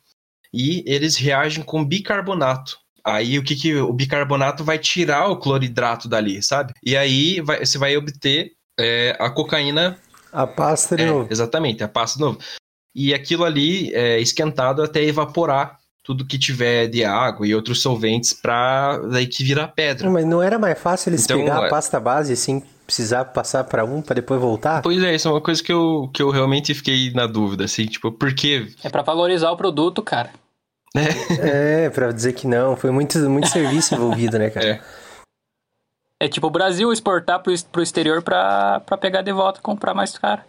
e 0.54 0.84
eles 0.86 1.16
reagem 1.16 1.64
com 1.64 1.84
bicarbonato. 1.84 2.78
Aí 3.04 3.40
o 3.40 3.44
que, 3.44 3.56
que 3.56 3.76
o 3.76 3.92
bicarbonato 3.92 4.64
vai 4.64 4.78
tirar 4.78 5.28
o 5.28 5.38
cloridrato 5.38 6.08
dali, 6.08 6.42
sabe? 6.44 6.74
E 6.84 6.96
aí 6.96 7.42
vai- 7.42 7.66
você 7.66 7.78
vai 7.78 7.98
obter 7.98 8.54
é, 8.80 9.16
a 9.20 9.30
cocaína. 9.30 10.00
A 10.32 10.48
pasta 10.48 10.96
de 10.96 11.04
É, 11.04 11.06
novo. 11.08 11.28
Exatamente, 11.32 11.84
a 11.84 11.88
pasta 11.88 12.18
de 12.18 12.24
novo. 12.24 12.40
E 12.96 13.14
aquilo 13.14 13.44
ali 13.44 13.94
é 13.94 14.20
esquentado 14.20 14.84
até 14.84 15.04
evaporar 15.04 15.80
tudo 16.04 16.26
que 16.26 16.38
tiver 16.38 16.88
de 16.88 17.04
água 17.06 17.48
e 17.48 17.56
outros 17.56 17.82
solventes 17.82 18.34
para 18.34 18.98
daí 19.10 19.26
que 19.26 19.44
vira 19.44 19.68
pedra. 19.68 20.10
Mas 20.10 20.26
não 20.26 20.42
era 20.44 20.60
mais 20.60 20.78
fácil 20.78 21.10
eles 21.12 21.24
Então, 21.24 21.40
pegar 21.40 21.62
a 21.64 21.66
é- 21.68 21.70
pasta 21.70 22.00
base 22.00 22.36
sem 22.36 22.62
precisar 22.86 23.24
passar 23.26 23.64
pra 23.64 23.86
um 23.86 24.02
pra 24.02 24.14
depois 24.16 24.40
voltar? 24.42 24.82
Pois 24.82 25.02
é, 25.02 25.16
isso 25.16 25.28
é 25.28 25.32
uma 25.32 25.40
coisa 25.42 25.64
que 25.64 25.72
eu, 25.72 26.10
que 26.14 26.22
eu 26.22 26.30
realmente 26.30 26.74
fiquei 26.74 27.14
na 27.14 27.26
dúvida, 27.26 27.64
assim, 27.64 27.86
tipo, 27.86 28.12
por 28.12 28.34
quê? 28.36 28.68
É 28.84 28.90
pra 28.90 29.02
valorizar 29.02 29.50
o 29.52 29.58
produto, 29.58 30.02
cara. 30.04 30.30
É, 31.42 31.90
pra 31.90 32.12
dizer 32.12 32.34
que 32.34 32.46
não. 32.46 32.76
Foi 32.76 32.92
muito, 32.92 33.18
muito 33.30 33.48
serviço 33.48 33.96
envolvido, 33.96 34.38
né, 34.38 34.50
cara? 34.50 34.82
É 36.20 36.28
tipo 36.28 36.48
o 36.48 36.52
Brasil 36.52 36.92
exportar 36.94 37.42
pro, 37.42 37.54
pro 37.72 37.82
exterior 37.82 38.22
pra, 38.22 38.80
pra 38.82 38.98
pegar 38.98 39.22
de 39.22 39.32
volta 39.32 39.60
e 39.60 39.64
comprar 39.64 39.94
mais 39.94 40.18
caro. 40.18 40.42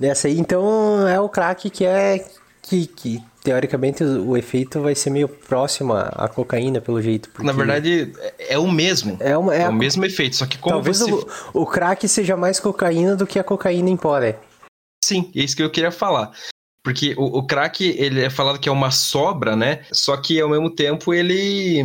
Essa 0.00 0.28
aí, 0.28 0.38
então, 0.38 1.06
é 1.06 1.20
o 1.20 1.28
crack 1.28 1.68
que 1.68 1.84
é. 1.84 2.24
Que, 2.62 2.86
que 2.86 3.22
teoricamente 3.42 4.04
o, 4.04 4.36
efeito 4.36 4.80
vai 4.80 4.94
ser 4.94 5.10
meio 5.10 5.28
próximo 5.28 5.94
à, 5.94 6.28
cocaína, 6.28 6.80
pelo 6.80 7.00
jeito. 7.00 7.28
porque 7.30 7.46
Na 7.46 7.52
verdade, 7.52 8.12
é, 8.38 8.54
é 8.54 8.58
o 8.58 8.70
mesmo. 8.70 9.16
É, 9.20 9.36
uma, 9.36 9.54
é, 9.54 9.60
É 9.60 9.64
a- 9.64 9.70
o 9.70 9.74
mesmo 9.74 10.04
efeito, 10.04 10.36
só 10.36 10.46
que 10.46 10.58
como 10.58 10.76
talvez 10.76 10.98
você... 10.98 11.12
o, 11.12 11.62
o 11.62 11.66
crack 11.66 12.06
seja 12.08 12.36
mais 12.36 12.60
cocaína 12.60 13.16
do 13.16 13.26
que 13.26 13.38
a 13.38 13.44
cocaína 13.44 13.90
em 13.90 13.96
pó, 13.96 14.18
né? 14.18 14.36
Sim, 15.04 15.30
é 15.34 15.40
isso 15.40 15.56
que 15.56 15.62
eu 15.62 15.70
queria 15.70 15.90
falar. 15.90 16.32
Porque 16.82 17.14
o, 17.18 17.38
o 17.38 17.46
crack, 17.46 17.84
ele 17.98 18.22
é 18.22 18.30
falado 18.30 18.58
que 18.58 18.68
é 18.68 18.72
uma 18.72 18.90
sobra, 18.90 19.54
né? 19.54 19.84
Só 19.92 20.16
que 20.16 20.40
ao 20.40 20.48
mesmo 20.48 20.70
tempo 20.70 21.12
ele 21.12 21.82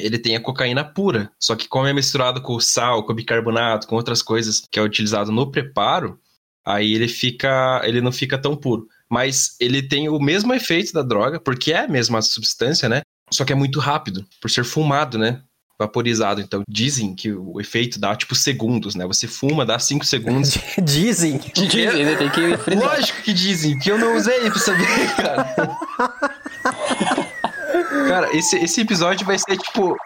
ele 0.00 0.18
tem 0.18 0.36
a 0.36 0.40
cocaína 0.40 0.82
pura. 0.84 1.30
Só 1.38 1.54
que 1.54 1.68
como 1.68 1.86
é 1.86 1.92
misturado 1.92 2.40
com 2.40 2.54
o 2.54 2.60
sal, 2.60 3.04
com 3.04 3.12
bicarbonato, 3.14 3.86
com 3.86 3.96
outras 3.96 4.22
coisas 4.22 4.62
que 4.70 4.78
é 4.78 4.82
utilizado 4.82 5.30
no 5.30 5.50
preparo, 5.50 6.18
aí 6.64 6.94
ele 6.94 7.08
fica, 7.08 7.82
ele 7.84 8.00
não 8.00 8.10
fica 8.12 8.38
tão 8.38 8.56
puro. 8.56 8.86
Mas 9.10 9.56
ele 9.60 9.82
tem 9.82 10.08
o 10.08 10.18
mesmo 10.18 10.52
efeito 10.52 10.92
da 10.92 11.02
droga, 11.02 11.40
porque 11.40 11.72
é 11.72 11.84
a 11.84 11.88
mesma 11.88 12.20
substância, 12.20 12.88
né? 12.88 13.02
Só 13.30 13.44
que 13.44 13.52
é 13.52 13.56
muito 13.56 13.80
rápido, 13.80 14.24
por 14.40 14.50
ser 14.50 14.64
fumado, 14.64 15.18
né? 15.18 15.42
Vaporizado. 15.78 16.40
Então 16.40 16.62
dizem 16.68 17.14
que 17.14 17.32
o 17.32 17.60
efeito 17.60 18.00
dá 18.00 18.16
tipo 18.16 18.34
segundos, 18.34 18.94
né? 18.94 19.06
Você 19.06 19.28
fuma, 19.28 19.64
dá 19.64 19.78
cinco 19.78 20.04
segundos. 20.04 20.58
dizem. 20.82 21.40
Dizem, 21.54 22.04
né? 22.04 22.16
Tem 22.16 22.30
que 22.30 22.56
frisar. 22.58 22.96
Lógico 22.96 23.22
que 23.22 23.32
dizem, 23.32 23.78
que 23.78 23.90
eu 23.90 23.98
não 23.98 24.16
usei 24.16 24.50
pra 24.50 24.58
saber, 24.58 25.16
cara. 25.16 25.54
cara, 28.08 28.36
esse, 28.36 28.56
esse 28.56 28.80
episódio 28.80 29.26
vai 29.26 29.38
ser 29.38 29.56
tipo 29.56 29.96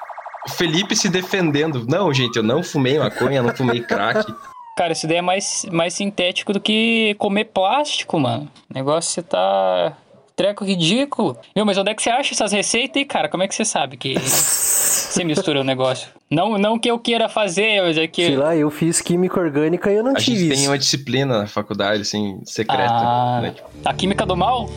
o 0.47 0.51
Felipe 0.51 0.97
se 0.97 1.09
defendendo. 1.09 1.87
Não, 1.89 2.13
gente, 2.13 2.37
eu 2.37 2.43
não 2.43 2.63
fumei 2.63 2.99
maconha, 2.99 3.43
não 3.43 3.55
fumei 3.55 3.83
crack. 3.83 4.33
Cara, 4.77 4.93
isso 4.93 5.07
daí 5.07 5.19
é 5.19 5.23
mais, 5.23 5.67
mais 5.71 5.95
sintético 5.95 6.53
do 6.53 6.61
que 6.61 7.15
comer 7.19 7.45
plástico, 7.47 8.19
mano. 8.19 8.49
O 8.71 8.75
negócio 8.75 9.11
você 9.11 9.23
tá. 9.23 9.93
Treco 10.35 10.65
ridículo. 10.65 11.37
Meu, 11.55 11.67
mas 11.67 11.77
onde 11.77 11.91
é 11.91 11.95
que 11.95 12.03
você 12.03 12.09
acha 12.09 12.33
essas 12.33 12.53
receitas 12.53 12.97
aí, 12.97 13.05
cara? 13.05 13.29
Como 13.29 13.43
é 13.43 13.49
que 13.49 13.55
você 13.55 13.67
sabe 13.67 13.99
que 13.99 14.15
você 14.19 15.23
mistura 15.25 15.61
o 15.61 15.65
negócio? 15.65 16.09
Não, 16.31 16.57
não 16.57 16.79
que 16.79 16.91
eu 16.91 16.99
queira 16.99 17.29
fazer, 17.29 17.83
mas 17.83 17.99
é 17.99 18.07
que. 18.07 18.25
Sei 18.25 18.37
lá, 18.37 18.57
eu 18.57 18.71
fiz 18.71 19.03
química 19.03 19.39
orgânica 19.39 19.93
e 19.93 19.97
eu 19.97 20.03
não 20.03 20.17
A 20.17 20.19
gente 20.19 20.33
tive 20.33 20.49
tem 20.49 20.59
isso. 20.61 20.71
uma 20.71 20.79
disciplina 20.79 21.39
na 21.41 21.47
faculdade, 21.47 22.01
assim, 22.01 22.41
secreta. 22.47 22.91
Ah, 22.91 23.41
né? 23.43 23.51
Tipo, 23.51 23.69
a 23.85 23.93
química 23.93 24.25
do 24.25 24.37
mal? 24.37 24.69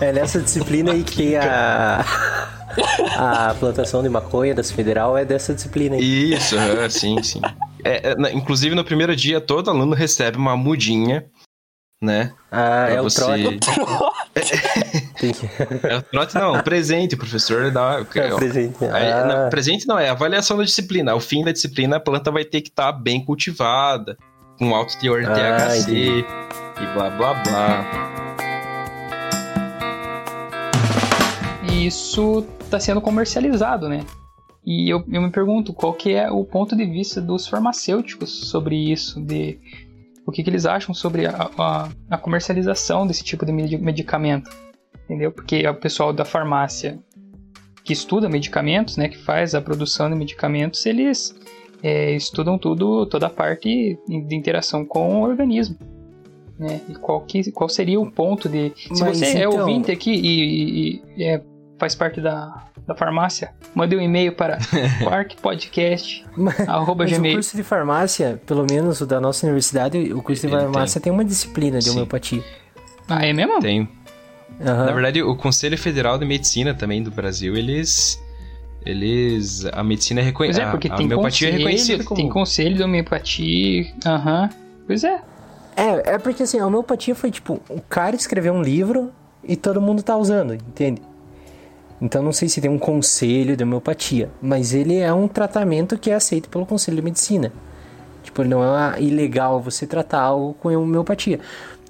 É 0.00 0.12
nessa 0.12 0.40
disciplina 0.40 0.92
aí 0.92 1.02
que 1.02 1.16
tem 1.16 1.36
a. 1.36 2.04
A 3.16 3.54
plantação 3.58 4.02
de 4.02 4.08
maconha 4.08 4.54
das 4.54 4.70
federal 4.70 5.18
é 5.18 5.24
dessa 5.24 5.52
disciplina 5.52 5.96
aí. 5.96 6.32
Isso, 6.32 6.56
aham, 6.56 6.88
sim, 6.88 7.20
sim. 7.22 7.40
É, 7.84 8.10
é, 8.12 8.32
inclusive, 8.32 8.74
no 8.74 8.84
primeiro 8.84 9.14
dia, 9.16 9.40
todo 9.40 9.70
aluno 9.70 9.94
recebe 9.94 10.36
uma 10.36 10.56
mudinha, 10.56 11.26
né? 12.02 12.32
Ah, 12.50 12.88
é 12.90 13.00
o 13.00 13.08
trote. 13.08 13.58
Que... 13.58 15.30
É 15.86 15.96
o 15.96 16.02
trote, 16.02 16.34
não, 16.34 16.62
presente, 16.62 17.14
o 17.14 17.18
professor 17.18 17.70
dá. 17.70 17.98
É 18.14 18.32
o 18.32 18.36
presente. 18.36 18.82
Aí, 18.86 19.12
Ah. 19.12 19.24
não, 19.26 19.50
presente 19.50 19.86
não, 19.86 19.98
é 19.98 20.08
avaliação 20.08 20.56
da 20.56 20.64
disciplina. 20.64 21.12
Ao 21.12 21.20
fim 21.20 21.44
da 21.44 21.52
disciplina, 21.52 21.96
a 21.96 22.00
planta 22.00 22.30
vai 22.30 22.44
ter 22.44 22.62
que 22.62 22.70
estar 22.70 22.90
bem 22.92 23.22
cultivada, 23.22 24.16
com 24.58 24.74
alto 24.74 24.98
teor 24.98 25.20
de 25.20 25.26
Ah, 25.26 25.34
THC 25.34 25.80
entendi. 25.80 26.24
e 26.80 26.86
blá 26.94 27.10
blá 27.10 27.34
blá. 27.34 27.84
E 31.70 31.86
isso 31.86 32.46
está 32.64 32.80
sendo 32.80 33.00
comercializado, 33.00 33.88
né? 33.88 34.04
E 34.64 34.88
eu, 34.92 35.02
eu 35.10 35.22
me 35.22 35.30
pergunto 35.30 35.72
qual 35.72 35.94
que 35.94 36.12
é 36.12 36.30
o 36.30 36.44
ponto 36.44 36.76
de 36.76 36.84
vista 36.84 37.20
dos 37.20 37.46
farmacêuticos 37.46 38.48
sobre 38.50 38.76
isso, 38.76 39.20
de 39.20 39.58
o 40.26 40.30
que, 40.30 40.42
que 40.42 40.50
eles 40.50 40.66
acham 40.66 40.94
sobre 40.94 41.26
a, 41.26 41.50
a, 41.58 41.88
a 42.10 42.18
comercialização 42.18 43.06
desse 43.06 43.24
tipo 43.24 43.44
de 43.46 43.52
medi- 43.52 43.78
medicamento, 43.78 44.50
entendeu? 45.04 45.32
Porque 45.32 45.56
é 45.56 45.70
o 45.70 45.74
pessoal 45.74 46.12
da 46.12 46.24
farmácia 46.24 46.98
que 47.82 47.92
estuda 47.94 48.28
medicamentos, 48.28 48.96
né, 48.98 49.08
que 49.08 49.16
faz 49.16 49.54
a 49.54 49.62
produção 49.62 50.10
de 50.10 50.14
medicamentos, 50.14 50.84
eles 50.84 51.34
é, 51.82 52.14
estudam 52.14 52.58
tudo, 52.58 53.06
toda 53.06 53.26
a 53.26 53.30
parte 53.30 53.98
de 54.06 54.36
interação 54.36 54.84
com 54.84 55.20
o 55.20 55.22
organismo. 55.22 55.76
Né? 56.58 56.78
E 56.90 56.94
qual, 56.94 57.22
que, 57.22 57.50
qual 57.50 57.70
seria 57.70 57.98
o 57.98 58.10
ponto 58.12 58.46
de. 58.46 58.70
Se 58.76 59.02
Mas 59.02 59.16
você 59.18 59.24
é 59.38 59.44
então- 59.46 59.60
ouvinte 59.60 59.90
aqui 59.90 60.10
e, 60.12 60.28
e- 60.42 61.02
e, 61.16 61.24
é, 61.24 61.42
faz 61.80 61.94
parte 61.94 62.20
da, 62.20 62.62
da 62.86 62.94
farmácia, 62.94 63.50
mande 63.74 63.96
um 63.96 64.00
e-mail 64.00 64.32
para 64.32 64.58
quarkpodcast.gmail. 65.02 66.24
Mas 66.36 67.18
o 67.18 67.22
curso 67.34 67.56
de 67.56 67.62
farmácia, 67.62 68.40
pelo 68.46 68.66
menos 68.70 69.00
o 69.00 69.06
da 69.06 69.20
nossa 69.20 69.46
universidade, 69.46 70.12
o 70.12 70.22
curso 70.22 70.46
de 70.46 70.52
Ele 70.52 70.60
farmácia 70.62 71.00
tem. 71.00 71.10
uma 71.12 71.24
disciplina 71.24 71.78
de 71.78 71.86
Sim. 71.86 71.92
homeopatia. 71.92 72.44
Ah, 73.08 73.24
é 73.24 73.32
mesmo? 73.32 73.58
Tem. 73.60 73.88
Aham. 74.60 74.84
Na 74.86 74.92
verdade, 74.92 75.22
o 75.22 75.34
Conselho 75.34 75.78
Federal 75.78 76.18
de 76.18 76.26
Medicina 76.26 76.74
também 76.74 77.02
do 77.02 77.10
Brasil, 77.10 77.56
eles. 77.56 78.22
Eles. 78.84 79.64
A 79.72 79.82
medicina 79.82 80.20
é 80.20 80.24
reconhecida. 80.24 80.66
é, 80.66 80.70
porque 80.70 80.88
a 80.88 80.94
tem 80.94 81.06
homeopatia 81.06 81.48
é 81.48 81.52
reconhecida 81.52 81.92
conselho, 81.98 82.04
como. 82.04 82.20
tem 82.20 82.28
conselho 82.28 82.76
de 82.76 82.82
homeopatia. 82.82 83.86
Aham. 84.06 84.50
Pois 84.86 85.02
é. 85.04 85.20
É, 85.76 86.14
é 86.14 86.18
porque 86.18 86.42
assim, 86.42 86.58
a 86.58 86.66
homeopatia 86.66 87.14
foi 87.14 87.30
tipo, 87.30 87.60
o 87.68 87.80
cara 87.80 88.14
escreveu 88.14 88.52
um 88.52 88.60
livro 88.62 89.10
e 89.42 89.56
todo 89.56 89.80
mundo 89.80 90.02
tá 90.02 90.16
usando, 90.16 90.52
entende? 90.54 91.00
Então 92.00 92.22
não 92.22 92.32
sei 92.32 92.48
se 92.48 92.60
tem 92.60 92.70
um 92.70 92.78
conselho 92.78 93.56
de 93.56 93.62
homeopatia, 93.62 94.30
mas 94.40 94.72
ele 94.72 94.96
é 94.96 95.12
um 95.12 95.28
tratamento 95.28 95.98
que 95.98 96.10
é 96.10 96.14
aceito 96.14 96.48
pelo 96.48 96.64
Conselho 96.64 96.96
de 96.96 97.02
Medicina. 97.02 97.52
Tipo, 98.22 98.42
não 98.44 98.62
é 98.64 99.00
ilegal 99.00 99.60
você 99.60 99.86
tratar 99.86 100.20
algo 100.20 100.54
com 100.54 100.68
homeopatia. 100.74 101.40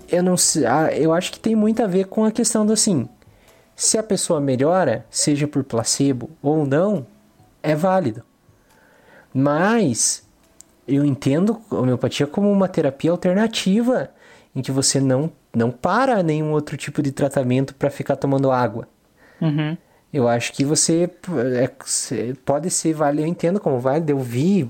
Eu 0.08 0.22
não 0.22 0.36
sei, 0.36 0.66
ah, 0.66 0.92
eu 0.92 1.12
acho 1.12 1.30
que 1.30 1.38
tem 1.38 1.54
muito 1.54 1.82
a 1.82 1.86
ver 1.86 2.06
com 2.06 2.24
a 2.24 2.32
questão 2.32 2.66
do 2.66 2.72
assim, 2.72 3.08
se 3.76 3.96
a 3.96 4.02
pessoa 4.02 4.40
melhora, 4.40 5.06
seja 5.08 5.46
por 5.46 5.62
placebo 5.64 6.30
ou 6.42 6.66
não, 6.66 7.06
é 7.62 7.74
válido. 7.74 8.22
Mas 9.32 10.22
eu 10.86 11.04
entendo 11.04 11.60
homeopatia 11.70 12.26
como 12.26 12.50
uma 12.50 12.68
terapia 12.68 13.12
alternativa 13.12 14.10
em 14.54 14.60
que 14.60 14.72
você 14.72 15.00
não, 15.00 15.30
não 15.54 15.70
para 15.70 16.22
nenhum 16.22 16.50
outro 16.50 16.76
tipo 16.76 17.00
de 17.00 17.12
tratamento 17.12 17.74
para 17.74 17.90
ficar 17.90 18.16
tomando 18.16 18.50
água. 18.50 18.88
Uhum. 19.40 19.76
Eu 20.12 20.26
acho 20.28 20.52
que 20.52 20.64
você 20.64 21.08
é, 21.58 21.70
pode 22.44 22.68
ser 22.70 22.94
válido, 22.94 23.22
eu 23.22 23.26
entendo 23.26 23.60
como 23.60 23.78
válido, 23.78 24.10
eu 24.10 24.18
vi 24.18 24.68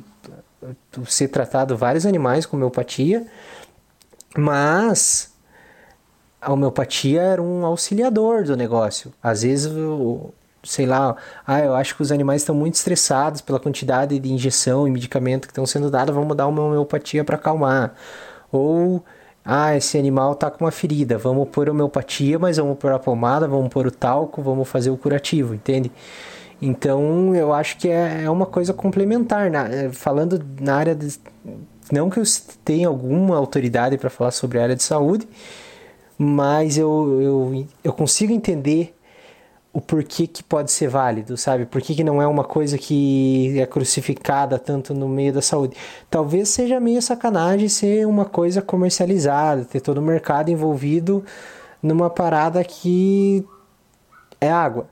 ser 1.07 1.29
tratado 1.29 1.77
vários 1.77 2.05
animais 2.05 2.45
com 2.45 2.57
homeopatia, 2.57 3.27
mas 4.37 5.33
a 6.41 6.53
homeopatia 6.53 7.23
era 7.23 7.43
um 7.43 7.65
auxiliador 7.65 8.45
do 8.45 8.57
negócio. 8.57 9.13
Às 9.23 9.43
vezes, 9.43 9.73
sei 10.63 10.87
lá, 10.87 11.17
ah, 11.47 11.61
eu 11.61 11.75
acho 11.75 11.97
que 11.97 12.03
os 12.03 12.13
animais 12.13 12.43
estão 12.43 12.55
muito 12.55 12.75
estressados 12.75 13.41
pela 13.41 13.59
quantidade 13.59 14.19
de 14.19 14.33
injeção 14.33 14.87
e 14.87 14.91
medicamento 14.91 15.47
que 15.47 15.53
estão 15.53 15.67
sendo 15.67 15.91
dados, 15.91 16.15
vamos 16.15 16.37
dar 16.37 16.47
uma 16.47 16.63
homeopatia 16.63 17.25
para 17.25 17.37
acalmar. 17.37 17.95
Ou, 18.53 19.05
ah, 19.45 19.77
esse 19.77 19.99
animal 19.99 20.33
está 20.33 20.51
com 20.51 20.65
uma 20.65 20.71
ferida, 20.71 21.17
vamos 21.17 21.49
pôr 21.49 21.69
homeopatia, 21.69 22.39
mas 22.39 22.59
vamos 22.59 22.79
pôr 22.79 22.93
a 22.93 22.99
pomada, 22.99 23.49
vamos 23.49 23.69
pôr 23.69 23.87
o 23.87 23.91
talco, 23.91 24.43
vamos 24.43 24.69
fazer 24.69 24.91
o 24.91 24.97
curativo, 24.97 25.55
entende? 25.55 25.91
Então, 26.61 27.35
eu 27.35 27.53
acho 27.53 27.79
que 27.79 27.89
é, 27.89 28.25
é 28.25 28.31
uma 28.31 28.45
coisa 28.45 28.75
complementar. 28.75 29.51
Na, 29.51 29.67
eh, 29.67 29.91
falando 29.91 30.45
na 30.61 30.77
área 30.77 30.95
de. 30.95 31.19
Não 31.91 32.11
que 32.11 32.21
eu 32.21 32.25
tenha 32.65 32.87
alguma 32.89 33.37
autoridade 33.37 33.97
para 33.97 34.11
falar 34.11 34.31
sobre 34.31 34.59
a 34.59 34.63
área 34.63 34.77
de 34.77 34.83
saúde, 34.83 35.27
mas 36.19 36.77
eu, 36.77 37.21
eu, 37.21 37.67
eu 37.83 37.93
consigo 37.93 38.33
entender 38.33 38.95
o 39.73 39.81
porquê 39.81 40.27
que 40.27 40.43
pode 40.43 40.73
ser 40.73 40.89
válido, 40.89 41.37
sabe? 41.37 41.65
Por 41.65 41.81
que, 41.81 42.03
não 42.03 42.21
é 42.21 42.27
uma 42.27 42.43
coisa 42.43 42.77
que 42.77 43.59
é 43.61 43.67
crucificada 43.67 44.59
tanto 44.59 44.93
no 44.93 45.09
meio 45.09 45.33
da 45.33 45.41
saúde? 45.41 45.77
Talvez 46.11 46.49
seja 46.49 46.81
meio 46.81 47.01
sacanagem 47.01 47.69
ser 47.69 48.07
uma 48.07 48.25
coisa 48.25 48.61
comercializada, 48.61 49.65
ter 49.65 49.81
todo 49.81 49.99
o 49.99 50.03
mercado 50.03 50.51
envolvido 50.51 51.25
numa 51.83 52.11
parada 52.11 52.65
que 52.65 53.47
é 54.41 54.51
água, 54.51 54.89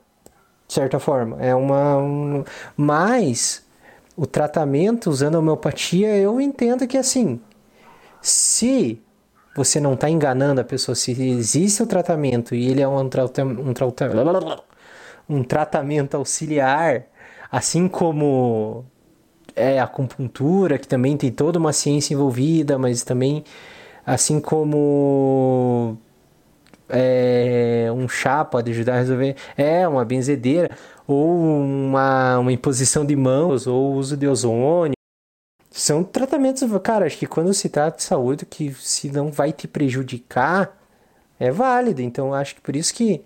de 0.67 0.75
certa 0.75 1.01
forma. 1.01 1.37
É 1.41 1.55
uma. 1.55 1.97
Um... 1.99 2.45
Mas 2.77 3.65
o 4.17 4.27
tratamento 4.27 5.11
usando 5.11 5.37
a 5.37 5.39
homeopatia, 5.41 6.17
eu 6.17 6.41
entendo 6.41 6.87
que 6.87 6.97
assim, 6.97 7.41
se 8.23 9.01
você 9.59 9.81
não 9.81 9.95
está 9.95 10.09
enganando 10.09 10.61
a 10.61 10.65
pessoa. 10.65 10.95
Se 10.95 11.11
existe 11.21 11.83
o 11.83 11.87
tratamento 11.87 12.55
e 12.55 12.69
ele 12.69 12.81
é 12.81 12.87
um, 12.87 13.09
tra 13.09 13.25
um, 13.25 13.75
um 15.29 15.43
tratamento 15.43 16.17
auxiliar, 16.17 17.05
assim 17.51 17.89
como 17.89 18.85
é 19.55 19.79
a 19.81 19.85
acupuntura, 19.85 20.79
que 20.79 20.89
também 20.89 21.17
tem 21.17 21.31
toda 21.31 21.59
uma 21.59 21.73
ciência 21.73 22.15
envolvida, 22.15 22.79
mas 22.79 23.03
também 23.03 23.45
assim 24.07 24.41
como 24.41 25.99
é, 26.89 27.89
um 27.95 28.09
chá 28.09 28.45
pode 28.45 28.71
ajudar 28.71 28.95
a 28.95 28.99
resolver, 28.99 29.37
é 29.57 29.87
uma 29.87 30.05
benzedeira, 30.05 30.71
ou 31.07 31.61
uma, 31.61 32.39
uma 32.39 32.53
imposição 32.53 33.05
de 33.05 33.15
mãos, 33.17 33.67
ou 33.67 33.95
uso 33.95 34.17
de 34.17 34.27
ozônio, 34.27 34.95
são 35.71 36.03
tratamentos, 36.03 36.63
cara, 36.83 37.07
acho 37.07 37.19
que 37.19 37.27
quando 37.27 37.53
se 37.55 37.69
trata 37.69 37.99
de 37.99 38.03
saúde, 38.03 38.47
que 38.47 38.75
se 38.75 39.11
não 39.11 39.31
vai 39.31 39.53
te 39.53 39.69
prejudicar, 39.69 40.77
é 41.39 41.51
válido. 41.51 42.03
Então, 42.03 42.35
acho 42.35 42.57
que 42.57 42.61
por 42.61 42.75
isso 42.75 42.93
que 42.93 43.23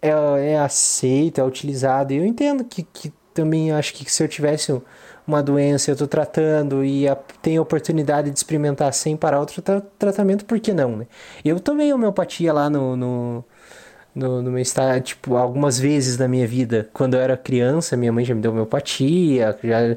é, 0.00 0.10
é 0.52 0.58
aceito, 0.58 1.40
é 1.40 1.44
utilizado. 1.44 2.12
E 2.12 2.16
eu 2.16 2.24
entendo 2.24 2.64
que, 2.64 2.82
que 2.82 3.12
também 3.34 3.72
acho 3.72 3.94
que 3.94 4.10
se 4.10 4.22
eu 4.22 4.28
tivesse 4.28 4.80
uma 5.26 5.42
doença, 5.42 5.90
eu 5.90 5.92
estou 5.92 6.08
tratando 6.08 6.84
e 6.84 7.06
a, 7.08 7.14
tenho 7.42 7.60
a 7.60 7.62
oportunidade 7.62 8.30
de 8.30 8.38
experimentar 8.38 8.92
sem 8.94 9.16
parar 9.16 9.40
outro 9.40 9.60
tra 9.60 9.82
tratamento, 9.98 10.44
por 10.44 10.58
que 10.58 10.72
não, 10.72 10.96
né? 10.96 11.06
Eu 11.44 11.60
tomei 11.60 11.92
homeopatia 11.92 12.52
lá 12.52 12.70
no, 12.70 12.96
no, 12.96 13.44
no, 14.14 14.42
no 14.42 14.50
meu 14.50 14.60
estado, 14.60 15.02
tipo, 15.02 15.36
algumas 15.36 15.78
vezes 15.78 16.16
na 16.18 16.26
minha 16.26 16.46
vida. 16.46 16.88
Quando 16.92 17.14
eu 17.14 17.20
era 17.20 17.36
criança, 17.36 17.96
minha 17.96 18.12
mãe 18.12 18.24
já 18.24 18.34
me 18.34 18.40
deu 18.40 18.52
homeopatia, 18.52 19.58
já 19.62 19.96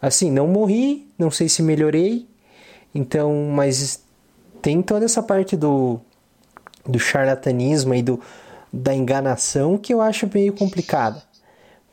Assim, 0.00 0.30
não 0.30 0.46
morri, 0.46 1.08
não 1.18 1.30
sei 1.30 1.48
se 1.48 1.60
melhorei, 1.60 2.28
então, 2.94 3.50
mas 3.52 4.00
tem 4.62 4.80
toda 4.80 5.04
essa 5.04 5.20
parte 5.20 5.56
do, 5.56 5.98
do 6.86 7.00
charlatanismo 7.00 7.94
e 7.94 8.02
do, 8.02 8.20
da 8.72 8.94
enganação 8.94 9.78
que 9.78 9.92
eu 9.92 10.00
acho 10.00 10.28
meio 10.32 10.52
complicada. 10.52 11.22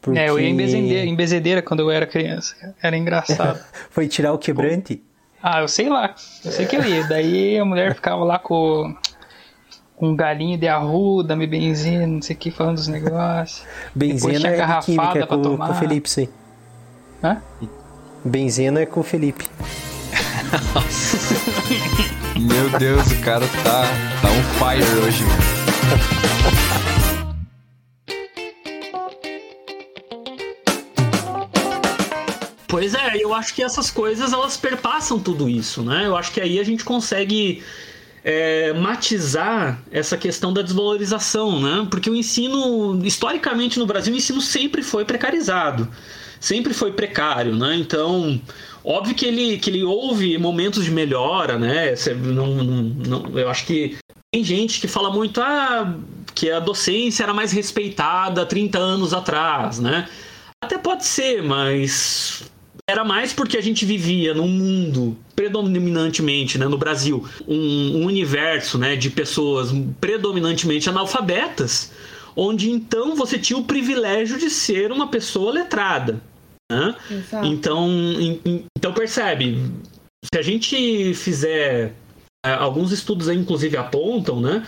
Porque... 0.01 0.19
É, 0.19 0.29
eu 0.29 0.39
ia 0.39 0.49
em 0.49 0.55
bezedeira, 0.55 1.05
em 1.05 1.15
bezedeira 1.15 1.61
quando 1.63 1.79
eu 1.79 1.89
era 1.89 2.05
criança. 2.05 2.55
Era 2.81 2.95
engraçado. 2.95 3.59
Foi 3.89 4.07
tirar 4.07 4.33
o 4.33 4.37
quebrante? 4.37 5.01
Ah, 5.41 5.61
eu 5.61 5.67
sei 5.67 5.89
lá. 5.89 6.13
Eu 6.43 6.51
sei 6.51 6.65
que 6.65 6.75
eu 6.75 6.83
ia. 6.83 7.03
Daí 7.05 7.57
a 7.57 7.65
mulher 7.65 7.95
ficava 7.95 8.23
lá 8.23 8.37
com, 8.37 8.95
com 9.95 10.09
um 10.09 10.15
galinho 10.15 10.57
de 10.59 10.67
arruda, 10.67 11.35
me 11.35 11.47
benzendo, 11.47 12.13
não 12.13 12.21
sei 12.21 12.35
o 12.35 12.39
que, 12.39 12.51
falando 12.51 12.75
dos 12.75 12.87
negócios. 12.87 13.65
Benzendo 13.95 14.45
é 14.45 14.79
química 14.81 15.25
com, 15.25 15.41
tomar. 15.41 15.67
com 15.67 15.73
o 15.73 15.75
Felipe, 15.75 16.09
sim. 16.09 16.29
Hã? 17.23 17.41
Benzena 18.23 18.81
é 18.81 18.85
com 18.85 18.99
o 18.99 19.03
Felipe. 19.03 19.47
Meu 22.39 22.69
Deus, 22.77 23.11
o 23.11 23.21
cara 23.21 23.45
tá, 23.63 23.83
tá 24.21 24.29
on 24.29 24.43
fire 24.59 24.83
hoje, 24.99 25.23
mano. 25.23 26.55
Pois 32.67 32.93
é, 32.93 33.17
eu 33.17 33.33
acho 33.33 33.53
que 33.53 33.63
essas 33.63 33.91
coisas 33.91 34.33
elas 34.33 34.57
perpassam 34.57 35.19
tudo 35.19 35.47
isso, 35.47 35.83
né? 35.83 36.07
Eu 36.07 36.15
acho 36.15 36.31
que 36.31 36.41
aí 36.41 36.59
a 36.59 36.63
gente 36.63 36.83
consegue 36.83 37.63
é, 38.23 38.73
matizar 38.73 39.81
essa 39.91 40.17
questão 40.17 40.51
da 40.51 40.61
desvalorização, 40.61 41.61
né? 41.61 41.87
Porque 41.89 42.09
o 42.09 42.15
ensino, 42.15 43.05
historicamente 43.05 43.77
no 43.77 43.85
Brasil, 43.85 44.13
o 44.13 44.17
ensino 44.17 44.41
sempre 44.41 44.81
foi 44.81 45.05
precarizado 45.05 45.87
sempre 46.45 46.73
foi 46.73 46.91
precário, 46.91 47.55
né? 47.55 47.75
Então, 47.75 48.39
óbvio 48.83 49.15
que 49.15 49.25
ele, 49.25 49.57
que 49.57 49.69
ele 49.69 49.83
houve 49.83 50.37
momentos 50.37 50.85
de 50.85 50.91
melhora, 50.91 51.57
né? 51.57 51.95
Não, 52.21 52.47
não, 52.47 52.83
não, 52.83 53.39
eu 53.39 53.49
acho 53.49 53.65
que 53.65 53.97
tem 54.31 54.43
gente 54.43 54.79
que 54.79 54.87
fala 54.87 55.11
muito 55.11 55.41
ah, 55.41 55.95
que 56.35 56.51
a 56.51 56.59
docência 56.59 57.23
era 57.23 57.33
mais 57.33 57.51
respeitada 57.51 58.45
30 58.45 58.77
anos 58.77 59.13
atrás, 59.13 59.79
né? 59.79 60.07
Até 60.63 60.77
pode 60.77 61.05
ser, 61.05 61.41
mas 61.41 62.43
era 62.87 63.03
mais 63.03 63.33
porque 63.33 63.57
a 63.57 63.61
gente 63.61 63.85
vivia 63.85 64.33
num 64.33 64.47
mundo 64.47 65.17
predominantemente, 65.35 66.57
né, 66.57 66.67
no 66.67 66.77
Brasil, 66.77 67.27
um, 67.47 68.01
um 68.01 68.05
universo, 68.05 68.77
né, 68.77 68.95
de 68.95 69.09
pessoas 69.09 69.71
predominantemente 69.99 70.89
analfabetas 70.89 71.91
onde 72.35 72.69
então 72.69 73.15
você 73.15 73.39
tinha 73.39 73.57
o 73.57 73.63
privilégio 73.63 74.37
de 74.37 74.49
ser 74.49 74.91
uma 74.91 75.07
pessoa 75.07 75.53
letrada. 75.53 76.21
Né? 76.71 76.95
Então, 77.43 77.89
então 78.75 78.93
percebe, 78.93 79.61
se 80.23 80.37
a 80.37 80.41
gente 80.41 81.13
fizer 81.13 81.93
é, 82.45 82.51
alguns 82.51 82.91
estudos 82.91 83.29
aí, 83.29 83.37
inclusive 83.37 83.77
apontam, 83.77 84.41
né, 84.41 84.65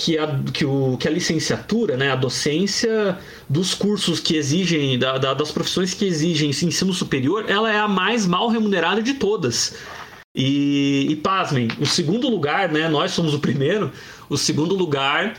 que 0.00 0.16
a, 0.16 0.40
que, 0.54 0.64
o, 0.64 0.96
que 0.96 1.08
a 1.08 1.10
licenciatura, 1.10 1.96
né, 1.96 2.12
a 2.12 2.16
docência 2.16 3.18
dos 3.48 3.74
cursos 3.74 4.20
que 4.20 4.36
exigem, 4.36 4.96
da, 4.96 5.18
da, 5.18 5.34
das 5.34 5.50
profissões 5.50 5.92
que 5.92 6.04
exigem 6.04 6.50
ensino 6.50 6.94
superior, 6.94 7.44
ela 7.48 7.72
é 7.72 7.78
a 7.78 7.88
mais 7.88 8.24
mal 8.24 8.48
remunerada 8.48 9.02
de 9.02 9.14
todas. 9.14 9.76
E, 10.36 11.08
e 11.10 11.16
pasmem, 11.16 11.68
o 11.80 11.86
segundo 11.86 12.28
lugar, 12.28 12.70
né, 12.70 12.88
nós 12.88 13.10
somos 13.10 13.34
o 13.34 13.40
primeiro, 13.40 13.90
o 14.30 14.38
segundo 14.38 14.76
lugar 14.76 15.34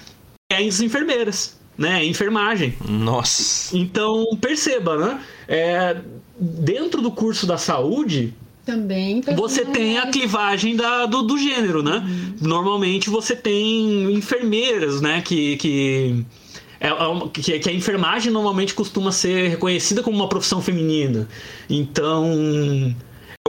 é 0.51 0.57
as 0.57 0.81
enfermeiras 0.81 1.57
né? 1.79 2.03
Enfermagem. 2.03 2.75
Nossa. 2.85 3.75
Então, 3.75 4.25
perceba, 4.41 4.97
né? 4.97 5.21
É, 5.47 5.95
dentro 6.37 7.01
do 7.01 7.09
curso 7.09 7.47
da 7.47 7.57
saúde, 7.57 8.33
também 8.65 9.21
você 9.35 9.65
tem 9.65 9.97
a 9.97 10.07
clivagem 10.07 10.75
da, 10.75 11.05
do, 11.05 11.23
do 11.23 11.37
gênero, 11.37 11.81
né? 11.81 11.97
Uhum. 11.97 12.35
Normalmente 12.47 13.09
você 13.09 13.35
tem 13.35 14.13
enfermeiras, 14.13 15.01
né? 15.01 15.21
Que, 15.21 15.57
que, 15.57 16.25
é, 16.79 16.87
é 16.89 16.93
que, 17.33 17.59
que, 17.59 17.69
a 17.69 17.73
enfermagem 17.73 18.31
normalmente 18.31 18.73
costuma 18.73 19.11
ser 19.11 19.49
reconhecida 19.49 20.03
como 20.03 20.17
uma 20.17 20.29
profissão 20.29 20.61
feminina. 20.61 21.27
Então, 21.69 22.95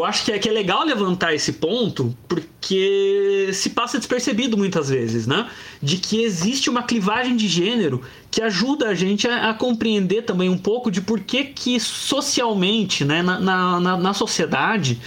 Eu 0.01 0.05
acho 0.06 0.24
que 0.24 0.32
é, 0.32 0.39
que 0.39 0.48
é 0.48 0.52
legal 0.52 0.82
levantar 0.82 1.35
esse 1.35 1.52
ponto, 1.52 2.16
porque 2.27 3.51
se 3.52 3.70
passa 3.70 3.98
despercebido 3.98 4.56
muitas 4.56 4.89
vezes, 4.89 5.27
né? 5.27 5.47
De 5.82 5.98
que 5.98 6.22
existe 6.22 6.70
uma 6.70 6.82
clivagem 6.82 7.36
de 7.36 7.47
gênero 7.47 8.02
que 8.31 8.40
ajuda 8.40 8.89
a 8.89 8.94
gente 8.94 9.28
a, 9.28 9.51
a 9.51 9.55
compreender 9.55 10.22
também 10.22 10.48
um 10.48 10.56
pouco 10.56 10.90
de 10.90 11.02
por 11.02 11.20
que, 11.20 11.44
que 11.44 11.78
socialmente, 11.78 13.05
né, 13.05 13.22
na, 13.22 13.39
na, 13.39 13.81
na, 13.81 13.97
na 13.98 14.14
sociedade, 14.14 14.98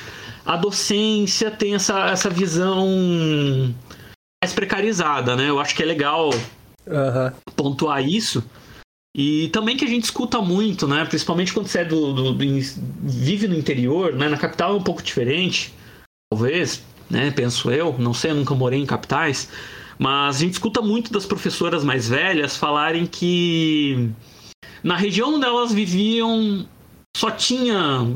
a 0.46 0.56
docência 0.56 1.50
tem 1.50 1.74
essa, 1.74 2.12
essa 2.12 2.30
visão 2.30 2.86
mais 4.44 4.54
precarizada, 4.54 5.36
né? 5.36 5.50
Eu 5.50 5.60
acho 5.60 5.76
que 5.76 5.82
é 5.82 5.86
legal 5.86 6.30
pontuar 7.56 8.08
isso. 8.08 8.44
E 9.16 9.50
também 9.50 9.78
que 9.78 9.86
a 9.86 9.88
gente 9.88 10.06
escuta 10.06 10.42
muito, 10.42 10.88
né? 10.88 11.06
Principalmente 11.06 11.54
quando 11.54 11.68
você 11.68 11.80
é 11.80 11.86
do, 11.86 12.14
do, 12.14 12.34
do, 12.34 12.60
vive 13.04 13.48
no 13.48 13.56
interior, 13.56 14.14
né? 14.14 14.28
Na 14.28 14.38
capital 14.38 14.74
é 14.74 14.78
um 14.78 14.84
pouco 14.84 15.04
diferente, 15.04 15.72
talvez, 16.32 16.84
né? 17.10 17.30
Penso 17.30 17.70
eu, 17.70 17.96
não 18.00 18.14
sei, 18.14 18.32
eu 18.32 18.36
nunca 18.36 18.56
morei 18.56 18.80
em 18.80 18.88
capitais, 18.88 19.50
mas 20.00 20.38
a 20.38 20.40
gente 20.40 20.54
escuta 20.54 20.82
muito 20.82 21.14
das 21.14 21.28
professoras 21.28 21.84
mais 21.84 22.10
velhas 22.10 22.58
falarem 22.58 23.06
que 23.06 24.10
na 24.84 24.98
região 24.98 25.36
onde 25.36 25.46
elas 25.46 25.72
viviam 25.72 26.68
só 27.16 27.30
tinha 27.30 28.08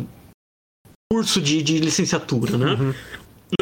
curso 1.13 1.39
de, 1.39 1.61
de 1.61 1.77
licenciatura, 1.77 2.57
né? 2.57 2.73
Uhum. 2.73 2.93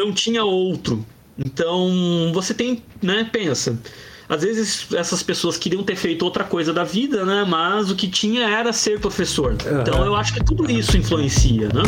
Não 0.00 0.12
tinha 0.12 0.42
outro. 0.42 1.04
Então 1.38 2.32
você 2.32 2.54
tem, 2.54 2.82
né? 3.02 3.28
Pensa 3.30 3.78
às 4.28 4.42
vezes 4.42 4.86
essas 4.92 5.22
pessoas 5.22 5.56
queriam 5.56 5.82
ter 5.82 5.96
feito 5.96 6.24
outra 6.24 6.44
coisa 6.44 6.72
da 6.72 6.84
vida, 6.84 7.24
né? 7.24 7.44
Mas 7.48 7.90
o 7.90 7.96
que 7.96 8.08
tinha 8.08 8.48
era 8.48 8.72
ser 8.72 9.00
professor. 9.00 9.54
Então 9.80 10.04
eu 10.04 10.16
acho 10.16 10.34
que 10.34 10.44
tudo 10.44 10.70
isso 10.70 10.96
influencia, 10.96 11.68
né? 11.68 11.82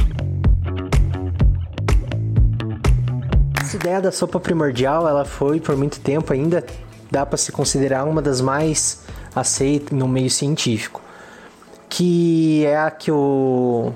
Essa 3.60 3.76
ideia 3.76 4.00
da 4.00 4.12
sopa 4.12 4.40
primordial, 4.40 5.06
ela 5.06 5.24
foi 5.24 5.60
por 5.60 5.76
muito 5.76 6.00
tempo 6.00 6.32
ainda 6.32 6.64
dá 7.10 7.24
para 7.26 7.36
se 7.36 7.50
considerar 7.50 8.04
uma 8.04 8.22
das 8.22 8.40
mais 8.40 9.02
aceitas 9.34 9.96
no 9.96 10.06
meio 10.06 10.30
científico, 10.30 11.02
que 11.88 12.64
é 12.64 12.78
a 12.78 12.90
que 12.90 13.10
o 13.10 13.92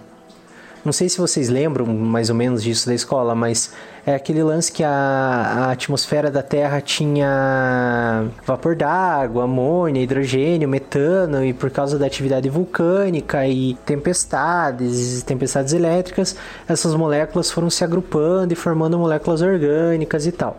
não 0.85 0.93
sei 0.93 1.09
se 1.09 1.19
vocês 1.19 1.49
lembram 1.49 1.87
mais 1.87 2.29
ou 2.29 2.35
menos 2.35 2.63
disso 2.63 2.87
da 2.87 2.95
escola, 2.95 3.35
mas 3.35 3.73
é 4.05 4.15
aquele 4.15 4.43
lance 4.43 4.71
que 4.73 4.83
a, 4.83 4.91
a 4.91 5.73
atmosfera 5.73 6.31
da 6.31 6.43
Terra 6.43 6.81
tinha 6.81 8.27
vapor 8.45 8.75
d'água, 8.75 9.45
amônia, 9.45 10.03
hidrogênio, 10.03 10.69
metano, 10.69 11.45
e 11.45 11.53
por 11.53 11.71
causa 11.71 11.99
da 11.99 12.07
atividade 12.07 12.49
vulcânica 12.49 13.47
e 13.47 13.75
tempestades, 13.87 15.23
tempestades 15.23 15.73
elétricas, 15.73 16.35
essas 16.69 16.95
moléculas 16.95 17.51
foram 17.51 17.71
se 17.71 17.85
agrupando 17.85 18.53
e 18.53 18.57
formando 18.57 18.99
moléculas 18.99 19.41
orgânicas 19.41 20.27
e 20.27 20.33
tal. 20.33 20.57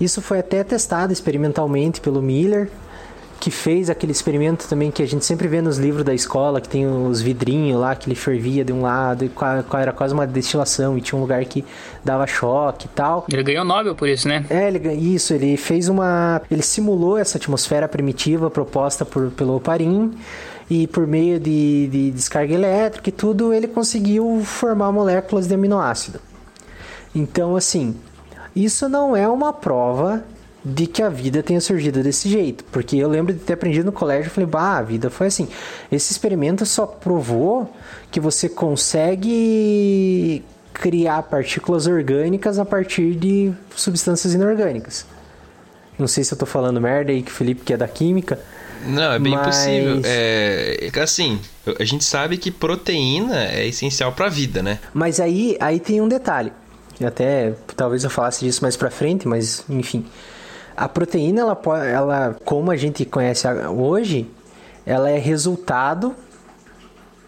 Isso 0.00 0.20
foi 0.20 0.40
até 0.40 0.64
testado 0.64 1.12
experimentalmente 1.12 2.00
pelo 2.00 2.20
Miller, 2.20 2.68
que 3.40 3.50
fez 3.50 3.90
aquele 3.90 4.12
experimento 4.12 4.66
também 4.68 4.90
que 4.90 5.02
a 5.02 5.06
gente 5.06 5.24
sempre 5.24 5.48
vê 5.48 5.60
nos 5.60 5.78
livros 5.78 6.04
da 6.04 6.14
escola, 6.14 6.60
que 6.60 6.68
tem 6.68 6.86
os 6.86 7.20
vidrinhos 7.20 7.78
lá, 7.78 7.94
que 7.94 8.08
ele 8.08 8.14
fervia 8.14 8.64
de 8.64 8.72
um 8.72 8.82
lado, 8.82 9.24
e 9.24 9.30
era 9.78 9.92
quase 9.92 10.14
uma 10.14 10.26
destilação, 10.26 10.96
e 10.96 11.00
tinha 11.00 11.18
um 11.18 11.22
lugar 11.22 11.44
que 11.44 11.64
dava 12.02 12.26
choque 12.26 12.86
e 12.86 12.88
tal. 12.90 13.26
Ele 13.30 13.42
ganhou 13.42 13.64
Nobel 13.64 13.94
por 13.94 14.08
isso, 14.08 14.28
né? 14.28 14.44
É, 14.48 14.68
ele, 14.68 14.92
isso, 14.94 15.34
ele 15.34 15.56
fez 15.56 15.88
uma... 15.88 16.40
Ele 16.50 16.62
simulou 16.62 17.18
essa 17.18 17.38
atmosfera 17.38 17.88
primitiva 17.88 18.50
proposta 18.50 19.04
por, 19.04 19.30
pelo 19.30 19.56
Oparin, 19.56 20.12
e 20.68 20.86
por 20.86 21.06
meio 21.06 21.38
de, 21.38 21.88
de 21.88 22.10
descarga 22.10 22.54
elétrica 22.54 23.08
e 23.08 23.12
tudo, 23.12 23.52
ele 23.52 23.68
conseguiu 23.68 24.40
formar 24.44 24.90
moléculas 24.90 25.46
de 25.46 25.54
aminoácido. 25.54 26.20
Então, 27.14 27.54
assim, 27.54 27.94
isso 28.56 28.88
não 28.88 29.14
é 29.14 29.28
uma 29.28 29.52
prova 29.52 30.24
de 30.64 30.86
que 30.86 31.02
a 31.02 31.08
vida 31.08 31.42
tenha 31.42 31.60
surgido 31.60 32.02
desse 32.02 32.28
jeito. 32.28 32.64
Porque 32.64 32.96
eu 32.96 33.08
lembro 33.08 33.32
de 33.32 33.40
ter 33.40 33.52
aprendido 33.52 33.86
no 33.86 33.92
colégio, 33.92 34.28
eu 34.28 34.30
falei, 34.30 34.48
bah, 34.48 34.78
a 34.78 34.82
vida 34.82 35.10
foi 35.10 35.26
assim. 35.26 35.48
Esse 35.92 36.12
experimento 36.12 36.64
só 36.64 36.86
provou 36.86 37.70
que 38.10 38.18
você 38.18 38.48
consegue 38.48 40.42
criar 40.72 41.22
partículas 41.24 41.86
orgânicas 41.86 42.58
a 42.58 42.64
partir 42.64 43.14
de 43.14 43.52
substâncias 43.76 44.34
inorgânicas. 44.34 45.06
Não 45.98 46.08
sei 46.08 46.24
se 46.24 46.34
eu 46.34 46.38
tô 46.38 46.46
falando 46.46 46.80
merda 46.80 47.12
aí 47.12 47.22
que 47.22 47.30
o 47.30 47.34
Felipe 47.34 47.62
que 47.62 47.72
é 47.72 47.76
da 47.76 47.86
química. 47.86 48.38
Não, 48.86 49.12
é 49.12 49.18
bem 49.18 49.32
mas... 49.32 49.46
possível. 49.46 50.00
É, 50.04 50.90
assim, 51.00 51.40
a 51.78 51.84
gente 51.84 52.04
sabe 52.04 52.36
que 52.36 52.50
proteína 52.50 53.44
é 53.46 53.66
essencial 53.66 54.12
para 54.12 54.26
a 54.26 54.28
vida, 54.28 54.62
né? 54.62 54.78
Mas 54.92 55.20
aí, 55.20 55.56
aí 55.60 55.78
tem 55.78 56.00
um 56.00 56.08
detalhe. 56.08 56.52
Até 57.04 57.54
talvez 57.76 58.04
eu 58.04 58.10
falasse 58.10 58.44
disso 58.44 58.62
mais 58.62 58.76
para 58.76 58.90
frente, 58.90 59.26
mas 59.26 59.64
enfim. 59.68 60.04
A 60.76 60.88
proteína, 60.88 61.42
ela, 61.42 61.60
ela, 61.86 62.36
como 62.44 62.70
a 62.70 62.76
gente 62.76 63.04
conhece 63.04 63.46
hoje, 63.48 64.28
ela 64.84 65.10
é 65.10 65.18
resultado 65.18 66.14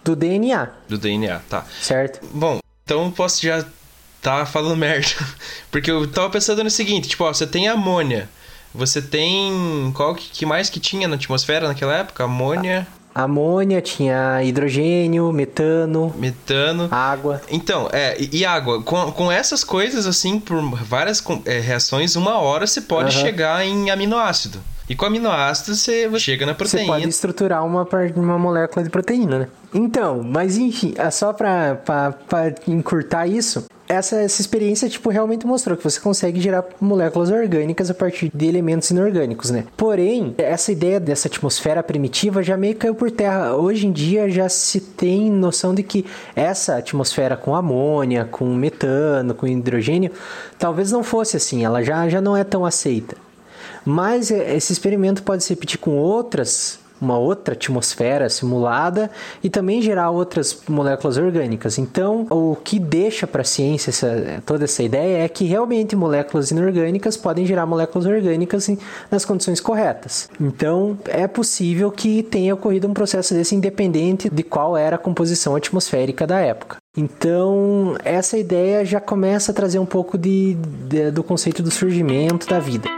do 0.04 0.14
DNA. 0.16 0.70
Do 0.88 0.98
DNA, 0.98 1.40
tá. 1.48 1.64
Certo. 1.80 2.20
Bom, 2.32 2.58
então 2.84 3.10
posso 3.10 3.42
já 3.42 3.64
tá 4.20 4.44
falando 4.46 4.74
merda. 4.76 5.08
Porque 5.70 5.90
eu 5.90 6.10
tava 6.10 6.30
pensando 6.30 6.62
no 6.64 6.70
seguinte, 6.70 7.08
tipo, 7.08 7.24
ó, 7.24 7.32
você 7.32 7.46
tem 7.46 7.68
amônia. 7.68 8.28
Você 8.74 9.00
tem. 9.00 9.90
Qual 9.94 10.14
que 10.14 10.44
mais 10.44 10.68
que 10.68 10.78
tinha 10.78 11.08
na 11.08 11.16
atmosfera 11.16 11.66
naquela 11.66 11.94
época? 11.94 12.24
Amônia 12.24 12.86
amônia, 13.16 13.80
tinha 13.80 14.42
hidrogênio, 14.42 15.32
metano. 15.32 16.14
Metano. 16.18 16.88
Água. 16.90 17.40
Então, 17.50 17.88
é, 17.92 18.16
e, 18.20 18.44
água. 18.44 18.82
Com, 18.82 19.10
com 19.12 19.32
essas 19.32 19.64
coisas, 19.64 20.06
assim, 20.06 20.38
por 20.38 20.60
várias 20.84 21.24
é, 21.46 21.58
reações, 21.58 22.14
uma 22.14 22.38
hora 22.38 22.66
você 22.66 22.80
pode 22.80 23.16
uhum. 23.16 23.22
chegar 23.22 23.64
em 23.64 23.90
aminoácido. 23.90 24.60
E 24.88 24.94
com 24.94 25.04
aminoácido 25.04 25.74
você 25.74 26.08
chega 26.18 26.46
na 26.46 26.54
proteína. 26.54 26.84
Você 26.84 26.92
pode 26.92 27.08
estruturar 27.08 27.64
uma, 27.64 27.88
uma 28.14 28.38
molécula 28.38 28.84
de 28.84 28.90
proteína, 28.90 29.38
né? 29.40 29.48
Então, 29.74 30.22
mas 30.22 30.56
enfim, 30.56 30.94
é 30.96 31.10
só 31.10 31.32
para 31.32 31.80
encurtar 32.68 33.26
isso, 33.26 33.64
essa, 33.88 34.16
essa 34.16 34.40
experiência, 34.40 34.88
tipo, 34.88 35.10
realmente 35.10 35.46
mostrou 35.46 35.76
que 35.76 35.84
você 35.84 36.00
consegue 36.00 36.40
gerar 36.40 36.64
moléculas 36.80 37.30
orgânicas 37.30 37.90
a 37.90 37.94
partir 37.94 38.30
de 38.34 38.46
elementos 38.46 38.90
inorgânicos, 38.90 39.50
né? 39.50 39.64
Porém, 39.76 40.34
essa 40.38 40.72
ideia 40.72 40.98
dessa 40.98 41.28
atmosfera 41.28 41.82
primitiva 41.82 42.42
já 42.42 42.56
meio 42.56 42.76
caiu 42.76 42.94
por 42.94 43.10
terra. 43.10 43.54
Hoje 43.54 43.86
em 43.86 43.92
dia 43.92 44.28
já 44.28 44.48
se 44.48 44.80
tem 44.80 45.30
noção 45.30 45.74
de 45.74 45.82
que 45.82 46.04
essa 46.34 46.76
atmosfera 46.76 47.36
com 47.36 47.54
amônia, 47.54 48.24
com 48.24 48.46
metano, 48.54 49.34
com 49.34 49.46
hidrogênio, 49.46 50.10
talvez 50.58 50.90
não 50.90 51.02
fosse 51.02 51.36
assim, 51.36 51.64
ela 51.64 51.82
já, 51.82 52.08
já 52.08 52.20
não 52.20 52.36
é 52.36 52.44
tão 52.44 52.64
aceita. 52.64 53.16
Mas 53.84 54.30
é, 54.32 54.56
esse 54.56 54.72
experimento 54.72 55.22
pode 55.22 55.44
se 55.44 55.50
repetir 55.50 55.78
com 55.78 55.96
outras 55.96 56.80
uma 57.00 57.18
outra 57.18 57.54
atmosfera 57.54 58.28
simulada 58.28 59.10
e 59.42 59.50
também 59.50 59.82
gerar 59.82 60.10
outras 60.10 60.62
moléculas 60.68 61.16
orgânicas. 61.16 61.78
Então, 61.78 62.26
o 62.30 62.56
que 62.56 62.78
deixa 62.78 63.26
para 63.26 63.42
a 63.42 63.44
ciência 63.44 63.90
essa, 63.90 64.42
toda 64.44 64.64
essa 64.64 64.82
ideia 64.82 65.24
é 65.24 65.28
que 65.28 65.44
realmente 65.44 65.94
moléculas 65.94 66.50
inorgânicas 66.50 67.16
podem 67.16 67.46
gerar 67.46 67.66
moléculas 67.66 68.06
orgânicas 68.06 68.68
nas 69.10 69.24
condições 69.24 69.60
corretas. 69.60 70.28
Então, 70.40 70.98
é 71.06 71.26
possível 71.26 71.90
que 71.90 72.22
tenha 72.22 72.54
ocorrido 72.54 72.88
um 72.88 72.94
processo 72.94 73.34
desse 73.34 73.54
independente 73.54 74.28
de 74.30 74.42
qual 74.42 74.76
era 74.76 74.96
a 74.96 74.98
composição 74.98 75.54
atmosférica 75.54 76.26
da 76.26 76.40
época. 76.40 76.76
Então, 76.96 77.94
essa 78.02 78.38
ideia 78.38 78.84
já 78.84 79.00
começa 79.00 79.52
a 79.52 79.54
trazer 79.54 79.78
um 79.78 79.84
pouco 79.84 80.16
de, 80.16 80.54
de 80.88 81.10
do 81.10 81.22
conceito 81.22 81.62
do 81.62 81.70
surgimento 81.70 82.46
da 82.46 82.58
vida. 82.58 82.88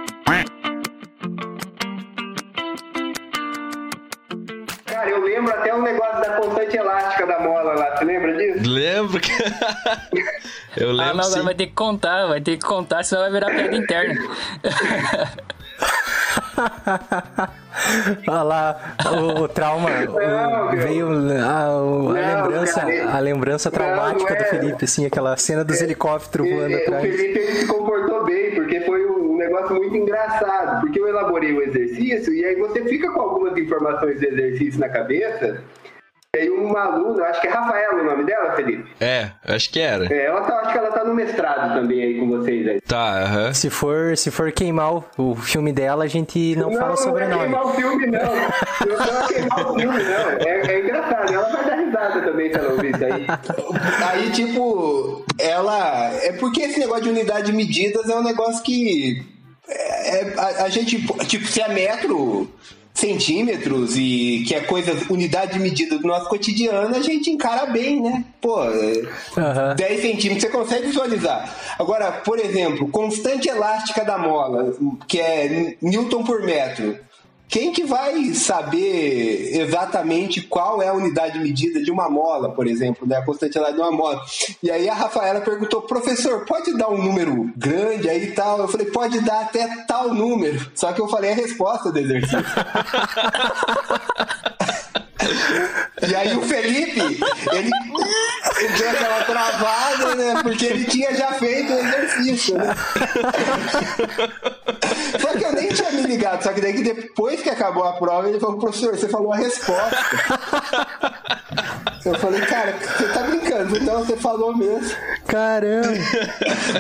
Lembro 8.79 9.21
que. 9.21 9.33
Eu 10.77 10.93
lembro. 10.93 11.11
Ah, 11.11 11.15
não, 11.15 11.25
sim. 11.25 11.43
vai 11.43 11.55
ter 11.55 11.67
que 11.67 11.73
contar, 11.73 12.27
vai 12.27 12.41
ter 12.41 12.57
que 12.57 12.65
contar, 12.65 13.03
senão 13.03 13.23
vai 13.23 13.33
virar 13.33 13.51
piada 13.51 13.77
interna. 13.77 14.15
Olha 18.27 18.43
lá, 18.43 18.97
o, 19.13 19.43
o 19.43 19.49
trauma 19.49 19.89
não, 19.91 20.67
o, 20.67 20.77
veio 20.77 21.09
a, 21.09 21.83
o, 21.83 22.11
a 22.11 22.13
não, 22.13 22.47
lembrança, 22.47 22.81
cara, 22.81 23.17
a 23.17 23.21
lembrança 23.21 23.71
traumática 23.71 24.35
é... 24.35 24.37
do 24.37 24.45
Felipe, 24.45 24.85
assim, 24.85 25.07
aquela 25.07 25.37
cena 25.37 25.65
dos 25.65 25.81
é, 25.81 25.85
helicópteros 25.85 26.49
voando 26.49 26.75
é, 26.75 26.83
atrás. 26.83 27.05
O 27.05 27.17
Felipe 27.17 27.39
ele 27.39 27.53
se 27.53 27.67
comportou 27.67 28.25
bem, 28.25 28.55
porque 28.55 28.81
foi 28.81 29.07
um 29.07 29.37
negócio 29.37 29.77
muito 29.77 29.97
engraçado, 29.97 30.81
porque 30.81 31.01
eu 31.01 31.09
elaborei 31.09 31.53
o 31.53 31.63
exercício 31.63 32.35
e 32.35 32.45
aí 32.45 32.57
você 32.57 32.85
fica 32.85 33.11
com 33.11 33.21
algumas 33.21 33.57
informações 33.57 34.21
do 34.21 34.27
exercício 34.27 34.81
na 34.81 34.89
cabeça 34.89 35.63
tem 36.31 36.51
uma 36.51 36.83
aluna, 36.83 37.25
acho 37.25 37.41
que 37.41 37.47
é 37.47 37.51
Rafaela 37.51 38.03
o 38.03 38.05
nome 38.05 38.25
dela, 38.25 38.55
Felipe? 38.55 38.87
É, 39.01 39.31
acho 39.47 39.71
que 39.71 39.81
era. 39.81 40.13
É, 40.13 40.27
ela 40.27 40.43
tá, 40.43 40.61
acho 40.61 40.73
que 40.73 40.79
ela 40.79 40.93
tá 40.93 41.03
no 41.03 41.15
mestrado 41.15 41.75
também 41.75 42.03
aí 42.03 42.19
com 42.21 42.29
vocês 42.29 42.69
aí. 42.69 42.81
Tá, 42.83 43.23
aham. 43.23 43.47
Uh 43.47 43.49
-huh. 43.49 43.55
Se 43.55 43.71
for, 43.71 44.17
se 44.17 44.31
for 44.31 44.53
queimar 44.53 45.03
o 45.17 45.35
filme 45.37 45.73
dela, 45.73 46.05
a 46.05 46.07
gente 46.07 46.55
não, 46.55 46.71
não 46.71 46.79
fala 46.79 46.97
sobre 46.99 47.27
não. 47.27 47.39
Não 47.39 47.43
é 47.43 47.47
queimar 47.47 47.67
o 47.67 47.73
filme, 47.73 48.07
não. 48.09 48.21
Não 48.21 49.25
é 49.25 49.27
queimar 49.27 49.71
o 49.71 49.75
filme, 49.81 50.03
não. 50.03 50.31
É, 50.47 50.61
é 50.67 50.81
engraçado, 50.81 51.33
ela 51.33 51.49
vai 51.49 51.65
dar 51.65 51.77
risada 51.77 52.21
também 52.21 52.51
pela 52.51 52.73
ouvir 52.73 52.95
isso 52.95 53.05
aí. 53.05 53.27
Aí, 54.11 54.31
tipo, 54.31 55.25
ela. 55.39 56.11
É 56.23 56.33
porque 56.33 56.61
esse 56.61 56.79
negócio 56.79 57.05
de 57.05 57.09
unidade 57.11 57.47
de 57.47 57.57
medidas 57.57 58.07
é 58.07 58.15
um 58.15 58.23
negócio 58.23 58.63
que. 58.63 59.25
É, 59.67 60.21
é- 60.21 60.35
a, 60.39 60.65
a 60.65 60.69
gente, 60.69 61.07
tipo, 61.27 61.47
se 61.47 61.63
é 61.63 61.69
metro, 61.73 62.51
centímetros 62.99 63.97
e 63.97 64.45
que 64.47 64.55
é 64.55 64.61
coisa, 64.61 64.93
unidade 65.09 65.53
de 65.53 65.61
medida 65.61 65.99
do 65.99 66.07
nosso 66.07 66.29
cotidiano, 66.29 66.95
a 66.97 67.01
gente 67.01 67.31
encara 67.31 67.67
bem, 67.67 68.03
né? 68.03 68.25
Pô, 68.41 68.63
é, 68.65 69.75
10 69.77 70.01
centímetros 70.01 70.43
você 70.43 70.49
consegue 70.51 70.87
visualizar. 70.87 71.55
Agora, 71.79 72.11
por 72.11 72.39
exemplo, 72.39 72.89
constante 72.89 73.49
elástica 73.49 74.05
da 74.05 74.19
mola, 74.19 74.75
que 75.07 75.21
é 75.21 75.77
Newton 75.81 76.25
por 76.25 76.43
metro. 76.43 76.99
Quem 77.49 77.73
que 77.73 77.85
vai 77.85 78.35
saber 78.35 79.59
exatamente 79.59 80.43
qual 80.43 80.83
é 80.83 80.89
a 80.89 80.93
unidade 80.93 81.35
de 81.35 81.41
medida 81.41 81.83
de 81.83 81.91
uma 81.91 82.11
mola, 82.11 82.51
por 82.51 82.67
exemplo, 82.67 83.07
né? 83.07 83.17
A 83.17 83.25
constante 83.25 83.57
elástica 83.57 83.83
de 83.83 83.89
uma 83.89 83.97
mola. 83.97 84.21
E 84.63 84.71
aí 84.71 84.89
a 84.89 84.95
Rafaela 84.95 85.41
perguntou, 85.41 85.83
professor, 85.83 86.45
pode 86.45 86.77
dar 86.77 86.91
um 86.91 87.03
número 87.03 87.51
grande 87.57 88.09
aí 88.09 88.25
e 88.25 88.33
tal? 88.33 88.59
Eu 88.59 88.69
falei, 88.69 88.91
pode 88.91 89.21
dar 89.21 89.41
até 89.41 89.67
tal 89.87 90.13
número. 90.13 90.71
Só 90.75 90.93
que 90.93 91.01
eu 91.01 91.09
falei 91.09 91.33
a 91.33 91.35
resposta 91.35 91.91
do 91.91 91.99
exercício. 91.99 92.39
E 96.09 96.15
aí 96.15 96.37
o 96.37 96.43
Felipe, 96.43 97.01
ele, 97.01 97.71
ele 98.59 98.73
deu 98.77 98.91
aquela 98.91 99.25
travada, 99.25 100.15
né? 100.15 100.43
Porque 100.43 100.67
ele 100.67 100.85
tinha 100.85 101.15
já 101.15 101.33
feito 101.33 101.73
o 101.73 101.79
exercício, 101.79 102.59
né? 102.59 102.75
Só 105.21 105.29
que 105.29 105.45
eu 105.45 105.53
nem 105.53 105.69
tinha 105.69 105.91
me 105.93 106.03
ligado, 106.03 106.43
só 106.43 106.53
que 106.53 106.61
daí 106.61 106.73
que 106.73 106.83
depois 106.83 107.41
que 107.43 107.51
acabou 107.51 107.85
a 107.85 107.93
prova, 107.95 108.29
ele 108.29 108.41
falou, 108.41 108.59
professor, 108.59 108.97
você 108.97 109.09
falou 109.09 109.33
a 109.33 109.37
resposta. 109.37 109.97
Eu 112.05 112.15
falei, 112.19 112.41
cara, 112.43 112.75
você 112.79 113.09
tá 113.09 113.23
brincando, 113.23 113.77
então 113.77 114.05
você 114.05 114.17
falou 114.17 114.57
mesmo. 114.57 114.97
Caramba! 115.27 115.89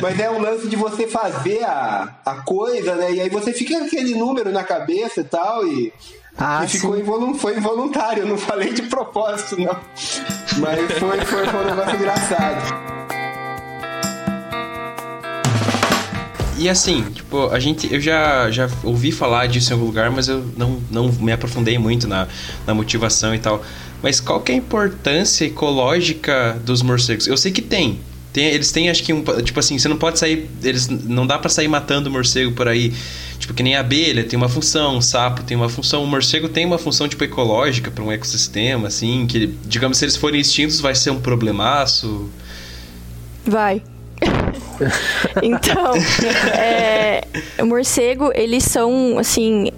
Mas 0.01 0.21
é 0.21 0.31
um 0.31 0.41
lance 0.41 0.69
de 0.69 0.77
você 0.77 1.07
fazer 1.07 1.65
a, 1.65 2.17
a 2.25 2.35
coisa, 2.43 2.95
né? 2.95 3.13
E 3.13 3.21
aí 3.21 3.29
você 3.29 3.53
fica 3.53 3.79
com 3.79 3.85
aquele 3.85 4.15
número 4.15 4.51
na 4.51 4.65
cabeça 4.65 5.21
e 5.21 5.25
tal, 5.25 5.67
e. 5.67 5.93
Ah, 6.39 6.65
e 6.65 6.69
ficou 6.69 6.97
involu 6.97 7.35
foi 7.35 7.57
involuntário, 7.57 8.23
eu 8.23 8.29
não 8.29 8.39
falei 8.39 8.73
de 8.73 8.83
propósito, 8.83 9.61
não. 9.61 9.77
Mas 10.59 10.93
foi, 10.99 11.21
foi, 11.23 11.47
foi 11.47 11.61
um 11.61 11.67
negócio 11.67 11.97
engraçado. 11.97 12.89
E 16.57 16.69
assim, 16.69 17.03
tipo, 17.11 17.49
a 17.51 17.59
gente, 17.59 17.93
eu 17.93 18.01
já, 18.01 18.51
já 18.51 18.69
ouvi 18.85 19.11
falar 19.11 19.47
disso 19.47 19.71
em 19.71 19.75
algum 19.75 19.87
lugar, 19.87 20.11
mas 20.11 20.29
eu 20.29 20.45
não, 20.57 20.81
não 20.91 21.13
me 21.13 21.33
aprofundei 21.33 21.79
muito 21.79 22.07
na, 22.07 22.29
na 22.67 22.75
motivação 22.75 23.35
e 23.35 23.39
tal. 23.39 23.63
Mas 24.01 24.21
qual 24.21 24.41
que 24.41 24.53
é 24.53 24.55
a 24.55 24.59
importância 24.59 25.45
ecológica 25.45 26.61
dos 26.65 26.83
morcegos? 26.83 27.27
Eu 27.27 27.37
sei 27.37 27.51
que 27.51 27.63
tem. 27.63 28.01
Tem 28.33 28.47
eles 28.47 28.71
têm, 28.71 28.91
acho 28.91 29.03
que, 29.03 29.13
um, 29.13 29.23
tipo 29.43 29.59
assim, 29.59 29.79
você 29.79 29.89
não 29.89 29.97
pode 29.97 30.19
sair. 30.19 30.49
Eles 30.63 30.89
não 30.89 31.27
dá 31.27 31.39
pra 31.39 31.49
sair 31.49 31.69
matando 31.69 32.11
morcego 32.11 32.53
por 32.53 32.69
aí. 32.69 32.93
Tipo, 33.39 33.55
que 33.55 33.63
nem 33.63 33.77
a 33.77 33.81
abelha 33.81 34.25
tem 34.25 34.37
uma 34.37 34.49
função, 34.49 34.99
o 34.99 35.03
sapo 35.03 35.43
tem 35.43 35.57
uma 35.57 35.69
função, 35.69 36.03
o 36.03 36.07
morcego 36.07 36.49
tem 36.49 36.67
uma 36.67 36.79
função, 36.79 37.09
tipo, 37.09 37.23
ecológica 37.23 37.91
para 37.91 38.03
um 38.03 38.11
ecossistema, 38.11 38.89
assim, 38.89 39.27
que, 39.27 39.47
digamos, 39.65 39.99
se 39.99 40.05
eles 40.05 40.17
forem 40.17 40.41
extintos, 40.41 40.81
vai 40.81 40.95
ser 40.95 41.11
um 41.11 41.21
problemaço. 41.21 42.29
Vai. 43.47 43.81
então, 45.41 45.95
é, 46.53 47.23
o 47.61 47.67
morcego, 47.67 48.33
eles 48.35 48.65
são, 48.65 49.19
assim, 49.19 49.71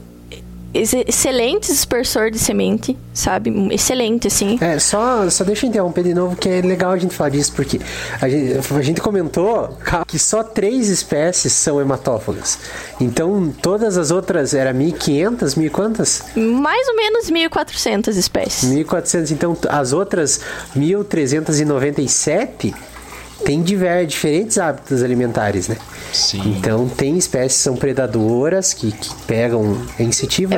ex- 0.75 0.93
excelentes 0.95 1.71
dispersor 1.71 2.31
de 2.31 2.39
semente, 2.39 2.97
sabe? 3.13 3.51
Excelente, 3.73 4.27
assim. 4.29 4.59
É, 4.61 4.79
só, 4.79 5.29
só 5.31 5.45
deixa 5.45 5.67
eu 5.67 5.71
interromper 5.71 6.03
de 6.05 6.15
novo, 6.15 6.37
que 6.37 6.49
é 6.49 6.61
legal 6.61 6.93
a 6.93 6.99
gente 6.99 7.15
falar 7.15 7.31
disso, 7.31 7.53
porque 7.55 7.81
a 8.21 8.29
gente, 8.29 8.75
a 8.75 8.83
gente 8.83 9.01
comentou 9.01 9.77
que 10.07 10.19
só 10.19 10.43
três 10.43 10.89
espécies 10.89 11.53
são 11.53 11.81
hematófagas. 11.81 12.59
Então, 13.01 13.53
todas 13.63 13.97
as 13.99 14.11
outras, 14.11 14.55
era 14.55 14.73
1.500, 14.75 15.57
mil 15.57 15.71
quantas? 15.71 16.23
Mais 16.37 16.89
ou 16.89 16.97
menos 16.97 17.31
1.400 17.31 18.17
espécies. 18.17 18.69
1.400. 18.71 19.31
Então, 19.31 19.57
as 19.69 19.93
outras 19.93 20.41
1.397 20.77 22.75
têm 23.45 23.63
diver, 23.63 24.07
diferentes 24.07 24.59
hábitos 24.59 25.03
alimentares, 25.03 25.69
né? 25.69 25.77
Sim. 26.13 26.57
Então, 26.59 26.89
tem 26.89 27.17
espécies 27.17 27.59
que 27.59 27.63
são 27.65 27.77
predadoras, 27.77 28.75
que, 28.75 28.91
que 28.93 29.15
pegam 29.27 29.77
é 29.99 30.03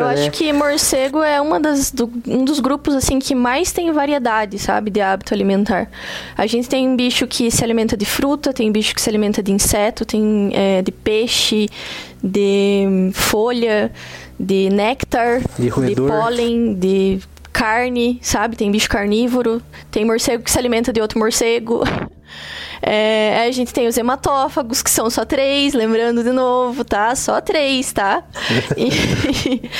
Eu 0.00 0.06
né? 0.06 0.14
acho 0.14 0.30
que 0.30 0.52
morcego 0.52 1.22
é 1.22 1.40
uma 1.40 1.60
das, 1.60 1.90
do- 1.90 2.10
um 2.26 2.44
dos 2.44 2.58
grupos 2.60 2.94
assim 2.94 3.18
que 3.18 3.34
mais 3.34 3.70
tem 3.72 3.92
variedade, 3.92 4.58
sabe, 4.58 4.90
de 4.90 5.00
hábito 5.00 5.34
alimentar. 5.34 5.90
A 6.36 6.46
gente 6.46 6.68
tem 6.68 6.96
bicho 6.96 7.26
que 7.26 7.50
se 7.50 7.62
alimenta 7.62 7.96
de 7.96 8.04
fruta, 8.06 8.52
tem 8.52 8.72
bicho 8.72 8.94
que 8.94 9.00
se 9.02 9.08
alimenta 9.10 9.42
de 9.42 9.52
inseto, 9.52 10.04
tem 10.06 10.50
é, 10.54 10.80
de 10.82 10.90
peixe, 10.92 11.68
de 12.22 13.10
folha, 13.12 13.92
de 14.38 14.70
néctar, 14.70 15.42
De 15.58 15.68
roedor. 15.68 16.08
pólen, 16.10 16.74
de 16.74 17.20
carne, 17.52 18.18
sabe? 18.22 18.56
Tem 18.56 18.70
bicho 18.70 18.88
carnívoro, 18.88 19.62
tem 19.90 20.04
morcego 20.04 20.42
que 20.42 20.50
se 20.50 20.58
alimenta 20.58 20.92
de 20.92 21.00
outro 21.00 21.18
morcego. 21.18 21.82
É, 22.80 23.44
a 23.46 23.50
gente 23.52 23.72
tem 23.72 23.86
os 23.86 23.96
hematófagos, 23.96 24.82
que 24.82 24.90
são 24.90 25.08
só 25.08 25.24
três, 25.24 25.72
lembrando 25.74 26.24
de 26.24 26.32
novo, 26.32 26.82
tá? 26.84 27.14
Só 27.14 27.40
três, 27.40 27.92
tá? 27.92 28.24
E- 28.76 29.70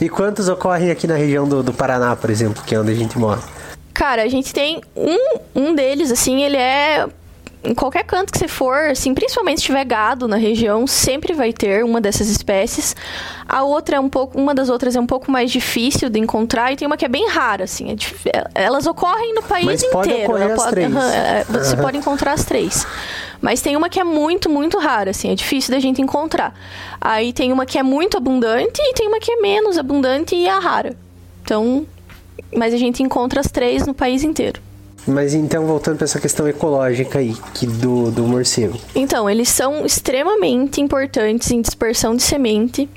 E 0.00 0.08
quantos 0.08 0.48
ocorrem 0.48 0.90
aqui 0.92 1.08
na 1.08 1.16
região 1.16 1.48
do, 1.48 1.60
do 1.62 1.72
Paraná, 1.72 2.14
por 2.14 2.30
exemplo, 2.30 2.62
que 2.64 2.72
é 2.74 2.78
onde 2.80 2.92
a 2.92 2.94
gente 2.94 3.18
mora? 3.18 3.40
Cara, 3.92 4.22
a 4.22 4.28
gente 4.28 4.54
tem 4.54 4.80
um, 4.94 5.38
um 5.56 5.74
deles, 5.74 6.12
assim, 6.12 6.42
ele 6.44 6.56
é. 6.56 7.04
Em 7.64 7.74
qualquer 7.74 8.04
canto 8.04 8.32
que 8.32 8.38
você 8.38 8.46
for, 8.46 8.76
assim, 8.90 9.12
principalmente 9.12 9.58
se 9.60 9.66
tiver 9.66 9.84
gado 9.84 10.28
na 10.28 10.36
região, 10.36 10.86
sempre 10.86 11.32
vai 11.32 11.52
ter 11.52 11.84
uma 11.84 12.00
dessas 12.00 12.28
espécies. 12.28 12.94
A 13.48 13.64
outra 13.64 13.96
é 13.96 14.00
um 14.00 14.08
pouco. 14.08 14.38
Uma 14.40 14.54
das 14.54 14.68
outras 14.68 14.94
é 14.94 15.00
um 15.00 15.06
pouco 15.06 15.30
mais 15.30 15.50
difícil 15.50 16.08
de 16.08 16.20
encontrar 16.20 16.72
e 16.72 16.76
tem 16.76 16.86
uma 16.86 16.96
que 16.96 17.04
é 17.04 17.08
bem 17.08 17.28
rara, 17.28 17.64
assim. 17.64 17.90
é 17.90 17.94
dif- 17.96 18.26
Elas 18.54 18.86
ocorrem 18.86 19.34
no 19.34 19.42
país 19.42 19.66
Mas 19.66 19.84
pode 19.86 20.08
inteiro. 20.08 20.30
ocorrer 20.32 20.50
as 20.52 20.56
pode- 20.62 20.70
três. 20.70 20.94
é, 20.96 21.44
você 21.48 21.74
Aham. 21.74 21.82
pode 21.82 21.98
encontrar 21.98 22.32
as 22.32 22.44
três. 22.44 22.86
Mas 23.40 23.60
tem 23.60 23.76
uma 23.76 23.88
que 23.88 23.98
é 23.98 24.04
muito, 24.04 24.48
muito 24.48 24.78
rara, 24.78 25.10
assim, 25.10 25.30
é 25.30 25.34
difícil 25.34 25.72
da 25.74 25.80
gente 25.80 26.00
encontrar. 26.00 26.54
Aí 27.00 27.32
tem 27.32 27.52
uma 27.52 27.66
que 27.66 27.76
é 27.78 27.82
muito 27.82 28.16
abundante 28.16 28.80
e 28.80 28.94
tem 28.94 29.08
uma 29.08 29.18
que 29.18 29.32
é 29.32 29.36
menos 29.40 29.76
abundante 29.78 30.34
e 30.36 30.46
é 30.46 30.58
rara. 30.58 30.96
Então, 31.42 31.84
mas 32.56 32.72
a 32.72 32.76
gente 32.76 33.02
encontra 33.02 33.40
as 33.40 33.48
três 33.50 33.84
no 33.86 33.94
país 33.94 34.22
inteiro. 34.22 34.60
Mas 35.06 35.34
então, 35.34 35.66
voltando 35.66 35.96
para 35.96 36.04
essa 36.04 36.20
questão 36.20 36.46
ecológica 36.46 37.18
aí, 37.18 37.34
que 37.54 37.66
do, 37.66 38.10
do 38.10 38.26
morcego. 38.26 38.78
Então, 38.94 39.28
eles 39.28 39.48
são 39.48 39.86
extremamente 39.86 40.80
importantes 40.80 41.50
em 41.50 41.62
dispersão 41.62 42.14
de 42.14 42.22
semente. 42.22 42.88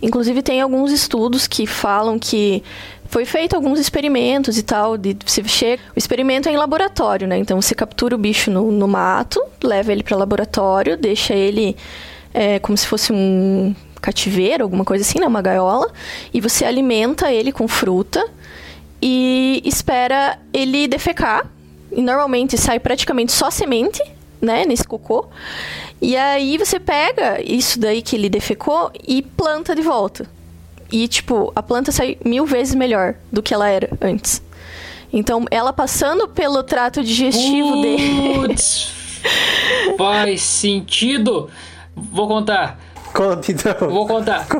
Inclusive, 0.00 0.42
tem 0.42 0.60
alguns 0.60 0.92
estudos 0.92 1.46
que 1.46 1.66
falam 1.66 2.18
que 2.18 2.62
foi 3.08 3.24
feito 3.24 3.54
alguns 3.54 3.78
experimentos 3.78 4.56
e 4.56 4.62
tal. 4.62 4.96
De, 4.96 5.16
você 5.24 5.42
chega, 5.44 5.82
o 5.94 5.98
experimento 5.98 6.48
é 6.48 6.52
em 6.52 6.56
laboratório, 6.56 7.26
né? 7.26 7.36
Então, 7.36 7.60
você 7.60 7.74
captura 7.74 8.14
o 8.14 8.18
bicho 8.18 8.50
no, 8.50 8.70
no 8.70 8.88
mato, 8.88 9.42
leva 9.62 9.92
ele 9.92 10.02
para 10.02 10.16
laboratório, 10.16 10.96
deixa 10.96 11.34
ele 11.34 11.76
é, 12.32 12.58
como 12.58 12.78
se 12.78 12.86
fosse 12.86 13.12
um 13.12 13.74
cativeiro, 14.00 14.62
alguma 14.62 14.84
coisa 14.84 15.04
assim, 15.04 15.18
né? 15.18 15.26
Uma 15.26 15.42
gaiola. 15.42 15.90
E 16.32 16.40
você 16.40 16.64
alimenta 16.64 17.32
ele 17.32 17.52
com 17.52 17.66
fruta 17.68 18.24
e 19.00 19.62
espera 19.64 20.38
ele 20.52 20.86
defecar. 20.88 21.46
E 21.90 22.02
normalmente 22.02 22.56
sai 22.58 22.78
praticamente 22.78 23.32
só 23.32 23.50
semente, 23.50 24.02
né, 24.40 24.64
nesse 24.66 24.84
cocô. 24.84 25.26
E 26.00 26.16
aí 26.16 26.58
você 26.58 26.78
pega 26.78 27.40
isso 27.42 27.80
daí 27.80 28.02
que 28.02 28.14
ele 28.14 28.28
defecou 28.28 28.90
e 29.06 29.22
planta 29.22 29.74
de 29.74 29.82
volta. 29.82 30.26
E, 30.90 31.06
tipo, 31.08 31.52
a 31.54 31.62
planta 31.62 31.90
sai 31.92 32.16
mil 32.24 32.46
vezes 32.46 32.74
melhor 32.74 33.14
do 33.32 33.42
que 33.42 33.52
ela 33.52 33.68
era 33.68 33.90
antes. 34.00 34.40
Então, 35.12 35.44
ela 35.50 35.72
passando 35.72 36.28
pelo 36.28 36.62
trato 36.62 37.02
digestivo 37.02 37.80
dele. 37.82 38.34
Putz, 38.34 38.92
faz 39.96 40.40
sentido. 40.42 41.50
Vou 41.94 42.28
contar. 42.28 42.78
Conta 43.12 43.50
então. 43.52 43.74
Vou 43.90 44.06
contar. 44.06 44.46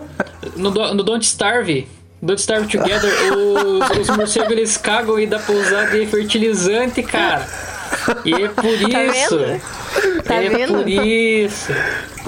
No, 0.57 0.71
Do- 0.71 0.95
no 0.95 1.03
Don't 1.03 1.25
Starve, 1.25 1.87
Don't 2.21 2.41
Starve 2.41 2.67
Together, 2.69 3.11
os, 3.37 3.99
os 4.09 4.17
morcegos 4.17 4.51
eles 4.51 4.77
cagam 4.77 5.19
e 5.21 5.27
dá 5.27 5.39
pra 5.39 5.55
usar 5.55 5.85
de 5.91 6.05
fertilizante, 6.07 7.03
cara. 7.03 7.47
E 8.25 8.35
é 8.35 8.49
por 8.49 8.91
Tá 8.91 9.05
isso. 9.05 9.39
vendo? 9.39 10.23
Tá 10.25 10.35
é 10.35 10.49
vendo? 10.49 10.75
por 10.79 10.89
isso. 10.89 11.73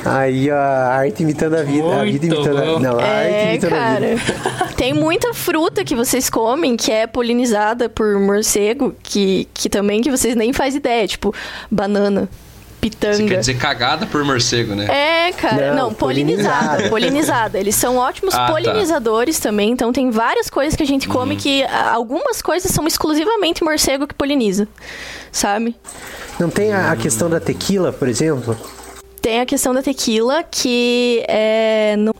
Aí 0.05 0.51
ó, 0.51 0.55
a 0.57 0.95
arte 0.95 1.23
imitando 1.23 1.55
a 1.57 1.63
vida. 1.63 2.01
a 2.01 2.05
vida 2.05 2.27
Muito 2.27 2.27
imitando 2.27 2.59
a... 2.59 2.65
bom. 2.65 2.79
Não, 2.79 2.99
a 2.99 3.03
arte 3.03 3.33
É, 3.35 3.51
imitando 3.51 3.73
a 3.73 3.77
cara. 3.77 4.17
vida. 4.17 4.75
Tem 4.77 4.95
muita 4.95 5.35
fruta 5.35 5.85
que 5.85 5.95
vocês 5.95 6.31
comem 6.31 6.77
que 6.77 6.91
é 6.91 7.07
polinizada 7.07 7.89
por 7.89 8.19
morcego, 8.19 8.95
que, 9.03 9.47
que 9.53 9.69
também 9.69 10.01
que 10.01 10.11
vocês 10.11 10.35
nem 10.35 10.53
fazem 10.53 10.79
ideia, 10.79 11.07
tipo 11.07 11.35
banana. 11.71 12.29
Pitanga. 12.81 13.15
Você 13.17 13.25
quer 13.27 13.39
dizer 13.41 13.55
cagada 13.59 14.07
por 14.07 14.25
morcego, 14.25 14.75
né? 14.75 14.87
É, 15.29 15.33
cara. 15.33 15.75
Não, 15.75 15.89
Não, 15.89 15.95
polinizada. 15.95 16.89
polinizada. 16.89 17.59
Eles 17.59 17.75
são 17.75 17.97
ótimos 17.97 18.35
Ah, 18.41 18.47
tá. 18.47 18.53
polinizadores 18.53 19.39
também. 19.39 19.71
Então 19.71 19.93
tem 19.93 20.11
várias 20.11 20.49
coisas 20.49 20.75
que 20.75 20.83
a 20.83 20.87
gente 20.87 21.07
Uhum. 21.09 21.15
come 21.15 21.37
que 21.37 21.63
ah, 21.65 21.93
algumas 21.93 22.41
coisas 22.41 22.71
são 22.71 22.87
exclusivamente 22.87 23.63
morcego 23.63 24.07
que 24.07 24.15
poliniza. 24.15 24.67
Sabe? 25.33 25.77
Não 26.39 26.49
tem 26.49 26.73
a, 26.73 26.91
a 26.93 26.97
questão 26.97 27.29
da 27.29 27.39
tequila, 27.39 27.93
por 27.93 28.09
exemplo? 28.09 28.57
Tem 29.21 29.41
a 29.41 29.47
questão 29.47 29.75
da 29.75 29.83
tequila 29.83 30.43
que 30.43 31.23
é. 31.29 31.95
No... 31.99 32.15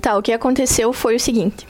Tá, 0.00 0.16
o 0.16 0.22
que 0.22 0.32
aconteceu 0.32 0.92
foi 0.92 1.16
o 1.16 1.20
seguinte: 1.20 1.66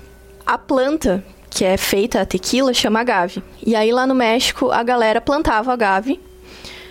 a 0.46 0.56
planta 0.56 1.24
que 1.50 1.64
é 1.64 1.76
feita 1.76 2.20
a 2.20 2.24
tequila 2.24 2.72
chama 2.72 3.00
agave. 3.00 3.42
E 3.66 3.74
aí 3.74 3.90
lá 3.90 4.06
no 4.06 4.14
México 4.14 4.70
a 4.70 4.82
galera 4.84 5.20
plantava 5.20 5.72
agave 5.72 6.20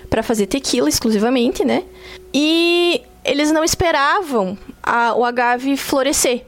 para 0.10 0.23
fazer 0.23 0.48
tequila 0.48 0.90
exclusivamente, 0.90 1.64
né? 1.64 1.84
E 2.34 3.02
eles 3.23 3.52
não 3.52 3.64
esperavam 3.64 4.57
a- 4.81 5.14
o 5.15 5.23
agave 5.23 5.76
florescer. 5.77 6.44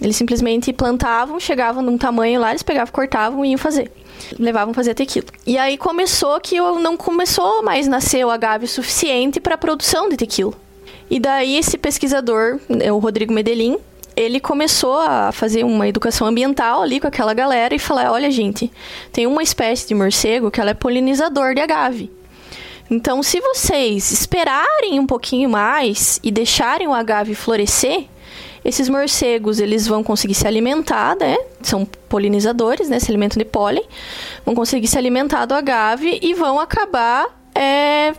Eles 0.00 0.16
simplesmente 0.16 0.72
plantavam, 0.72 1.38
chegavam 1.38 1.82
num 1.82 1.98
tamanho 1.98 2.40
lá, 2.40 2.50
eles 2.50 2.62
pegavam, 2.62 2.92
cortavam 2.92 3.44
e 3.44 3.50
iam 3.50 3.58
fazer. 3.58 3.90
Levavam 4.38 4.72
fazer 4.72 4.94
tequila. 4.94 5.26
E 5.46 5.58
aí 5.58 5.76
começou 5.76 6.40
que 6.40 6.58
não 6.58 6.96
começou 6.96 7.62
mais 7.62 7.86
nascer 7.86 8.24
o 8.24 8.30
agave 8.30 8.66
suficiente 8.66 9.40
para 9.40 9.54
a 9.54 9.58
produção 9.58 10.08
de 10.08 10.16
tequila. 10.16 10.52
E 11.10 11.18
daí 11.18 11.56
esse 11.56 11.76
pesquisador, 11.76 12.58
né, 12.68 12.90
o 12.92 12.98
Rodrigo 12.98 13.32
Medellín, 13.32 13.78
ele 14.16 14.40
começou 14.40 14.98
a 15.00 15.32
fazer 15.32 15.64
uma 15.64 15.88
educação 15.88 16.26
ambiental 16.26 16.82
ali 16.82 17.00
com 17.00 17.06
aquela 17.06 17.34
galera 17.34 17.74
e 17.74 17.78
falar: 17.78 18.12
olha, 18.12 18.30
gente, 18.30 18.70
tem 19.12 19.26
uma 19.26 19.42
espécie 19.42 19.88
de 19.88 19.94
morcego 19.94 20.50
que 20.50 20.60
ela 20.60 20.70
é 20.70 20.74
polinizador 20.74 21.54
de 21.54 21.60
agave. 21.60 22.10
Então, 22.90 23.22
se 23.22 23.40
vocês 23.40 24.10
esperarem 24.10 24.98
um 24.98 25.06
pouquinho 25.06 25.48
mais 25.48 26.18
e 26.24 26.30
deixarem 26.30 26.88
o 26.88 26.92
agave 26.92 27.34
florescer, 27.36 28.06
esses 28.64 28.88
morcegos 28.88 29.60
eles 29.60 29.86
vão 29.86 30.02
conseguir 30.02 30.34
se 30.34 30.46
alimentar, 30.46 31.16
né? 31.16 31.36
São 31.62 31.84
polinizadores, 31.84 32.88
né? 32.88 32.98
Se 32.98 33.10
alimentam 33.10 33.38
de 33.38 33.44
pólen, 33.44 33.84
vão 34.44 34.54
conseguir 34.54 34.88
se 34.88 34.98
alimentar 34.98 35.46
do 35.46 35.54
agave 35.54 36.18
e 36.20 36.34
vão 36.34 36.58
acabar 36.58 37.28
é, 37.54 38.12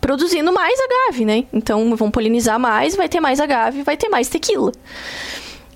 produzindo 0.00 0.52
mais 0.52 0.78
agave, 0.80 1.24
né? 1.24 1.44
Então 1.52 1.94
vão 1.96 2.10
polinizar 2.10 2.58
mais, 2.58 2.96
vai 2.96 3.08
ter 3.08 3.20
mais 3.20 3.40
agave, 3.40 3.82
vai 3.82 3.96
ter 3.96 4.08
mais 4.08 4.28
tequila. 4.28 4.72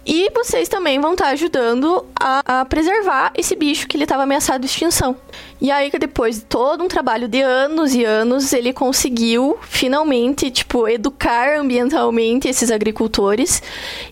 E 0.07 0.31
vocês 0.33 0.69
também 0.69 1.01
vão 1.01 1.13
estar 1.15 1.29
ajudando 1.31 2.07
a, 2.19 2.61
a 2.61 2.65
preservar 2.65 3.33
esse 3.37 3.57
bicho 3.57 3.89
que 3.89 3.97
ele 3.97 4.05
estava 4.05 4.23
ameaçado 4.23 4.61
de 4.61 4.67
extinção. 4.67 5.17
E 5.61 5.71
aí 5.71 5.91
que 5.91 5.99
depois 5.99 6.37
de 6.37 6.45
todo 6.45 6.85
um 6.85 6.89
trabalho 6.89 7.27
de 7.29 7.41
anos 7.41 7.95
e 7.95 8.05
anos, 8.05 8.53
ele 8.53 8.73
conseguiu 8.73 9.57
finalmente, 9.63 10.51
tipo, 10.51 10.87
educar 10.87 11.59
ambientalmente 11.59 12.49
esses 12.49 12.71
agricultores. 12.71 13.63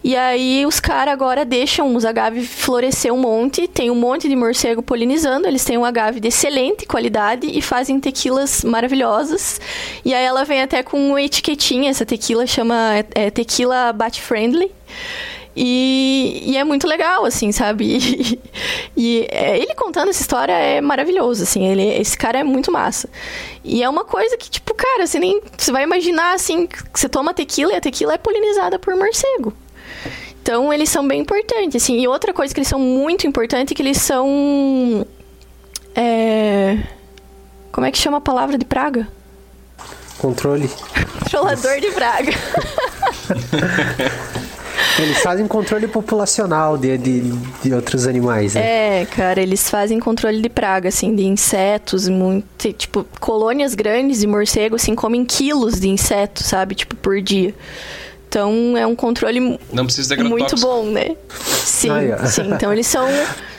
E 0.03 0.17
aí 0.17 0.65
os 0.67 0.81
caras 0.81 1.13
agora 1.13 1.45
deixam 1.45 1.95
os 1.95 2.05
agaves 2.05 2.49
florescer 2.49 3.13
um 3.13 3.19
monte, 3.19 3.69
tem 3.69 3.91
um 3.91 3.95
monte 3.95 4.29
de 4.29 4.35
morcego 4.35 4.83
polinizando, 4.83 5.47
eles 5.47 5.65
têm 5.65 5.77
um 5.77 5.85
agave 5.85 6.19
de 6.19 6.29
excelente 6.29 6.87
qualidade 6.87 7.47
e 7.47 7.61
fazem 7.61 8.01
tequilas 8.01 8.65
maravilhosas. 8.65 9.61
E 10.05 10.15
aí 10.15 10.25
ela 10.25 10.45
vem 10.45 10.63
até 10.63 10.83
com 10.83 11.11
uma 11.11 11.21
etiquetinha, 11.21 11.91
essa 11.91 12.07
tequila 12.07 12.47
chama 12.47 12.97
é, 12.97 13.27
é, 13.27 13.31
tequila 13.31 13.93
bat 13.93 14.21
friendly. 14.21 14.71
E, 15.57 16.43
e 16.47 16.57
é 16.57 16.65
muito 16.65 16.87
legal, 16.87 17.25
assim, 17.25 17.53
sabe? 17.53 17.97
E, 17.97 18.41
e, 18.97 19.27
é, 19.31 19.59
ele 19.59 19.75
contando 19.75 20.09
essa 20.09 20.21
história 20.21 20.53
é 20.53 20.81
maravilhoso, 20.81 21.45
assim. 21.45 21.67
Ele, 21.67 21.83
esse 22.01 22.17
cara 22.19 22.41
é 22.41 22.45
muito 22.45 22.73
massa. 22.73 23.09
E 23.63 23.83
é 23.83 23.89
uma 23.89 24.05
coisa 24.05 24.37
que, 24.37 24.51
tipo, 24.51 24.75
cara, 24.75 25.07
você 25.07 25.19
nem. 25.19 25.41
Você 25.57 25.71
vai 25.71 25.85
imaginar, 25.85 26.35
assim, 26.35 26.67
que 26.67 26.83
você 26.93 27.09
toma 27.09 27.33
tequila 27.33 27.73
e 27.73 27.77
a 27.77 27.81
tequila 27.81 28.15
é 28.15 28.19
polinizada 28.19 28.79
por 28.79 28.97
morcego. 28.97 29.53
Então, 30.43 30.73
eles 30.73 30.91
são 30.91 31.07
bem 31.07 31.21
importantes, 31.21 31.83
assim. 31.83 32.01
E 32.01 32.09
outra 32.09 32.33
coisa 32.33 32.53
que 32.53 32.59
eles 32.59 32.69
são 32.69 32.79
muito 32.79 33.27
importantes 33.27 33.73
é 33.73 33.75
que 33.75 33.83
eles 33.83 33.99
são. 33.99 35.07
É. 35.95 36.79
Como 37.71 37.87
é 37.87 37.91
que 37.91 37.99
chama 37.99 38.19
a 38.19 38.21
palavra 38.21 38.59
de 38.59 38.65
praga? 38.65 39.09
Controle. 40.19 40.69
Controlador 41.23 41.81
de 41.81 41.91
praga. 41.93 42.33
Eles 44.99 45.19
fazem 45.19 45.47
controle 45.47 45.87
populacional 45.89 46.77
de, 46.77 46.97
de, 46.99 47.21
de 47.63 47.73
outros 47.75 48.07
animais, 48.07 48.55
né? 48.55 49.03
É, 49.03 49.07
cara, 49.07 49.41
eles 49.41 49.69
fazem 49.69 49.99
controle 49.99 50.41
de 50.41 50.49
praga, 50.49 50.89
assim, 50.89 51.15
de 51.15 51.25
insetos, 51.25 52.09
muito, 52.09 52.73
tipo, 52.73 53.05
colônias 53.21 53.75
grandes 53.75 54.21
de 54.21 54.27
morcego, 54.27 54.77
assim, 54.77 54.95
comem 54.95 55.25
quilos 55.25 55.81
de 55.81 55.89
insetos, 55.89 56.47
sabe, 56.47 56.75
tipo, 56.75 56.95
por 56.97 57.21
dia. 57.21 57.55
Então, 58.29 58.77
é 58.77 58.85
um 58.87 58.97
controle 58.97 59.59
Não 59.73 59.85
precisa 59.85 60.17
de 60.17 60.25
muito 60.25 60.57
bom, 60.61 60.85
né? 60.87 61.17
Sim, 61.65 61.91
Ah, 61.91 62.03
é. 62.03 62.27
sim. 62.27 62.51
Então, 62.53 62.73
eles 62.73 62.87
são, 62.87 63.07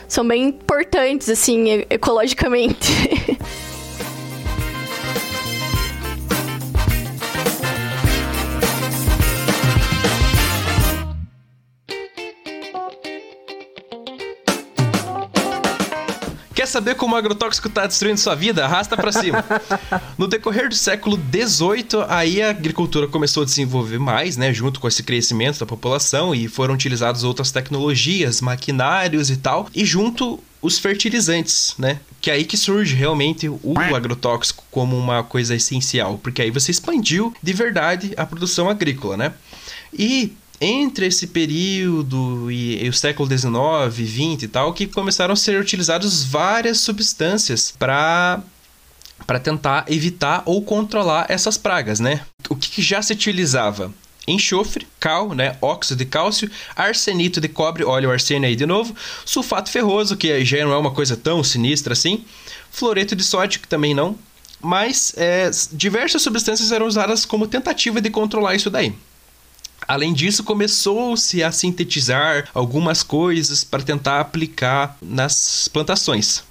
são 0.08 0.28
bem 0.28 0.48
importantes, 0.50 1.30
assim, 1.30 1.86
ecologicamente. 1.90 2.92
saber 16.76 16.96
como 16.96 17.16
o 17.16 17.18
agrotóxico 17.18 17.70
está 17.70 17.88
destruindo 17.88 18.20
sua 18.20 18.36
vida? 18.36 18.66
Arrasta 18.66 18.98
para 18.98 19.12
cima. 19.12 19.44
No 20.18 20.28
decorrer 20.28 20.70
do 20.70 20.76
século 20.76 21.18
XVIII, 21.18 22.06
aí 22.08 22.42
a 22.42 22.50
agricultura 22.50 23.08
começou 23.08 23.44
a 23.44 23.46
desenvolver 23.46 24.00
mais, 24.00 24.38
né, 24.38 24.54
junto 24.54 24.80
com 24.80 24.88
esse 24.88 25.04
crescimento 25.04 25.60
da 25.60 25.66
população 25.66 26.34
e 26.34 26.48
foram 26.48 26.74
utilizadas 26.74 27.24
outras 27.24 27.52
tecnologias, 27.52 28.42
maquinários 28.42 29.30
e 29.30 29.38
tal, 29.38 29.70
e 29.74 29.86
junto 29.86 30.40
os 30.62 30.80
fertilizantes, 30.80 31.76
né? 31.78 32.00
Que 32.20 32.32
é 32.32 32.34
aí 32.34 32.46
que 32.46 32.58
surge 32.58 32.96
realmente 32.96 33.48
o 33.48 33.78
agrotóxico 33.96 34.64
como 34.72 34.98
uma 34.98 35.24
coisa 35.24 35.56
essencial, 35.56 36.18
porque 36.18 36.42
aí 36.42 36.52
você 36.52 36.72
expandiu 36.72 37.34
de 37.42 37.54
verdade 37.54 38.14
a 38.18 38.26
produção 38.26 38.70
agrícola, 38.70 39.16
né? 39.16 39.34
E 39.94 40.34
entre 40.60 41.08
esse 41.08 41.28
período 41.28 42.50
e, 42.52 42.84
e 42.84 42.90
o 42.90 42.94
século 42.94 43.30
XIX, 43.30 43.94
XX 43.94 44.44
e 44.44 44.48
tal, 44.48 44.74
que 44.74 44.88
começaram 44.88 45.34
a 45.34 45.38
ser 45.38 45.60
utilizadas 45.60 46.24
várias 46.24 46.80
substâncias 46.80 47.74
para 47.78 48.42
para 49.26 49.40
tentar 49.40 49.86
evitar 49.88 50.44
ou 50.46 50.62
controlar 50.62 51.26
essas 51.30 51.58
pragas, 51.58 52.00
né? 52.00 52.22
O 52.50 52.56
que, 52.56 52.70
que 52.70 52.82
já 52.82 53.02
se 53.02 53.14
utilizava? 53.14 53.92
Enxofre, 54.28 54.86
cal, 55.00 55.34
né? 55.34 55.58
Óxido 55.62 56.00
de 56.00 56.06
cálcio, 56.06 56.52
arsenito 56.76 57.40
de 57.40 57.48
cobre, 57.48 57.84
olha 57.84 58.10
o 58.10 58.12
arsênio 58.12 58.48
aí 58.48 58.56
de 58.56 58.66
novo, 58.66 58.94
sulfato 59.26 59.70
ferroso, 59.70 60.18
que 60.18 60.44
já 60.44 60.64
não 60.66 60.74
é 60.74 60.78
uma 60.78 60.92
coisa 60.92 61.16
tão 61.16 61.44
sinistra 61.44 61.94
assim, 61.94 62.26
fluoreto 62.70 63.16
de 63.16 63.24
sódio, 63.24 63.62
que 63.62 63.68
também 63.68 63.94
não, 63.94 64.18
mas 64.62 65.14
é, 65.16 65.50
diversas 65.72 66.22
substâncias 66.22 66.72
eram 66.72 66.86
usadas 66.86 67.26
como 67.26 67.48
tentativa 67.48 68.02
de 68.02 68.10
controlar 68.10 68.56
isso 68.56 68.70
daí. 68.70 68.94
Além 69.88 70.14
disso, 70.14 70.44
começou-se 70.44 71.44
a 71.44 71.52
sintetizar 71.52 72.50
algumas 72.54 73.04
coisas 73.04 73.64
para 73.64 73.84
tentar 73.84 74.20
aplicar 74.20 74.98
nas 75.02 75.68
plantações. 75.68 76.44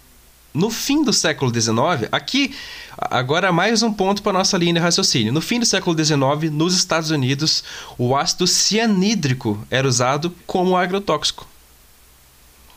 No 0.53 0.71
fim 0.71 1.03
do 1.03 1.13
século 1.13 1.53
XIX, 1.53 2.09
aqui 2.13 2.55
agora 2.97 3.51
mais 3.51 3.83
um 3.83 3.93
ponto 3.93 4.23
para 4.23 4.33
nossa 4.33 4.57
linha 4.57 4.75
de 4.75 4.79
raciocínio. 4.79 5.33
No 5.33 5.41
fim 5.41 5.59
do 5.59 5.67
século 5.67 5.97
XIX, 5.97 6.53
nos 6.53 6.77
Estados 6.77 7.11
Unidos, 7.11 7.65
o 7.99 8.17
ácido 8.17 8.47
cianídrico 8.47 9.67
era 9.69 9.89
usado 9.89 10.33
como 10.47 10.77
agrotóxico 10.77 11.49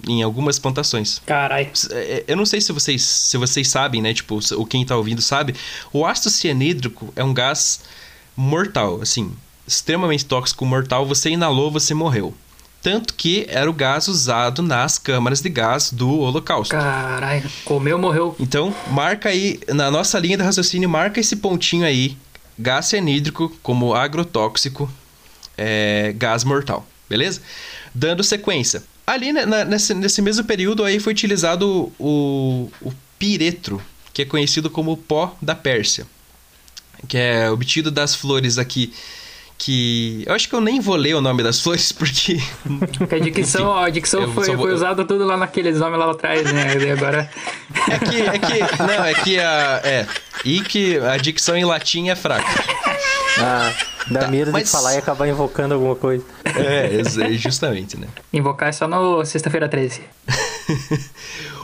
em 0.08 0.24
algumas 0.24 0.58
plantações. 0.58 1.22
Caralho. 1.26 1.72
Eu 2.28 2.36
não 2.36 2.48
sei 2.48 2.62
se 2.62 2.72
vocês, 2.72 3.04
se 3.04 3.38
vocês 3.38 3.68
sabem, 3.68 4.02
né? 4.02 4.14
Tipo, 4.14 4.40
o 4.56 4.66
quem 4.66 4.84
tá 4.84 4.96
ouvindo 4.96 5.22
sabe. 5.22 5.56
O 5.94 6.06
ácido 6.06 6.32
cianídrico 6.32 7.14
é 7.16 7.24
um 7.24 7.34
gás 7.34 7.82
mortal, 8.36 9.02
assim, 9.02 9.32
extremamente 9.68 10.26
tóxico, 10.26 10.66
mortal. 10.66 11.06
Você 11.06 11.30
inalou, 11.30 11.70
você 11.72 11.94
morreu. 11.94 12.34
Tanto 12.82 13.14
que 13.16 13.46
era 13.50 13.70
o 13.70 13.74
gás 13.74 14.08
usado 14.08 14.62
nas 14.62 14.98
câmaras 14.98 15.42
de 15.42 15.50
gás 15.50 15.92
do 15.92 16.20
Holocausto. 16.20 16.74
Caralho, 16.74 17.50
comeu, 17.66 17.98
morreu. 18.00 18.36
Então, 18.40 18.74
marca 18.92 19.30
aí, 19.30 19.60
na 19.68 19.92
nossa 19.92 20.18
linha 20.20 20.38
de 20.38 20.44
raciocínio, 20.44 20.88
marca 20.88 21.20
esse 21.20 21.36
pontinho 21.36 21.86
aí. 21.86 22.16
Gás 22.58 22.86
cianídrico 22.86 23.50
como 23.62 23.94
agrotóxico, 23.94 24.90
é, 25.58 26.14
gás 26.18 26.44
mortal, 26.44 26.86
beleza? 27.10 27.42
Dando 27.94 28.24
sequência. 28.24 28.84
Ali 29.06 29.32
né, 29.34 29.46
na- 29.46 29.66
nesse, 29.66 29.94
nesse 29.94 30.22
mesmo 30.22 30.44
período 30.46 30.84
aí 30.84 31.00
foi 31.00 31.14
utilizado 31.14 31.92
o, 32.00 32.70
o 32.82 32.92
piretro, 33.20 33.82
que 34.14 34.22
é 34.22 34.26
conhecido 34.26 34.70
como 34.70 34.98
pó 34.98 35.36
da 35.42 35.54
Pérsia, 35.56 36.06
que 37.08 37.18
é 37.18 37.50
obtido 37.50 37.92
das 37.92 38.16
flores 38.16 38.58
aqui 38.58 38.92
que. 39.58 40.24
Eu 40.26 40.34
acho 40.36 40.48
que 40.48 40.56
eu 40.56 40.62
nem 40.62 40.80
vou 40.80 40.96
ler 40.96 41.16
o 41.16 41.22
nome 41.22 41.42
das 41.44 41.60
flores, 41.64 41.92
porque. 41.92 42.40
Porque 42.98 43.16
a 43.16 43.20
dicção, 43.20 43.76
a 43.78 43.90
dicção 43.90 44.32
foi, 44.34 44.48
vou- 44.56 44.66
foi 44.66 44.74
usada 44.74 45.04
tudo 45.06 45.26
lá 45.26 45.36
naqueles 45.38 45.80
nomes 45.80 46.00
lá 46.00 46.12
atrás, 46.12 46.44
né? 46.52 46.76
E 46.78 46.92
agora. 46.92 47.30
É 47.90 48.00
que. 48.00 48.22
É 48.22 48.40
que. 48.40 48.84
Não, 48.84 49.06
é 49.06 49.14
que 49.14 49.40
a. 49.40 49.82
É. 49.84 50.08
E 50.46 50.62
que 50.62 50.98
a 51.00 51.18
dicção 51.18 51.56
em 51.58 51.66
latim 51.66 52.10
é 52.10 52.16
fraca. 52.16 52.48
Ah, 53.40 53.72
dá 54.10 54.22
Tá, 54.22 54.28
medo 54.30 54.52
mas- 54.52 54.64
de 54.66 54.70
falar 54.72 54.96
e 54.96 54.98
acabar 54.98 55.28
invocando 55.28 55.74
alguma 55.76 55.96
coisa. 55.96 56.24
É, 56.46 57.02
é, 57.02 57.34
justamente, 57.38 57.98
né? 57.98 58.08
Invocar 58.34 58.70
é 58.70 58.72
só 58.72 58.88
no 58.88 59.24
sexta-feira 59.26 59.68
13. 59.70 60.02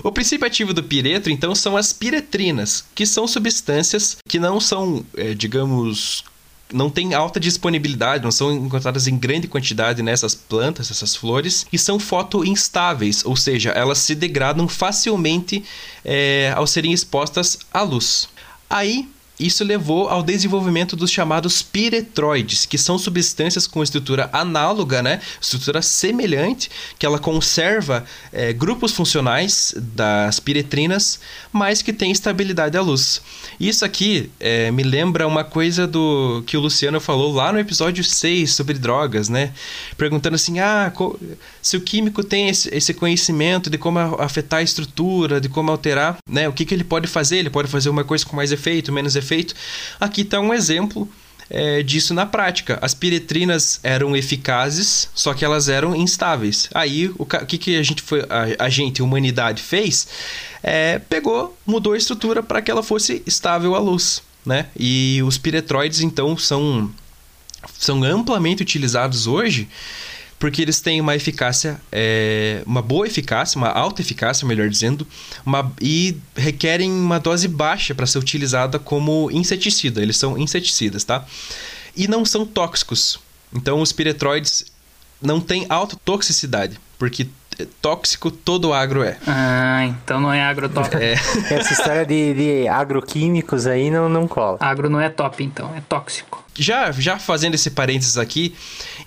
O 0.03 0.11
princípio 0.11 0.45
ativo 0.45 0.73
do 0.73 0.83
piretro, 0.83 1.31
então, 1.31 1.55
são 1.55 1.77
as 1.77 1.93
piretrinas, 1.93 2.83
que 2.93 3.05
são 3.05 3.25
substâncias 3.25 4.17
que 4.27 4.37
não 4.37 4.59
são, 4.59 5.05
é, 5.15 5.33
digamos, 5.33 6.25
não 6.73 6.89
têm 6.89 7.13
alta 7.13 7.39
disponibilidade, 7.39 8.23
não 8.23 8.31
são 8.31 8.51
encontradas 8.51 9.07
em 9.07 9.17
grande 9.17 9.47
quantidade 9.47 10.01
nessas 10.01 10.33
plantas, 10.33 10.89
essas 10.89 11.15
flores, 11.15 11.65
e 11.71 11.77
são 11.77 11.99
fotoinstáveis, 11.99 13.23
ou 13.23 13.35
seja, 13.35 13.69
elas 13.71 13.99
se 13.99 14.15
degradam 14.15 14.67
facilmente 14.67 15.63
é, 16.03 16.51
ao 16.55 16.67
serem 16.67 16.91
expostas 16.91 17.59
à 17.71 17.81
luz. 17.81 18.27
Aí, 18.69 19.07
isso 19.39 19.63
levou 19.63 20.09
ao 20.09 20.21
desenvolvimento 20.21 20.95
dos 20.95 21.09
chamados 21.09 21.61
piretroides, 21.61 22.65
que 22.65 22.77
são 22.77 22.97
substâncias 22.97 23.65
com 23.65 23.81
estrutura 23.81 24.29
análoga, 24.31 25.01
né? 25.01 25.19
estrutura 25.41 25.81
semelhante, 25.81 26.69
que 26.99 27.05
ela 27.05 27.17
conserva 27.17 28.05
eh, 28.31 28.53
grupos 28.53 28.91
funcionais 28.91 29.73
das 29.77 30.39
piretrinas, 30.39 31.19
mas 31.51 31.81
que 31.81 31.91
tem 31.91 32.11
estabilidade 32.11 32.77
à 32.77 32.81
luz. 32.81 33.21
Isso 33.59 33.83
aqui 33.83 34.29
eh, 34.39 34.69
me 34.71 34.83
lembra 34.83 35.27
uma 35.27 35.43
coisa 35.43 35.87
do 35.87 36.43
que 36.45 36.55
o 36.55 36.59
Luciano 36.59 36.99
falou 36.99 37.33
lá 37.33 37.51
no 37.51 37.59
episódio 37.59 38.03
6 38.03 38.53
sobre 38.53 38.75
drogas, 38.75 39.29
né? 39.29 39.51
Perguntando 39.97 40.35
assim, 40.35 40.59
ah, 40.59 40.91
se 41.63 41.77
o 41.77 41.81
químico 41.81 42.21
tem 42.21 42.49
esse, 42.49 42.69
esse 42.75 42.93
conhecimento 42.93 43.69
de 43.69 43.77
como 43.77 43.97
afetar 43.97 44.59
a 44.59 44.63
estrutura, 44.63 45.39
de 45.39 45.47
como 45.47 45.71
alterar, 45.71 46.17
né? 46.29 46.47
O 46.49 46.51
que, 46.51 46.65
que 46.65 46.73
ele 46.73 46.83
pode 46.83 47.07
fazer? 47.07 47.37
Ele 47.37 47.49
pode 47.49 47.69
fazer 47.69 47.89
uma 47.89 48.03
coisa 48.03 48.25
com 48.25 48.35
mais 48.35 48.51
efeito, 48.51 48.91
menos 48.91 49.15
efeito. 49.15 49.55
Aqui 49.97 50.21
está 50.21 50.41
um 50.41 50.53
exemplo 50.53 51.09
é, 51.49 51.81
disso 51.81 52.13
na 52.13 52.25
prática. 52.25 52.77
As 52.81 52.93
piretrinas 52.93 53.79
eram 53.81 54.13
eficazes, 54.13 55.09
só 55.15 55.33
que 55.33 55.45
elas 55.45 55.69
eram 55.69 55.95
instáveis. 55.95 56.67
Aí, 56.73 57.09
o 57.17 57.25
que, 57.25 57.57
que 57.57 57.77
a 57.77 57.83
gente 57.83 58.01
foi, 58.01 58.25
a, 58.29 58.65
a 58.65 58.69
gente, 58.69 59.01
a 59.01 59.05
humanidade, 59.05 59.63
fez? 59.63 60.05
É, 60.61 60.99
pegou, 60.99 61.57
mudou 61.65 61.93
a 61.93 61.97
estrutura 61.97 62.43
para 62.43 62.61
que 62.61 62.69
ela 62.69 62.83
fosse 62.83 63.23
estável 63.25 63.73
à 63.73 63.79
luz, 63.79 64.21
né? 64.45 64.67
E 64.77 65.21
os 65.25 65.37
piretroides, 65.37 66.01
então, 66.01 66.37
são 66.37 66.91
são 67.79 68.03
amplamente 68.03 68.61
utilizados 68.61 69.25
hoje 69.25 69.69
porque 70.43 70.61
eles 70.61 70.81
têm 70.81 70.99
uma 70.99 71.15
eficácia, 71.15 71.79
é, 71.89 72.61
uma 72.65 72.81
boa 72.81 73.07
eficácia, 73.07 73.57
uma 73.57 73.69
alta 73.69 74.01
eficácia, 74.01 74.45
melhor 74.45 74.67
dizendo, 74.67 75.07
uma, 75.45 75.71
e 75.79 76.17
requerem 76.35 76.91
uma 76.91 77.17
dose 77.17 77.47
baixa 77.47 77.95
para 77.95 78.05
ser 78.05 78.19
utilizada 78.19 78.77
como 78.77 79.31
inseticida. 79.31 80.01
Eles 80.01 80.17
são 80.17 80.37
inseticidas, 80.37 81.05
tá? 81.05 81.23
E 81.95 82.09
não 82.09 82.25
são 82.25 82.45
tóxicos. 82.45 83.17
Então, 83.55 83.79
os 83.79 83.93
piretroides 83.93 84.65
não 85.21 85.39
têm 85.39 85.65
alta 85.69 85.95
toxicidade, 86.03 86.77
porque 86.99 87.29
é, 87.57 87.65
tóxico 87.81 88.29
todo 88.29 88.73
agro 88.73 89.01
é. 89.01 89.17
Ah, 89.25 89.85
então 89.85 90.19
não 90.19 90.33
é 90.33 90.43
agrotóxico. 90.43 90.97
É. 90.97 91.13
Essa 91.53 91.71
história 91.71 92.05
de, 92.05 92.33
de 92.33 92.67
agroquímicos 92.67 93.65
aí 93.65 93.89
não, 93.89 94.09
não 94.09 94.27
cola. 94.27 94.57
Agro 94.59 94.89
não 94.89 94.99
é 94.99 95.07
top, 95.07 95.41
então, 95.41 95.73
é 95.73 95.79
tóxico. 95.87 96.42
Já, 96.55 96.91
já 96.91 97.17
fazendo 97.17 97.55
esse 97.55 97.69
parênteses 97.71 98.17
aqui, 98.17 98.53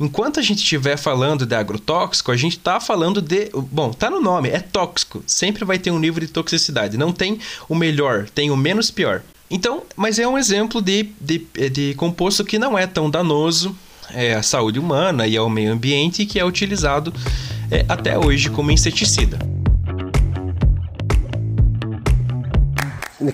enquanto 0.01 0.41
a 0.41 0.43
gente 0.43 0.59
estiver 0.59 0.97
falando 0.97 1.47
de 1.47 1.55
agrotóxico, 1.55 2.33
a 2.33 2.37
gente 2.37 2.59
tá 2.59 2.81
falando 2.81 3.21
de. 3.23 3.51
Bom, 3.55 3.93
tá 3.93 4.11
no 4.11 4.21
nome, 4.21 4.49
é 4.49 4.61
tóxico. 4.61 5.23
Sempre 5.27 5.65
vai 5.65 5.79
ter 5.79 5.91
um 5.91 5.99
nível 5.99 6.21
de 6.21 6.29
toxicidade. 6.29 6.97
Não 6.97 7.13
tem 7.13 7.39
o 7.69 7.75
melhor, 7.75 8.29
tem 8.31 8.51
o 8.51 8.57
menos 8.57 8.91
pior. 8.91 9.23
Então, 9.51 9.83
mas 9.95 10.19
é 10.19 10.27
um 10.27 10.37
exemplo 10.37 10.83
de, 10.83 11.09
de, 11.21 11.39
de 11.71 11.95
composto 11.95 12.45
que 12.45 12.59
não 12.59 12.77
é 12.77 12.87
tão 12.87 13.09
danoso 13.09 13.77
é, 14.11 14.35
à 14.35 14.43
saúde 14.43 14.79
humana 14.79 15.27
e 15.27 15.37
ao 15.37 15.49
meio 15.49 15.73
ambiente 15.73 16.27
que 16.27 16.39
é 16.39 16.45
utilizado 16.45 17.13
é, 17.71 17.85
até 17.89 18.19
hoje 18.19 18.51
como 18.51 18.71
inseticida. 18.71 19.39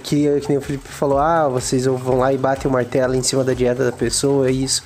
Que, 0.02 0.40
que 0.40 0.48
nem 0.48 0.59
o 0.59 0.60
Felipe 0.60 0.88
falou, 0.88 1.18
ah, 1.18 1.48
vocês 1.48 1.86
vão 1.86 2.18
lá 2.18 2.32
e 2.32 2.38
batem 2.38 2.70
o 2.70 2.72
martelo 2.72 3.14
em 3.14 3.22
cima 3.22 3.42
da 3.42 3.52
dieta 3.52 3.84
da 3.84 3.92
pessoa, 3.92 4.48
é 4.48 4.52
isso. 4.52 4.82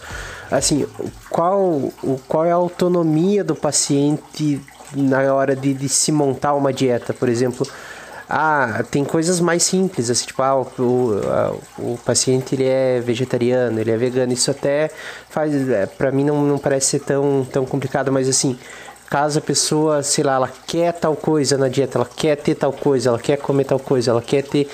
Assim, 0.51 0.87
qual, 1.29 1.93
qual 2.27 2.45
é 2.45 2.53
a 2.53 2.55
autonomia 2.55 3.43
do 3.43 3.55
paciente 3.55 4.61
na 4.95 5.35
hora 5.35 5.55
de, 5.55 5.75
de 5.75 5.89
se 5.89 6.13
montar 6.13 6.55
uma 6.55 6.73
dieta, 6.73 7.13
por 7.13 7.29
exemplo? 7.29 7.67
Ah, 8.29 8.85
tem 8.91 9.05
coisas 9.05 9.39
mais 9.39 9.63
simples, 9.63 10.11
assim, 10.11 10.27
tipo, 10.27 10.43
ah, 10.43 10.57
o, 10.57 10.67
o, 10.79 11.93
o 11.93 11.99
paciente 12.05 12.57
ele 12.57 12.65
é 12.65 13.01
vegetariano, 13.01 13.79
ele 13.79 13.91
é 13.91 13.97
vegano, 13.97 14.33
isso 14.33 14.51
até 14.51 14.91
faz, 15.31 15.69
é, 15.69 15.87
pra 15.87 16.11
mim 16.11 16.25
não, 16.25 16.43
não 16.43 16.59
parece 16.59 16.87
ser 16.89 17.01
tão, 17.01 17.47
tão 17.53 17.65
complicado, 17.65 18.11
mas 18.11 18.29
assim, 18.29 18.59
caso 19.09 19.39
a 19.39 19.43
pessoa, 19.43 20.03
sei 20.03 20.25
lá, 20.25 20.35
ela 20.35 20.53
quer 20.67 20.93
tal 20.93 21.17
coisa 21.17 21.57
na 21.57 21.69
dieta, 21.69 21.99
ela 21.99 22.09
quer 22.17 22.37
ter 22.37 22.55
tal 22.55 22.73
coisa, 22.73 23.11
ela 23.11 23.19
quer 23.19 23.37
comer 23.39 23.65
tal 23.65 23.79
coisa, 23.79 24.11
ela 24.11 24.23
quer 24.23 24.43
ter. 24.43 24.69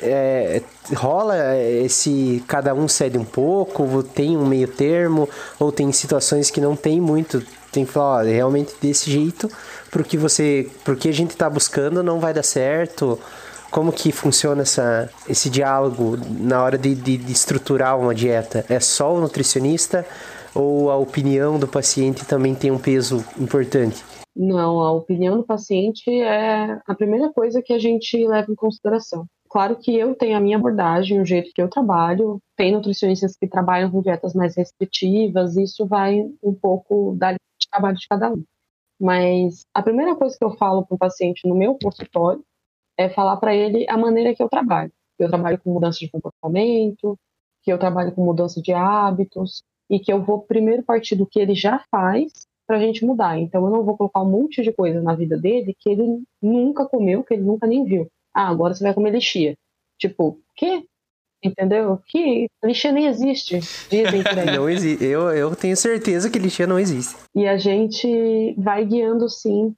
é, 0.00 0.62
rola 0.94 1.36
esse. 1.58 2.42
Cada 2.46 2.74
um 2.74 2.88
cede 2.88 3.18
um 3.18 3.24
pouco, 3.24 4.02
tem 4.02 4.36
um 4.36 4.46
meio 4.46 4.68
termo, 4.68 5.28
ou 5.58 5.72
tem 5.72 5.90
situações 5.92 6.50
que 6.50 6.60
não 6.60 6.76
tem 6.76 7.00
muito. 7.00 7.42
Tem 7.72 7.84
que 7.84 7.92
falar, 7.92 8.24
ó, 8.24 8.26
realmente 8.26 8.74
desse 8.80 9.10
jeito, 9.10 9.48
porque 9.90 10.16
você. 10.16 10.68
Porque 10.84 11.08
a 11.08 11.12
gente 11.12 11.36
tá 11.36 11.48
buscando 11.48 12.02
não 12.02 12.20
vai 12.20 12.34
dar 12.34 12.42
certo. 12.42 13.18
Como 13.70 13.92
que 13.92 14.10
funciona 14.10 14.62
essa, 14.62 15.08
esse 15.28 15.48
diálogo 15.48 16.18
na 16.40 16.60
hora 16.60 16.76
de, 16.76 16.92
de, 16.92 17.16
de 17.16 17.32
estruturar 17.32 17.96
uma 17.96 18.12
dieta? 18.12 18.64
É 18.68 18.80
só 18.80 19.14
o 19.14 19.20
nutricionista 19.20 20.04
ou 20.54 20.90
a 20.90 20.96
opinião 20.96 21.58
do 21.58 21.68
paciente 21.68 22.26
também 22.26 22.54
tem 22.54 22.70
um 22.70 22.78
peso 22.78 23.24
importante? 23.38 24.04
Não, 24.34 24.80
a 24.80 24.92
opinião 24.92 25.36
do 25.36 25.44
paciente 25.44 26.10
é 26.10 26.80
a 26.86 26.94
primeira 26.94 27.32
coisa 27.32 27.60
que 27.62 27.72
a 27.72 27.78
gente 27.78 28.16
leva 28.26 28.50
em 28.50 28.54
consideração. 28.54 29.26
Claro 29.48 29.76
que 29.76 29.96
eu 29.96 30.14
tenho 30.14 30.36
a 30.36 30.40
minha 30.40 30.56
abordagem, 30.56 31.20
o 31.20 31.26
jeito 31.26 31.50
que 31.52 31.60
eu 31.60 31.68
trabalho, 31.68 32.38
tem 32.56 32.72
nutricionistas 32.72 33.36
que 33.36 33.48
trabalham 33.48 33.90
com 33.90 34.00
dietas 34.00 34.32
mais 34.32 34.56
restritivas, 34.56 35.56
isso 35.56 35.84
vai 35.86 36.20
um 36.42 36.54
pouco 36.54 37.16
da 37.18 37.34
trabalho 37.70 37.96
de 37.96 38.06
cada 38.08 38.32
um. 38.32 38.44
Mas 39.00 39.64
a 39.74 39.82
primeira 39.82 40.14
coisa 40.14 40.36
que 40.36 40.44
eu 40.44 40.56
falo 40.56 40.84
para 40.84 40.94
o 40.94 40.98
paciente 40.98 41.48
no 41.48 41.54
meu 41.54 41.76
consultório 41.80 42.44
é 42.98 43.08
falar 43.08 43.36
para 43.38 43.54
ele 43.54 43.86
a 43.88 43.96
maneira 43.96 44.34
que 44.34 44.42
eu 44.42 44.48
trabalho. 44.48 44.92
Eu 45.18 45.28
trabalho 45.28 45.60
com 45.60 45.72
mudança 45.72 45.98
de 45.98 46.10
comportamento, 46.10 47.18
que 47.62 47.72
eu 47.72 47.78
trabalho 47.78 48.12
com 48.12 48.24
mudança 48.24 48.60
de 48.60 48.72
hábitos 48.72 49.62
e 49.90 49.98
que 49.98 50.12
eu 50.12 50.22
vou 50.22 50.40
primeiro 50.40 50.84
partir 50.84 51.16
do 51.16 51.26
que 51.26 51.40
ele 51.40 51.54
já 51.54 51.84
faz 51.90 52.30
para 52.66 52.76
a 52.76 52.80
gente 52.80 53.04
mudar. 53.04 53.36
Então 53.36 53.64
eu 53.64 53.70
não 53.70 53.82
vou 53.82 53.96
colocar 53.96 54.22
um 54.22 54.30
monte 54.30 54.62
de 54.62 54.72
coisa 54.72 55.02
na 55.02 55.14
vida 55.14 55.36
dele 55.36 55.74
que 55.76 55.90
ele 55.90 56.22
nunca 56.40 56.86
comeu, 56.86 57.24
que 57.24 57.34
ele 57.34 57.42
nunca 57.42 57.66
nem 57.66 57.84
viu. 57.84 58.06
Ah, 58.32 58.48
agora 58.48 58.72
você 58.72 58.84
vai 58.84 58.94
comer 58.94 59.10
lixia. 59.10 59.54
Tipo, 59.98 60.38
quê? 60.54 60.84
Entendeu? 61.42 61.98
Que 62.06 62.46
lixia 62.62 62.92
nem 62.92 63.06
existe, 63.06 63.58
dizem 63.90 64.22
por 64.22 64.38
aí. 64.38 64.56
Não 64.56 64.68
existe. 64.68 65.04
Eu, 65.04 65.30
eu 65.30 65.56
tenho 65.56 65.76
certeza 65.76 66.30
que 66.30 66.38
lixia 66.38 66.66
não 66.66 66.78
existe. 66.78 67.16
E 67.34 67.48
a 67.48 67.58
gente 67.58 68.54
vai 68.56 68.84
guiando 68.84 69.28
sim 69.28 69.74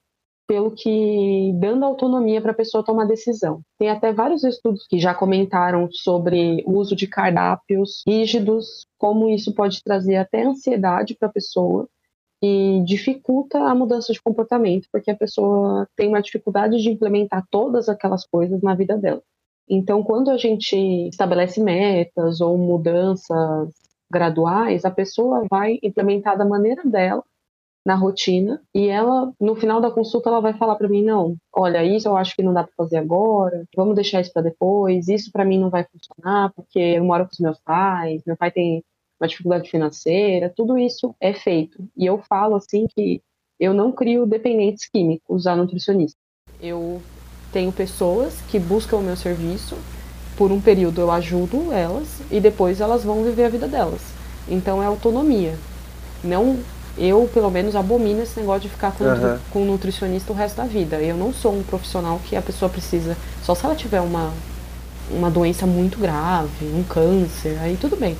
pelo 0.52 0.70
que 0.70 1.50
dando 1.54 1.82
autonomia 1.82 2.38
para 2.42 2.50
a 2.50 2.54
pessoa 2.54 2.84
tomar 2.84 3.06
decisão. 3.06 3.62
Tem 3.78 3.88
até 3.88 4.12
vários 4.12 4.44
estudos 4.44 4.86
que 4.86 4.98
já 4.98 5.14
comentaram 5.14 5.88
sobre 5.90 6.62
o 6.66 6.76
uso 6.76 6.94
de 6.94 7.06
cardápios 7.06 8.02
rígidos, 8.06 8.86
como 8.98 9.30
isso 9.30 9.54
pode 9.54 9.82
trazer 9.82 10.16
até 10.16 10.42
ansiedade 10.42 11.16
para 11.18 11.26
a 11.26 11.32
pessoa 11.32 11.88
e 12.42 12.82
dificulta 12.84 13.60
a 13.60 13.74
mudança 13.74 14.12
de 14.12 14.20
comportamento, 14.20 14.88
porque 14.92 15.10
a 15.10 15.16
pessoa 15.16 15.88
tem 15.96 16.08
uma 16.08 16.20
dificuldade 16.20 16.82
de 16.82 16.90
implementar 16.90 17.46
todas 17.50 17.88
aquelas 17.88 18.26
coisas 18.26 18.60
na 18.60 18.74
vida 18.74 18.98
dela. 18.98 19.22
Então, 19.66 20.02
quando 20.02 20.30
a 20.30 20.36
gente 20.36 20.76
estabelece 21.08 21.62
metas 21.62 22.42
ou 22.42 22.58
mudanças 22.58 23.70
graduais, 24.10 24.84
a 24.84 24.90
pessoa 24.90 25.46
vai 25.50 25.78
implementar 25.82 26.36
da 26.36 26.44
maneira 26.44 26.84
dela 26.84 27.24
na 27.84 27.94
rotina 27.94 28.60
e 28.74 28.88
ela 28.88 29.32
no 29.40 29.56
final 29.56 29.80
da 29.80 29.90
consulta 29.90 30.28
ela 30.28 30.40
vai 30.40 30.54
falar 30.54 30.76
para 30.76 30.88
mim 30.88 31.04
não 31.04 31.36
olha 31.52 31.84
isso 31.84 32.08
eu 32.08 32.16
acho 32.16 32.34
que 32.36 32.42
não 32.42 32.52
dá 32.52 32.62
para 32.62 32.72
fazer 32.76 32.98
agora 32.98 33.64
vamos 33.76 33.96
deixar 33.96 34.20
isso 34.20 34.32
para 34.32 34.42
depois 34.42 35.08
isso 35.08 35.32
para 35.32 35.44
mim 35.44 35.58
não 35.58 35.68
vai 35.68 35.84
funcionar 35.84 36.52
porque 36.54 36.78
eu 36.78 37.04
moro 37.04 37.24
com 37.24 37.32
os 37.32 37.40
meus 37.40 37.58
pais 37.60 38.22
meu 38.24 38.36
pai 38.36 38.52
tem 38.52 38.84
uma 39.20 39.28
dificuldade 39.28 39.70
financeira 39.70 40.52
tudo 40.54 40.76
isso 40.78 41.14
é 41.20 41.32
feito. 41.32 41.88
E 41.96 42.06
eu 42.06 42.18
falo 42.18 42.56
assim 42.56 42.86
que 42.94 43.22
eu 43.58 43.72
não 43.72 43.92
crio 43.92 44.26
dependentes 44.26 44.88
químicos 44.88 45.46
a 45.46 45.54
nutricionista. 45.54 46.18
Eu 46.60 47.00
tenho 47.52 47.70
pessoas 47.70 48.40
que 48.50 48.58
buscam 48.58 48.96
o 48.96 49.02
meu 49.02 49.16
serviço 49.16 49.76
por 50.36 50.50
um 50.50 50.60
período 50.60 51.00
eu 51.00 51.10
ajudo 51.10 51.72
elas 51.72 52.20
e 52.30 52.40
depois 52.40 52.80
elas 52.80 53.04
vão 53.04 53.22
viver 53.22 53.44
a 53.44 53.48
vida 53.48 53.68
delas. 53.68 54.00
Então 54.48 54.82
é 54.82 54.86
autonomia. 54.86 55.56
Não, 56.24 56.58
eu 56.98 57.28
pelo 57.32 57.50
menos 57.50 57.74
abomino 57.74 58.22
esse 58.22 58.38
negócio 58.38 58.62
de 58.62 58.68
ficar 58.68 58.92
com, 58.92 59.04
Aham. 59.04 59.38
com 59.50 59.62
um 59.62 59.66
nutricionista 59.66 60.32
o 60.32 60.36
resto 60.36 60.56
da 60.56 60.64
vida. 60.64 60.96
Eu 60.96 61.16
não 61.16 61.32
sou 61.32 61.56
um 61.56 61.62
profissional 61.62 62.20
que 62.24 62.36
a 62.36 62.42
pessoa 62.42 62.68
precisa, 62.68 63.16
só 63.42 63.54
se 63.54 63.64
ela 63.64 63.74
tiver 63.74 64.00
uma, 64.00 64.32
uma 65.10 65.30
doença 65.30 65.66
muito 65.66 65.98
grave, 65.98 66.66
um 66.66 66.82
câncer, 66.82 67.58
aí 67.60 67.76
tudo 67.80 67.96
bem. 67.96 68.16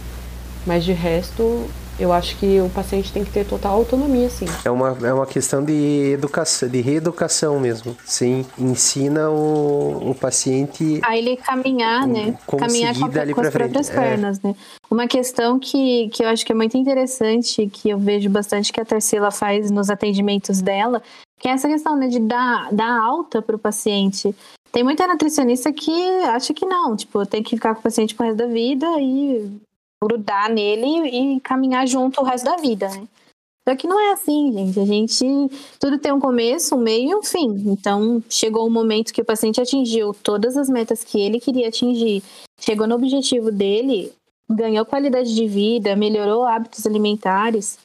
Mas 0.66 0.84
de 0.84 0.92
resto, 0.92 1.66
eu 2.02 2.12
acho 2.12 2.36
que 2.38 2.60
o 2.60 2.68
paciente 2.70 3.12
tem 3.12 3.24
que 3.24 3.30
ter 3.30 3.46
total 3.46 3.74
autonomia, 3.76 4.28
sim. 4.28 4.46
É 4.64 4.70
uma, 4.70 4.96
é 5.06 5.12
uma 5.12 5.26
questão 5.26 5.64
de 5.64 6.10
educação, 6.12 6.68
de 6.68 6.80
reeducação 6.80 7.60
mesmo. 7.60 7.96
Sim, 8.04 8.44
ensina 8.58 9.30
o, 9.30 10.10
o 10.10 10.14
paciente 10.14 11.00
A 11.04 11.16
ele 11.16 11.36
caminhar, 11.36 12.06
né? 12.06 12.36
como 12.46 12.60
caminhar 12.66 12.98
com, 12.98 13.04
a- 13.04 13.08
dali 13.08 13.34
com 13.34 13.40
as 13.40 13.48
frente. 13.50 13.70
próprias 13.72 13.90
É. 13.90 13.94
pernas, 13.94 14.40
né? 14.42 14.54
Uma 14.90 15.06
questão 15.06 15.58
que, 15.58 16.08
que 16.08 16.22
eu 16.24 16.28
acho 16.28 16.44
que 16.44 16.52
é 16.52 16.54
muito 16.54 16.76
interessante, 16.76 17.66
que 17.68 17.90
eu 17.90 17.98
vejo 17.98 18.28
bastante 18.28 18.72
que 18.72 18.80
a 18.80 18.84
Tarsila 18.84 19.30
faz 19.30 19.70
nos 19.70 19.88
atendimentos 19.88 20.60
dela, 20.60 21.00
que 21.38 21.48
é 21.48 21.52
essa 21.52 21.68
questão, 21.68 21.96
né, 21.96 22.08
de 22.08 22.18
dar, 22.20 22.68
dar 22.72 23.00
alta 23.00 23.40
para 23.40 23.56
o 23.56 23.58
paciente. 23.58 24.34
Tem 24.70 24.82
muita 24.82 25.06
nutricionista 25.06 25.72
que 25.72 25.92
acha 26.24 26.52
que 26.54 26.64
não, 26.66 26.96
tipo, 26.96 27.24
tem 27.26 27.42
que 27.42 27.50
ficar 27.56 27.74
com 27.74 27.80
o 27.80 27.82
paciente 27.82 28.14
pro 28.14 28.26
resto 28.26 28.38
da 28.38 28.46
vida 28.46 28.86
e 29.00 29.50
grudar 30.02 30.50
nele 30.50 31.36
e 31.36 31.40
caminhar 31.40 31.86
junto 31.86 32.20
o 32.20 32.24
resto 32.24 32.44
da 32.44 32.56
vida, 32.56 32.88
né? 32.88 33.06
Só 33.68 33.76
que 33.76 33.86
não 33.86 34.00
é 34.00 34.12
assim, 34.12 34.52
gente. 34.52 34.80
A 34.80 34.84
gente. 34.84 35.24
Tudo 35.78 35.98
tem 35.98 36.12
um 36.12 36.18
começo, 36.18 36.74
um 36.74 36.78
meio 36.78 37.10
e 37.10 37.14
um 37.14 37.22
fim. 37.22 37.62
Então, 37.66 38.20
chegou 38.28 38.66
o 38.66 38.70
momento 38.70 39.12
que 39.12 39.22
o 39.22 39.24
paciente 39.24 39.60
atingiu 39.60 40.12
todas 40.12 40.56
as 40.56 40.68
metas 40.68 41.04
que 41.04 41.20
ele 41.20 41.38
queria 41.38 41.68
atingir, 41.68 42.24
chegou 42.58 42.88
no 42.88 42.96
objetivo 42.96 43.52
dele, 43.52 44.12
ganhou 44.50 44.84
qualidade 44.84 45.32
de 45.32 45.46
vida, 45.46 45.94
melhorou 45.94 46.42
hábitos 46.42 46.84
alimentares. 46.86 47.78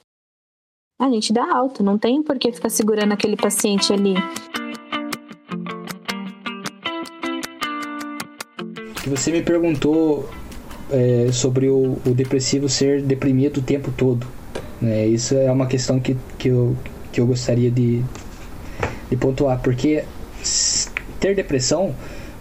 A 0.99 1.07
gente 1.11 1.31
dá 1.31 1.56
alta, 1.56 1.84
não 1.84 1.95
tem 1.95 2.23
por 2.23 2.39
que 2.39 2.52
ficar 2.52 2.69
segurando 2.69 3.11
aquele 3.14 3.38
paciente 3.38 3.94
ali. 3.94 4.15
você 9.07 9.31
me 9.31 9.41
perguntou 9.41 10.30
é, 10.91 11.30
sobre 11.31 11.69
o, 11.69 11.97
o 12.05 12.14
depressivo 12.14 12.69
ser 12.69 13.01
deprimido 13.01 13.57
o 13.57 13.61
tempo 13.61 13.91
todo. 13.95 14.26
Né? 14.81 15.07
Isso 15.07 15.35
é 15.35 15.51
uma 15.51 15.68
questão 15.68 15.99
que, 15.99 16.15
que, 16.38 16.49
eu, 16.49 16.76
que 17.11 17.19
eu 17.19 17.27
gostaria 17.27 17.72
de, 17.72 18.03
de 19.09 19.18
pontuar, 19.18 19.59
porque 19.61 20.03
ter 21.19 21.35
depressão 21.35 21.93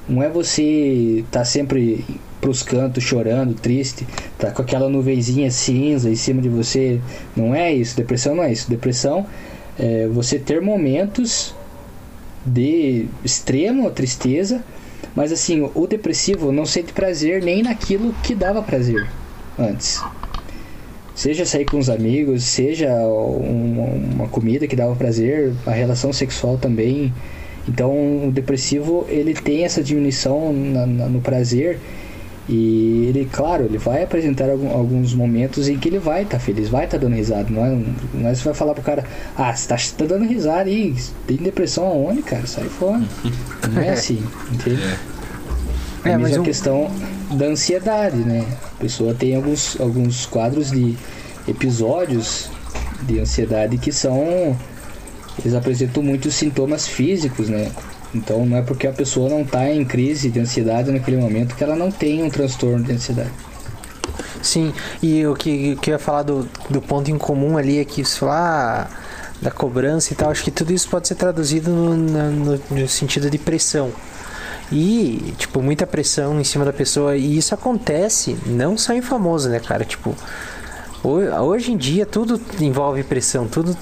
não 0.09 0.23
é 0.23 0.29
você 0.29 1.25
estar 1.27 1.45
sempre 1.45 2.05
pros 2.41 2.63
cantos 2.63 3.03
chorando, 3.03 3.55
triste, 3.55 4.07
tá 4.39 4.51
com 4.53 4.63
aquela 4.63 4.89
nuvenzinha 4.89 5.51
cinza 5.51 6.09
em 6.09 6.15
cima 6.15 6.41
de 6.41 6.49
você. 6.49 7.01
Não 7.35 7.55
é 7.55 7.75
isso. 7.75 7.97
Depressão 7.97 8.37
não 8.37 8.45
é 8.45 8.53
isso. 8.53 8.71
Depressão 8.71 9.27
é 9.79 10.07
você 10.07 10.39
ter 10.39 10.61
momentos 10.61 11.55
de 12.45 13.07
extrema 13.25 13.91
tristeza, 13.91 14.63
mas 15.15 15.33
assim, 15.33 15.71
o 15.75 15.87
depressivo 15.87 16.53
não 16.53 16.67
sente 16.67 16.93
prazer 16.93 17.43
nem 17.43 17.63
naquilo 17.63 18.15
que 18.23 18.35
dava 18.35 18.63
prazer 18.63 19.07
antes. 19.59 20.05
Seja 21.15 21.47
sair 21.47 21.65
com 21.65 21.79
os 21.79 21.89
amigos, 21.89 22.45
seja 22.45 22.91
um- 22.93 24.13
uma 24.15 24.29
comida 24.29 24.67
que 24.67 24.77
dava 24.77 24.95
prazer, 24.95 25.55
a 25.65 25.71
relação 25.71 26.13
sexual 26.13 26.59
também. 26.59 27.13
Então, 27.67 28.29
o 28.29 28.31
depressivo 28.31 29.07
ele 29.09 29.33
tem 29.33 29.65
essa 29.65 29.83
diminuição 29.83 30.53
na- 30.53 30.87
na- 30.87 31.07
no 31.09 31.21
prazer 31.21 31.79
e 32.49 33.07
ele, 33.09 33.29
claro, 33.33 33.65
ele 33.65 33.77
vai 33.79 34.05
apresentar 34.05 34.49
alguns 34.51 35.13
momentos 35.15 35.69
em 35.69 35.77
que 35.79 35.89
ele 35.89 35.99
vai 35.99 36.23
estar 36.23 36.39
feliz, 36.39 36.69
vai 36.69 36.85
estar 36.85 36.97
dando 36.99 37.17
risada. 37.17 37.47
Não 37.51 37.65
é, 37.65 37.79
não 38.15 38.29
é 38.29 38.35
você 38.35 38.45
vai 38.45 38.55
falar 38.55 38.73
pro 38.75 38.83
cara, 38.85 39.05
ah, 39.37 39.55
você 39.55 39.67
tá, 39.69 39.77
tá 39.99 40.05
dando 40.05 40.25
risada 40.27 40.71
aí, 40.71 40.95
tem 41.27 41.37
depressão 41.39 41.85
aonde, 41.87 42.23
cara? 42.23 42.47
Sai 42.47 42.65
fora. 42.69 43.03
Não 43.73 43.83
é 43.83 43.91
assim, 43.91 44.23
entende? 44.53 44.81
É, 46.05 46.11
É, 46.11 46.15
a 46.15 46.19
mas 46.19 46.29
mesma 46.31 46.43
um- 46.43 46.45
questão 46.47 46.91
da 47.33 47.47
ansiedade, 47.47 48.19
né? 48.19 48.45
A 48.77 48.81
pessoa 48.81 49.13
tem 49.13 49.35
alguns, 49.35 49.77
alguns 49.81 50.25
quadros 50.27 50.71
de 50.71 50.95
episódios 51.49 52.49
de 53.03 53.19
ansiedade 53.19 53.77
que 53.79 53.91
são. 53.93 54.57
Eles 55.39 55.53
apresentam 55.55 56.03
muitos 56.03 56.35
sintomas 56.35 56.87
físicos, 56.87 57.49
né? 57.49 57.71
Então 58.17 58.45
não 58.47 58.57
é 58.57 58.63
porque 58.63 58.87
a 58.87 58.93
pessoa 58.93 59.29
não 59.29 59.43
está 59.43 59.71
em 59.71 59.85
crise 59.85 60.31
de 60.31 60.41
ansiedade 60.41 60.91
naquele 60.91 61.17
momento 61.19 61.55
que 61.55 61.63
ela 61.63 61.77
não 61.77 61.91
tem 61.91 62.23
um 62.23 62.31
transtorno 62.31 62.83
de 62.83 62.93
ansiedade. 62.93 63.31
Sim, 64.43 64.73
e 65.03 65.27
o 65.27 65.35
que, 65.35 65.77
que 65.77 65.91
eu 65.91 65.95
ia 65.95 65.99
falar 65.99 66.23
do, 66.23 66.49
do 66.71 66.81
ponto 66.81 67.11
em 67.11 67.19
comum 67.19 67.59
ali 67.59 67.79
é 67.79 67.85
que 67.85 68.05
você 68.05 68.19
fala 68.19 68.89
da 69.43 69.51
cobrança 69.51 70.13
e 70.13 70.17
tal, 70.17 70.31
acho 70.31 70.43
que 70.45 70.51
tudo 70.51 70.73
isso 70.73 70.89
pode 70.89 71.09
ser 71.09 71.15
traduzido 71.17 71.71
no, 71.71 71.95
no, 71.97 72.61
no 72.71 72.89
sentido 72.89 73.29
de 73.29 73.39
pressão. 73.39 73.93
E, 74.71 75.35
tipo, 75.37 75.61
muita 75.63 75.87
pressão 75.87 76.41
em 76.41 76.45
cima 76.45 76.65
da 76.65 76.73
pessoa, 76.73 77.17
e 77.17 77.37
isso 77.39 77.55
acontece 77.55 78.37
não 78.47 78.77
só 78.79 78.93
em 78.93 79.03
famoso, 79.03 79.49
né, 79.49 79.61
cara? 79.61 79.85
Tipo, 79.85 80.15
ho- 81.05 81.43
hoje 81.45 81.73
em 81.73 81.77
dia 81.77 82.07
tudo 82.07 82.41
envolve 82.61 83.03
pressão, 83.05 83.47
tudo 83.47 83.77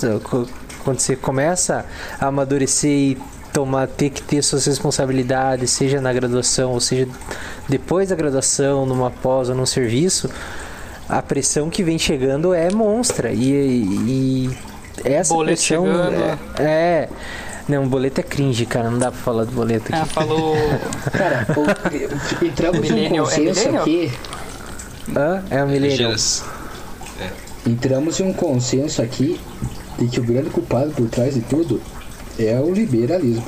quando 0.83 0.99
você 0.99 1.17
começa 1.17 1.85
a 2.21 2.27
amadurecer 2.27 2.91
e 2.91 3.19
tomar, 3.55 3.87
ter 3.87 4.11
que 4.11 4.21
ter 4.21 4.43
suas 4.43 4.67
responsabilidades, 4.67 5.71
seja 5.71 6.01
na 6.01 6.13
graduação, 6.13 6.73
ou 6.73 6.81
seja 6.81 7.09
depois 7.69 8.09
da 8.11 8.17
graduação, 8.17 8.85
numa 8.85 9.11
pós 9.11 9.49
ou 9.49 9.55
num 9.55 9.65
serviço, 9.65 10.29
a 11.09 11.23
pressão 11.23 11.71
que 11.71 11.83
vem 11.83 11.99
chegando 11.99 12.53
é 12.53 12.71
monstra. 12.73 13.31
E, 13.33 13.41
e 13.47 14.51
essa 15.05 15.33
Boleto 15.33 15.57
pressão 15.59 15.87
chegando. 15.87 16.39
é, 16.59 16.63
é. 16.63 17.09
Não, 17.67 17.89
boleto 17.89 18.21
é 18.21 18.23
cringe, 18.23 18.67
cara. 18.67 18.91
Não 18.91 18.99
dá 18.99 19.11
pra 19.11 19.21
falar 19.21 19.45
do 19.45 19.53
boleto 19.53 19.87
aqui. 19.89 20.03
Ah, 20.03 20.05
falou. 20.05 20.55
Cara, 21.13 21.47
o- 21.57 22.45
entramos 22.45 22.81
num 22.91 22.95
Millennial, 22.97 23.25
é 23.25 23.29
consenso 23.31 23.61
millennial? 23.61 23.83
aqui. 23.83 24.13
Hã? 25.17 25.43
É 25.51 25.65
o 25.65 25.69
millennial. 25.69 26.13
Entramos 27.67 28.21
em 28.21 28.25
um 28.25 28.33
consenso 28.35 29.01
aqui 29.01 29.41
de 29.99 30.09
que 30.09 30.21
o 30.21 30.25
grande 30.25 30.51
culpado 30.51 30.91
por 30.91 31.09
trás 31.09 31.35
de 31.35 31.41
tudo 31.41 31.81
é 32.39 32.61
o 32.61 32.73
liberalismo. 32.73 33.45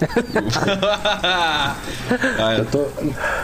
Eu 2.58 2.64
tô, 2.66 2.86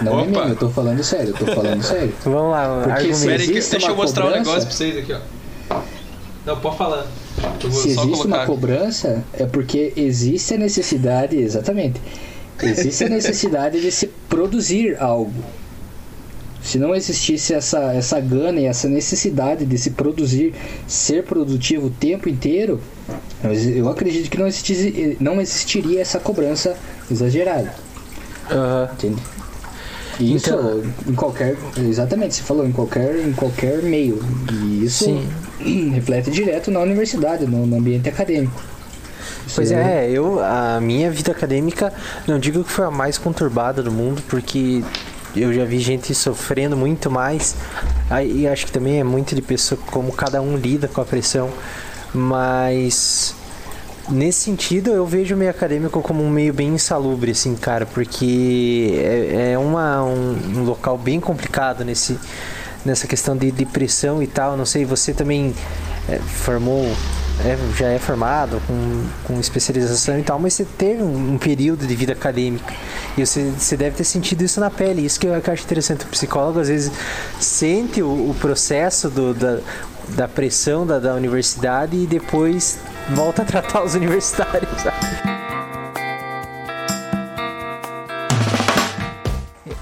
não 0.03 0.21
é 0.21 0.25
mesmo, 0.27 0.43
eu 0.49 0.57
tô 0.57 0.69
falando 0.71 1.03
sério, 1.05 1.29
eu 1.29 1.35
tô 1.47 1.55
falando 1.55 1.83
sério. 1.83 2.13
Vamos 2.25 2.51
lá, 2.51 2.83
Porque 2.85 3.15
se 3.15 3.29
aí, 3.29 3.37
que- 3.39 3.45
existe 3.53 3.71
deixa 3.73 3.87
uma 3.89 3.93
eu 3.93 3.97
mostrar 3.97 4.25
um 4.25 4.29
cobrança- 4.29 4.51
negócio 4.51 4.69
pra 4.69 4.77
vocês 4.77 4.97
aqui, 4.99 5.13
ó. 5.13 5.19
Não, 6.47 6.57
pode 6.61 6.77
falar. 6.79 7.07
Se 7.61 7.67
existe 7.67 7.95
colocar. 7.97 8.29
uma 8.39 8.47
cobrança, 8.47 9.25
é 9.35 9.45
porque 9.47 9.93
existe 9.97 10.55
a 10.55 10.59
necessidade, 10.59 11.37
exatamente. 11.37 12.01
Existe 12.63 13.05
a 13.05 13.09
necessidade 13.09 13.81
de 13.81 13.91
se 13.93 14.07
produzir 14.29 14.97
algo. 15.01 15.33
Se 16.67 16.79
não 16.79 16.95
existisse 16.95 17.55
essa, 17.55 17.93
essa 17.93 18.19
gana 18.19 18.59
e 18.61 18.65
essa 18.65 18.89
necessidade 18.89 19.65
de 19.65 19.79
se 19.79 19.91
produzir, 19.91 20.53
ser 20.87 21.23
produtivo 21.23 21.87
o 21.87 21.91
tempo 21.91 22.29
inteiro, 22.29 22.81
eu, 23.77 23.89
acredito 23.89 24.29
que 24.29 24.37
não, 24.37 24.49
existisse, 24.49 25.17
não 25.21 25.41
existiria 25.41 26.01
essa 26.01 26.19
cobrança 26.19 26.77
exagerada. 27.09 27.73
Entende? 28.95 29.23
E 30.19 30.35
Isso 30.35 30.49
Então- 30.49 30.83
em 31.07 31.15
qualquer. 31.15 31.57
Exatamente, 31.79 32.35
você 32.35 32.43
falou, 32.43 32.67
em 32.67 32.73
qualquer, 32.73 33.17
em 33.17 33.33
qualquer 33.33 33.83
meio. 33.83 34.19
E 34.53 34.85
isso 34.85 35.07
reflete 35.93 36.33
direto 36.33 36.71
na 36.73 36.81
universidade, 36.81 37.47
no, 37.47 37.65
no 37.65 37.77
ambiente 37.77 38.09
acadêmico. 38.09 38.61
Pois 39.55 39.71
é, 39.71 40.11
eu 40.11 40.41
a 40.43 40.81
minha 40.81 41.09
vida 41.11 41.31
acadêmica 41.31 41.93
não 42.27 42.39
digo 42.39 42.65
que 42.65 42.71
foi 42.71 42.85
a 42.85 42.91
mais 42.91 43.17
conturbada 43.17 43.81
do 43.83 43.93
mundo, 43.93 44.21
porque 44.29 44.83
eu 45.37 45.53
já 45.53 45.65
vi 45.65 45.79
gente 45.79 46.15
sofrendo 46.15 46.77
muito 46.77 47.11
mais. 47.11 47.57
Aí 48.09 48.47
acho 48.49 48.67
que 48.67 48.73
também 48.73 49.01
é 49.01 49.05
muito 49.05 49.35
de 49.35 49.43
pessoa 49.43 49.81
como 49.91 50.13
cada 50.13 50.41
um 50.41 50.57
lida 50.57 50.89
com 50.89 51.01
a 51.01 51.05
pressão, 51.05 51.51
mas 52.15 53.35
nesse 54.09 54.41
sentido 54.41 54.91
eu 54.91 55.05
vejo 55.05 55.35
o 55.35 55.39
meio 55.39 55.51
acadêmico 55.51 56.01
como 56.01 56.23
um 56.23 56.31
meio 56.31 56.55
bem 56.55 56.69
insalubre, 56.69 57.33
assim, 57.33 57.55
cara, 57.57 57.85
porque 57.85 58.95
é, 58.99 59.53
é 59.53 59.59
uma, 59.59 60.05
um, 60.05 60.37
um 60.57 60.65
local 60.65 60.97
bem 60.97 61.21
complicado 61.21 61.85
nesse 61.85 62.19
nessa 62.87 63.07
questão 63.09 63.37
de 63.37 63.51
depressão 63.51 64.23
e 64.23 64.27
tal. 64.27 64.57
Não 64.57 64.65
sei, 64.65 64.85
você 64.85 65.13
também 65.13 65.53
é, 66.09 66.19
formou 66.19 66.89
é, 67.45 67.57
já 67.77 67.89
é 67.89 67.99
formado 67.99 68.61
com, 68.67 69.05
com 69.25 69.41
especialização 69.41 70.19
e 70.19 70.23
tal, 70.23 70.39
mas 70.39 70.55
você 70.55 70.65
teve 70.65 71.03
um, 71.03 71.35
um 71.35 71.39
período 71.39 71.87
de 71.87 71.95
vida 71.95 72.13
acadêmica 72.13 72.73
e 73.17 73.25
você, 73.25 73.51
você 73.51 73.77
deve 73.77 73.97
ter 73.97 74.05
sentido 74.05 74.43
isso 74.43 74.59
na 74.61 74.71
pele. 74.71 75.05
Isso 75.05 75.21
que 75.21 75.27
eu, 75.27 75.41
que 75.41 75.51
eu 75.51 75.55
acho 75.55 75.65
interessante. 75.65 76.05
O 76.05 76.09
psicólogo 76.09 76.61
às 76.61 76.69
vezes 76.69 76.93
sente 77.39 78.03
o, 78.03 78.31
o 78.31 78.37
processo 78.41 79.11
do, 79.11 79.35
da, 79.35 79.59
da 80.09 80.29
pressão 80.29 80.87
da, 80.87 80.99
da 80.99 81.15
universidade 81.15 81.97
e 81.97 82.07
depois 82.07 82.79
volta 83.11 83.43
a 83.43 83.45
tratar 83.45 83.83
os 83.85 83.95
universitários. 83.97 84.71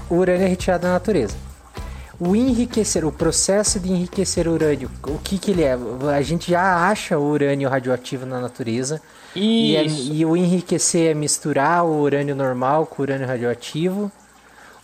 O 0.09 0.15
urânio 0.15 0.45
é 0.45 0.47
retirado 0.47 0.83
da 0.83 0.93
natureza. 0.93 1.44
O 2.19 2.35
enriquecer, 2.35 3.05
o 3.05 3.11
processo 3.11 3.79
de 3.79 3.91
enriquecer 3.91 4.47
urânio, 4.47 4.89
o 5.05 5.17
que 5.19 5.37
que 5.37 5.51
ele 5.51 5.63
é? 5.63 5.77
A 6.15 6.21
gente 6.21 6.49
já 6.51 6.87
acha 6.87 7.17
o 7.17 7.29
urânio 7.29 7.67
radioativo 7.69 8.25
na 8.25 8.39
natureza. 8.39 9.01
E, 9.35 9.75
é- 9.75 9.85
e 9.85 10.25
o 10.25 10.37
enriquecer 10.37 11.11
é 11.11 11.13
misturar 11.13 11.83
o 11.85 11.99
urânio 12.01 12.33
normal 12.35 12.85
com 12.85 13.01
o 13.01 13.05
urânio 13.05 13.27
radioativo. 13.27 14.09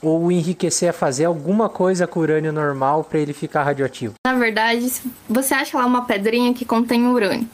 Ou 0.01 0.23
o 0.25 0.31
enriquecer 0.31 0.89
é 0.89 0.91
fazer 0.91 1.25
alguma 1.25 1.69
coisa 1.69 2.07
com 2.07 2.19
o 2.19 2.23
urânio 2.23 2.51
normal 2.51 3.03
para 3.03 3.19
ele 3.19 3.33
ficar 3.33 3.63
radioativo. 3.63 4.15
Na 4.25 4.33
verdade, 4.33 4.91
você 5.29 5.53
acha 5.53 5.77
lá 5.77 5.85
uma 5.85 6.05
pedrinha 6.05 6.53
que 6.55 6.65
contém 6.65 7.05
urânio. 7.05 7.47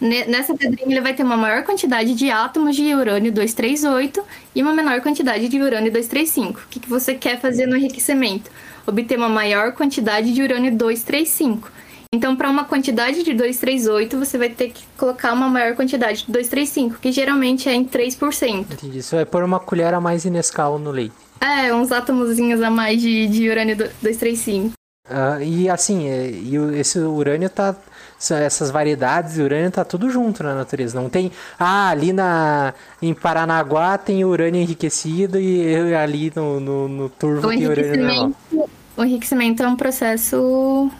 Ne- 0.00 0.24
Nessa 0.26 0.52
pedrinha 0.52 0.84
ele 0.90 1.00
vai 1.00 1.14
ter 1.14 1.22
uma 1.22 1.36
maior 1.36 1.62
quantidade 1.62 2.12
de 2.14 2.28
átomos 2.28 2.74
de 2.74 2.92
urânio 2.92 3.30
238 3.32 4.20
e 4.52 4.60
uma 4.62 4.74
menor 4.74 5.00
quantidade 5.00 5.48
de 5.48 5.62
urânio 5.62 5.92
235. 5.92 6.58
O 6.60 6.68
que, 6.68 6.80
que 6.80 6.88
você 6.90 7.14
quer 7.14 7.40
fazer 7.40 7.66
no 7.66 7.76
enriquecimento? 7.76 8.50
Obter 8.86 9.16
uma 9.16 9.28
maior 9.28 9.72
quantidade 9.72 10.32
de 10.32 10.42
urânio 10.42 10.76
235. 10.76 11.70
Então, 12.14 12.36
para 12.36 12.50
uma 12.50 12.64
quantidade 12.64 13.22
de 13.22 13.32
238, 13.32 14.18
você 14.18 14.36
vai 14.36 14.50
ter 14.50 14.68
que 14.70 14.84
colocar 14.98 15.32
uma 15.32 15.48
maior 15.48 15.74
quantidade 15.74 16.26
de 16.26 16.32
235, 16.32 16.98
que 17.00 17.10
geralmente 17.10 17.68
é 17.70 17.74
em 17.74 17.84
3%. 17.86 18.66
Entendi. 18.72 18.98
Isso 18.98 19.16
vai 19.16 19.24
pôr 19.24 19.42
uma 19.42 19.58
colher 19.58 19.94
a 19.94 20.00
mais 20.00 20.22
de 20.22 20.28
Nescau 20.30 20.78
no 20.78 20.90
leite. 20.90 21.14
É, 21.40 21.72
uns 21.74 21.90
átomozinhos 21.90 22.60
a 22.60 22.70
mais 22.70 23.00
de, 23.00 23.26
de 23.28 23.48
urânio 23.48 23.76
235. 23.76 24.72
Ah, 25.08 25.38
e 25.42 25.68
assim, 25.68 26.06
é, 26.08 26.30
e 26.30 26.54
esse 26.78 26.98
urânio 26.98 27.48
tá. 27.50 27.74
essa- 28.20 28.36
Essas 28.38 28.70
variedades 28.70 29.34
de 29.34 29.42
urânio 29.42 29.70
tá 29.70 29.84
tudo 29.84 30.08
junto 30.10 30.42
na 30.44 30.54
natureza. 30.54 31.00
Não 31.00 31.08
tem. 31.08 31.32
Ah, 31.58 31.88
ali 31.88 32.12
na, 32.12 32.72
em 33.00 33.12
Paranaguá 33.12 33.98
tem 33.98 34.24
urânio 34.24 34.60
enriquecido 34.60 35.40
e 35.40 35.92
ali 35.94 36.30
no, 36.36 36.60
no, 36.60 36.88
no 36.88 37.08
turvo 37.08 37.46
O 37.48 37.50
tem 37.50 37.66
urânio 37.66 38.06
normal. 38.06 38.32
O 38.96 39.04
enriquecimento 39.04 39.62
é 39.62 39.68
um 39.68 39.76
processo 39.76 40.90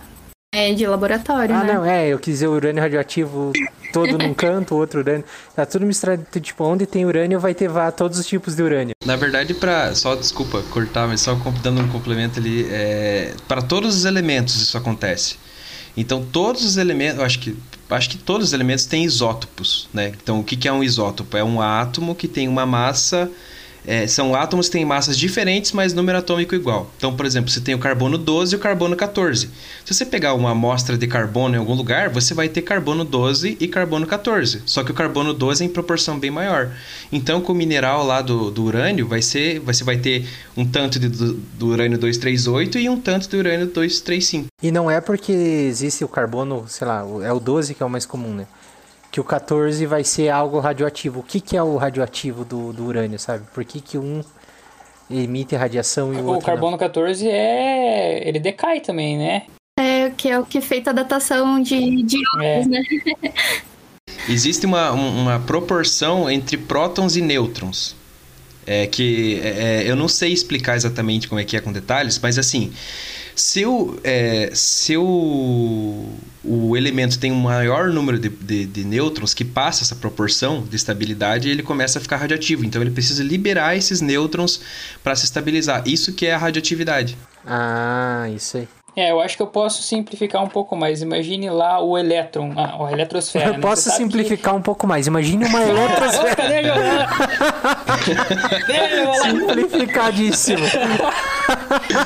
é, 0.55 0.73
de 0.75 0.87
laboratório, 0.87 1.55
Ah, 1.55 1.65
né? 1.65 1.73
não, 1.73 1.85
é, 1.85 2.09
eu 2.09 2.19
quis 2.19 2.35
dizer 2.35 2.47
urânio 2.49 2.83
radioativo 2.83 3.53
todo 3.93 4.19
num 4.19 4.33
canto, 4.35 4.75
outro 4.75 5.01
urânio. 5.01 5.25
Tá 5.57 5.65
tudo 5.65 5.87
misturado. 5.87 6.27
Tipo, 6.41 6.65
onde 6.65 6.85
tem 6.87 7.07
urânio 7.07 7.41
vai 7.41 7.55
ter 7.55 7.69
vá, 7.69 7.91
todos 7.91 8.19
os 8.19 8.27
tipos 8.27 8.55
de 8.55 8.63
urânio. 8.63 8.95
Na 9.05 9.17
verdade, 9.17 9.55
para 9.55 9.95
só 9.95 10.15
desculpa 10.15 10.63
cortar, 10.71 11.09
mas 11.09 11.21
só 11.21 11.35
dando 11.63 11.81
um 11.81 11.89
complemento 11.89 12.39
ali, 12.39 12.67
é, 12.71 13.35
para 13.49 13.63
todos 13.63 13.97
os 13.97 14.05
elementos 14.05 14.61
isso 14.61 14.77
acontece. 14.77 15.37
Então 15.97 16.25
todos 16.25 16.65
os 16.65 16.77
elementos, 16.77 17.19
eu 17.19 17.25
acho 17.25 17.39
que 17.39 17.57
acho 17.91 18.09
que 18.09 18.17
todos 18.17 18.49
os 18.49 18.53
elementos 18.55 18.87
têm 18.87 19.05
isótopos, 19.05 19.89
né? 19.93 20.13
Então 20.23 20.41
o 20.41 20.45
que, 20.45 20.57
que 20.57 20.67
é 20.67 20.73
um 20.73 20.83
isótopo? 20.83 21.37
É 21.37 21.45
um 21.45 21.61
átomo 21.61 22.15
que 22.15 22.27
tem 22.27 22.49
uma 22.49 22.65
massa 22.65 23.31
é, 23.87 24.07
são 24.07 24.35
átomos 24.35 24.67
que 24.67 24.73
têm 24.73 24.85
massas 24.85 25.19
diferentes, 25.19 25.73
mas 25.73 25.93
número 25.93 26.19
atômico 26.19 26.55
igual. 26.55 26.91
Então, 26.97 27.15
por 27.15 27.27
exemplo, 27.27 27.51
você 27.51 27.61
tem 27.61 27.75
o 27.75 27.79
carbono 27.79 28.17
12 28.17 28.55
e 28.55 28.57
o 28.57 28.59
carbono 28.61 28.97
14. 28.97 29.51
Se 29.85 29.95
você 29.95 30.05
pegar 30.05 30.35
uma 30.35 30.51
amostra 30.51 30.97
de 30.97 31.07
carbono 31.07 31.55
em 31.55 31.59
algum 31.59 31.75
lugar, 31.75 32.09
você 32.09 32.35
vai 32.35 32.49
ter 32.49 32.63
carbono 32.63 33.05
12 33.05 33.57
e 33.61 33.69
carbono 33.69 34.07
14. 34.07 34.63
Só 34.67 34.85
que 34.85 34.91
o 34.91 34.95
carbono 34.95 35.33
12 35.33 35.63
é 35.63 35.67
em 35.67 35.69
proporção 35.69 36.19
bem 36.19 36.31
maior. 36.31 36.71
Então, 37.11 37.41
com 37.41 37.53
o 37.53 37.55
mineral 37.55 38.05
lá 38.05 38.23
do, 38.23 38.51
do 38.51 38.65
urânio, 38.65 39.07
vai 39.07 39.23
ser, 39.23 39.59
você 39.61 39.83
vai 39.83 39.97
ter 39.97 40.27
um 40.57 40.65
tanto 40.65 40.99
de, 40.99 41.09
do, 41.09 41.35
do 41.35 41.67
urânio 41.69 41.99
238 41.99 42.79
e 42.79 42.89
um 42.89 43.01
tanto 43.01 43.29
do 43.29 43.37
urânio 43.37 43.67
235. 43.67 44.47
E 44.63 44.71
não 44.71 44.91
é 44.91 45.01
porque 45.01 45.33
existe 45.33 46.05
o 46.05 46.09
carbono, 46.09 46.65
sei 46.69 46.87
lá, 46.87 47.05
é 47.23 47.33
o 47.33 47.41
12 47.41 47.75
que 47.75 47.83
é 47.83 47.87
o 47.87 47.91
mais 47.91 48.07
comum, 48.07 48.33
né? 48.35 48.47
Que 49.13 49.21
o 49.21 49.25
14 49.25 49.87
vai 49.87 50.03
ser 50.03 50.31
algo 50.31 50.59
radioativo. 50.59 51.21
O 51.21 51.23
que, 51.23 51.41
que 51.41 51.57
é 51.57 51.63
o 51.63 51.77
radioativo 51.77 52.45
do, 52.45 52.73
do 52.73 52.85
urânio, 52.87 53.19
sabe? 53.19 53.45
Por 53.55 53.65
que, 53.65 53.81
que 53.81 53.97
um 53.99 54.25
emite 55.11 55.55
radiação 55.55 56.13
e 56.13 56.17
o 56.17 56.21
O 56.25 56.27
outro 56.29 56.47
carbono 56.47 56.77
14 56.79 57.29
é. 57.29 58.27
ele 58.27 58.41
decai 58.41 58.81
também, 58.81 59.17
né? 59.19 59.43
É, 59.79 60.11
que 60.11 60.29
é 60.29 60.39
o 60.39 60.45
que 60.47 60.59
é 60.59 60.61
feito 60.61 60.89
a 60.89 60.93
datação 60.93 61.61
de, 61.63 62.03
de 62.03 62.17
íons, 62.17 62.67
né? 62.67 62.83
Existe 64.29 64.67
uma, 64.67 64.93
um- 64.93 65.23
uma 65.23 65.39
proporção 65.41 66.31
entre 66.31 66.57
prótons 66.57 67.17
e 67.17 67.21
nêutrons. 67.21 67.95
É 68.67 68.87
que 68.87 69.41
é, 69.43 69.83
é, 69.85 69.91
eu 69.91 69.97
não 69.97 70.09
sei 70.09 70.33
explicar 70.33 70.77
exatamente 70.77 71.29
como 71.29 71.41
é 71.41 71.45
que 71.45 71.57
é 71.57 71.61
com 71.61 71.73
detalhes, 71.73 72.19
mas 72.23 72.39
assim, 72.39 72.73
se 73.35 73.65
o, 73.65 73.99
é, 74.05 74.51
se 74.55 74.97
o, 74.97 76.09
o 76.45 76.77
elemento 76.77 77.19
tem 77.19 77.33
um 77.33 77.41
maior 77.41 77.91
número 77.91 78.19
de, 78.19 78.29
de, 78.29 78.67
de 78.67 78.85
nêutrons 78.85 79.35
que 79.35 79.45
passa 79.45 79.83
essa 79.83 79.97
proporção 79.97 80.63
de 80.63 80.77
estabilidade, 80.77 81.49
ele 81.49 81.63
começa 81.63 81.99
a 81.99 82.03
ficar 82.03 82.17
radioativo. 82.17 82.65
Então 82.65 82.81
ele 82.83 82.91
precisa 82.91 83.23
liberar 83.23 83.77
esses 83.77 84.01
nêutrons 84.01 84.61
para 85.03 85.17
se 85.17 85.25
estabilizar. 85.25 85.83
Isso 85.87 86.13
que 86.13 86.27
é 86.27 86.35
a 86.35 86.39
radioatividade. 86.39 87.17
Ah, 87.45 88.29
isso 88.35 88.59
aí. 88.59 88.69
É, 88.95 89.11
eu 89.11 89.23
acho 89.23 89.39
que 89.39 89.43
eu 89.43 89.47
posso 89.47 89.83
simplificar 89.83 90.45
um 90.45 90.49
pouco 90.49 90.77
mais. 90.77 91.01
Imagine 91.01 91.49
lá 91.49 91.81
o 91.81 91.97
elétron, 91.97 92.53
a, 92.57 92.89
a 92.89 92.93
eletrosfera. 92.93 93.47
Eu 93.47 93.53
né? 93.55 93.59
posso 93.59 93.91
simplificar 93.91 94.55
um 94.55 94.61
pouco 94.61 94.87
mais. 94.87 95.07
Imagine 95.07 95.47
uma 95.47 95.61
que- 95.65 95.71
eletrosfera. 95.71 96.37
Cadê 96.37 96.63
meu 99.03 99.15
Simplificadíssimo. 99.15 100.63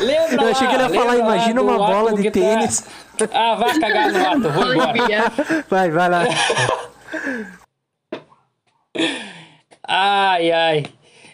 Lembra 0.01 0.45
Eu 0.45 0.49
achei 0.51 0.69
que 0.69 0.75
ele 0.75 0.83
ia 0.85 0.89
falar, 0.91 1.17
imagina 1.17 1.61
uma 1.61 1.77
bola 1.79 2.13
de 2.15 2.23
que 2.23 2.31
tá- 2.31 2.39
tênis. 2.41 2.85
Ah, 3.33 3.55
vai 3.57 3.79
cagar 3.81 4.13
no 4.13 4.25
ato, 4.27 4.51
vou 4.51 4.73
embora. 4.73 4.93
Vai, 5.69 5.91
vai 5.91 6.09
lá. 6.09 6.23
Ai, 9.87 10.53
ai. 10.53 10.85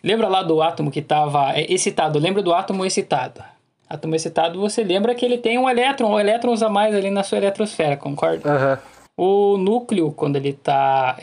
Lembra 0.03 0.29
lá 0.29 0.43
do 0.43 0.63
átomo 0.63 0.91
que 0.91 1.01
estava 1.01 1.53
excitado? 1.61 2.19
Lembra 2.19 2.43
do 2.43 2.55
átomo 2.55 2.87
excitado? 2.87 3.45
Átomo 3.93 4.15
excitado, 4.15 4.59
você 4.59 4.83
lembra 4.83 5.15
que 5.15 5.25
ele 5.25 5.37
tem 5.37 5.59
um 5.59 5.69
elétron, 5.69 6.11
ou 6.11 6.19
elétrons 6.19 6.63
a 6.63 6.69
mais 6.71 6.95
ali 6.95 7.11
na 7.11 7.23
sua 7.23 7.37
eletrosfera, 7.39 7.95
concorda? 7.97 8.51
Aham. 8.51 8.79
O 9.15 9.59
núcleo, 9.59 10.11
quando 10.13 10.37
ele 10.37 10.49
está 10.49 11.19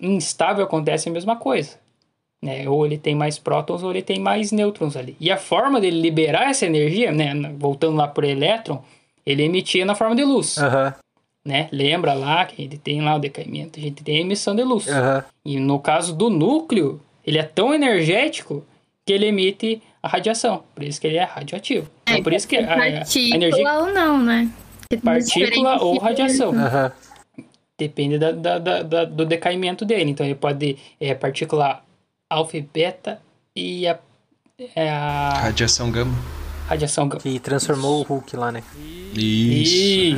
instável, 0.00 0.64
acontece 0.64 1.08
a 1.08 1.12
mesma 1.12 1.36
coisa. 1.36 1.78
Né? 2.42 2.68
Ou 2.68 2.84
ele 2.84 2.98
tem 2.98 3.14
mais 3.14 3.38
prótons 3.38 3.82
ou 3.84 3.90
ele 3.90 4.02
tem 4.02 4.18
mais 4.18 4.50
nêutrons 4.50 4.96
ali. 4.96 5.16
E 5.20 5.30
a 5.30 5.36
forma 5.36 5.80
dele 5.80 6.00
liberar 6.00 6.50
essa 6.50 6.66
energia, 6.66 7.12
né? 7.12 7.32
voltando 7.56 7.96
lá 7.96 8.08
para 8.08 8.26
o 8.26 8.28
elétron, 8.28 8.82
ele 9.24 9.44
emitia 9.44 9.84
na 9.84 9.94
forma 9.94 10.16
de 10.16 10.24
luz. 10.24 10.58
Aham. 10.58 10.94
Né? 11.44 11.68
Lembra 11.70 12.12
lá 12.12 12.44
que 12.44 12.60
ele 12.62 12.76
tem 12.76 13.00
lá 13.00 13.14
o 13.14 13.20
decaimento, 13.20 13.78
a 13.78 13.82
gente 13.82 14.02
tem 14.02 14.18
a 14.18 14.20
emissão 14.22 14.56
de 14.56 14.64
luz. 14.64 14.88
Aham. 14.88 15.24
E 15.44 15.60
no 15.60 15.78
caso 15.78 16.14
do 16.14 16.28
núcleo, 16.28 17.00
ele 17.24 17.38
é 17.38 17.44
tão 17.44 17.72
energético 17.72 18.64
que 19.04 19.12
ele 19.12 19.26
emite 19.26 19.80
a 20.06 20.08
radiação. 20.08 20.62
Por 20.74 20.84
isso 20.84 21.00
que 21.00 21.06
ele 21.06 21.16
é 21.18 21.24
radioativo. 21.24 21.88
Então, 22.08 22.22
por 22.22 22.32
isso 22.32 22.46
que 22.48 22.56
a, 22.56 22.72
a 22.72 22.76
Partícula 22.76 23.34
energia 23.36 23.72
ou 23.74 23.92
não, 23.92 24.22
né? 24.22 24.48
Que 24.82 24.88
tem 24.96 25.00
partícula 25.00 25.82
ou 25.82 25.98
radiação. 25.98 26.50
Aham. 26.54 26.92
Depende 27.78 28.18
da, 28.18 28.32
da- 28.32 28.58
da- 28.58 28.82
da- 28.82 29.04
do 29.04 29.26
decaimento 29.26 29.84
dele. 29.84 30.10
Então 30.10 30.24
ele 30.24 30.34
pode 30.34 30.78
é 31.00 31.14
partícula 31.14 31.82
alfa 32.30 32.56
e 32.56 32.62
beta 32.62 33.20
e 33.54 33.86
a, 33.86 33.98
é 34.74 34.88
a 34.88 35.30
Radiação 35.40 35.90
gama. 35.90 36.14
radiação 36.68 37.06
gama. 37.08 37.20
Que 37.20 37.38
transformou 37.38 38.00
o 38.00 38.02
Hulk 38.02 38.34
lá, 38.36 38.50
né? 38.50 38.62
Isso. 39.22 40.16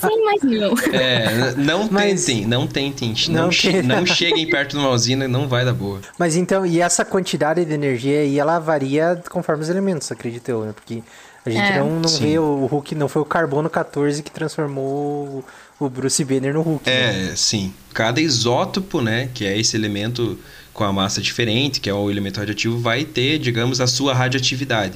Sim, 0.00 0.24
mas 0.24 0.42
não. 0.42 0.74
É, 0.92 1.54
não 1.56 1.88
tentem, 1.88 2.46
não 2.46 2.66
tentem. 2.66 3.14
Não, 3.28 3.44
Não 3.44 3.52
che- 3.52 3.82
não 3.82 4.06
cheguem 4.06 4.48
perto 4.48 4.70
de 4.72 4.76
uma 4.78 4.90
usina, 4.90 5.26
não 5.28 5.48
vai 5.48 5.64
dar 5.64 5.72
boa. 5.72 6.00
Mas 6.18 6.36
então, 6.36 6.64
e 6.64 6.80
essa 6.80 7.04
quantidade 7.04 7.64
de 7.64 7.72
energia 7.72 8.20
aí, 8.20 8.38
ela 8.38 8.58
varia 8.58 9.22
conforme 9.30 9.62
os 9.62 9.68
elementos, 9.68 10.10
acredito 10.10 10.48
eu, 10.48 10.64
né? 10.64 10.72
Porque 10.74 11.02
a 11.44 11.50
gente 11.50 11.62
É. 11.72 11.78
não, 11.78 12.00
não 12.00 12.08
Sim. 12.08 12.22
vê 12.24 12.38
o 12.38 12.66
Hulk, 12.66 12.94
não 12.94 13.08
foi 13.08 13.22
o 13.22 13.24
carbono 13.24 13.68
14 13.68 14.22
que 14.22 14.30
transformou 14.30 15.44
o 15.78 15.88
Bruce 15.88 16.24
Banner 16.24 16.54
no 16.54 16.62
Hulk. 16.62 16.88
né? 16.88 17.30
É, 17.32 17.36
sim. 17.36 17.72
Cada 17.92 18.20
isótopo, 18.20 19.00
né, 19.00 19.28
que 19.34 19.44
é 19.44 19.58
esse 19.58 19.76
elemento 19.76 20.38
com 20.72 20.84
a 20.84 20.92
massa 20.92 21.20
diferente, 21.20 21.80
que 21.80 21.88
é 21.90 21.94
o 21.94 22.10
elemento 22.10 22.38
radioativo, 22.38 22.78
vai 22.78 23.04
ter, 23.04 23.38
digamos, 23.38 23.80
a 23.80 23.86
sua 23.86 24.12
radioatividade. 24.14 24.94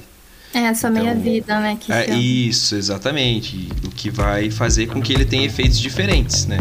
É, 0.55 0.67
a 0.69 0.75
sua 0.75 0.91
meia-vida, 0.91 1.59
né? 1.61 1.77
Que 1.79 1.93
É, 1.93 2.05
chama. 2.07 2.19
isso, 2.19 2.75
exatamente. 2.75 3.69
O 3.85 3.91
que 3.91 4.11
vai 4.11 4.51
fazer 4.51 4.87
com 4.87 5.01
que 5.01 5.13
ele 5.13 5.25
tenha 5.25 5.45
efeitos 5.47 5.79
diferentes, 5.79 6.47
né? 6.47 6.59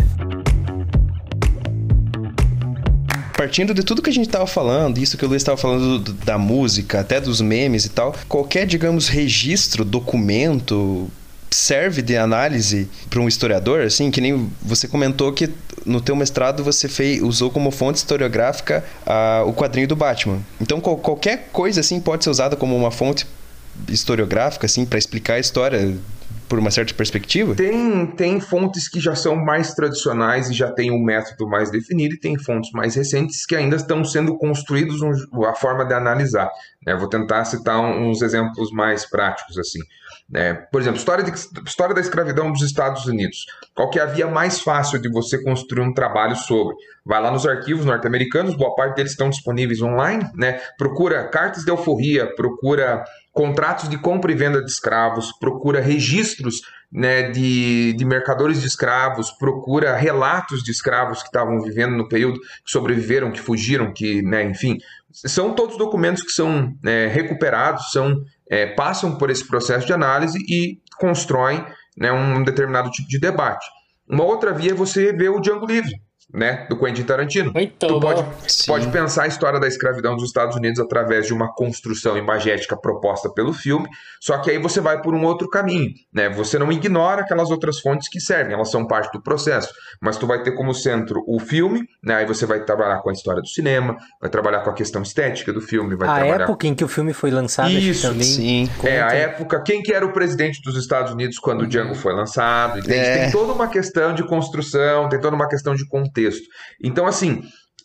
Partindo 3.36 3.74
de 3.74 3.84
tudo 3.84 4.02
que 4.02 4.10
a 4.10 4.14
gente 4.14 4.26
estava 4.28 4.48
falando, 4.48 4.98
isso 4.98 5.16
que 5.18 5.24
o 5.24 5.28
Luiz 5.28 5.42
estava 5.42 5.58
falando 5.58 6.00
do- 6.00 6.14
da 6.14 6.38
música, 6.40 7.00
até 7.00 7.22
dos 7.22 7.40
memes 7.40 7.86
e 7.86 7.90
tal, 7.90 8.16
qualquer, 8.28 8.66
digamos, 8.66 9.08
registro, 9.08 9.86
documento 9.86 11.08
serve 11.50 12.02
de 12.02 12.18
análise 12.18 12.90
para 13.10 13.22
um 13.22 13.28
historiador, 13.28 13.82
assim, 13.82 14.12
que 14.12 14.20
nem 14.20 14.50
você 14.62 14.88
comentou 14.88 15.32
que 15.32 15.50
no 15.86 16.02
teu 16.02 16.16
mestrado 16.16 16.64
você 16.64 16.90
fez, 16.90 17.22
usou 17.22 17.50
como 17.50 17.72
fonte 17.72 17.98
historiográfica 17.98 18.84
ah, 19.06 19.44
o 19.46 19.54
quadrinho 19.54 19.88
do 19.88 19.96
Batman. 19.96 20.40
Então 20.60 20.82
qual- 20.82 20.98
qualquer 20.98 21.50
coisa 21.54 21.80
assim 21.80 22.00
pode 22.02 22.24
ser 22.24 22.30
usada 22.32 22.56
como 22.58 22.76
uma 22.76 22.92
fonte 22.92 23.26
historiográfica 23.88 24.66
assim 24.66 24.86
para 24.86 24.98
explicar 24.98 25.36
a 25.36 25.40
história 25.40 25.98
por 26.48 26.60
uma 26.60 26.72
certa 26.72 26.94
perspectiva? 26.94 27.56
Tem, 27.56 28.06
tem 28.08 28.40
fontes 28.40 28.88
que 28.88 29.00
já 29.00 29.16
são 29.16 29.36
mais 29.36 29.74
tradicionais 29.74 30.50
e 30.50 30.54
já 30.54 30.72
têm 30.72 30.92
um 30.92 31.04
método 31.04 31.48
mais 31.48 31.70
definido, 31.70 32.16
e 32.16 32.20
tem 32.20 32.38
fontes 32.40 32.72
mais 32.72 32.96
recentes 32.96 33.46
que 33.46 33.56
ainda 33.56 33.76
estão 33.76 34.04
sendo 34.04 34.38
construídos 34.38 35.02
um, 35.02 35.44
a 35.44 35.54
forma 35.54 35.86
de 35.86 35.94
analisar. 35.94 36.50
Né? 36.86 36.96
Vou 36.96 37.10
tentar 37.10 37.46
citar 37.46 37.80
uns 37.80 38.22
exemplos 38.22 38.72
mais 38.72 39.06
práticos 39.06 39.58
assim. 39.58 39.80
Né? 40.30 40.54
Por 40.72 40.82
exemplo, 40.82 41.00
história, 41.00 41.24
de, 41.24 41.32
história 41.66 41.96
da 41.96 42.02
escravidão 42.02 42.52
dos 42.52 42.62
Estados 42.62 43.06
Unidos. 43.06 43.46
Qual 43.74 43.90
que 43.90 44.00
é 44.00 44.04
a 44.04 44.06
via 44.06 44.28
mais 44.28 44.60
fácil 44.60 45.00
de 45.00 45.10
você 45.10 45.42
construir 45.42 45.82
um 45.82 45.94
trabalho 45.94 46.36
sobre? 46.36 46.76
Vai 47.06 47.22
lá 47.22 47.32
nos 47.32 47.48
arquivos 47.48 47.86
norte-americanos, 47.86 48.56
boa 48.56 48.76
parte 48.76 48.98
deles 48.98 49.12
estão 49.12 49.30
disponíveis 49.30 49.82
online, 49.82 50.30
né? 50.36 50.60
Procura 50.78 51.30
cartas 51.30 51.64
de 51.64 51.72
alforria, 51.72 52.28
procura 52.36 53.06
contratos 53.38 53.88
de 53.88 54.00
compra 54.00 54.32
e 54.32 54.36
venda 54.36 54.64
de 54.64 54.72
escravos, 54.72 55.32
procura 55.40 55.80
registros 55.80 56.56
né, 56.92 57.30
de, 57.30 57.94
de 57.94 58.04
mercadores 58.04 58.62
de 58.62 58.68
escravos, 58.68 59.30
procura 59.30 59.96
relatos 59.96 60.64
de 60.64 60.72
escravos 60.72 61.20
que 61.20 61.28
estavam 61.28 61.62
vivendo 61.62 61.96
no 61.96 62.08
período, 62.10 62.40
que 62.40 62.72
sobreviveram, 62.72 63.32
que 63.32 63.40
fugiram, 63.40 63.94
que, 63.94 64.24
né, 64.24 64.44
enfim, 64.44 64.80
são 65.12 65.54
todos 65.54 65.78
documentos 65.78 66.24
que 66.24 66.32
são 66.32 66.74
é, 66.84 67.06
recuperados, 67.06 67.92
são 67.92 68.24
é, 68.50 68.66
passam 68.66 69.20
por 69.20 69.30
esse 69.30 69.48
processo 69.48 69.86
de 69.86 69.94
análise 69.94 70.40
e 70.50 70.80
constroem 70.98 71.64
né, 71.96 72.12
um 72.12 72.44
determinado 72.44 72.90
tipo 72.90 73.08
de 73.08 73.20
debate. 73.20 73.68
Uma 74.10 74.24
outra 74.24 74.52
via 74.52 74.72
é 74.72 74.74
você 74.74 75.14
ver 75.14 75.30
o 75.30 75.40
Django 75.40 75.68
Livre, 75.68 75.94
né, 76.34 76.66
do 76.70 76.78
Quentin 76.78 77.04
Tarantino. 77.04 77.52
Muito 77.54 77.88
tu 77.88 78.00
pode, 78.00 78.26
Sim. 78.48 78.68
pode 78.68 78.88
pensar 78.90 79.24
a 79.24 79.28
história 79.28 79.60
da 79.60 79.68
escravidão 79.68 80.16
dos 80.16 80.26
Estados 80.26 80.56
Unidos 80.56 80.80
através 80.80 81.26
de 81.26 81.34
uma 81.34 81.54
construção 81.54 82.18
imagética 82.18 82.76
proposta 82.76 83.30
pelo 83.30 83.54
filme, 83.54 83.88
só 84.20 84.38
que 84.40 84.52
aí 84.52 84.58
você 84.58 84.82
vai 84.82 85.02
por 85.02 85.14
um 85.14 85.24
outro 85.24 85.50
caminho, 85.50 85.92
né? 86.14 86.30
Você 86.30 86.60
não 86.60 86.72
ignora 86.72 87.22
aquelas 87.22 87.50
outras 87.50 87.80
fontes 87.80 88.10
que 88.10 88.20
servem, 88.20 88.54
elas 88.54 88.70
são 88.70 88.86
parte 88.86 89.12
do 89.14 89.22
processo, 89.22 89.74
mas 90.02 90.18
tu 90.18 90.28
vai 90.28 90.44
ter 90.44 90.52
como 90.52 90.74
centro 90.74 91.24
o 91.26 91.40
filme, 91.40 91.88
né? 92.04 92.16
Aí 92.16 92.26
você 92.26 92.46
vai 92.46 92.64
trabalhar 92.64 93.00
com 93.02 93.10
a 93.10 93.14
história 93.14 93.42
do 93.42 93.48
cinema, 93.48 93.96
vai 94.20 94.30
trabalhar 94.30 94.60
com 94.62 94.70
a 94.70 94.74
questão 94.74 95.02
estética 95.02 95.54
do 95.54 95.62
filme, 95.62 95.96
vai 95.96 96.10
a 96.10 96.16
trabalhar 96.16 96.44
época 96.44 96.68
em 96.68 96.76
que 96.76 96.84
o 96.84 96.88
filme 96.88 97.14
foi 97.14 97.32
lançado 97.32 97.70
isso, 97.70 98.10
também 98.10 98.24
sim. 98.24 98.70
conta. 98.78 98.90
É, 98.90 99.02
a 99.02 99.14
época, 99.14 99.62
quem 99.62 99.82
que 99.82 99.94
era 99.94 100.06
o 100.06 100.12
presidente 100.12 100.62
dos 100.62 100.76
Estados 100.76 101.14
Unidos 101.14 101.40
quando 101.40 101.62
o 101.62 101.68
Django 101.68 101.96
foi 101.96 102.14
lançado, 102.14 102.80
entende? 102.80 102.96
É. 102.96 103.18
Tem 103.24 103.32
toda 103.32 103.54
uma 103.54 103.68
questão 103.68 104.14
de 104.14 104.24
construção, 104.28 105.08
tem 105.08 105.20
toda 105.22 105.36
uma 105.36 105.48
questão 105.48 105.74
de 105.74 105.88
contexto. 105.88 106.17
Então, 106.82 107.06
assim, 107.06 107.44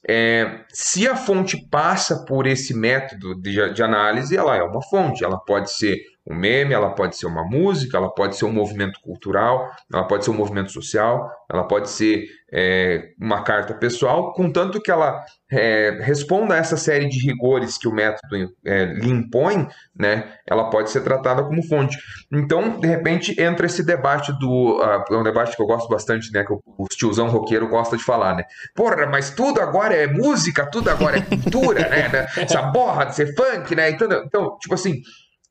é, 0.08 0.64
se 0.68 1.06
a 1.06 1.14
fonte 1.14 1.56
passa 1.70 2.24
por 2.24 2.46
esse 2.46 2.74
método 2.74 3.34
de, 3.40 3.72
de 3.72 3.82
análise, 3.82 4.36
ela 4.36 4.56
é 4.56 4.62
uma 4.62 4.82
fonte, 4.82 5.24
ela 5.24 5.38
pode 5.38 5.72
ser 5.72 5.96
um 6.26 6.34
meme, 6.34 6.72
ela 6.72 6.90
pode 6.90 7.16
ser 7.16 7.26
uma 7.26 7.44
música, 7.44 7.96
ela 7.96 8.12
pode 8.12 8.36
ser 8.36 8.44
um 8.44 8.52
movimento 8.52 9.00
cultural, 9.00 9.70
ela 9.92 10.04
pode 10.04 10.24
ser 10.24 10.30
um 10.30 10.36
movimento 10.36 10.70
social, 10.70 11.30
ela 11.50 11.64
pode 11.64 11.90
ser 11.90 12.26
é, 12.52 13.10
uma 13.20 13.42
carta 13.42 13.74
pessoal, 13.74 14.32
contanto 14.32 14.80
que 14.80 14.90
ela 14.90 15.24
é, 15.50 15.98
responda 16.02 16.54
a 16.54 16.58
essa 16.58 16.76
série 16.76 17.08
de 17.08 17.18
rigores 17.18 17.76
que 17.76 17.88
o 17.88 17.92
método 17.92 18.54
é, 18.64 18.84
lhe 18.84 19.10
impõe, 19.10 19.66
né, 19.98 20.32
ela 20.48 20.70
pode 20.70 20.90
ser 20.90 21.02
tratada 21.02 21.42
como 21.42 21.62
fonte. 21.62 21.96
Então, 22.32 22.78
de 22.78 22.86
repente, 22.86 23.34
entra 23.40 23.66
esse 23.66 23.84
debate 23.84 24.32
do. 24.38 24.80
ah, 24.82 25.04
é 25.10 25.14
um 25.14 25.22
debate 25.22 25.56
que 25.56 25.62
eu 25.62 25.66
gosto 25.66 25.88
bastante, 25.88 26.32
né? 26.32 26.44
Que 26.44 26.52
o, 26.52 26.86
tiozão 26.90 27.28
roqueiro 27.28 27.68
gosta 27.68 27.96
de 27.96 28.02
falar, 28.02 28.36
né? 28.36 28.44
Porra, 28.74 29.06
mas 29.06 29.30
tudo 29.30 29.60
agora 29.60 29.94
é 29.94 30.06
música, 30.06 30.66
tudo 30.66 30.88
agora 30.90 31.18
é 31.18 31.20
cultura, 31.20 31.88
né? 31.88 32.08
né? 32.08 32.26
Essa 32.36 32.62
borra 32.62 33.04
de 33.04 33.14
ser 33.14 33.34
funk, 33.34 33.74
né? 33.74 33.90
Então, 33.90 34.08
então, 34.24 34.58
tipo 34.58 34.74
assim, 34.74 35.00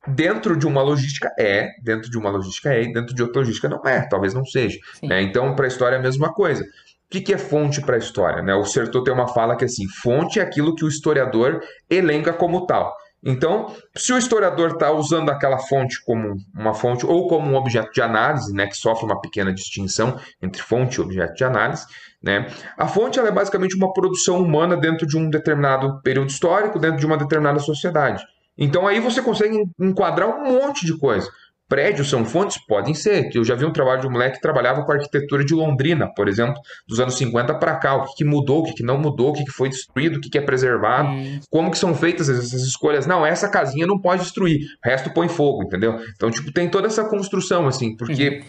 dentro 0.06 0.56
de 0.56 0.66
uma 0.66 0.82
logística 0.82 1.32
é, 1.38 1.70
dentro 1.82 2.10
de 2.10 2.18
uma 2.18 2.30
logística 2.30 2.72
é, 2.72 2.82
e 2.82 2.92
dentro 2.92 3.14
de 3.14 3.22
outra 3.22 3.40
logística 3.40 3.68
não 3.68 3.82
é, 3.84 4.06
talvez 4.08 4.34
não 4.34 4.44
seja. 4.44 4.78
né? 5.02 5.22
Então, 5.22 5.54
para 5.54 5.66
a 5.66 5.68
história 5.68 5.96
é 5.96 5.98
a 5.98 6.02
mesma 6.02 6.32
coisa. 6.32 6.62
O 6.62 6.66
que, 7.10 7.20
que 7.20 7.34
é 7.34 7.38
fonte 7.38 7.80
para 7.82 7.96
a 7.96 7.98
história? 7.98 8.42
Né? 8.42 8.54
O 8.54 8.64
Sertor 8.64 9.04
tem 9.04 9.12
uma 9.12 9.28
fala 9.28 9.56
que 9.56 9.64
é 9.64 9.66
assim: 9.66 9.86
fonte 9.86 10.40
é 10.40 10.42
aquilo 10.42 10.74
que 10.74 10.84
o 10.84 10.88
historiador 10.88 11.60
elenca 11.90 12.32
como 12.32 12.66
tal. 12.66 12.94
Então, 13.24 13.72
se 13.96 14.12
o 14.12 14.18
historiador 14.18 14.72
está 14.72 14.90
usando 14.90 15.30
aquela 15.30 15.58
fonte 15.58 16.02
como 16.04 16.34
uma 16.52 16.74
fonte 16.74 17.06
ou 17.06 17.28
como 17.28 17.48
um 17.48 17.54
objeto 17.54 17.92
de 17.92 18.02
análise, 18.02 18.52
né, 18.52 18.66
que 18.66 18.76
sofre 18.76 19.04
uma 19.04 19.20
pequena 19.20 19.52
distinção 19.52 20.18
entre 20.42 20.60
fonte 20.60 20.96
e 20.96 21.00
objeto 21.00 21.34
de 21.34 21.44
análise, 21.44 21.86
né, 22.20 22.48
a 22.76 22.88
fonte 22.88 23.20
é 23.20 23.30
basicamente 23.30 23.76
uma 23.76 23.92
produção 23.92 24.42
humana 24.42 24.76
dentro 24.76 25.06
de 25.06 25.16
um 25.16 25.30
determinado 25.30 26.00
período 26.02 26.30
histórico, 26.30 26.80
dentro 26.80 26.98
de 26.98 27.06
uma 27.06 27.16
determinada 27.16 27.60
sociedade. 27.60 28.24
Então 28.62 28.86
aí 28.86 29.00
você 29.00 29.20
consegue 29.20 29.64
enquadrar 29.80 30.28
um 30.28 30.44
monte 30.44 30.86
de 30.86 30.96
coisa. 30.96 31.28
Prédios 31.68 32.10
são 32.10 32.24
fontes? 32.24 32.64
Podem 32.66 32.94
ser. 32.94 33.28
Que 33.28 33.38
Eu 33.38 33.44
já 33.44 33.56
vi 33.56 33.64
um 33.64 33.72
trabalho 33.72 34.02
de 34.02 34.06
um 34.06 34.10
moleque 34.10 34.36
que 34.36 34.42
trabalhava 34.42 34.84
com 34.84 34.92
a 34.92 34.94
arquitetura 34.94 35.44
de 35.44 35.52
Londrina, 35.52 36.06
por 36.14 36.28
exemplo, 36.28 36.54
dos 36.86 37.00
anos 37.00 37.16
50 37.16 37.54
para 37.54 37.74
cá. 37.76 37.96
O 37.96 38.04
que, 38.04 38.16
que 38.18 38.24
mudou, 38.24 38.60
o 38.60 38.64
que, 38.64 38.74
que 38.74 38.82
não 38.84 38.98
mudou, 38.98 39.30
o 39.30 39.32
que, 39.32 39.44
que 39.44 39.50
foi 39.50 39.68
destruído, 39.68 40.18
o 40.18 40.20
que, 40.20 40.38
é 40.38 40.40
preservado, 40.40 41.08
como 41.50 41.70
que 41.70 41.78
são 41.78 41.92
feitas 41.92 42.28
essas 42.28 42.62
escolhas. 42.62 43.04
Não, 43.06 43.26
essa 43.26 43.48
casinha 43.48 43.86
não 43.86 43.98
pode 43.98 44.22
destruir, 44.22 44.60
o 44.84 44.88
resto 44.88 45.10
põe 45.10 45.28
fogo, 45.28 45.64
entendeu? 45.64 45.98
Então, 46.14 46.30
tipo, 46.30 46.52
tem 46.52 46.68
toda 46.68 46.86
essa 46.86 47.04
construção, 47.04 47.66
assim, 47.66 47.96
porque 47.96 48.44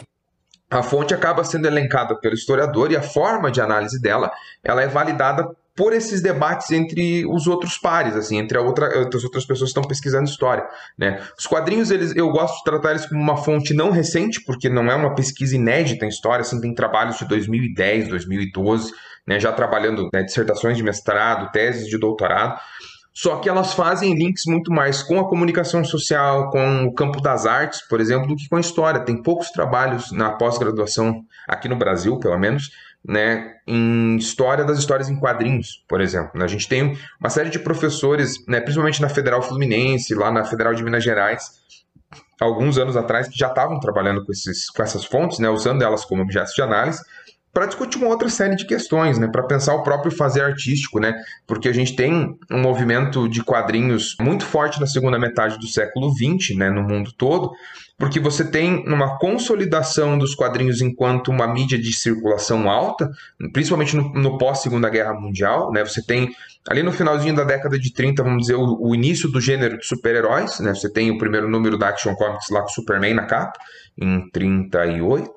a 0.69 0.83
fonte 0.83 1.13
acaba 1.13 1.43
sendo 1.43 1.65
elencada 1.65 2.15
pelo 2.19 2.35
historiador 2.35 2.91
e 2.91 2.97
a 2.97 3.01
forma 3.01 3.49
de 3.49 3.61
análise 3.61 4.01
dela, 4.01 4.31
ela 4.63 4.81
é 4.83 4.87
validada 4.87 5.47
por 5.75 5.93
esses 5.93 6.21
debates 6.21 6.69
entre 6.71 7.25
os 7.25 7.47
outros 7.47 7.77
pares, 7.77 8.15
assim, 8.15 8.37
entre 8.37 8.57
outra, 8.57 8.87
as 8.87 9.23
outras 9.23 9.45
pessoas 9.45 9.71
que 9.71 9.77
estão 9.77 9.83
pesquisando 9.83 10.29
história, 10.29 10.65
né? 10.97 11.21
Os 11.37 11.47
quadrinhos, 11.47 11.89
eles, 11.89 12.15
eu 12.15 12.29
gosto 12.29 12.57
de 12.57 12.63
tratar 12.63 12.91
eles 12.91 13.05
como 13.05 13.21
uma 13.21 13.37
fonte 13.37 13.73
não 13.73 13.89
recente, 13.89 14.43
porque 14.43 14.69
não 14.69 14.91
é 14.91 14.95
uma 14.95 15.15
pesquisa 15.15 15.55
inédita 15.55 16.05
em 16.05 16.09
história, 16.09 16.41
assim, 16.41 16.61
tem 16.61 16.73
trabalhos 16.75 17.17
de 17.17 17.27
2010, 17.27 18.09
2012, 18.09 18.91
né, 19.25 19.39
já 19.39 19.51
trabalhando 19.51 20.09
né, 20.13 20.21
dissertações 20.21 20.77
de 20.77 20.83
mestrado, 20.83 21.51
teses 21.51 21.87
de 21.87 21.97
doutorado, 21.97 22.59
só 23.13 23.35
que 23.37 23.47
elas 23.47 23.73
fazem 23.73 24.15
links 24.15 24.43
muito 24.47 24.71
mais 24.71 25.03
com 25.03 25.19
a 25.19 25.29
comunicação 25.29 25.83
social, 25.85 26.49
com 26.49 26.85
o 26.85 26.93
campo 26.93 27.21
das 27.21 27.45
artes, 27.45 27.81
por 27.87 28.01
exemplo, 28.01 28.27
do 28.27 28.35
que 28.35 28.49
com 28.49 28.55
a 28.55 28.59
história. 28.59 29.01
Tem 29.01 29.21
poucos 29.21 29.51
trabalhos 29.51 30.11
na 30.11 30.31
pós-graduação, 30.31 31.23
aqui 31.47 31.69
no 31.69 31.75
Brasil, 31.75 32.17
pelo 32.17 32.39
menos, 32.39 32.71
né, 33.05 33.55
em 33.67 34.15
história 34.15 34.63
das 34.63 34.77
histórias 34.77 35.09
em 35.09 35.19
quadrinhos, 35.19 35.83
por 35.87 35.99
exemplo. 35.99 36.31
né? 36.35 36.45
A 36.45 36.47
gente 36.47 36.67
tem 36.67 36.97
uma 37.19 37.29
série 37.29 37.49
de 37.49 37.59
professores, 37.59 38.45
né, 38.47 38.61
principalmente 38.61 39.01
na 39.01 39.09
Federal 39.09 39.41
Fluminense, 39.41 40.15
lá 40.15 40.31
na 40.31 40.45
Federal 40.45 40.73
de 40.73 40.83
Minas 40.83 41.03
Gerais, 41.03 41.63
alguns 42.39 42.77
anos 42.77 42.95
atrás, 42.95 43.27
que 43.27 43.37
já 43.37 43.47
estavam 43.47 43.79
trabalhando 43.79 44.25
com, 44.25 44.31
esses, 44.31 44.69
com 44.69 44.81
essas 44.81 45.03
fontes, 45.03 45.39
né, 45.39 45.49
usando 45.49 45.81
elas 45.81 46.05
como 46.05 46.21
objetos 46.21 46.53
de 46.53 46.61
análise, 46.61 47.01
para 47.53 47.67
discutir 47.67 47.97
uma 47.97 48.07
outra 48.07 48.29
série 48.29 48.55
de 48.55 48.65
questões, 48.65 49.19
né, 49.19 49.27
para 49.27 49.43
pensar 49.43 49.75
o 49.75 49.83
próprio 49.83 50.11
fazer 50.11 50.41
artístico, 50.41 50.99
né, 50.99 51.13
porque 51.45 51.67
a 51.67 51.73
gente 51.73 51.95
tem 51.95 52.37
um 52.49 52.61
movimento 52.61 53.27
de 53.27 53.43
quadrinhos 53.43 54.15
muito 54.19 54.45
forte 54.45 54.79
na 54.79 54.87
segunda 54.87 55.19
metade 55.19 55.59
do 55.59 55.67
século 55.67 56.11
XX, 56.11 56.55
né, 56.57 56.69
no 56.69 56.81
mundo 56.81 57.11
todo, 57.11 57.51
porque 57.97 58.19
você 58.19 58.43
tem 58.43 58.83
uma 58.87 59.17
consolidação 59.17 60.17
dos 60.17 60.35
quadrinhos 60.35 60.81
enquanto 60.81 61.29
uma 61.29 61.47
mídia 61.47 61.77
de 61.77 61.93
circulação 61.93 62.69
alta, 62.69 63.09
principalmente 63.53 63.95
no, 63.95 64.13
no 64.13 64.37
pós-segunda 64.37 64.89
guerra 64.89 65.13
mundial, 65.13 65.71
né, 65.71 65.85
você 65.85 66.01
tem 66.01 66.29
ali 66.67 66.81
no 66.81 66.91
finalzinho 66.91 67.35
da 67.35 67.43
década 67.43 67.77
de 67.77 67.93
30, 67.93 68.23
vamos 68.23 68.41
dizer, 68.43 68.55
o, 68.55 68.77
o 68.79 68.95
início 68.95 69.29
do 69.29 69.39
gênero 69.39 69.77
de 69.77 69.85
super-heróis, 69.85 70.59
né, 70.59 70.73
você 70.73 70.91
tem 70.91 71.11
o 71.11 71.17
primeiro 71.17 71.49
número 71.49 71.77
da 71.77 71.89
Action 71.89 72.15
Comics 72.15 72.49
lá 72.49 72.61
com 72.61 72.67
o 72.67 72.71
Superman 72.71 73.13
na 73.13 73.25
capa, 73.25 73.59
em 73.97 74.29
38, 74.31 75.29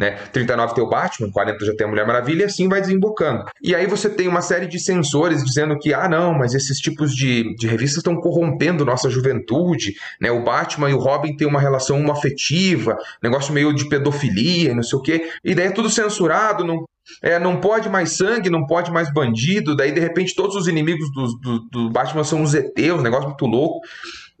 né? 0.00 0.12
39 0.32 0.74
tem 0.74 0.82
o 0.82 0.88
Batman, 0.88 1.30
40 1.30 1.64
já 1.66 1.76
tem 1.76 1.86
a 1.86 1.90
Mulher 1.90 2.06
Maravilha, 2.06 2.42
e 2.42 2.46
assim 2.46 2.66
vai 2.68 2.80
desembocando. 2.80 3.44
E 3.62 3.74
aí 3.74 3.86
você 3.86 4.08
tem 4.08 4.26
uma 4.26 4.40
série 4.40 4.66
de 4.66 4.80
sensores 4.80 5.44
dizendo 5.44 5.78
que, 5.78 5.92
ah, 5.92 6.08
não, 6.08 6.32
mas 6.32 6.54
esses 6.54 6.78
tipos 6.78 7.14
de, 7.14 7.54
de 7.54 7.66
revistas 7.66 7.98
estão 7.98 8.16
corrompendo 8.16 8.82
nossa 8.82 9.10
juventude, 9.10 9.92
né? 10.18 10.30
O 10.30 10.42
Batman 10.42 10.88
e 10.88 10.94
o 10.94 10.98
Robin 10.98 11.36
têm 11.36 11.46
uma 11.46 11.60
relação 11.60 12.00
uma 12.00 12.14
afetiva, 12.14 12.96
negócio 13.22 13.52
meio 13.52 13.74
de 13.74 13.86
pedofilia, 13.90 14.74
não 14.74 14.82
sei 14.82 14.98
o 14.98 15.02
quê, 15.02 15.28
e 15.44 15.54
daí 15.54 15.66
é 15.66 15.70
tudo 15.70 15.90
censurado, 15.90 16.64
não, 16.64 16.86
é, 17.22 17.38
não 17.38 17.60
pode 17.60 17.90
mais 17.90 18.16
sangue, 18.16 18.48
não 18.48 18.66
pode 18.66 18.90
mais 18.90 19.12
bandido, 19.12 19.76
daí 19.76 19.92
de 19.92 20.00
repente 20.00 20.34
todos 20.34 20.56
os 20.56 20.66
inimigos 20.66 21.12
do, 21.12 21.26
do, 21.38 21.58
do 21.70 21.90
Batman 21.90 22.24
são 22.24 22.42
os 22.42 22.54
ET, 22.54 22.78
um 22.78 23.02
negócio 23.02 23.28
muito 23.28 23.44
louco. 23.44 23.80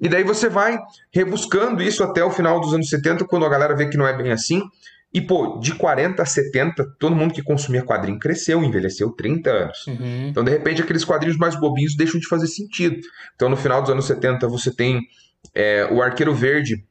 E 0.00 0.08
daí 0.08 0.24
você 0.24 0.48
vai 0.48 0.78
rebuscando 1.12 1.82
isso 1.82 2.02
até 2.02 2.24
o 2.24 2.30
final 2.30 2.58
dos 2.58 2.72
anos 2.72 2.88
70, 2.88 3.26
quando 3.26 3.44
a 3.44 3.50
galera 3.50 3.76
vê 3.76 3.86
que 3.86 3.98
não 3.98 4.06
é 4.06 4.16
bem 4.16 4.32
assim. 4.32 4.62
E, 5.12 5.20
pô, 5.20 5.58
de 5.58 5.74
40 5.74 6.22
a 6.22 6.26
70, 6.26 6.84
todo 6.98 7.16
mundo 7.16 7.34
que 7.34 7.42
consumia 7.42 7.82
quadrinho 7.82 8.18
cresceu, 8.18 8.62
envelheceu 8.62 9.10
30 9.10 9.50
anos. 9.50 9.84
Então, 10.28 10.44
de 10.44 10.50
repente, 10.52 10.80
aqueles 10.82 11.04
quadrinhos 11.04 11.36
mais 11.36 11.58
bobinhos 11.58 11.96
deixam 11.96 12.20
de 12.20 12.28
fazer 12.28 12.46
sentido. 12.46 12.96
Então, 13.34 13.48
no 13.48 13.56
final 13.56 13.80
dos 13.82 13.90
anos 13.90 14.04
70, 14.06 14.46
você 14.46 14.72
tem 14.72 15.00
é, 15.52 15.84
o 15.90 16.00
Arqueiro 16.00 16.32
Verde 16.32 16.84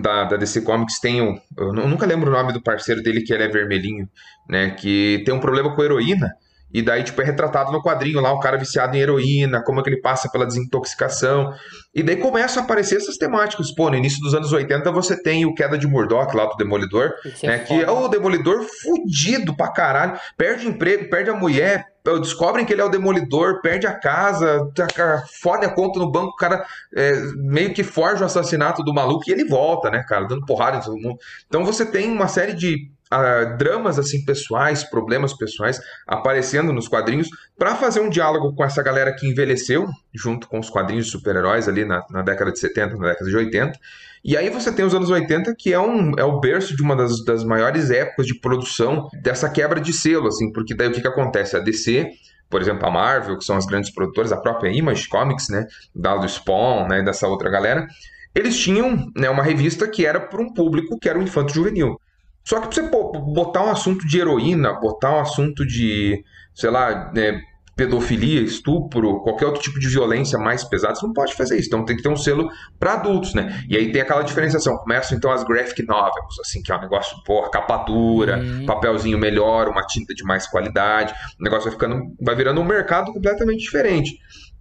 da, 0.00 0.24
da 0.24 0.36
DC 0.36 0.60
Comics, 0.62 0.98
tem 1.00 1.20
o. 1.20 1.36
Eu 1.56 1.72
nu- 1.72 1.88
nunca 1.88 2.06
lembro 2.06 2.30
o 2.30 2.32
nome 2.32 2.52
do 2.52 2.62
parceiro 2.62 3.02
dele, 3.02 3.22
que 3.22 3.32
ele 3.32 3.44
é 3.44 3.48
vermelhinho, 3.48 4.08
né? 4.48 4.70
Que 4.70 5.22
tem 5.24 5.34
um 5.34 5.40
problema 5.40 5.74
com 5.74 5.82
heroína. 5.82 6.32
E 6.74 6.82
daí, 6.82 7.04
tipo, 7.04 7.22
é 7.22 7.24
retratado 7.24 7.70
no 7.70 7.80
quadrinho 7.80 8.20
lá, 8.20 8.32
o 8.32 8.40
cara 8.40 8.58
viciado 8.58 8.96
em 8.96 9.00
heroína, 9.00 9.62
como 9.62 9.78
é 9.78 9.82
que 9.84 9.90
ele 9.90 10.00
passa 10.00 10.28
pela 10.28 10.44
desintoxicação. 10.44 11.54
E 11.94 12.02
daí 12.02 12.16
começam 12.16 12.60
a 12.60 12.64
aparecer 12.64 12.96
essas 12.96 13.16
temáticas. 13.16 13.72
Pô, 13.72 13.88
no 13.88 13.96
início 13.96 14.20
dos 14.20 14.34
anos 14.34 14.52
80 14.52 14.90
você 14.90 15.22
tem 15.22 15.46
o 15.46 15.54
Queda 15.54 15.78
de 15.78 15.86
Murdoch 15.86 16.36
lá 16.36 16.46
do 16.46 16.56
Demolidor, 16.56 17.12
é 17.44 17.46
né? 17.46 17.58
Que 17.60 17.80
é 17.80 17.88
o 17.88 18.08
Demolidor 18.08 18.66
fudido 18.82 19.56
pra 19.56 19.70
caralho. 19.70 20.18
Perde 20.36 20.66
emprego, 20.66 21.08
perde 21.08 21.30
a 21.30 21.34
mulher, 21.34 21.86
descobrem 22.20 22.66
que 22.66 22.72
ele 22.72 22.82
é 22.82 22.84
o 22.84 22.90
demolidor, 22.90 23.62
perde 23.62 23.86
a 23.86 23.98
casa, 23.98 24.68
fode 25.40 25.64
a 25.64 25.70
conta 25.70 25.98
no 25.98 26.10
banco, 26.10 26.32
o 26.32 26.36
cara 26.36 26.66
é, 26.94 27.12
meio 27.36 27.72
que 27.72 27.82
forja 27.82 28.24
o 28.24 28.26
assassinato 28.26 28.82
do 28.82 28.92
maluco 28.92 29.24
e 29.26 29.32
ele 29.32 29.44
volta, 29.44 29.90
né, 29.90 30.04
cara, 30.06 30.26
dando 30.26 30.44
porrada 30.44 30.76
em 30.76 30.80
todo 30.80 31.00
mundo. 31.00 31.18
Então 31.46 31.64
você 31.64 31.86
tem 31.86 32.10
uma 32.10 32.28
série 32.28 32.52
de 32.52 32.90
uh, 33.12 33.56
dramas 33.56 33.98
assim 33.98 34.24
pessoais, 34.24 34.84
problemas 34.84 35.32
pessoais 35.32 35.80
aparecendo 36.06 36.72
nos 36.72 36.88
quadrinhos 36.88 37.28
para 37.58 37.74
fazer 37.74 38.00
um 38.00 38.08
diálogo 38.08 38.54
com 38.54 38.64
essa 38.64 38.82
galera 38.82 39.14
que 39.14 39.28
envelheceu 39.28 39.88
junto 40.14 40.48
com 40.48 40.58
os 40.58 40.70
quadrinhos 40.70 41.10
super-heróis 41.10 41.68
ali 41.68 41.84
na, 41.84 42.04
na 42.10 42.22
década 42.22 42.52
de 42.52 42.58
70, 42.58 42.96
na 42.96 43.08
década 43.08 43.30
de 43.30 43.36
80. 43.36 43.78
E 44.24 44.38
aí 44.38 44.48
você 44.48 44.72
tem 44.72 44.84
os 44.84 44.94
anos 44.94 45.10
80, 45.10 45.54
que 45.54 45.72
é, 45.72 45.78
um, 45.78 46.12
é 46.16 46.24
o 46.24 46.40
berço 46.40 46.74
de 46.74 46.82
uma 46.82 46.96
das, 46.96 47.22
das 47.24 47.44
maiores 47.44 47.90
épocas 47.90 48.26
de 48.26 48.34
produção 48.40 49.08
dessa 49.22 49.50
quebra 49.50 49.78
de 49.78 49.92
selo, 49.92 50.28
assim, 50.28 50.50
porque 50.50 50.74
daí 50.74 50.88
o 50.88 50.92
que, 50.92 51.02
que 51.02 51.06
acontece? 51.06 51.56
A 51.56 51.60
DC, 51.60 52.10
por 52.48 52.62
exemplo, 52.62 52.86
a 52.86 52.90
Marvel, 52.90 53.36
que 53.36 53.44
são 53.44 53.54
as 53.54 53.66
grandes 53.66 53.92
produtoras, 53.92 54.32
a 54.32 54.38
própria 54.38 54.70
Image 54.70 55.08
Comics, 55.08 55.50
né, 55.50 55.66
da 55.94 56.16
do 56.16 56.26
Spawn, 56.26 56.88
né, 56.88 57.02
dessa 57.02 57.28
outra 57.28 57.50
galera, 57.50 57.86
eles 58.34 58.58
tinham 58.58 59.10
né, 59.14 59.28
uma 59.28 59.42
revista 59.42 59.86
que 59.86 60.06
era 60.06 60.18
para 60.18 60.40
um 60.40 60.52
público 60.52 60.98
que 60.98 61.08
era 61.08 61.18
o 61.18 61.22
infanto 61.22 61.52
juvenil. 61.52 62.00
Só 62.44 62.60
que 62.60 62.68
pra 62.68 62.74
você 62.74 62.90
botar 63.32 63.64
um 63.64 63.70
assunto 63.70 64.06
de 64.06 64.20
heroína, 64.20 64.74
botar 64.74 65.16
um 65.16 65.20
assunto 65.20 65.66
de, 65.66 66.22
sei 66.54 66.70
lá, 66.70 67.10
né, 67.12 67.40
pedofilia, 67.76 68.40
estupro, 68.40 69.20
qualquer 69.20 69.46
outro 69.46 69.60
tipo 69.60 69.80
de 69.80 69.88
violência 69.88 70.38
mais 70.38 70.62
pesada, 70.62 70.94
você 70.94 71.06
não 71.06 71.12
pode 71.12 71.34
fazer 71.34 71.58
isso. 71.58 71.68
Então 71.68 71.84
tem 71.84 71.96
que 71.96 72.02
ter 72.02 72.08
um 72.08 72.16
selo 72.16 72.48
para 72.78 72.94
adultos, 72.94 73.34
né? 73.34 73.64
E 73.68 73.76
aí 73.76 73.90
tem 73.90 74.00
aquela 74.00 74.22
diferenciação. 74.22 74.76
Começam 74.76 75.16
então 75.16 75.30
as 75.32 75.42
graphic 75.42 75.84
novels, 75.84 76.38
assim, 76.40 76.62
que 76.62 76.70
é 76.70 76.76
um 76.76 76.80
negócio, 76.80 77.16
porra, 77.24 77.50
capa 77.50 77.78
dura, 77.78 78.38
uhum. 78.38 78.66
papelzinho 78.66 79.18
melhor, 79.18 79.68
uma 79.68 79.84
tinta 79.86 80.14
de 80.14 80.22
mais 80.22 80.46
qualidade. 80.46 81.12
O 81.40 81.42
negócio 81.42 81.64
vai 81.64 81.72
ficando, 81.72 82.14
vai 82.20 82.36
virando 82.36 82.60
um 82.60 82.64
mercado 82.64 83.12
completamente 83.12 83.60
diferente. 83.60 84.18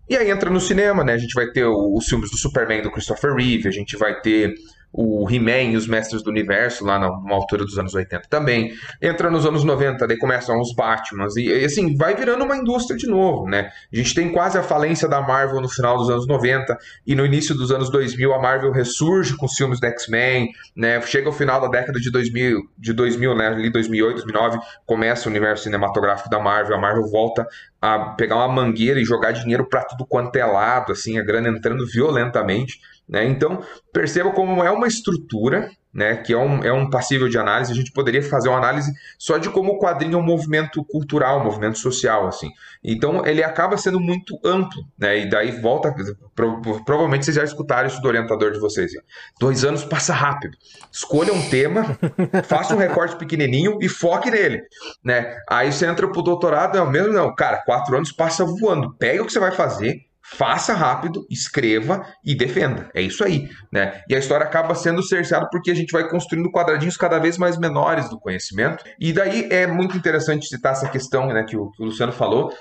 E 0.10 0.18
aí 0.18 0.30
entra 0.30 0.50
no 0.50 0.60
cinema, 0.60 1.04
né? 1.04 1.14
A 1.14 1.18
gente 1.18 1.34
vai 1.34 1.48
ter 1.52 1.66
os 1.66 2.06
filmes 2.06 2.30
do 2.30 2.38
Superman 2.38 2.82
do 2.82 2.92
Christopher 2.92 3.34
Reeve, 3.36 3.68
a 3.68 3.72
gente 3.72 3.96
vai 3.96 4.20
ter 4.22 4.54
o 4.94 5.28
He-Man 5.30 5.72
e 5.72 5.76
os 5.76 5.88
Mestres 5.88 6.22
do 6.22 6.30
Universo, 6.30 6.86
lá 6.86 7.00
numa 7.00 7.34
altura 7.34 7.66
dos 7.66 7.80
anos 7.80 7.96
80 7.96 8.28
também. 8.30 8.72
Entra 9.02 9.32
nos 9.32 9.46
anos 9.46 9.64
90, 9.64 10.08
daí 10.08 10.18
começam 10.18 10.60
os 10.62 10.74
Batmans, 10.74 11.36
e, 11.36 11.48
e, 11.48 11.66
assim, 11.66 11.98
vai 11.98 12.16
virando 12.16 12.44
uma 12.44 12.56
indústria 12.56 12.96
de 12.96 13.08
novo, 13.08 13.48
né? 13.48 13.72
A 13.92 13.96
gente 13.96 14.14
tem 14.14 14.32
quase 14.32 14.58
a 14.58 14.64
falência 14.64 15.08
da 15.08 15.20
Marvel 15.20 15.60
no 15.60 15.68
final 15.68 15.98
dos 15.98 16.10
anos 16.10 16.28
90, 16.28 16.78
e 17.08 17.16
no 17.16 17.26
início 17.26 17.56
dos 17.56 17.72
anos 17.72 17.90
2000 17.90 18.34
a 18.34 18.40
Marvel 18.40 18.72
ressurge 18.72 19.36
com 19.36 19.48
os 19.48 19.56
filmes 19.56 19.80
do 19.80 19.88
X-Men, 19.88 20.50
né? 20.76 21.02
Chega 21.02 21.28
ao 21.28 21.34
final 21.34 21.60
da 21.60 21.68
década 21.68 22.00
de 22.00 22.12
2000, 22.12 22.62
de 22.78 22.94
2000 22.94 23.34
né? 23.36 23.48
Ali 23.48 23.72
2008, 23.72 24.16
2009, 24.16 24.60
começa 24.86 25.28
o 25.28 25.32
universo 25.32 25.64
cinematográfico 25.64 26.30
da 26.30 26.40
Marvel, 26.40 26.76
a 26.76 26.80
Marvel 26.80 27.10
volta 27.10 27.48
a 27.82 28.12
pegar 28.12 28.38
uma 28.38 28.48
mangueira 28.48 29.00
e 29.00 29.04
jogar 29.04 29.32
dinheiro 29.32 29.68
para 29.68 29.84
tudo 29.84 30.06
quanto 30.06 30.36
é 30.38 30.46
lado, 30.46 30.92
assim, 30.92 31.20
a 31.20 31.24
grana 31.24 31.50
entrando 31.50 31.86
violentamente. 31.86 32.80
Né? 33.08 33.26
Então, 33.26 33.62
perceba 33.92 34.32
como 34.32 34.64
é 34.64 34.72
uma 34.72 34.88
estrutura, 34.88 35.70
né, 35.94 36.18
que 36.18 36.34
é 36.34 36.38
um, 36.38 36.64
é 36.64 36.74
um 36.74 36.90
passível 36.90 37.30
de 37.30 37.38
análise. 37.38 37.72
A 37.72 37.76
gente 37.76 37.92
poderia 37.92 38.24
fazer 38.24 38.50
uma 38.50 38.58
análise 38.58 38.92
só 39.20 39.38
de 39.38 39.50
como 39.50 39.74
o 39.74 39.80
quadrinho 39.80 40.16
é 40.16 40.18
um 40.18 40.26
movimento 40.26 40.84
cultural, 40.86 41.40
um 41.40 41.44
movimento 41.44 41.78
social. 41.78 42.28
assim. 42.28 42.50
Então, 42.84 43.26
ele 43.26 43.44
acaba 43.44 43.78
sendo 43.78 44.00
muito 44.00 44.40
amplo. 44.44 44.84
Né? 44.98 45.20
E 45.20 45.30
daí 45.30 45.52
volta. 45.52 45.94
Pro, 46.34 46.60
provavelmente 46.84 47.26
vocês 47.26 47.36
já 47.36 47.44
escutaram 47.44 47.88
isso 47.88 48.02
do 48.02 48.08
orientador 48.08 48.52
de 48.52 48.60
vocês. 48.60 48.92
Dois 49.40 49.64
anos 49.64 49.84
passa 49.84 50.14
rápido. 50.14 50.58
Escolha 50.92 51.32
um 51.32 51.50
tema, 51.50 51.98
faça 52.46 52.74
um 52.74 52.80
recorte 52.80 53.16
pequenininho 53.16 53.78
e 53.80 53.88
foque 53.88 54.32
nele. 54.32 54.64
Né? 55.04 55.38
Aí 55.48 55.72
você 55.72 55.86
entra 55.86 56.08
pro 56.08 56.24
doutorado, 56.24 56.78
é 56.78 56.82
o 56.82 56.90
mesmo? 56.90 57.14
Não, 57.14 57.36
cara, 57.36 57.58
quatro 57.58 57.96
anos 57.96 58.12
passa 58.12 58.44
voando. 58.44 58.96
Pega 58.98 59.22
o 59.22 59.26
que 59.26 59.32
você 59.32 59.40
vai 59.40 59.52
fazer 59.52 60.02
faça 60.24 60.74
rápido, 60.74 61.26
escreva 61.30 62.06
e 62.24 62.34
defenda. 62.34 62.90
É 62.94 63.02
isso 63.02 63.24
aí, 63.24 63.50
né? 63.72 64.02
E 64.10 64.16
a 64.16 64.20
história 64.20 64.46
acaba 64.46 64.74
sendo 64.74 65.04
cerceada 65.04 65.48
porque 65.52 65.70
a 65.70 65.76
gente 65.76 65.92
vai 65.92 66.08
construindo 66.08 66.50
quadradinhos 66.50 66.96
cada 66.96 67.20
vez 67.20 67.38
mais 67.38 67.58
menores 67.58 68.10
do 68.10 68.20
conhecimento. 68.20 68.84
E 69.00 69.12
daí 69.12 69.50
é 69.52 69.68
muito 69.68 69.98
interessante 69.98 70.48
citar 70.48 70.72
essa 70.72 70.88
questão, 70.88 71.28
né, 71.28 71.44
que 71.44 71.58
o, 71.58 71.70
que 71.72 71.84
o 71.84 71.86
Luciano 71.86 72.14
falou, 72.14 72.54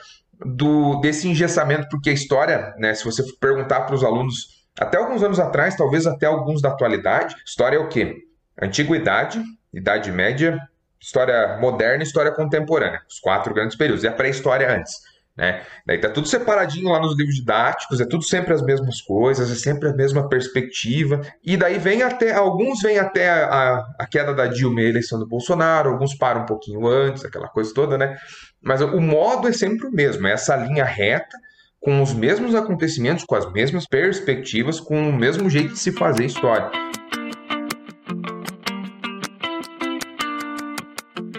do 0.44 1.00
desse 1.00 1.28
engessamento, 1.28 1.86
porque 1.88 2.10
a 2.10 2.12
história, 2.12 2.74
né, 2.78 2.92
se 2.94 3.04
você 3.04 3.22
perguntar 3.40 3.82
para 3.82 3.94
os 3.94 4.02
alunos 4.02 4.62
até 4.78 4.98
alguns 4.98 5.22
anos 5.22 5.38
atrás, 5.38 5.76
talvez 5.76 6.06
até 6.06 6.26
alguns 6.26 6.60
da 6.60 6.70
atualidade, 6.70 7.36
história 7.46 7.76
é 7.76 7.80
o 7.80 7.88
quê? 7.88 8.16
Antiguidade, 8.60 9.42
Idade 9.72 10.10
Média, 10.10 10.58
história 11.00 11.58
moderna 11.58 12.02
e 12.02 12.06
história 12.06 12.32
contemporânea, 12.32 13.00
os 13.08 13.20
quatro 13.20 13.54
grandes 13.54 13.76
períodos, 13.76 14.04
e 14.04 14.08
a 14.08 14.12
pré-história 14.12 14.70
antes. 14.70 14.94
Né? 15.36 15.62
Daí 15.86 15.98
tá 15.98 16.10
tudo 16.10 16.28
separadinho 16.28 16.90
lá 16.90 17.00
nos 17.00 17.16
livros 17.16 17.36
didáticos, 17.36 18.00
é 18.00 18.06
tudo 18.06 18.22
sempre 18.22 18.52
as 18.52 18.60
mesmas 18.60 19.00
coisas, 19.00 19.50
é 19.50 19.54
sempre 19.54 19.88
a 19.88 19.94
mesma 19.94 20.28
perspectiva. 20.28 21.22
E 21.42 21.56
daí 21.56 21.78
vem 21.78 22.02
até, 22.02 22.34
alguns 22.34 22.82
vêm 22.82 22.98
até 22.98 23.30
a, 23.30 23.82
a 23.98 24.06
queda 24.06 24.34
da 24.34 24.46
Dilma 24.46 24.82
e 24.82 24.86
a 24.86 24.90
eleição 24.90 25.18
do 25.18 25.26
Bolsonaro, 25.26 25.90
alguns 25.90 26.14
param 26.14 26.42
um 26.42 26.46
pouquinho 26.46 26.86
antes, 26.86 27.24
aquela 27.24 27.48
coisa 27.48 27.72
toda, 27.72 27.96
né? 27.96 28.16
Mas 28.60 28.82
o 28.82 29.00
modo 29.00 29.48
é 29.48 29.52
sempre 29.52 29.86
o 29.86 29.90
mesmo, 29.90 30.26
é 30.26 30.32
essa 30.32 30.54
linha 30.54 30.84
reta, 30.84 31.36
com 31.80 32.00
os 32.00 32.12
mesmos 32.12 32.54
acontecimentos, 32.54 33.24
com 33.24 33.34
as 33.34 33.50
mesmas 33.52 33.86
perspectivas, 33.86 34.78
com 34.78 35.08
o 35.08 35.12
mesmo 35.12 35.50
jeito 35.50 35.72
de 35.72 35.78
se 35.78 35.90
fazer 35.92 36.26
história. 36.26 36.70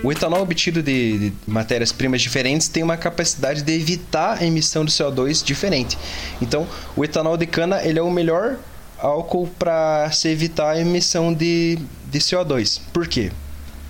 O 0.03 0.11
etanol 0.11 0.41
obtido 0.41 0.83
de, 0.83 1.29
de 1.29 1.33
matérias-primas 1.47 2.21
diferentes 2.21 2.67
tem 2.67 2.83
uma 2.83 2.97
capacidade 2.97 3.61
de 3.61 3.73
evitar 3.73 4.37
a 4.39 4.45
emissão 4.45 4.83
de 4.83 4.91
CO2 4.91 5.41
diferente. 5.41 5.97
Então, 6.41 6.67
o 6.93 7.05
etanol 7.05 7.37
de 7.37 7.45
cana 7.45 7.81
ele 7.81 7.97
é 7.97 8.01
o 8.01 8.11
melhor 8.11 8.57
álcool 8.99 9.47
para 9.57 10.11
se 10.11 10.27
evitar 10.27 10.71
a 10.71 10.79
emissão 10.79 11.33
de, 11.33 11.79
de 12.11 12.19
CO2. 12.19 12.81
Por 12.91 13.07
quê? 13.07 13.31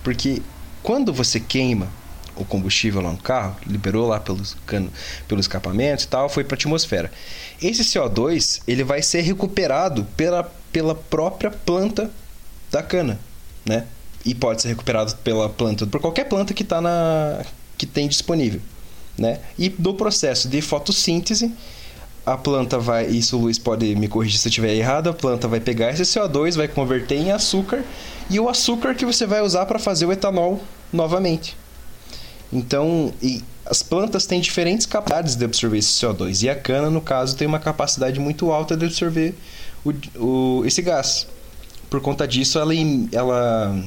Porque 0.04 0.40
quando 0.84 1.12
você 1.12 1.40
queima 1.40 1.88
o 2.36 2.44
combustível 2.44 3.00
lá 3.00 3.10
no 3.10 3.18
carro, 3.18 3.56
liberou 3.66 4.06
lá 4.06 4.20
pelos, 4.20 4.56
cano, 4.66 4.92
pelos 5.26 5.46
escapamentos 5.46 6.04
e 6.04 6.08
tal, 6.08 6.28
foi 6.28 6.44
para 6.44 6.54
a 6.54 6.58
atmosfera. 6.58 7.10
Esse 7.60 7.82
CO2 7.82 8.60
ele 8.68 8.84
vai 8.84 9.02
ser 9.02 9.22
recuperado 9.22 10.04
pela, 10.16 10.44
pela 10.72 10.94
própria 10.94 11.50
planta 11.50 12.08
da 12.70 12.82
cana, 12.82 13.18
né? 13.64 13.84
E 14.24 14.34
pode 14.34 14.62
ser 14.62 14.68
recuperado 14.68 15.14
pela 15.16 15.48
planta, 15.48 15.86
por 15.86 16.00
qualquer 16.00 16.24
planta 16.24 16.54
que 16.54 16.62
está 16.62 16.80
na 16.80 17.44
que 17.76 17.86
tem 17.86 18.08
disponível, 18.08 18.60
né? 19.18 19.40
E 19.58 19.68
do 19.68 19.94
processo 19.94 20.48
de 20.48 20.62
fotossíntese, 20.62 21.52
a 22.24 22.36
planta 22.36 22.78
vai, 22.78 23.06
isso 23.06 23.36
o 23.36 23.40
Luiz 23.42 23.58
pode 23.58 23.94
me 23.96 24.08
corrigir 24.08 24.38
se 24.38 24.48
eu 24.48 24.50
estiver 24.50 24.74
errado, 24.74 25.10
a 25.10 25.12
planta 25.12 25.46
vai 25.46 25.60
pegar 25.60 25.90
esse 25.90 26.02
CO2, 26.02 26.56
vai 26.56 26.68
converter 26.68 27.16
em 27.16 27.30
açúcar 27.30 27.84
e 28.30 28.40
o 28.40 28.48
açúcar 28.48 28.94
que 28.94 29.04
você 29.04 29.26
vai 29.26 29.42
usar 29.42 29.66
para 29.66 29.78
fazer 29.78 30.06
o 30.06 30.12
etanol 30.12 30.62
novamente. 30.92 31.56
Então, 32.52 33.12
as 33.66 33.82
plantas 33.82 34.26
têm 34.26 34.40
diferentes 34.40 34.86
capacidades 34.86 35.34
de 35.34 35.44
absorver 35.44 35.78
esse 35.78 35.92
CO2 35.92 36.44
e 36.44 36.48
a 36.48 36.54
cana, 36.54 36.88
no 36.88 37.00
caso, 37.00 37.36
tem 37.36 37.46
uma 37.46 37.58
capacidade 37.58 38.20
muito 38.20 38.50
alta 38.52 38.76
de 38.76 38.86
absorver 38.86 39.34
o, 39.84 39.92
o, 40.18 40.64
esse 40.64 40.80
gás. 40.80 41.26
Por 41.90 42.00
conta 42.00 42.26
disso, 42.26 42.58
ela, 42.58 42.72
ela 43.12 43.84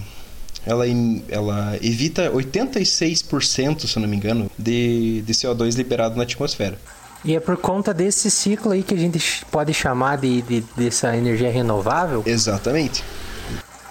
ela, 0.68 0.86
ela 1.30 1.78
evita 1.82 2.30
86%, 2.30 3.88
se 3.88 3.98
eu 3.98 4.02
não 4.02 4.10
me 4.10 4.18
engano, 4.18 4.52
de, 4.58 5.22
de 5.22 5.34
CO2 5.34 5.76
liberado 5.76 6.18
na 6.18 6.24
atmosfera. 6.24 6.78
E 7.24 7.36
é 7.36 7.40
por 7.40 7.58
conta 7.58 7.94
desse 7.94 8.30
ciclo 8.30 8.72
aí 8.72 8.84
que 8.84 8.94
a 8.94 8.98
gente 8.98 9.46
pode 9.50 9.74
chamar 9.74 10.18
de, 10.18 10.42
de 10.42 10.62
dessa 10.76 11.16
energia 11.16 11.50
renovável? 11.50 12.22
Exatamente. 12.26 13.04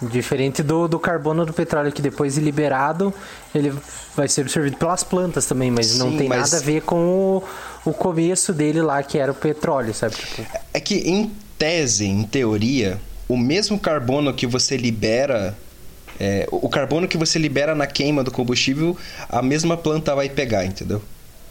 Diferente 0.03 0.63
do, 0.63 0.87
do 0.87 0.99
carbono 0.99 1.47
do 1.47 1.53
petróleo, 1.55 1.91
que 1.91 2.03
depois 2.03 2.35
de 2.35 2.41
liberado, 2.43 3.13
ele 3.55 3.73
vai 4.15 4.29
ser 4.29 4.43
absorvido 4.43 4.77
pelas 4.77 5.03
plantas 5.03 5.47
também, 5.47 5.71
mas 5.71 5.87
Sim, 5.87 5.99
não 5.99 6.17
tem 6.17 6.29
mas... 6.29 6.53
nada 6.53 6.63
a 6.63 6.65
ver 6.65 6.83
com 6.83 6.97
o, 6.97 7.43
o 7.91 7.93
começo 7.95 8.53
dele 8.53 8.83
lá, 8.83 9.03
que 9.03 9.19
era 9.19 9.33
o 9.33 9.35
petróleo, 9.35 9.95
sabe? 9.95 10.15
Tipo... 10.15 10.47
É 10.75 10.81
que 10.81 10.97
em 10.97 11.33
tese, 11.59 12.05
em 12.05 12.23
teoria, 12.23 13.01
o 13.27 13.37
mesmo 13.37 13.79
carbono 13.79 14.33
que 14.35 14.47
você 14.47 14.77
libera 14.77 15.57
é, 16.21 16.47
o 16.51 16.69
carbono 16.69 17.07
que 17.09 17.17
você 17.17 17.39
libera 17.39 17.75
na 17.75 17.87
queima 17.87 18.23
do 18.25 18.31
combustível, 18.31 18.97
a 19.29 19.43
mesma 19.43 19.77
planta 19.77 20.15
vai 20.15 20.29
pegar, 20.29 20.65
entendeu? 20.65 21.03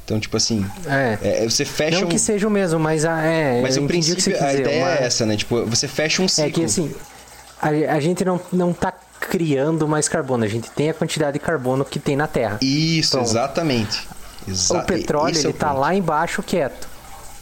Então, 0.03 0.19
tipo 0.19 0.37
assim, 0.37 0.63
é. 0.85 1.17
É, 1.21 1.49
você 1.49 1.65
fecha 1.65 1.99
Não 1.99 2.05
um... 2.07 2.09
que 2.09 2.19
seja 2.19 2.47
o 2.47 2.51
mesmo, 2.51 2.79
mas 2.79 3.05
a, 3.05 3.21
é, 3.23 3.61
mas 3.61 3.75
o 3.75 3.87
princípio, 3.87 4.43
a 4.43 4.53
ideia 4.53 4.99
é 4.99 5.03
essa, 5.03 5.25
né? 5.25 5.35
Tipo, 5.35 5.65
você 5.65 5.87
fecha 5.87 6.21
um 6.21 6.27
ciclo. 6.27 6.49
É 6.49 6.51
que 6.51 6.63
assim, 6.63 6.93
a, 7.59 7.69
a 7.69 7.99
gente 7.99 8.23
não, 8.23 8.39
não 8.53 8.71
tá 8.71 8.93
criando 9.19 9.87
mais 9.87 10.07
carbono, 10.07 10.43
a 10.43 10.47
gente 10.47 10.69
tem 10.69 10.91
a 10.91 10.93
quantidade 10.93 11.33
de 11.33 11.39
carbono 11.39 11.83
que 11.83 11.99
tem 11.99 12.15
na 12.15 12.27
Terra. 12.27 12.59
Isso, 12.61 13.15
então, 13.15 13.21
exatamente. 13.21 14.07
Exa- 14.47 14.77
o 14.77 14.85
petróleo 14.85 15.31
esse 15.31 15.47
é 15.47 15.49
ele 15.49 15.57
o 15.57 15.59
tá 15.59 15.73
lá 15.73 15.95
embaixo 15.95 16.43
quieto. 16.43 16.87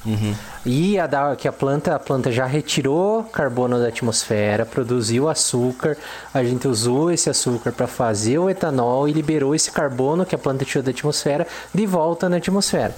Uhum. 0.06 0.36
E 0.66 1.00
a 1.00 1.08
da, 1.08 1.36
que 1.36 1.48
a 1.48 1.52
planta, 1.54 1.96
a 1.96 2.00
planta 2.00 2.32
já 2.32 2.46
retirou 2.46 3.24
carbono 3.24 3.80
da 3.80 3.88
atmosfera, 3.88 4.66
produziu 4.66 5.30
açúcar, 5.30 5.98
a 6.34 6.44
gente 6.44 6.68
usou 6.68 7.10
esse 7.12 7.30
açúcar 7.30 7.72
para 7.72 7.88
fazer 7.88 8.38
o 8.38 8.50
etanol 8.50 9.08
e 9.08 9.14
liberou 9.14 9.56
esse 9.56 9.72
carbono 9.72 10.26
que 10.26 10.36
a 10.36 10.38
planta 10.38 10.66
tirou 10.66 10.84
da 10.84 10.92
atmosfera 10.92 11.48
de 11.74 11.86
volta 11.86 12.28
na 12.28 12.38
atmosfera. 12.38 12.94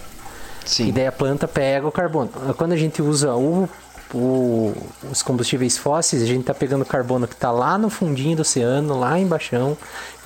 Sim. 0.65 0.87
E 0.87 0.91
daí 0.91 1.05
a 1.05 1.11
planta 1.11 1.47
pega 1.47 1.87
o 1.87 1.91
carbono. 1.91 2.29
Quando 2.57 2.71
a 2.71 2.77
gente 2.77 3.01
usa 3.01 3.35
o, 3.35 3.69
o- 4.11 4.73
os 5.11 5.21
combustíveis 5.21 5.77
fósseis, 5.77 6.23
a 6.23 6.25
gente 6.25 6.43
tá 6.45 6.55
pegando 6.55 6.81
o 6.81 6.85
carbono 6.85 7.27
que 7.27 7.35
tá 7.35 7.51
lá 7.51 7.77
no 7.77 7.89
fundinho 7.89 8.35
do 8.35 8.41
oceano, 8.41 8.99
lá 8.99 9.19
embaixo, 9.19 9.77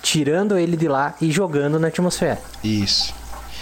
tirando 0.02 0.58
ele 0.58 0.78
de 0.78 0.88
lá 0.88 1.14
e 1.20 1.30
jogando 1.30 1.78
na 1.78 1.90
atmosfera. 1.90 2.40
Isso. 2.64 3.14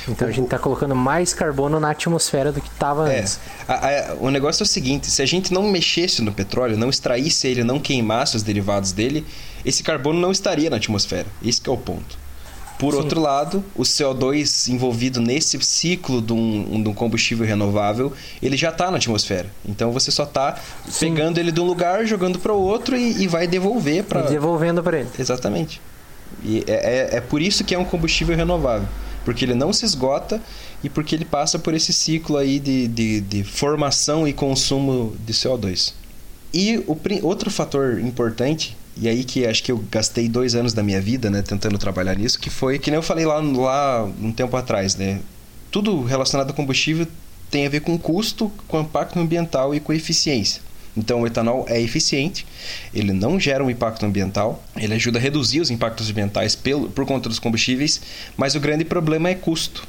Então 0.07 0.27
a 0.27 0.31
gente 0.31 0.47
tá 0.47 0.57
colocando 0.57 0.95
mais 0.95 1.34
carbono 1.34 1.79
na 1.79 1.91
atmosfera 1.91 2.51
do 2.51 2.61
que 2.61 2.69
tava 2.71 3.11
É, 3.11 3.19
antes. 3.19 3.39
a- 3.67 3.73
a- 3.73 4.15
o 4.19 4.29
negócio 4.29 4.63
é 4.63 4.65
o 4.65 4.67
seguinte: 4.67 5.07
se 5.11 5.21
a 5.21 5.25
gente 5.25 5.53
não 5.53 5.63
mexesse 5.63 6.21
no 6.21 6.31
petróleo, 6.31 6.77
não 6.77 6.89
extraísse 6.89 7.47
ele, 7.47 7.63
não 7.63 7.79
queimasse 7.79 8.35
os 8.35 8.43
derivados 8.43 8.91
dele, 8.91 9.25
esse 9.65 9.84
carbono 9.84 10.19
não 10.19 10.31
estaria 10.31 10.69
na 10.69 10.77
atmosfera. 10.77 11.27
Esse 11.43 11.59
que 11.59 11.69
é 11.69 11.73
o 11.73 11.77
ponto. 11.77 12.17
Por 12.79 12.93
Sim. 12.93 12.99
outro 12.99 13.19
lado, 13.19 13.63
o 13.75 13.81
CO2 13.81 14.69
envolvido 14.69 15.19
nesse 15.19 15.59
ciclo 15.63 16.21
de 16.21 16.31
um, 16.31 16.84
de 16.84 16.88
um 16.88 16.93
combustível 16.93 17.43
renovável, 17.45 18.13
ele 18.39 18.55
já 18.55 18.69
está 18.69 18.91
na 18.91 18.97
atmosfera. 18.97 19.47
Então 19.67 19.91
você 19.91 20.11
só 20.11 20.23
está 20.23 20.59
pegando 20.99 21.39
ele 21.39 21.51
de 21.51 21.59
um 21.59 21.63
lugar, 21.65 22.05
jogando 22.05 22.38
para 22.38 22.53
o 22.53 22.61
outro 22.61 22.95
e, 22.95 23.23
e 23.23 23.27
vai 23.27 23.47
devolver 23.47 24.03
para. 24.03 24.21
Devolvendo 24.21 24.84
para 24.84 24.99
ele. 24.99 25.09
Exatamente. 25.17 25.81
E 26.43 26.63
é, 26.67 27.09
é, 27.13 27.17
é 27.17 27.21
por 27.21 27.41
isso 27.41 27.63
que 27.63 27.73
é 27.73 27.79
um 27.79 27.85
combustível 27.85 28.35
renovável. 28.38 28.88
Porque 29.28 29.44
ele 29.44 29.54
não 29.54 29.74
se 29.74 29.84
esgota 29.84 30.41
e 30.82 30.90
porque 30.90 31.14
ele 31.14 31.26
passa 31.26 31.60
por 31.60 31.74
esse 31.74 31.91
ciclo 31.91 32.38
aí 32.38 32.62
de, 32.62 32.88
de, 32.88 33.20
de 33.20 33.44
formação 33.44 34.26
e 34.26 34.32
consumo 34.32 35.18
de 35.26 35.34
CO2. 35.34 35.91
E 36.54 36.78
o 36.88 36.98
outro 37.24 37.52
fator 37.52 37.99
importante, 37.99 38.78
e 38.95 39.06
aí 39.06 39.26
que 39.26 39.45
acho 39.45 39.62
que 39.62 39.70
eu 39.70 39.84
gastei 39.91 40.30
dois 40.30 40.56
anos 40.56 40.72
da 40.72 40.82
minha 40.82 41.02
vida, 41.02 41.30
né, 41.30 41.41
tentando 41.41 41.78
trabalhar 41.78 42.16
nisso, 42.16 42.40
que 42.40 42.49
foi, 42.49 42.80
que 42.80 42.90
nem 42.90 42.95
eu 42.95 43.04
falei 43.04 43.26
lá, 43.26 43.41
lá 43.41 44.06
um 44.06 44.32
tempo 44.32 44.56
atrás, 44.56 44.95
né? 44.95 45.20
Tudo 45.70 46.02
relacionado 46.04 46.52
a 46.52 46.54
combustível 46.54 47.06
tem 47.52 47.68
a 47.68 47.70
ver 47.70 47.82
com 47.82 47.99
custo, 47.99 48.49
com 48.66 48.80
impacto 48.80 49.20
ambiental 49.20 49.76
e 49.76 49.82
com 49.82 49.91
eficiência. 49.91 50.62
Então, 50.98 51.22
o 51.22 51.28
etanol 51.28 51.65
é 51.69 51.80
eficiente, 51.80 52.45
ele 52.94 53.14
não 53.14 53.40
gera 53.40 53.64
um 53.64 53.69
impacto 53.69 54.06
ambiental, 54.06 54.64
ele 54.76 54.94
ajuda 54.95 55.19
a 55.19 55.22
reduzir 55.22 55.61
os 55.61 55.69
impactos 55.69 56.10
ambientais 56.10 56.56
pelo, 56.56 56.90
por 56.90 57.06
conta 57.06 57.30
dos 57.30 57.40
combustíveis, 57.40 58.02
mas 58.36 58.56
o 58.56 58.60
grande 58.60 58.84
problema 58.84 59.30
é 59.30 59.36
custo. 59.36 59.88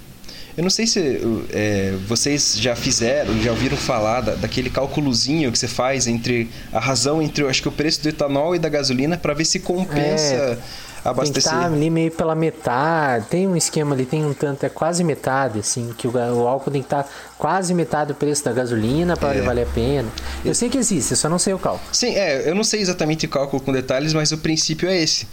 Eu 0.57 0.63
não 0.65 0.71
sei 0.71 0.89
se 0.89 1.21
é, 1.53 1.95
vocês 2.09 2.59
já 2.59 2.75
fizeram, 2.75 3.41
já 3.41 3.53
ouviram 3.53 3.77
falar 3.77 4.23
da, 4.23 4.35
daquele 4.35 4.69
cálculozinho 4.69 5.53
que 5.53 5.59
você 5.59 5.69
faz 5.69 6.09
entre 6.09 6.51
a 6.73 6.81
razão 6.81 7.23
entre, 7.23 7.47
acho 7.47 7.63
que 7.63 7.69
o 7.69 7.73
preço 7.73 8.03
do 8.03 8.09
etanol 8.09 8.57
e 8.57 8.59
da 8.59 8.69
gasolina 8.69 9.17
para 9.17 9.35
ver 9.35 9.45
se 9.45 9.61
compensa 9.61 10.35
É, 10.35 10.59
Tem 11.09 11.15
que 11.15 11.21
abastecer. 11.31 11.53
estar 11.53 11.67
ali 11.73 11.91
meio 11.91 12.11
pela 12.11 12.35
metade. 12.35 13.27
Tem 13.29 13.47
um 13.47 13.57
esquema 13.57 13.95
ali, 13.95 14.05
tem 14.07 14.25
um 14.25 14.33
tanto, 14.35 14.65
é 14.65 14.69
quase 14.69 15.03
metade, 15.05 15.59
assim, 15.59 15.93
que 15.97 16.07
o, 16.09 16.13
o 16.13 16.47
álcool 16.49 16.71
tem 16.71 16.83
que 16.83 16.87
estar 16.87 17.09
quase 17.39 17.73
metade 17.75 18.09
do 18.09 18.15
preço 18.15 18.45
da 18.45 18.53
gasolina 18.53 19.17
para 19.17 19.35
É. 19.37 19.41
valer 19.43 19.63
a 19.63 19.71
pena. 19.71 20.09
Eu 20.45 20.55
sei 20.55 20.69
que 20.69 20.79
existe, 20.79 21.13
eu 21.13 21.17
só 21.17 21.29
não 21.29 21.39
sei 21.39 21.55
o 21.55 21.59
cálculo. 21.59 21.83
Sim, 21.93 22.15
é, 22.15 22.49
eu 22.49 22.55
não 22.55 22.65
sei 22.65 22.81
exatamente 22.81 23.27
o 23.27 23.29
cálculo 23.29 23.63
com 23.63 23.73
detalhes, 23.73 24.13
mas 24.13 24.33
o 24.33 24.39
princípio 24.39 24.89
é 24.89 24.97
esse. 25.01 25.27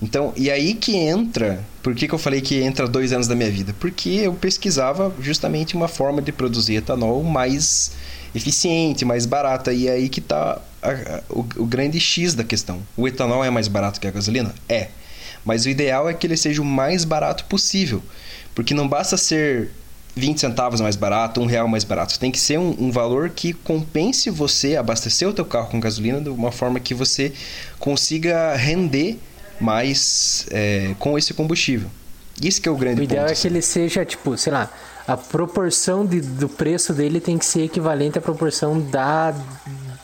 Então, 0.00 0.32
e 0.36 0.50
aí 0.50 0.74
que 0.74 0.96
entra. 0.96 1.60
Por 1.80 1.94
que, 1.94 2.08
que 2.08 2.12
eu 2.14 2.18
falei 2.18 2.40
que 2.40 2.60
entra 2.60 2.88
dois 2.88 3.12
anos 3.12 3.28
da 3.28 3.36
minha 3.36 3.50
vida? 3.50 3.72
Porque 3.78 4.08
eu 4.10 4.32
pesquisava 4.34 5.12
justamente 5.20 5.76
uma 5.76 5.86
forma 5.86 6.20
de 6.20 6.32
produzir 6.32 6.74
etanol 6.74 7.22
mais 7.22 7.92
eficiente, 8.34 9.04
mais 9.04 9.26
barata. 9.26 9.72
E 9.72 9.88
aí 9.88 10.08
que 10.08 10.20
tá 10.20 10.60
a- 10.82 11.22
o, 11.30 11.40
o 11.56 11.64
grande 11.64 12.00
X 12.00 12.34
da 12.34 12.42
questão. 12.42 12.80
O 12.96 13.06
etanol 13.06 13.44
é 13.44 13.50
mais 13.50 13.68
barato 13.68 14.00
que 14.00 14.08
a 14.08 14.10
gasolina? 14.10 14.52
É. 14.68 14.88
Mas 15.44 15.64
o 15.64 15.68
ideal 15.68 16.08
é 16.08 16.14
que 16.14 16.26
ele 16.26 16.36
seja 16.36 16.62
o 16.62 16.64
mais 16.64 17.04
barato 17.04 17.44
possível. 17.46 18.02
Porque 18.54 18.74
não 18.74 18.86
basta 18.86 19.16
ser 19.16 19.70
20 20.14 20.38
centavos 20.38 20.80
mais 20.80 20.94
barato, 20.94 21.40
um 21.40 21.46
real 21.46 21.66
mais 21.66 21.84
barato. 21.84 22.18
Tem 22.18 22.30
que 22.30 22.38
ser 22.38 22.58
um, 22.58 22.76
um 22.78 22.90
valor 22.92 23.30
que 23.30 23.52
compense 23.52 24.28
você 24.30 24.76
abastecer 24.76 25.28
o 25.28 25.32
teu 25.32 25.44
carro 25.44 25.68
com 25.70 25.80
gasolina 25.80 26.20
de 26.20 26.28
uma 26.28 26.52
forma 26.52 26.78
que 26.78 26.92
você 26.94 27.32
consiga 27.78 28.54
render 28.54 29.18
mais 29.60 30.46
é, 30.50 30.94
com 30.98 31.16
esse 31.16 31.32
combustível. 31.34 31.88
Isso 32.40 32.60
que 32.60 32.68
é 32.68 32.72
o 32.72 32.76
grande 32.76 33.00
O 33.00 33.04
ideal 33.04 33.26
ponto. 33.26 33.32
é 33.36 33.40
que 33.40 33.46
ele 33.46 33.62
seja, 33.62 34.04
tipo, 34.04 34.36
sei 34.36 34.52
lá, 34.52 34.70
a 35.06 35.16
proporção 35.16 36.04
de- 36.04 36.20
do 36.20 36.48
preço 36.48 36.92
dele 36.92 37.20
tem 37.20 37.38
que 37.38 37.44
ser 37.44 37.62
equivalente 37.64 38.18
à 38.18 38.20
proporção 38.20 38.80
da, 38.80 39.34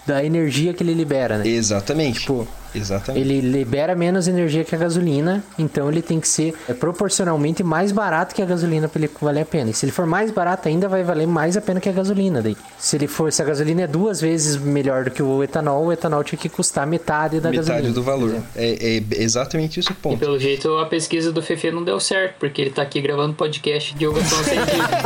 da 0.08 0.24
energia 0.24 0.72
que 0.72 0.82
ele 0.82 0.94
libera, 0.94 1.36
né? 1.36 1.46
Exatamente. 1.46 2.20
Tipo, 2.20 2.48
Exatamente. 2.74 3.20
ele 3.20 3.40
libera 3.42 3.94
menos 3.94 4.26
energia 4.26 4.64
que 4.64 4.74
a 4.74 4.78
gasolina, 4.78 5.44
então 5.58 5.90
ele 5.90 6.00
tem 6.00 6.18
que 6.18 6.26
ser 6.28 6.54
é, 6.68 6.72
proporcionalmente 6.72 7.62
mais 7.62 7.92
barato 7.92 8.34
que 8.34 8.40
a 8.42 8.46
gasolina 8.46 8.88
para 8.88 9.00
ele 9.02 9.10
valer 9.20 9.42
a 9.42 9.44
pena. 9.46 9.70
E 9.70 9.74
se 9.74 9.84
ele 9.84 9.92
for 9.92 10.06
mais 10.06 10.30
barato, 10.30 10.66
ainda 10.68 10.88
vai 10.88 11.02
valer 11.02 11.26
mais 11.26 11.56
a 11.58 11.60
pena 11.60 11.78
que 11.78 11.88
a 11.88 11.92
gasolina. 11.92 12.40
Daí. 12.40 12.56
Se 12.78 12.96
ele 12.96 13.06
for, 13.06 13.30
se 13.30 13.42
a 13.42 13.44
gasolina 13.44 13.82
é 13.82 13.86
duas 13.86 14.18
vezes 14.20 14.56
melhor 14.56 15.04
do 15.04 15.10
que 15.10 15.22
o 15.22 15.42
etanol, 15.42 15.84
o 15.86 15.92
etanol 15.92 16.24
tinha 16.24 16.38
que 16.38 16.48
custar 16.48 16.86
metade 16.86 17.38
da 17.40 17.50
Metade 17.50 17.68
gasolina. 17.68 17.92
do 17.94 18.02
valor. 18.02 18.36
É, 18.56 18.96
é 18.96 19.02
exatamente 19.22 19.78
isso 19.80 19.90
o 19.90 19.92
E 19.92 19.96
ponto. 19.96 20.18
pelo 20.18 20.38
jeito 20.38 20.74
a 20.78 20.86
pesquisa 20.86 21.30
do 21.30 21.42
Fefe 21.42 21.70
não 21.70 21.84
deu 21.84 22.00
certo, 22.00 22.36
porque 22.40 22.62
ele 22.62 22.70
tá 22.70 22.80
aqui 22.82 23.00
gravando 23.02 23.34
podcast 23.34 23.92
de 23.92 23.98
divulgação 23.98 24.42
científica. 24.42 24.98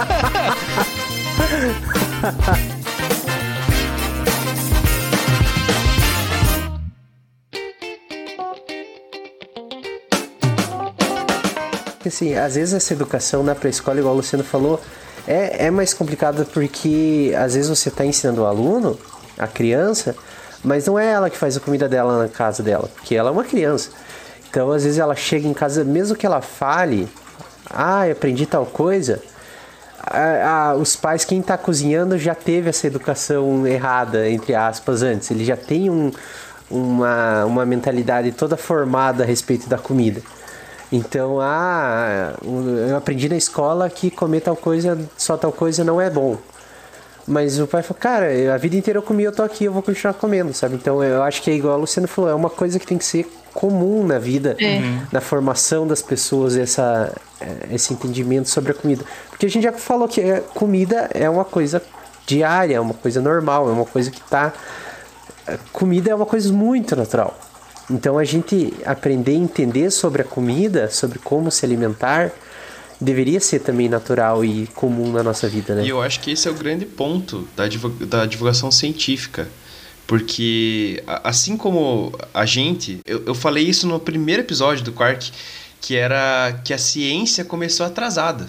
Porque, 12.02 12.08
assim, 12.08 12.34
às 12.34 12.56
vezes 12.56 12.74
essa 12.74 12.92
educação 12.92 13.44
na 13.44 13.54
pré-escola, 13.54 14.00
igual 14.00 14.12
o 14.14 14.16
Luciano 14.16 14.42
falou, 14.42 14.80
é, 15.24 15.66
é 15.66 15.70
mais 15.70 15.94
complicada 15.94 16.44
porque 16.44 17.32
às 17.38 17.54
vezes 17.54 17.70
você 17.70 17.90
está 17.90 18.04
ensinando 18.04 18.42
o 18.42 18.44
aluno, 18.44 18.98
a 19.38 19.46
criança, 19.46 20.16
mas 20.64 20.84
não 20.86 20.98
é 20.98 21.06
ela 21.12 21.30
que 21.30 21.36
faz 21.38 21.56
a 21.56 21.60
comida 21.60 21.88
dela 21.88 22.18
na 22.20 22.28
casa 22.28 22.60
dela, 22.60 22.90
porque 22.92 23.14
ela 23.14 23.28
é 23.30 23.32
uma 23.32 23.44
criança. 23.44 23.90
Então, 24.50 24.72
às 24.72 24.82
vezes 24.82 24.98
ela 24.98 25.14
chega 25.14 25.46
em 25.46 25.54
casa, 25.54 25.84
mesmo 25.84 26.16
que 26.16 26.26
ela 26.26 26.40
fale, 26.40 27.08
ah, 27.70 28.02
aprendi 28.10 28.46
tal 28.46 28.66
coisa, 28.66 29.22
os 30.80 30.96
pais, 30.96 31.24
quem 31.24 31.38
está 31.38 31.56
cozinhando 31.56 32.18
já 32.18 32.34
teve 32.34 32.68
essa 32.68 32.84
educação 32.88 33.64
errada, 33.64 34.28
entre 34.28 34.56
aspas, 34.56 35.02
antes. 35.02 35.30
Ele 35.30 35.44
já 35.44 35.56
tem 35.56 35.88
um- 35.88 36.10
uma, 36.68 37.44
uma 37.44 37.64
mentalidade 37.64 38.32
toda 38.32 38.56
formada 38.56 39.22
a 39.22 39.26
respeito 39.26 39.68
da 39.68 39.78
comida. 39.78 40.20
Então, 40.92 41.38
ah, 41.40 42.34
eu 42.88 42.96
aprendi 42.96 43.26
na 43.28 43.36
escola 43.36 43.88
que 43.88 44.10
comer 44.10 44.40
tal 44.42 44.54
coisa, 44.54 44.98
só 45.16 45.36
tal 45.38 45.50
coisa 45.50 45.82
não 45.82 45.98
é 46.00 46.10
bom. 46.10 46.36
Mas 47.26 47.58
o 47.58 47.66
pai 47.66 47.82
falou, 47.82 47.98
cara, 48.00 48.26
a 48.54 48.58
vida 48.58 48.76
inteira 48.76 48.98
eu 48.98 49.02
comi, 49.02 49.22
eu 49.22 49.32
tô 49.32 49.42
aqui, 49.42 49.64
eu 49.64 49.72
vou 49.72 49.82
continuar 49.82 50.12
comendo, 50.14 50.52
sabe? 50.52 50.74
Então 50.74 51.02
eu 51.02 51.22
acho 51.22 51.40
que 51.40 51.50
é 51.50 51.54
igual 51.54 51.78
o 51.78 51.80
Luciano 51.80 52.06
falou, 52.08 52.28
é 52.30 52.34
uma 52.34 52.50
coisa 52.50 52.78
que 52.78 52.86
tem 52.86 52.98
que 52.98 53.04
ser 53.04 53.24
comum 53.54 54.04
na 54.06 54.18
vida, 54.18 54.56
É. 54.60 54.80
na 55.12 55.20
formação 55.20 55.86
das 55.86 56.02
pessoas, 56.02 56.56
essa, 56.56 57.12
esse 57.70 57.92
entendimento 57.94 58.48
sobre 58.50 58.72
a 58.72 58.74
comida. 58.74 59.04
Porque 59.30 59.46
a 59.46 59.48
gente 59.48 59.62
já 59.62 59.72
falou 59.72 60.08
que 60.08 60.20
é- 60.20 60.42
comida 60.54 61.08
é 61.14 61.30
uma 61.30 61.44
coisa 61.44 61.80
diária, 62.26 62.76
é 62.76 62.80
uma 62.80 62.94
coisa 62.94 63.20
normal, 63.20 63.68
é 63.68 63.72
uma 63.72 63.86
coisa 63.86 64.10
que 64.10 64.20
tá. 64.22 64.52
Comida 65.72 66.10
é 66.10 66.14
uma 66.14 66.26
coisa 66.26 66.52
muito 66.52 66.94
natural. 66.96 67.36
Então 67.90 68.18
a 68.18 68.24
gente 68.24 68.72
aprender 68.86 69.32
a 69.32 69.34
entender 69.36 69.90
sobre 69.90 70.22
a 70.22 70.24
comida, 70.24 70.90
sobre 70.90 71.18
como 71.18 71.50
se 71.50 71.64
alimentar, 71.64 72.30
deveria 73.00 73.40
ser 73.40 73.60
também 73.60 73.88
natural 73.88 74.44
e 74.44 74.66
comum 74.68 75.10
na 75.12 75.22
nossa 75.22 75.48
vida, 75.48 75.74
né? 75.74 75.84
E 75.84 75.88
eu 75.88 76.00
acho 76.00 76.20
que 76.20 76.30
esse 76.30 76.46
é 76.48 76.50
o 76.50 76.54
grande 76.54 76.86
ponto 76.86 77.46
da, 77.56 77.64
da 78.06 78.26
divulgação 78.26 78.70
científica. 78.70 79.48
Porque, 80.06 81.02
assim 81.24 81.56
como 81.56 82.12
a 82.34 82.44
gente, 82.44 83.00
eu, 83.06 83.22
eu 83.26 83.34
falei 83.34 83.64
isso 83.64 83.86
no 83.86 83.98
primeiro 83.98 84.42
episódio 84.42 84.84
do 84.84 84.92
Quark, 84.92 85.30
que 85.80 85.96
era 85.96 86.60
que 86.64 86.74
a 86.74 86.78
ciência 86.78 87.44
começou 87.44 87.86
atrasada. 87.86 88.48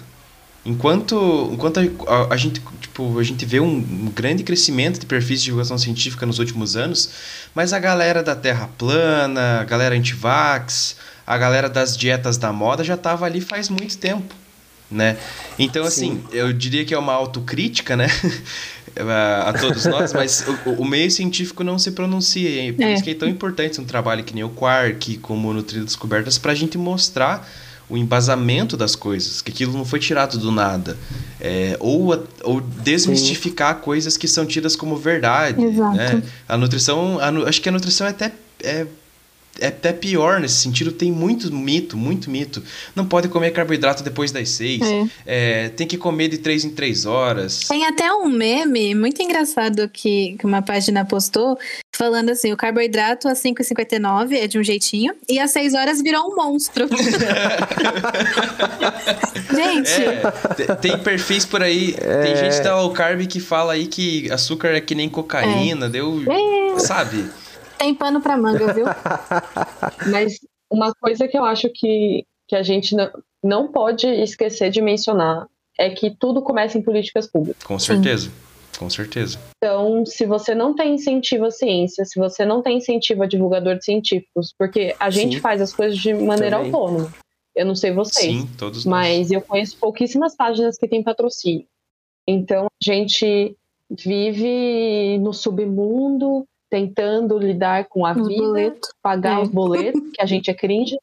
Enquanto, 0.66 1.48
enquanto 1.52 1.78
a, 1.80 1.82
a- 2.12 2.34
a 2.34 2.36
gente, 2.36 2.60
tipo, 2.80 3.18
a 3.18 3.22
gente 3.22 3.44
vê 3.46 3.60
um, 3.60 3.66
um 3.76 4.10
grande 4.14 4.42
crescimento 4.42 4.98
de 4.98 5.06
perfis 5.06 5.40
de 5.40 5.46
divulgação 5.46 5.76
científica 5.78 6.24
nos 6.26 6.38
últimos 6.38 6.76
anos, 6.76 7.10
mas 7.54 7.72
a 7.72 7.78
galera 7.78 8.22
da 8.22 8.34
Terra 8.34 8.68
plana, 8.78 9.60
a 9.60 9.64
galera 9.64 9.94
antivax, 9.94 10.96
a 11.26 11.38
galera 11.38 11.68
das 11.68 11.96
dietas 11.96 12.36
da 12.36 12.52
moda 12.52 12.82
já 12.84 12.94
estava 12.94 13.24
ali 13.26 13.40
faz 13.40 13.68
muito 13.68 13.96
tempo, 13.98 14.34
né? 14.90 15.16
Então, 15.58 15.84
assim, 15.84 16.22
eu 16.32 16.52
diria 16.52 16.84
que 16.84 16.92
é 16.92 16.98
uma 16.98 17.12
autocrítica, 17.12 17.96
né? 17.96 18.08
a 18.96 19.48
a 19.50 19.52
todos 19.54 19.86
nós, 19.86 20.12
mas 20.12 20.44
o, 20.66 20.82
o 20.82 20.84
meio 20.84 21.10
científico 21.10 21.64
não 21.64 21.78
se 21.78 21.90
pronuncia. 21.92 22.68
E 22.68 22.72
por 22.72 22.82
É. 22.84 22.94
isso 22.94 23.02
que 23.02 23.10
é 23.10 23.14
tão 23.14 23.28
importante 23.28 23.80
um 23.80 23.84
trabalho 23.84 24.22
que 24.22 24.34
nem 24.34 24.44
o 24.44 24.50
Quark, 24.50 25.18
como 25.18 25.52
Nutrindo 25.52 25.84
Descobertas, 25.86 26.38
para 26.38 26.52
a 26.52 26.54
gente 26.54 26.76
mostrar 26.78 27.48
o 27.94 27.96
embasamento 27.96 28.76
das 28.76 28.96
coisas, 28.96 29.40
que 29.40 29.52
aquilo 29.52 29.72
não 29.72 29.84
foi 29.84 30.00
tirado 30.00 30.36
do 30.36 30.50
nada. 30.50 30.96
É, 31.40 31.76
ou, 31.78 32.12
a- 32.12 32.18
ou 32.42 32.60
desmistificar 32.60 33.76
coisas 33.76 34.16
que 34.16 34.26
são 34.26 34.44
tidas 34.44 34.74
como 34.74 34.96
verdade. 34.96 35.62
Exato. 35.62 35.96
Né? 35.96 36.22
A 36.48 36.56
nutrição, 36.56 37.18
a 37.20 37.28
acho 37.48 37.60
que 37.62 37.68
a 37.68 37.72
nutrição 37.72 38.06
é 38.06 38.10
até. 38.10 38.32
É, 38.62 38.86
é 39.60 39.68
até 39.68 39.92
pior 39.92 40.40
nesse 40.40 40.56
sentido, 40.56 40.90
tem 40.92 41.10
muito 41.12 41.52
mito, 41.54 41.96
muito 41.96 42.30
mito. 42.30 42.62
Não 42.94 43.06
pode 43.06 43.28
comer 43.28 43.50
carboidrato 43.52 44.02
depois 44.02 44.32
das 44.32 44.48
seis. 44.50 44.80
É, 45.24 45.68
tem 45.70 45.86
que 45.86 45.96
comer 45.96 46.28
de 46.28 46.38
três 46.38 46.64
em 46.64 46.70
três 46.70 47.04
horas. 47.06 47.60
Tem 47.68 47.84
até 47.86 48.12
um 48.12 48.28
meme 48.28 48.94
muito 48.94 49.22
engraçado 49.22 49.88
que, 49.88 50.36
que 50.38 50.44
uma 50.46 50.60
página 50.62 51.04
postou, 51.04 51.58
falando 51.94 52.30
assim: 52.30 52.52
o 52.52 52.56
carboidrato 52.56 53.28
às 53.28 53.40
5h59 53.42 54.32
é 54.32 54.46
de 54.46 54.58
um 54.58 54.62
jeitinho, 54.62 55.14
e 55.28 55.38
às 55.38 55.50
6 55.52 55.74
horas 55.74 56.02
virou 56.02 56.30
um 56.32 56.36
monstro. 56.36 56.88
Gente, 59.54 59.90
É, 60.02 60.54
te- 60.54 60.76
tem 60.80 60.98
perfis 60.98 61.44
por 61.44 61.62
aí. 61.62 61.92
Tem 62.22 62.36
gente 62.36 62.60
da 62.62 62.80
low 62.80 62.90
carb 62.92 63.26
que 63.26 63.40
fala 63.40 63.74
aí 63.74 63.86
que 63.86 64.30
açúcar 64.30 64.68
é 64.68 64.80
que 64.80 64.94
nem 64.94 65.08
cocaína, 65.08 65.88
deu. 65.88 66.22
É. 66.30 66.78
Sabe? 66.78 67.24
Tem 67.84 67.94
pano 67.94 68.20
pra 68.20 68.36
manga, 68.36 68.72
viu? 68.72 68.86
Mas 70.10 70.38
uma 70.70 70.92
coisa 70.94 71.28
que 71.28 71.36
eu 71.36 71.44
acho 71.44 71.68
que, 71.68 72.24
que 72.48 72.56
a 72.56 72.62
gente 72.62 72.96
não, 72.96 73.10
não 73.42 73.70
pode 73.70 74.06
esquecer 74.06 74.70
de 74.70 74.80
mencionar 74.80 75.46
é 75.78 75.90
que 75.90 76.10
tudo 76.10 76.40
começa 76.40 76.78
em 76.78 76.82
políticas 76.82 77.26
públicas. 77.26 77.62
Com 77.62 77.78
certeza. 77.78 78.30
Com 78.78 78.90
certeza. 78.90 79.38
Então, 79.56 80.04
se 80.04 80.26
você 80.26 80.52
não 80.52 80.74
tem 80.74 80.94
incentivo 80.94 81.44
à 81.44 81.50
ciência, 81.50 82.04
se 82.04 82.18
você 82.18 82.44
não 82.44 82.60
tem 82.60 82.78
incentivo 82.78 83.22
a 83.22 83.26
divulgadores 83.26 83.84
científicos, 83.84 84.52
porque 84.58 84.96
a 84.98 85.10
gente 85.10 85.36
Sim. 85.36 85.40
faz 85.40 85.60
as 85.60 85.72
coisas 85.72 85.96
de 85.96 86.12
maneira 86.12 86.56
Também. 86.56 86.72
autônoma. 86.72 87.14
Eu 87.54 87.66
não 87.66 87.76
sei 87.76 87.92
vocês, 87.92 88.34
Sim, 88.34 88.48
todos 88.58 88.84
nós. 88.84 88.90
mas 88.90 89.30
eu 89.30 89.40
conheço 89.40 89.76
pouquíssimas 89.76 90.34
páginas 90.34 90.76
que 90.76 90.88
têm 90.88 91.04
patrocínio. 91.04 91.66
Então, 92.26 92.64
a 92.64 92.84
gente 92.84 93.56
vive 93.88 95.18
no 95.18 95.32
submundo, 95.32 96.44
tentando 96.74 97.38
lidar 97.38 97.84
com 97.84 98.04
a 98.04 98.10
Os 98.10 98.26
vida, 98.26 98.76
pagar 99.00 99.38
É. 99.38 99.42
os 99.42 99.48
boletos, 99.48 100.10
que 100.12 100.20
a 100.20 100.26
gente 100.26 100.50
é 100.50 100.54
cringe, 100.54 100.98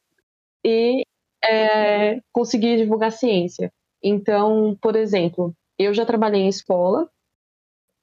e 0.62 1.02
é, 1.42 2.20
conseguir 2.30 2.76
divulgar 2.76 3.10
ciência. 3.10 3.72
Então, 4.02 4.76
por 4.82 4.94
exemplo, 4.94 5.54
eu 5.78 5.94
já 5.94 6.04
trabalhei 6.04 6.42
em 6.42 6.48
escola 6.48 7.08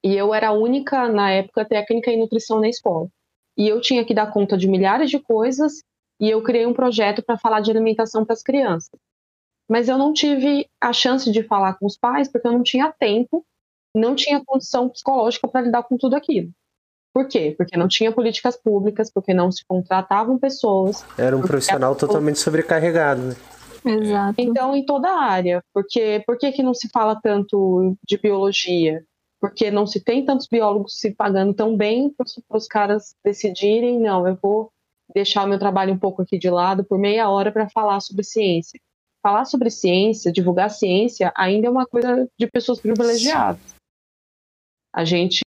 e 0.03 0.15
eu 0.15 0.33
era 0.33 0.47
a 0.47 0.51
única, 0.51 1.07
na 1.09 1.29
época, 1.29 1.63
técnica 1.63 2.09
em 2.09 2.17
nutrição 2.17 2.59
na 2.59 2.67
escola. 2.67 3.07
E 3.55 3.67
eu 3.67 3.79
tinha 3.79 4.03
que 4.03 4.15
dar 4.15 4.33
conta 4.33 4.57
de 4.57 4.67
milhares 4.67 5.11
de 5.11 5.19
coisas 5.19 5.83
e 6.19 6.27
eu 6.27 6.41
criei 6.41 6.65
um 6.65 6.73
projeto 6.73 7.21
para 7.21 7.37
falar 7.37 7.59
de 7.59 7.69
alimentação 7.69 8.25
para 8.25 8.33
as 8.33 8.41
crianças. 8.41 8.99
Mas 9.69 9.87
eu 9.87 9.97
não 9.99 10.11
tive 10.11 10.67
a 10.81 10.91
chance 10.91 11.31
de 11.31 11.43
falar 11.43 11.75
com 11.75 11.85
os 11.85 11.95
pais 11.95 12.27
porque 12.27 12.47
eu 12.47 12.53
não 12.53 12.63
tinha 12.63 12.91
tempo, 12.91 13.45
não 13.95 14.15
tinha 14.15 14.43
condição 14.43 14.89
psicológica 14.89 15.47
para 15.47 15.61
lidar 15.61 15.83
com 15.83 15.97
tudo 15.97 16.15
aquilo. 16.15 16.49
Por 17.19 17.27
quê? 17.27 17.53
Porque 17.57 17.75
não 17.75 17.89
tinha 17.89 18.13
políticas 18.13 18.55
públicas, 18.55 19.11
porque 19.13 19.33
não 19.33 19.51
se 19.51 19.61
contratavam 19.67 20.39
pessoas. 20.39 21.03
Era 21.17 21.35
um 21.35 21.41
profissional 21.41 21.91
a- 21.91 21.95
totalmente 21.95 22.39
sobrecarregado, 22.39 23.21
né? 23.21 23.35
Exato. 23.83 24.35
Então, 24.37 24.73
em 24.73 24.85
toda 24.85 25.09
a 25.09 25.21
área. 25.21 25.61
Porque, 25.73 26.23
por 26.25 26.37
que, 26.37 26.49
que 26.53 26.63
não 26.63 26.73
se 26.73 26.87
fala 26.87 27.19
tanto 27.21 27.93
de 28.07 28.17
biologia? 28.17 29.03
Porque 29.41 29.69
não 29.69 29.85
se 29.85 30.01
tem 30.01 30.23
tantos 30.23 30.47
biólogos 30.49 30.97
se 30.97 31.13
pagando 31.13 31.53
tão 31.53 31.75
bem 31.75 32.09
para 32.09 32.25
os 32.57 32.67
caras 32.67 33.13
decidirem, 33.21 33.99
não, 33.99 34.25
eu 34.25 34.37
vou 34.41 34.71
deixar 35.13 35.43
o 35.43 35.47
meu 35.49 35.59
trabalho 35.59 35.93
um 35.93 35.99
pouco 35.99 36.21
aqui 36.21 36.39
de 36.39 36.49
lado 36.49 36.85
por 36.85 36.97
meia 36.97 37.29
hora 37.29 37.51
para 37.51 37.69
falar 37.69 37.99
sobre 37.99 38.23
ciência. 38.23 38.79
Falar 39.21 39.43
sobre 39.43 39.69
ciência, 39.69 40.31
divulgar 40.31 40.69
ciência, 40.69 41.33
ainda 41.35 41.67
é 41.67 41.69
uma 41.69 41.85
coisa 41.85 42.29
de 42.39 42.47
pessoas 42.47 42.79
privilegiadas. 42.79 43.59
A 44.93 45.05
gente 45.05 45.41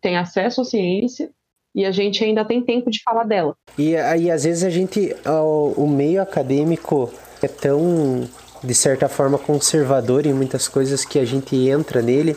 tem 0.00 0.16
acesso 0.16 0.60
à 0.60 0.64
ciência 0.64 1.30
e 1.74 1.84
a 1.84 1.90
gente 1.90 2.22
ainda 2.22 2.44
tem 2.44 2.62
tempo 2.62 2.90
de 2.90 3.02
falar 3.02 3.24
dela. 3.24 3.56
E 3.76 3.96
aí, 3.96 4.30
às 4.30 4.44
vezes, 4.44 4.62
a 4.62 4.70
gente. 4.70 5.14
O, 5.26 5.84
o 5.84 5.88
meio 5.88 6.22
acadêmico 6.22 7.10
é 7.42 7.48
tão, 7.48 8.28
de 8.62 8.74
certa 8.74 9.08
forma, 9.08 9.38
conservador 9.38 10.24
em 10.24 10.32
muitas 10.32 10.68
coisas 10.68 11.04
que 11.04 11.18
a 11.18 11.24
gente 11.24 11.56
entra 11.68 12.00
nele 12.00 12.36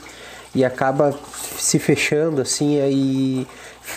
e 0.56 0.66
acaba 0.66 1.18
se 1.58 1.78
fechando, 1.78 2.42
assim, 2.42 2.80
aí. 2.82 3.48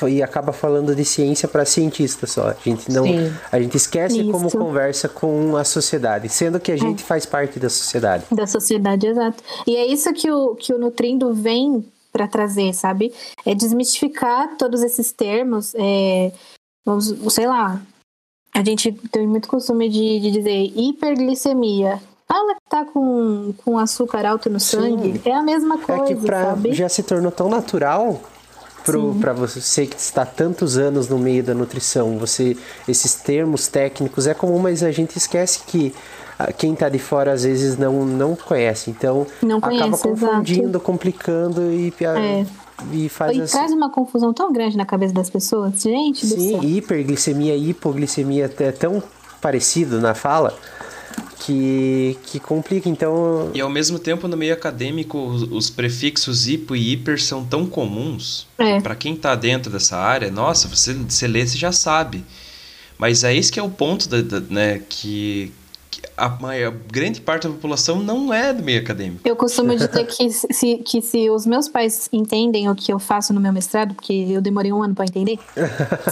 E 0.09 0.23
acaba 0.23 0.53
falando 0.53 0.95
de 0.95 1.05
ciência 1.05 1.49
para 1.49 1.65
cientista 1.65 2.25
só. 2.25 2.51
A 2.51 2.57
gente 2.65 2.89
não, 2.93 3.05
Sim. 3.05 3.33
a 3.51 3.61
gente 3.61 3.77
esquece 3.77 4.23
como 4.31 4.47
Isso. 4.47 4.57
conversa 4.57 5.09
com 5.09 5.57
a 5.57 5.65
sociedade, 5.65 6.29
sendo 6.29 6.61
que 6.61 6.71
a 6.71 6.77
gente 6.77 7.03
faz 7.03 7.27
parte 7.27 7.59
da 7.59 7.69
sociedade. 7.69 8.25
Da 8.31 8.47
sociedade, 8.47 9.09
exato. 9.09 9.43
E 9.67 9.75
é 9.75 9.85
isso 9.87 10.13
que 10.13 10.31
o, 10.31 10.55
que 10.55 10.73
o 10.73 10.79
Nutrindo 10.79 11.35
vem 11.35 11.85
para 12.13 12.27
trazer, 12.29 12.73
sabe? 12.75 13.13
É 13.45 13.55
desmistificar 13.55 14.57
todos 14.57 14.83
esses 14.83 15.13
termos. 15.13 15.75
É, 15.75 16.33
vamos, 16.85 17.15
sei 17.33 17.47
lá, 17.47 17.81
a 18.55 18.65
gente 18.65 18.93
tem 19.13 19.27
muito 19.27 19.49
costume 19.49 19.89
de, 19.89 20.21
de 20.21 20.31
dizer 20.31 20.73
hiperglicemia. 20.77 22.01
Fala 22.27 22.55
que 22.55 22.61
tá 22.69 22.85
com, 22.85 23.53
com 23.65 23.79
açúcar 23.79 24.25
alto 24.25 24.49
no 24.49 24.61
sangue. 24.61 25.21
É 25.25 25.33
a 25.35 25.43
mesma 25.43 25.79
coisa, 25.79 26.05
É 26.05 26.07
que 26.07 26.15
pra, 26.15 26.45
sabe? 26.47 26.73
já 26.73 26.89
se 26.89 27.03
tornou 27.03 27.33
tão 27.33 27.49
natural 27.49 28.21
Sim. 28.85 29.19
pra 29.21 29.33
você 29.33 29.87
que 29.87 29.97
está 29.97 30.25
tantos 30.25 30.79
anos 30.79 31.09
no 31.09 31.19
meio 31.19 31.43
da 31.43 31.55
nutrição, 31.55 32.19
você 32.19 32.57
esses 32.89 33.15
termos 33.17 33.67
técnicos 33.69 34.27
é 34.27 34.35
comum, 34.35 34.59
mas 34.59 34.83
a 34.83 34.91
gente 34.93 35.17
esquece 35.17 35.61
que 35.67 35.93
quem 36.57 36.75
tá 36.75 36.89
de 36.89 36.99
fora 36.99 37.33
às 37.33 37.45
vezes 37.45 37.77
não, 37.77 38.05
não 38.05 38.35
conhece. 38.37 38.91
Então 38.91 39.27
Não 39.43 39.59
acaba 39.59 39.77
conhece, 39.81 40.03
confundindo, 40.03 40.81
complicando 40.81 41.73
e, 41.73 41.93
É. 42.01 42.47
e 42.93 43.09
faz 43.09 43.37
E 43.37 43.41
assim. 43.43 43.57
traz 43.57 43.73
uma 43.73 43.91
confusão 43.91 44.33
tão 44.33 44.53
grande 44.53 44.77
na 44.77 44.85
cabeça 44.87 45.13
das 45.15 45.29
pessoas. 45.31 45.81
Gente 45.83 46.27
do 46.27 46.35
Sim, 46.35 46.51
céu. 46.53 46.65
hiperglicemia 46.65 47.55
e 47.57 47.71
hipoglicemia 47.71 48.51
é 48.59 48.73
tão 48.73 49.03
parecido 49.41 50.01
na 50.01 50.15
fala 50.15 50.55
que, 51.39 52.17
que 52.25 52.39
complica. 52.39 52.89
Então, 52.89 53.51
E 53.55 53.61
ao 53.61 53.71
mesmo 53.71 53.99
tempo, 53.99 54.29
no 54.29 54.37
meio 54.37 54.53
acadêmico, 54.55 55.19
os, 55.19 55.43
os 55.43 55.71
prefixos 55.71 56.47
hipo 56.49 56.77
e 56.77 56.93
hiper 56.93 57.21
são 57.21 57.45
tão 57.45 57.67
comuns. 57.67 58.47
É. 58.59 58.81
Pra 58.81 58.95
quem 58.95 59.17
tá 59.17 59.35
dentro 59.35 59.71
dessa 59.71 59.97
área, 59.97 60.31
nossa, 60.31 60.69
você, 60.69 60.93
você 60.95 61.27
lê, 61.27 61.47
você 61.47 61.57
já 61.59 61.73
sabe. 61.73 62.25
Mas 62.99 63.25
é 63.25 63.35
esse 63.35 63.51
que 63.51 63.59
é 63.59 63.63
o 63.63 63.71
ponto, 63.71 64.09
da, 64.09 64.21
da- 64.21 64.41
né, 64.51 64.83
que, 64.89 65.51
que 65.51 65.53
a, 66.17 66.29
maior- 66.29 66.75
grande 66.91 67.21
parte 67.21 67.47
da 67.49 67.55
população 67.55 68.01
não 68.01 68.33
é 68.33 68.53
do 68.53 68.63
meio 68.63 68.81
acadêmico. 68.81 69.21
Eu 69.27 69.35
costumo 69.37 69.75
dizer 69.75 70.07
que 70.07 70.31
se, 70.31 70.77
que 70.79 71.01
se 71.03 71.29
os 71.31 71.47
meus 71.47 71.69
pais 71.69 72.09
entendem 72.13 72.69
o 72.69 72.75
que 72.75 72.93
eu 72.93 72.99
faço 72.99 73.33
no 73.33 73.41
meu 73.41 73.53
mestrado, 73.53 73.95
porque 73.95 74.13
eu 74.13 74.41
demorei 74.41 74.73
um 74.73 74.83
ano 74.83 74.95
para 74.95 75.05
entender, 75.07 75.39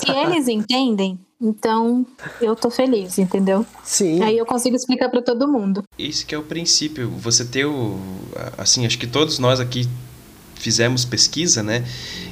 se 0.01 0.11
eles 0.11 0.49
entendem, 0.49 1.19
então 1.41 2.05
eu 2.41 2.57
tô 2.57 2.69
feliz, 2.71 3.19
entendeu? 3.19 3.65
Sim. 3.85 4.23
Aí 4.23 4.37
eu 4.37 4.45
consigo 4.47 4.75
explicar 4.75 5.09
para 5.09 5.23
todo 5.23 5.47
mundo. 5.47 5.83
Esse 5.99 6.27
que 6.27 6.35
é 6.35 6.39
o 6.39 6.43
princípio. 6.43 7.09
Você 7.19 7.45
ter 7.45 7.65
o. 7.65 7.99
Assim, 8.57 8.85
acho 8.87 8.99
que 8.99 9.07
todos 9.07 9.39
nós 9.39 9.61
aqui 9.61 9.89
fizemos 10.57 11.05
pesquisa, 11.05 11.63
né? 11.63 11.85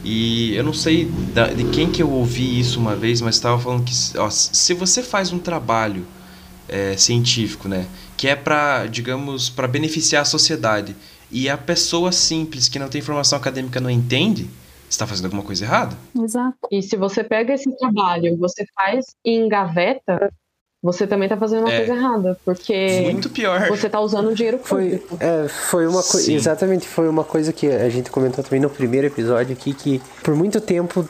E 0.04 0.54
eu 0.56 0.64
não 0.64 0.72
sei 0.74 1.04
da- 1.32 1.46
de 1.52 1.62
quem 1.70 1.90
que 1.90 2.02
eu 2.02 2.10
ouvi 2.10 2.58
isso 2.58 2.80
uma 2.80 2.96
vez, 2.96 3.20
mas 3.20 3.36
estava 3.36 3.56
falando 3.60 3.84
que 3.84 3.92
ó, 4.18 4.28
se 4.30 4.74
você 4.74 5.02
faz 5.02 5.32
um 5.32 5.38
trabalho 5.38 6.04
é, 6.68 6.96
científico, 6.96 7.68
né? 7.68 7.86
Que 8.16 8.28
é 8.28 8.36
para, 8.36 8.86
digamos, 8.86 9.48
para 9.50 9.68
beneficiar 9.68 10.22
a 10.22 10.24
sociedade 10.24 10.96
e 11.30 11.48
a 11.48 11.56
pessoa 11.58 12.12
simples 12.12 12.68
que 12.68 12.78
não 12.78 12.88
tem 12.88 13.00
formação 13.00 13.38
acadêmica 13.38 13.80
não 13.80 13.90
entende, 13.90 14.48
está 14.88 15.06
fazendo 15.06 15.26
alguma 15.26 15.42
coisa 15.42 15.64
errada. 15.64 15.96
Exato. 16.22 16.56
E 16.70 16.82
se 16.82 16.96
você 16.96 17.24
pega 17.24 17.52
esse 17.54 17.70
trabalho, 17.78 18.36
você 18.36 18.64
faz 18.74 19.06
e 19.24 19.36
engaveta, 19.36 20.32
você 20.82 21.06
também 21.06 21.28
tá 21.28 21.36
fazendo 21.36 21.60
uma 21.64 21.72
É. 21.72 21.78
coisa 21.78 21.92
errada, 21.94 22.38
porque 22.44 23.00
Muito 23.02 23.28
pior. 23.30 23.66
você 23.68 23.88
tá 23.88 23.98
usando 23.98 24.28
o 24.28 24.34
dinheiro 24.34 24.60
Foi, 24.62 24.98
público. 24.98 25.16
é, 25.20 25.48
foi 25.48 25.86
uma 25.88 26.02
coisa. 26.02 26.32
Exatamente, 26.32 26.86
foi 26.86 27.08
uma 27.08 27.24
coisa 27.24 27.52
que 27.52 27.66
a 27.66 27.88
gente 27.88 28.10
comentou 28.10 28.44
também 28.44 28.60
no 28.60 28.70
primeiro 28.70 29.06
episódio 29.08 29.52
aqui, 29.52 29.74
que 29.74 30.00
por 30.22 30.34
muito 30.36 30.60
tempo 30.60 31.08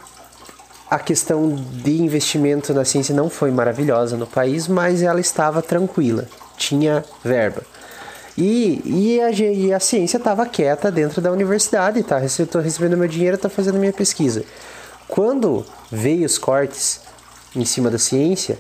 a 0.97 0.98
questão 0.98 1.55
de 1.55 2.02
investimento 2.02 2.73
na 2.73 2.85
ciência 2.85 3.14
não 3.14 3.28
foi 3.28 3.51
maravilhosa 3.51 4.16
no 4.16 4.27
país, 4.27 4.66
mas 4.66 5.02
ela 5.02 5.20
estava 5.20 5.60
tranquila, 5.60 6.27
tinha 6.56 7.05
verba. 7.23 7.62
E, 8.36 8.81
e, 8.85 9.20
a, 9.20 9.31
e 9.31 9.73
a 9.74 9.81
ciência 9.81 10.16
estava 10.16 10.47
quieta 10.47 10.90
dentro 10.90 11.20
da 11.20 11.31
universidade, 11.31 12.02
tá? 12.02 12.23
Estou 12.24 12.62
recebendo 12.62 12.97
meu 12.97 13.09
dinheiro, 13.09 13.36
estou 13.36 13.51
fazendo 13.51 13.78
minha 13.78 13.93
pesquisa. 13.93 14.43
Quando 15.06 15.64
veio 15.93 16.24
os 16.24 16.39
cortes 16.39 17.01
em 17.55 17.64
cima 17.64 17.90
da 17.90 17.98
ciência, 17.98 18.56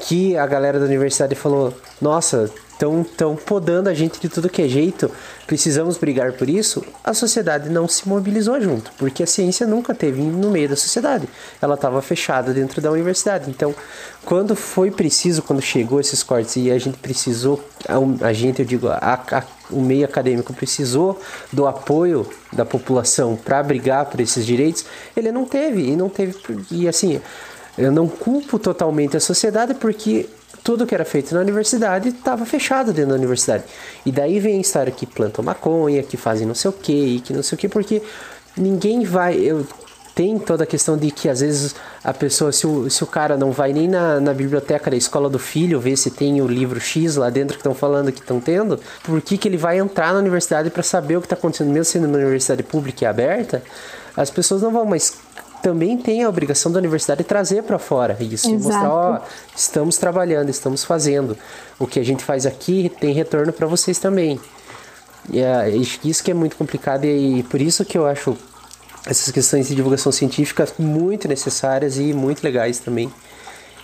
que 0.00 0.36
a 0.36 0.46
galera 0.46 0.80
da 0.80 0.84
universidade 0.84 1.36
falou: 1.36 1.72
Nossa, 2.00 2.50
estão 2.78 3.02
tão 3.02 3.34
podando 3.34 3.88
a 3.88 3.94
gente 3.94 4.20
de 4.20 4.28
tudo 4.28 4.48
que 4.48 4.62
é 4.62 4.68
jeito, 4.68 5.10
precisamos 5.48 5.98
brigar 5.98 6.32
por 6.34 6.48
isso, 6.48 6.84
a 7.02 7.12
sociedade 7.12 7.68
não 7.68 7.88
se 7.88 8.08
mobilizou 8.08 8.60
junto, 8.60 8.92
porque 8.96 9.24
a 9.24 9.26
ciência 9.26 9.66
nunca 9.66 9.92
teve 9.92 10.22
no 10.22 10.50
meio 10.50 10.68
da 10.68 10.76
sociedade, 10.76 11.28
ela 11.60 11.74
estava 11.74 12.00
fechada 12.00 12.54
dentro 12.54 12.80
da 12.80 12.92
universidade. 12.92 13.50
Então, 13.50 13.74
quando 14.24 14.54
foi 14.54 14.92
preciso, 14.92 15.42
quando 15.42 15.60
chegou 15.60 15.98
esses 15.98 16.22
cortes 16.22 16.54
e 16.54 16.70
a 16.70 16.78
gente 16.78 16.98
precisou, 16.98 17.62
a 18.20 18.32
gente, 18.32 18.60
eu 18.60 18.66
digo, 18.66 18.86
a, 18.88 19.24
a, 19.32 19.42
o 19.70 19.80
meio 19.80 20.04
acadêmico 20.04 20.54
precisou 20.54 21.20
do 21.52 21.66
apoio 21.66 22.28
da 22.52 22.64
população 22.64 23.36
para 23.36 23.60
brigar 23.60 24.06
por 24.06 24.20
esses 24.20 24.46
direitos, 24.46 24.84
ele 25.16 25.32
não 25.32 25.44
teve, 25.44 25.82
e 25.82 25.96
não 25.96 26.08
teve, 26.08 26.36
e 26.70 26.86
assim, 26.86 27.20
eu 27.76 27.90
não 27.90 28.06
culpo 28.06 28.58
totalmente 28.58 29.16
a 29.16 29.20
sociedade 29.20 29.74
porque 29.74 30.28
tudo 30.62 30.86
que 30.86 30.94
era 30.94 31.04
feito 31.04 31.34
na 31.34 31.40
universidade 31.40 32.10
estava 32.10 32.44
fechado 32.44 32.92
dentro 32.92 33.10
da 33.10 33.16
universidade. 33.16 33.64
E 34.04 34.12
daí 34.12 34.40
vem 34.40 34.58
a 34.58 34.60
história 34.60 34.92
que 34.92 35.06
plantam 35.06 35.44
maconha, 35.44 36.02
que 36.02 36.16
fazem 36.16 36.46
não 36.46 36.54
sei 36.54 36.70
o 36.70 36.72
que, 36.72 37.20
que 37.20 37.32
não 37.32 37.42
sei 37.42 37.56
o 37.56 37.58
que, 37.58 37.68
porque 37.68 38.02
ninguém 38.56 39.04
vai. 39.04 39.36
Eu, 39.36 39.66
tem 40.18 40.36
toda 40.36 40.64
a 40.64 40.66
questão 40.66 40.96
de 40.96 41.12
que 41.12 41.28
às 41.28 41.38
vezes 41.38 41.76
a 42.02 42.12
pessoa, 42.12 42.50
se 42.50 42.66
o, 42.66 42.90
se 42.90 43.04
o 43.04 43.06
cara 43.06 43.36
não 43.36 43.52
vai 43.52 43.72
nem 43.72 43.86
na, 43.86 44.18
na 44.18 44.34
biblioteca 44.34 44.90
da 44.90 44.96
escola 44.96 45.30
do 45.30 45.38
filho 45.38 45.78
ver 45.78 45.96
se 45.96 46.10
tem 46.10 46.42
o 46.42 46.48
livro 46.48 46.80
X 46.80 47.14
lá 47.14 47.30
dentro 47.30 47.54
que 47.54 47.60
estão 47.60 47.72
falando 47.72 48.10
que 48.10 48.18
estão 48.18 48.40
tendo, 48.40 48.80
por 49.04 49.22
que, 49.22 49.38
que 49.38 49.46
ele 49.46 49.56
vai 49.56 49.78
entrar 49.78 50.12
na 50.12 50.18
universidade 50.18 50.70
para 50.70 50.82
saber 50.82 51.18
o 51.18 51.20
que 51.20 51.26
está 51.26 51.36
acontecendo, 51.36 51.68
mesmo 51.68 51.84
sendo 51.84 52.08
uma 52.08 52.18
universidade 52.18 52.64
pública 52.64 53.04
e 53.04 53.06
aberta? 53.06 53.62
As 54.16 54.28
pessoas 54.28 54.60
não 54.60 54.72
vão, 54.72 54.84
mas 54.84 55.14
também 55.62 55.96
tem 55.96 56.22
a 56.22 56.28
obrigação 56.28 56.70
da 56.70 56.78
universidade 56.78 57.24
trazer 57.24 57.62
para 57.62 57.78
fora 57.78 58.16
isso, 58.20 58.50
Exato. 58.50 58.64
mostrar, 58.64 58.90
ó, 58.90 59.20
estamos 59.56 59.96
trabalhando, 59.96 60.48
estamos 60.48 60.84
fazendo. 60.84 61.36
O 61.78 61.86
que 61.86 61.98
a 61.98 62.04
gente 62.04 62.24
faz 62.24 62.46
aqui 62.46 62.90
tem 63.00 63.12
retorno 63.12 63.52
para 63.52 63.66
vocês 63.66 63.98
também. 63.98 64.40
E 65.30 65.40
é 65.40 65.68
isso 65.70 66.24
que 66.24 66.30
é 66.30 66.34
muito 66.34 66.56
complicado 66.56 67.04
e 67.04 67.42
por 67.44 67.60
isso 67.60 67.84
que 67.84 67.98
eu 67.98 68.06
acho 68.06 68.36
essas 69.06 69.30
questões 69.30 69.68
de 69.68 69.74
divulgação 69.74 70.12
científica 70.12 70.66
muito 70.78 71.28
necessárias 71.28 71.98
e 71.98 72.12
muito 72.12 72.42
legais 72.42 72.78
também. 72.78 73.10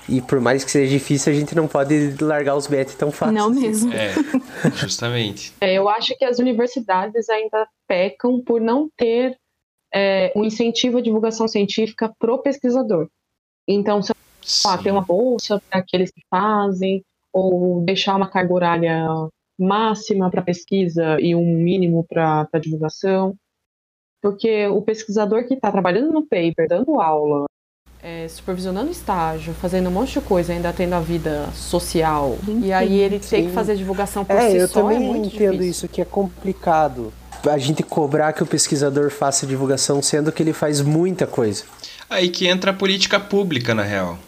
E 0.09 0.20
por 0.20 0.38
mais 0.38 0.62
que 0.62 0.70
seja 0.70 0.90
difícil, 0.90 1.32
a 1.32 1.36
gente 1.36 1.55
não 1.55 1.66
pode 1.66 2.14
largar 2.20 2.56
os 2.56 2.66
bets 2.66 2.94
tão 2.94 3.10
fácil. 3.10 3.34
Não 3.34 3.51
mesmo. 3.51 3.90
É, 3.92 4.12
justamente. 4.76 5.55
É, 5.60 5.74
eu 5.74 5.88
acho 5.88 6.14
que 6.18 6.24
as 6.24 6.38
universidades 6.38 7.28
ainda 7.30 7.66
pecam 7.88 8.42
por 8.44 8.60
não 8.60 8.88
ter 8.98 9.34
é, 9.95 10.33
um 10.35 10.45
incentivo 10.45 10.99
à 10.99 11.01
divulgação 11.01 11.47
científica 11.47 12.12
pro 12.19 12.43
pesquisador. 12.43 13.09
Então, 13.66 14.03
se 14.03 14.12
lá, 14.66 14.77
ter 14.77 14.91
uma 14.91 15.01
bolsa 15.01 15.62
para 15.71 15.81
aqueles 15.81 16.11
que 16.11 16.21
fazem, 16.29 17.03
ou 17.33 17.83
deixar 17.83 18.16
uma 18.16 18.29
carga 18.29 18.53
horária 18.53 19.07
máxima 19.59 20.31
para 20.31 20.43
pesquisa 20.43 21.19
e 21.21 21.35
um 21.35 21.57
mínimo 21.57 22.05
para 22.09 22.49
divulgação. 22.61 23.35
Porque 24.21 24.66
o 24.66 24.83
pesquisador 24.83 25.47
que 25.47 25.55
está 25.55 25.71
trabalhando 25.71 26.12
no 26.12 26.23
paper, 26.23 26.66
dando 26.69 27.01
aula, 27.01 27.45
é, 28.03 28.27
supervisionando 28.27 28.91
estágio, 28.91 29.55
fazendo 29.55 29.89
um 29.89 29.93
monte 29.93 30.19
de 30.19 30.27
coisa, 30.27 30.53
ainda 30.53 30.73
tendo 30.73 30.95
a 30.95 31.01
vida 31.01 31.47
social, 31.53 32.37
sim, 32.45 32.61
e 32.65 32.73
aí 32.73 32.99
ele 32.99 33.23
sim. 33.23 33.37
tem 33.37 33.47
que 33.47 33.53
fazer 33.53 33.77
divulgação 33.77 34.25
por 34.25 34.37
é, 34.37 34.51
si 34.51 34.57
eu 34.57 34.69
só, 34.69 34.83
também 34.83 34.97
é 34.97 35.01
muito 35.01 35.35
entendo 35.35 35.53
difícil. 35.53 35.71
isso, 35.71 35.89
que 35.89 36.01
é 36.01 36.05
complicado 36.05 37.12
a 37.49 37.59
gente 37.59 37.83
cobrar 37.83 38.33
que 38.33 38.43
o 38.43 38.47
pesquisador 38.47 39.11
faça 39.11 39.47
divulgação, 39.47 40.03
sendo 40.03 40.33
que 40.33 40.43
ele 40.43 40.53
faz 40.53 40.81
muita 40.81 41.27
coisa. 41.27 41.65
Aí 42.09 42.29
que 42.29 42.47
entra 42.47 42.71
a 42.71 42.75
política 42.75 43.19
pública, 43.19 43.75
na 43.75 43.83
real. 43.83 44.19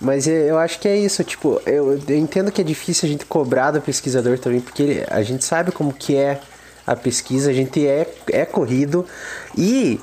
Mas 0.00 0.28
eu 0.28 0.58
acho 0.58 0.78
que 0.78 0.86
é 0.86 0.96
isso, 0.96 1.24
tipo, 1.24 1.60
eu, 1.66 2.00
eu 2.08 2.16
entendo 2.16 2.52
que 2.52 2.60
é 2.60 2.64
difícil 2.64 3.08
a 3.08 3.10
gente 3.10 3.26
cobrar 3.26 3.72
do 3.72 3.80
pesquisador 3.80 4.38
também, 4.38 4.60
porque 4.60 4.82
ele, 4.82 5.04
a 5.08 5.22
gente 5.22 5.44
sabe 5.44 5.72
como 5.72 5.92
que 5.92 6.14
é 6.14 6.40
a 6.86 6.94
pesquisa, 6.94 7.50
a 7.50 7.52
gente 7.52 7.84
é, 7.86 8.08
é 8.32 8.44
corrido 8.44 9.04
e 9.56 10.00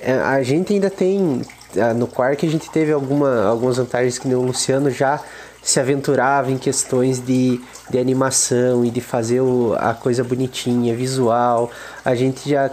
é, 0.00 0.12
a 0.12 0.42
gente 0.42 0.72
ainda 0.72 0.90
tem, 0.90 1.42
no 1.96 2.06
Quark 2.08 2.44
a 2.44 2.50
gente 2.50 2.68
teve 2.70 2.92
alguma, 2.92 3.44
algumas 3.44 3.76
vantagens 3.76 4.18
que 4.18 4.28
o 4.28 4.42
Luciano 4.42 4.90
já 4.90 5.22
se 5.66 5.80
aventurava 5.80 6.52
em 6.52 6.56
questões 6.56 7.18
de, 7.18 7.60
de 7.90 7.98
animação 7.98 8.84
e 8.84 8.90
de 8.90 9.00
fazer 9.00 9.40
o, 9.40 9.74
a 9.76 9.94
coisa 9.94 10.22
bonitinha, 10.22 10.94
visual. 10.94 11.72
A 12.04 12.14
gente 12.14 12.48
já, 12.48 12.70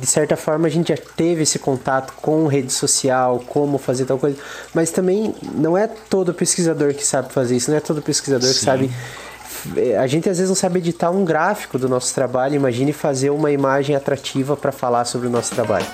de 0.00 0.06
certa 0.06 0.34
forma, 0.34 0.66
a 0.66 0.70
gente 0.70 0.88
já 0.88 0.96
teve 0.96 1.42
esse 1.42 1.58
contato 1.58 2.14
com 2.14 2.46
rede 2.46 2.72
social, 2.72 3.44
como 3.46 3.76
fazer 3.76 4.06
tal 4.06 4.16
coisa. 4.16 4.38
Mas 4.72 4.90
também 4.90 5.34
não 5.54 5.76
é 5.76 5.86
todo 5.86 6.32
pesquisador 6.32 6.94
que 6.94 7.04
sabe 7.04 7.30
fazer 7.30 7.54
isso, 7.54 7.70
não 7.70 7.76
é 7.76 7.80
todo 7.80 8.00
pesquisador 8.00 8.48
Sim. 8.48 8.54
que 8.54 8.64
sabe. 8.64 8.90
A 10.00 10.06
gente 10.06 10.30
às 10.30 10.38
vezes 10.38 10.48
não 10.48 10.56
sabe 10.56 10.78
editar 10.78 11.10
um 11.10 11.22
gráfico 11.22 11.78
do 11.78 11.86
nosso 11.86 12.14
trabalho, 12.14 12.54
imagine 12.54 12.94
fazer 12.94 13.28
uma 13.28 13.50
imagem 13.50 13.94
atrativa 13.94 14.56
para 14.56 14.72
falar 14.72 15.04
sobre 15.04 15.26
o 15.26 15.30
nosso 15.30 15.54
trabalho. 15.54 15.84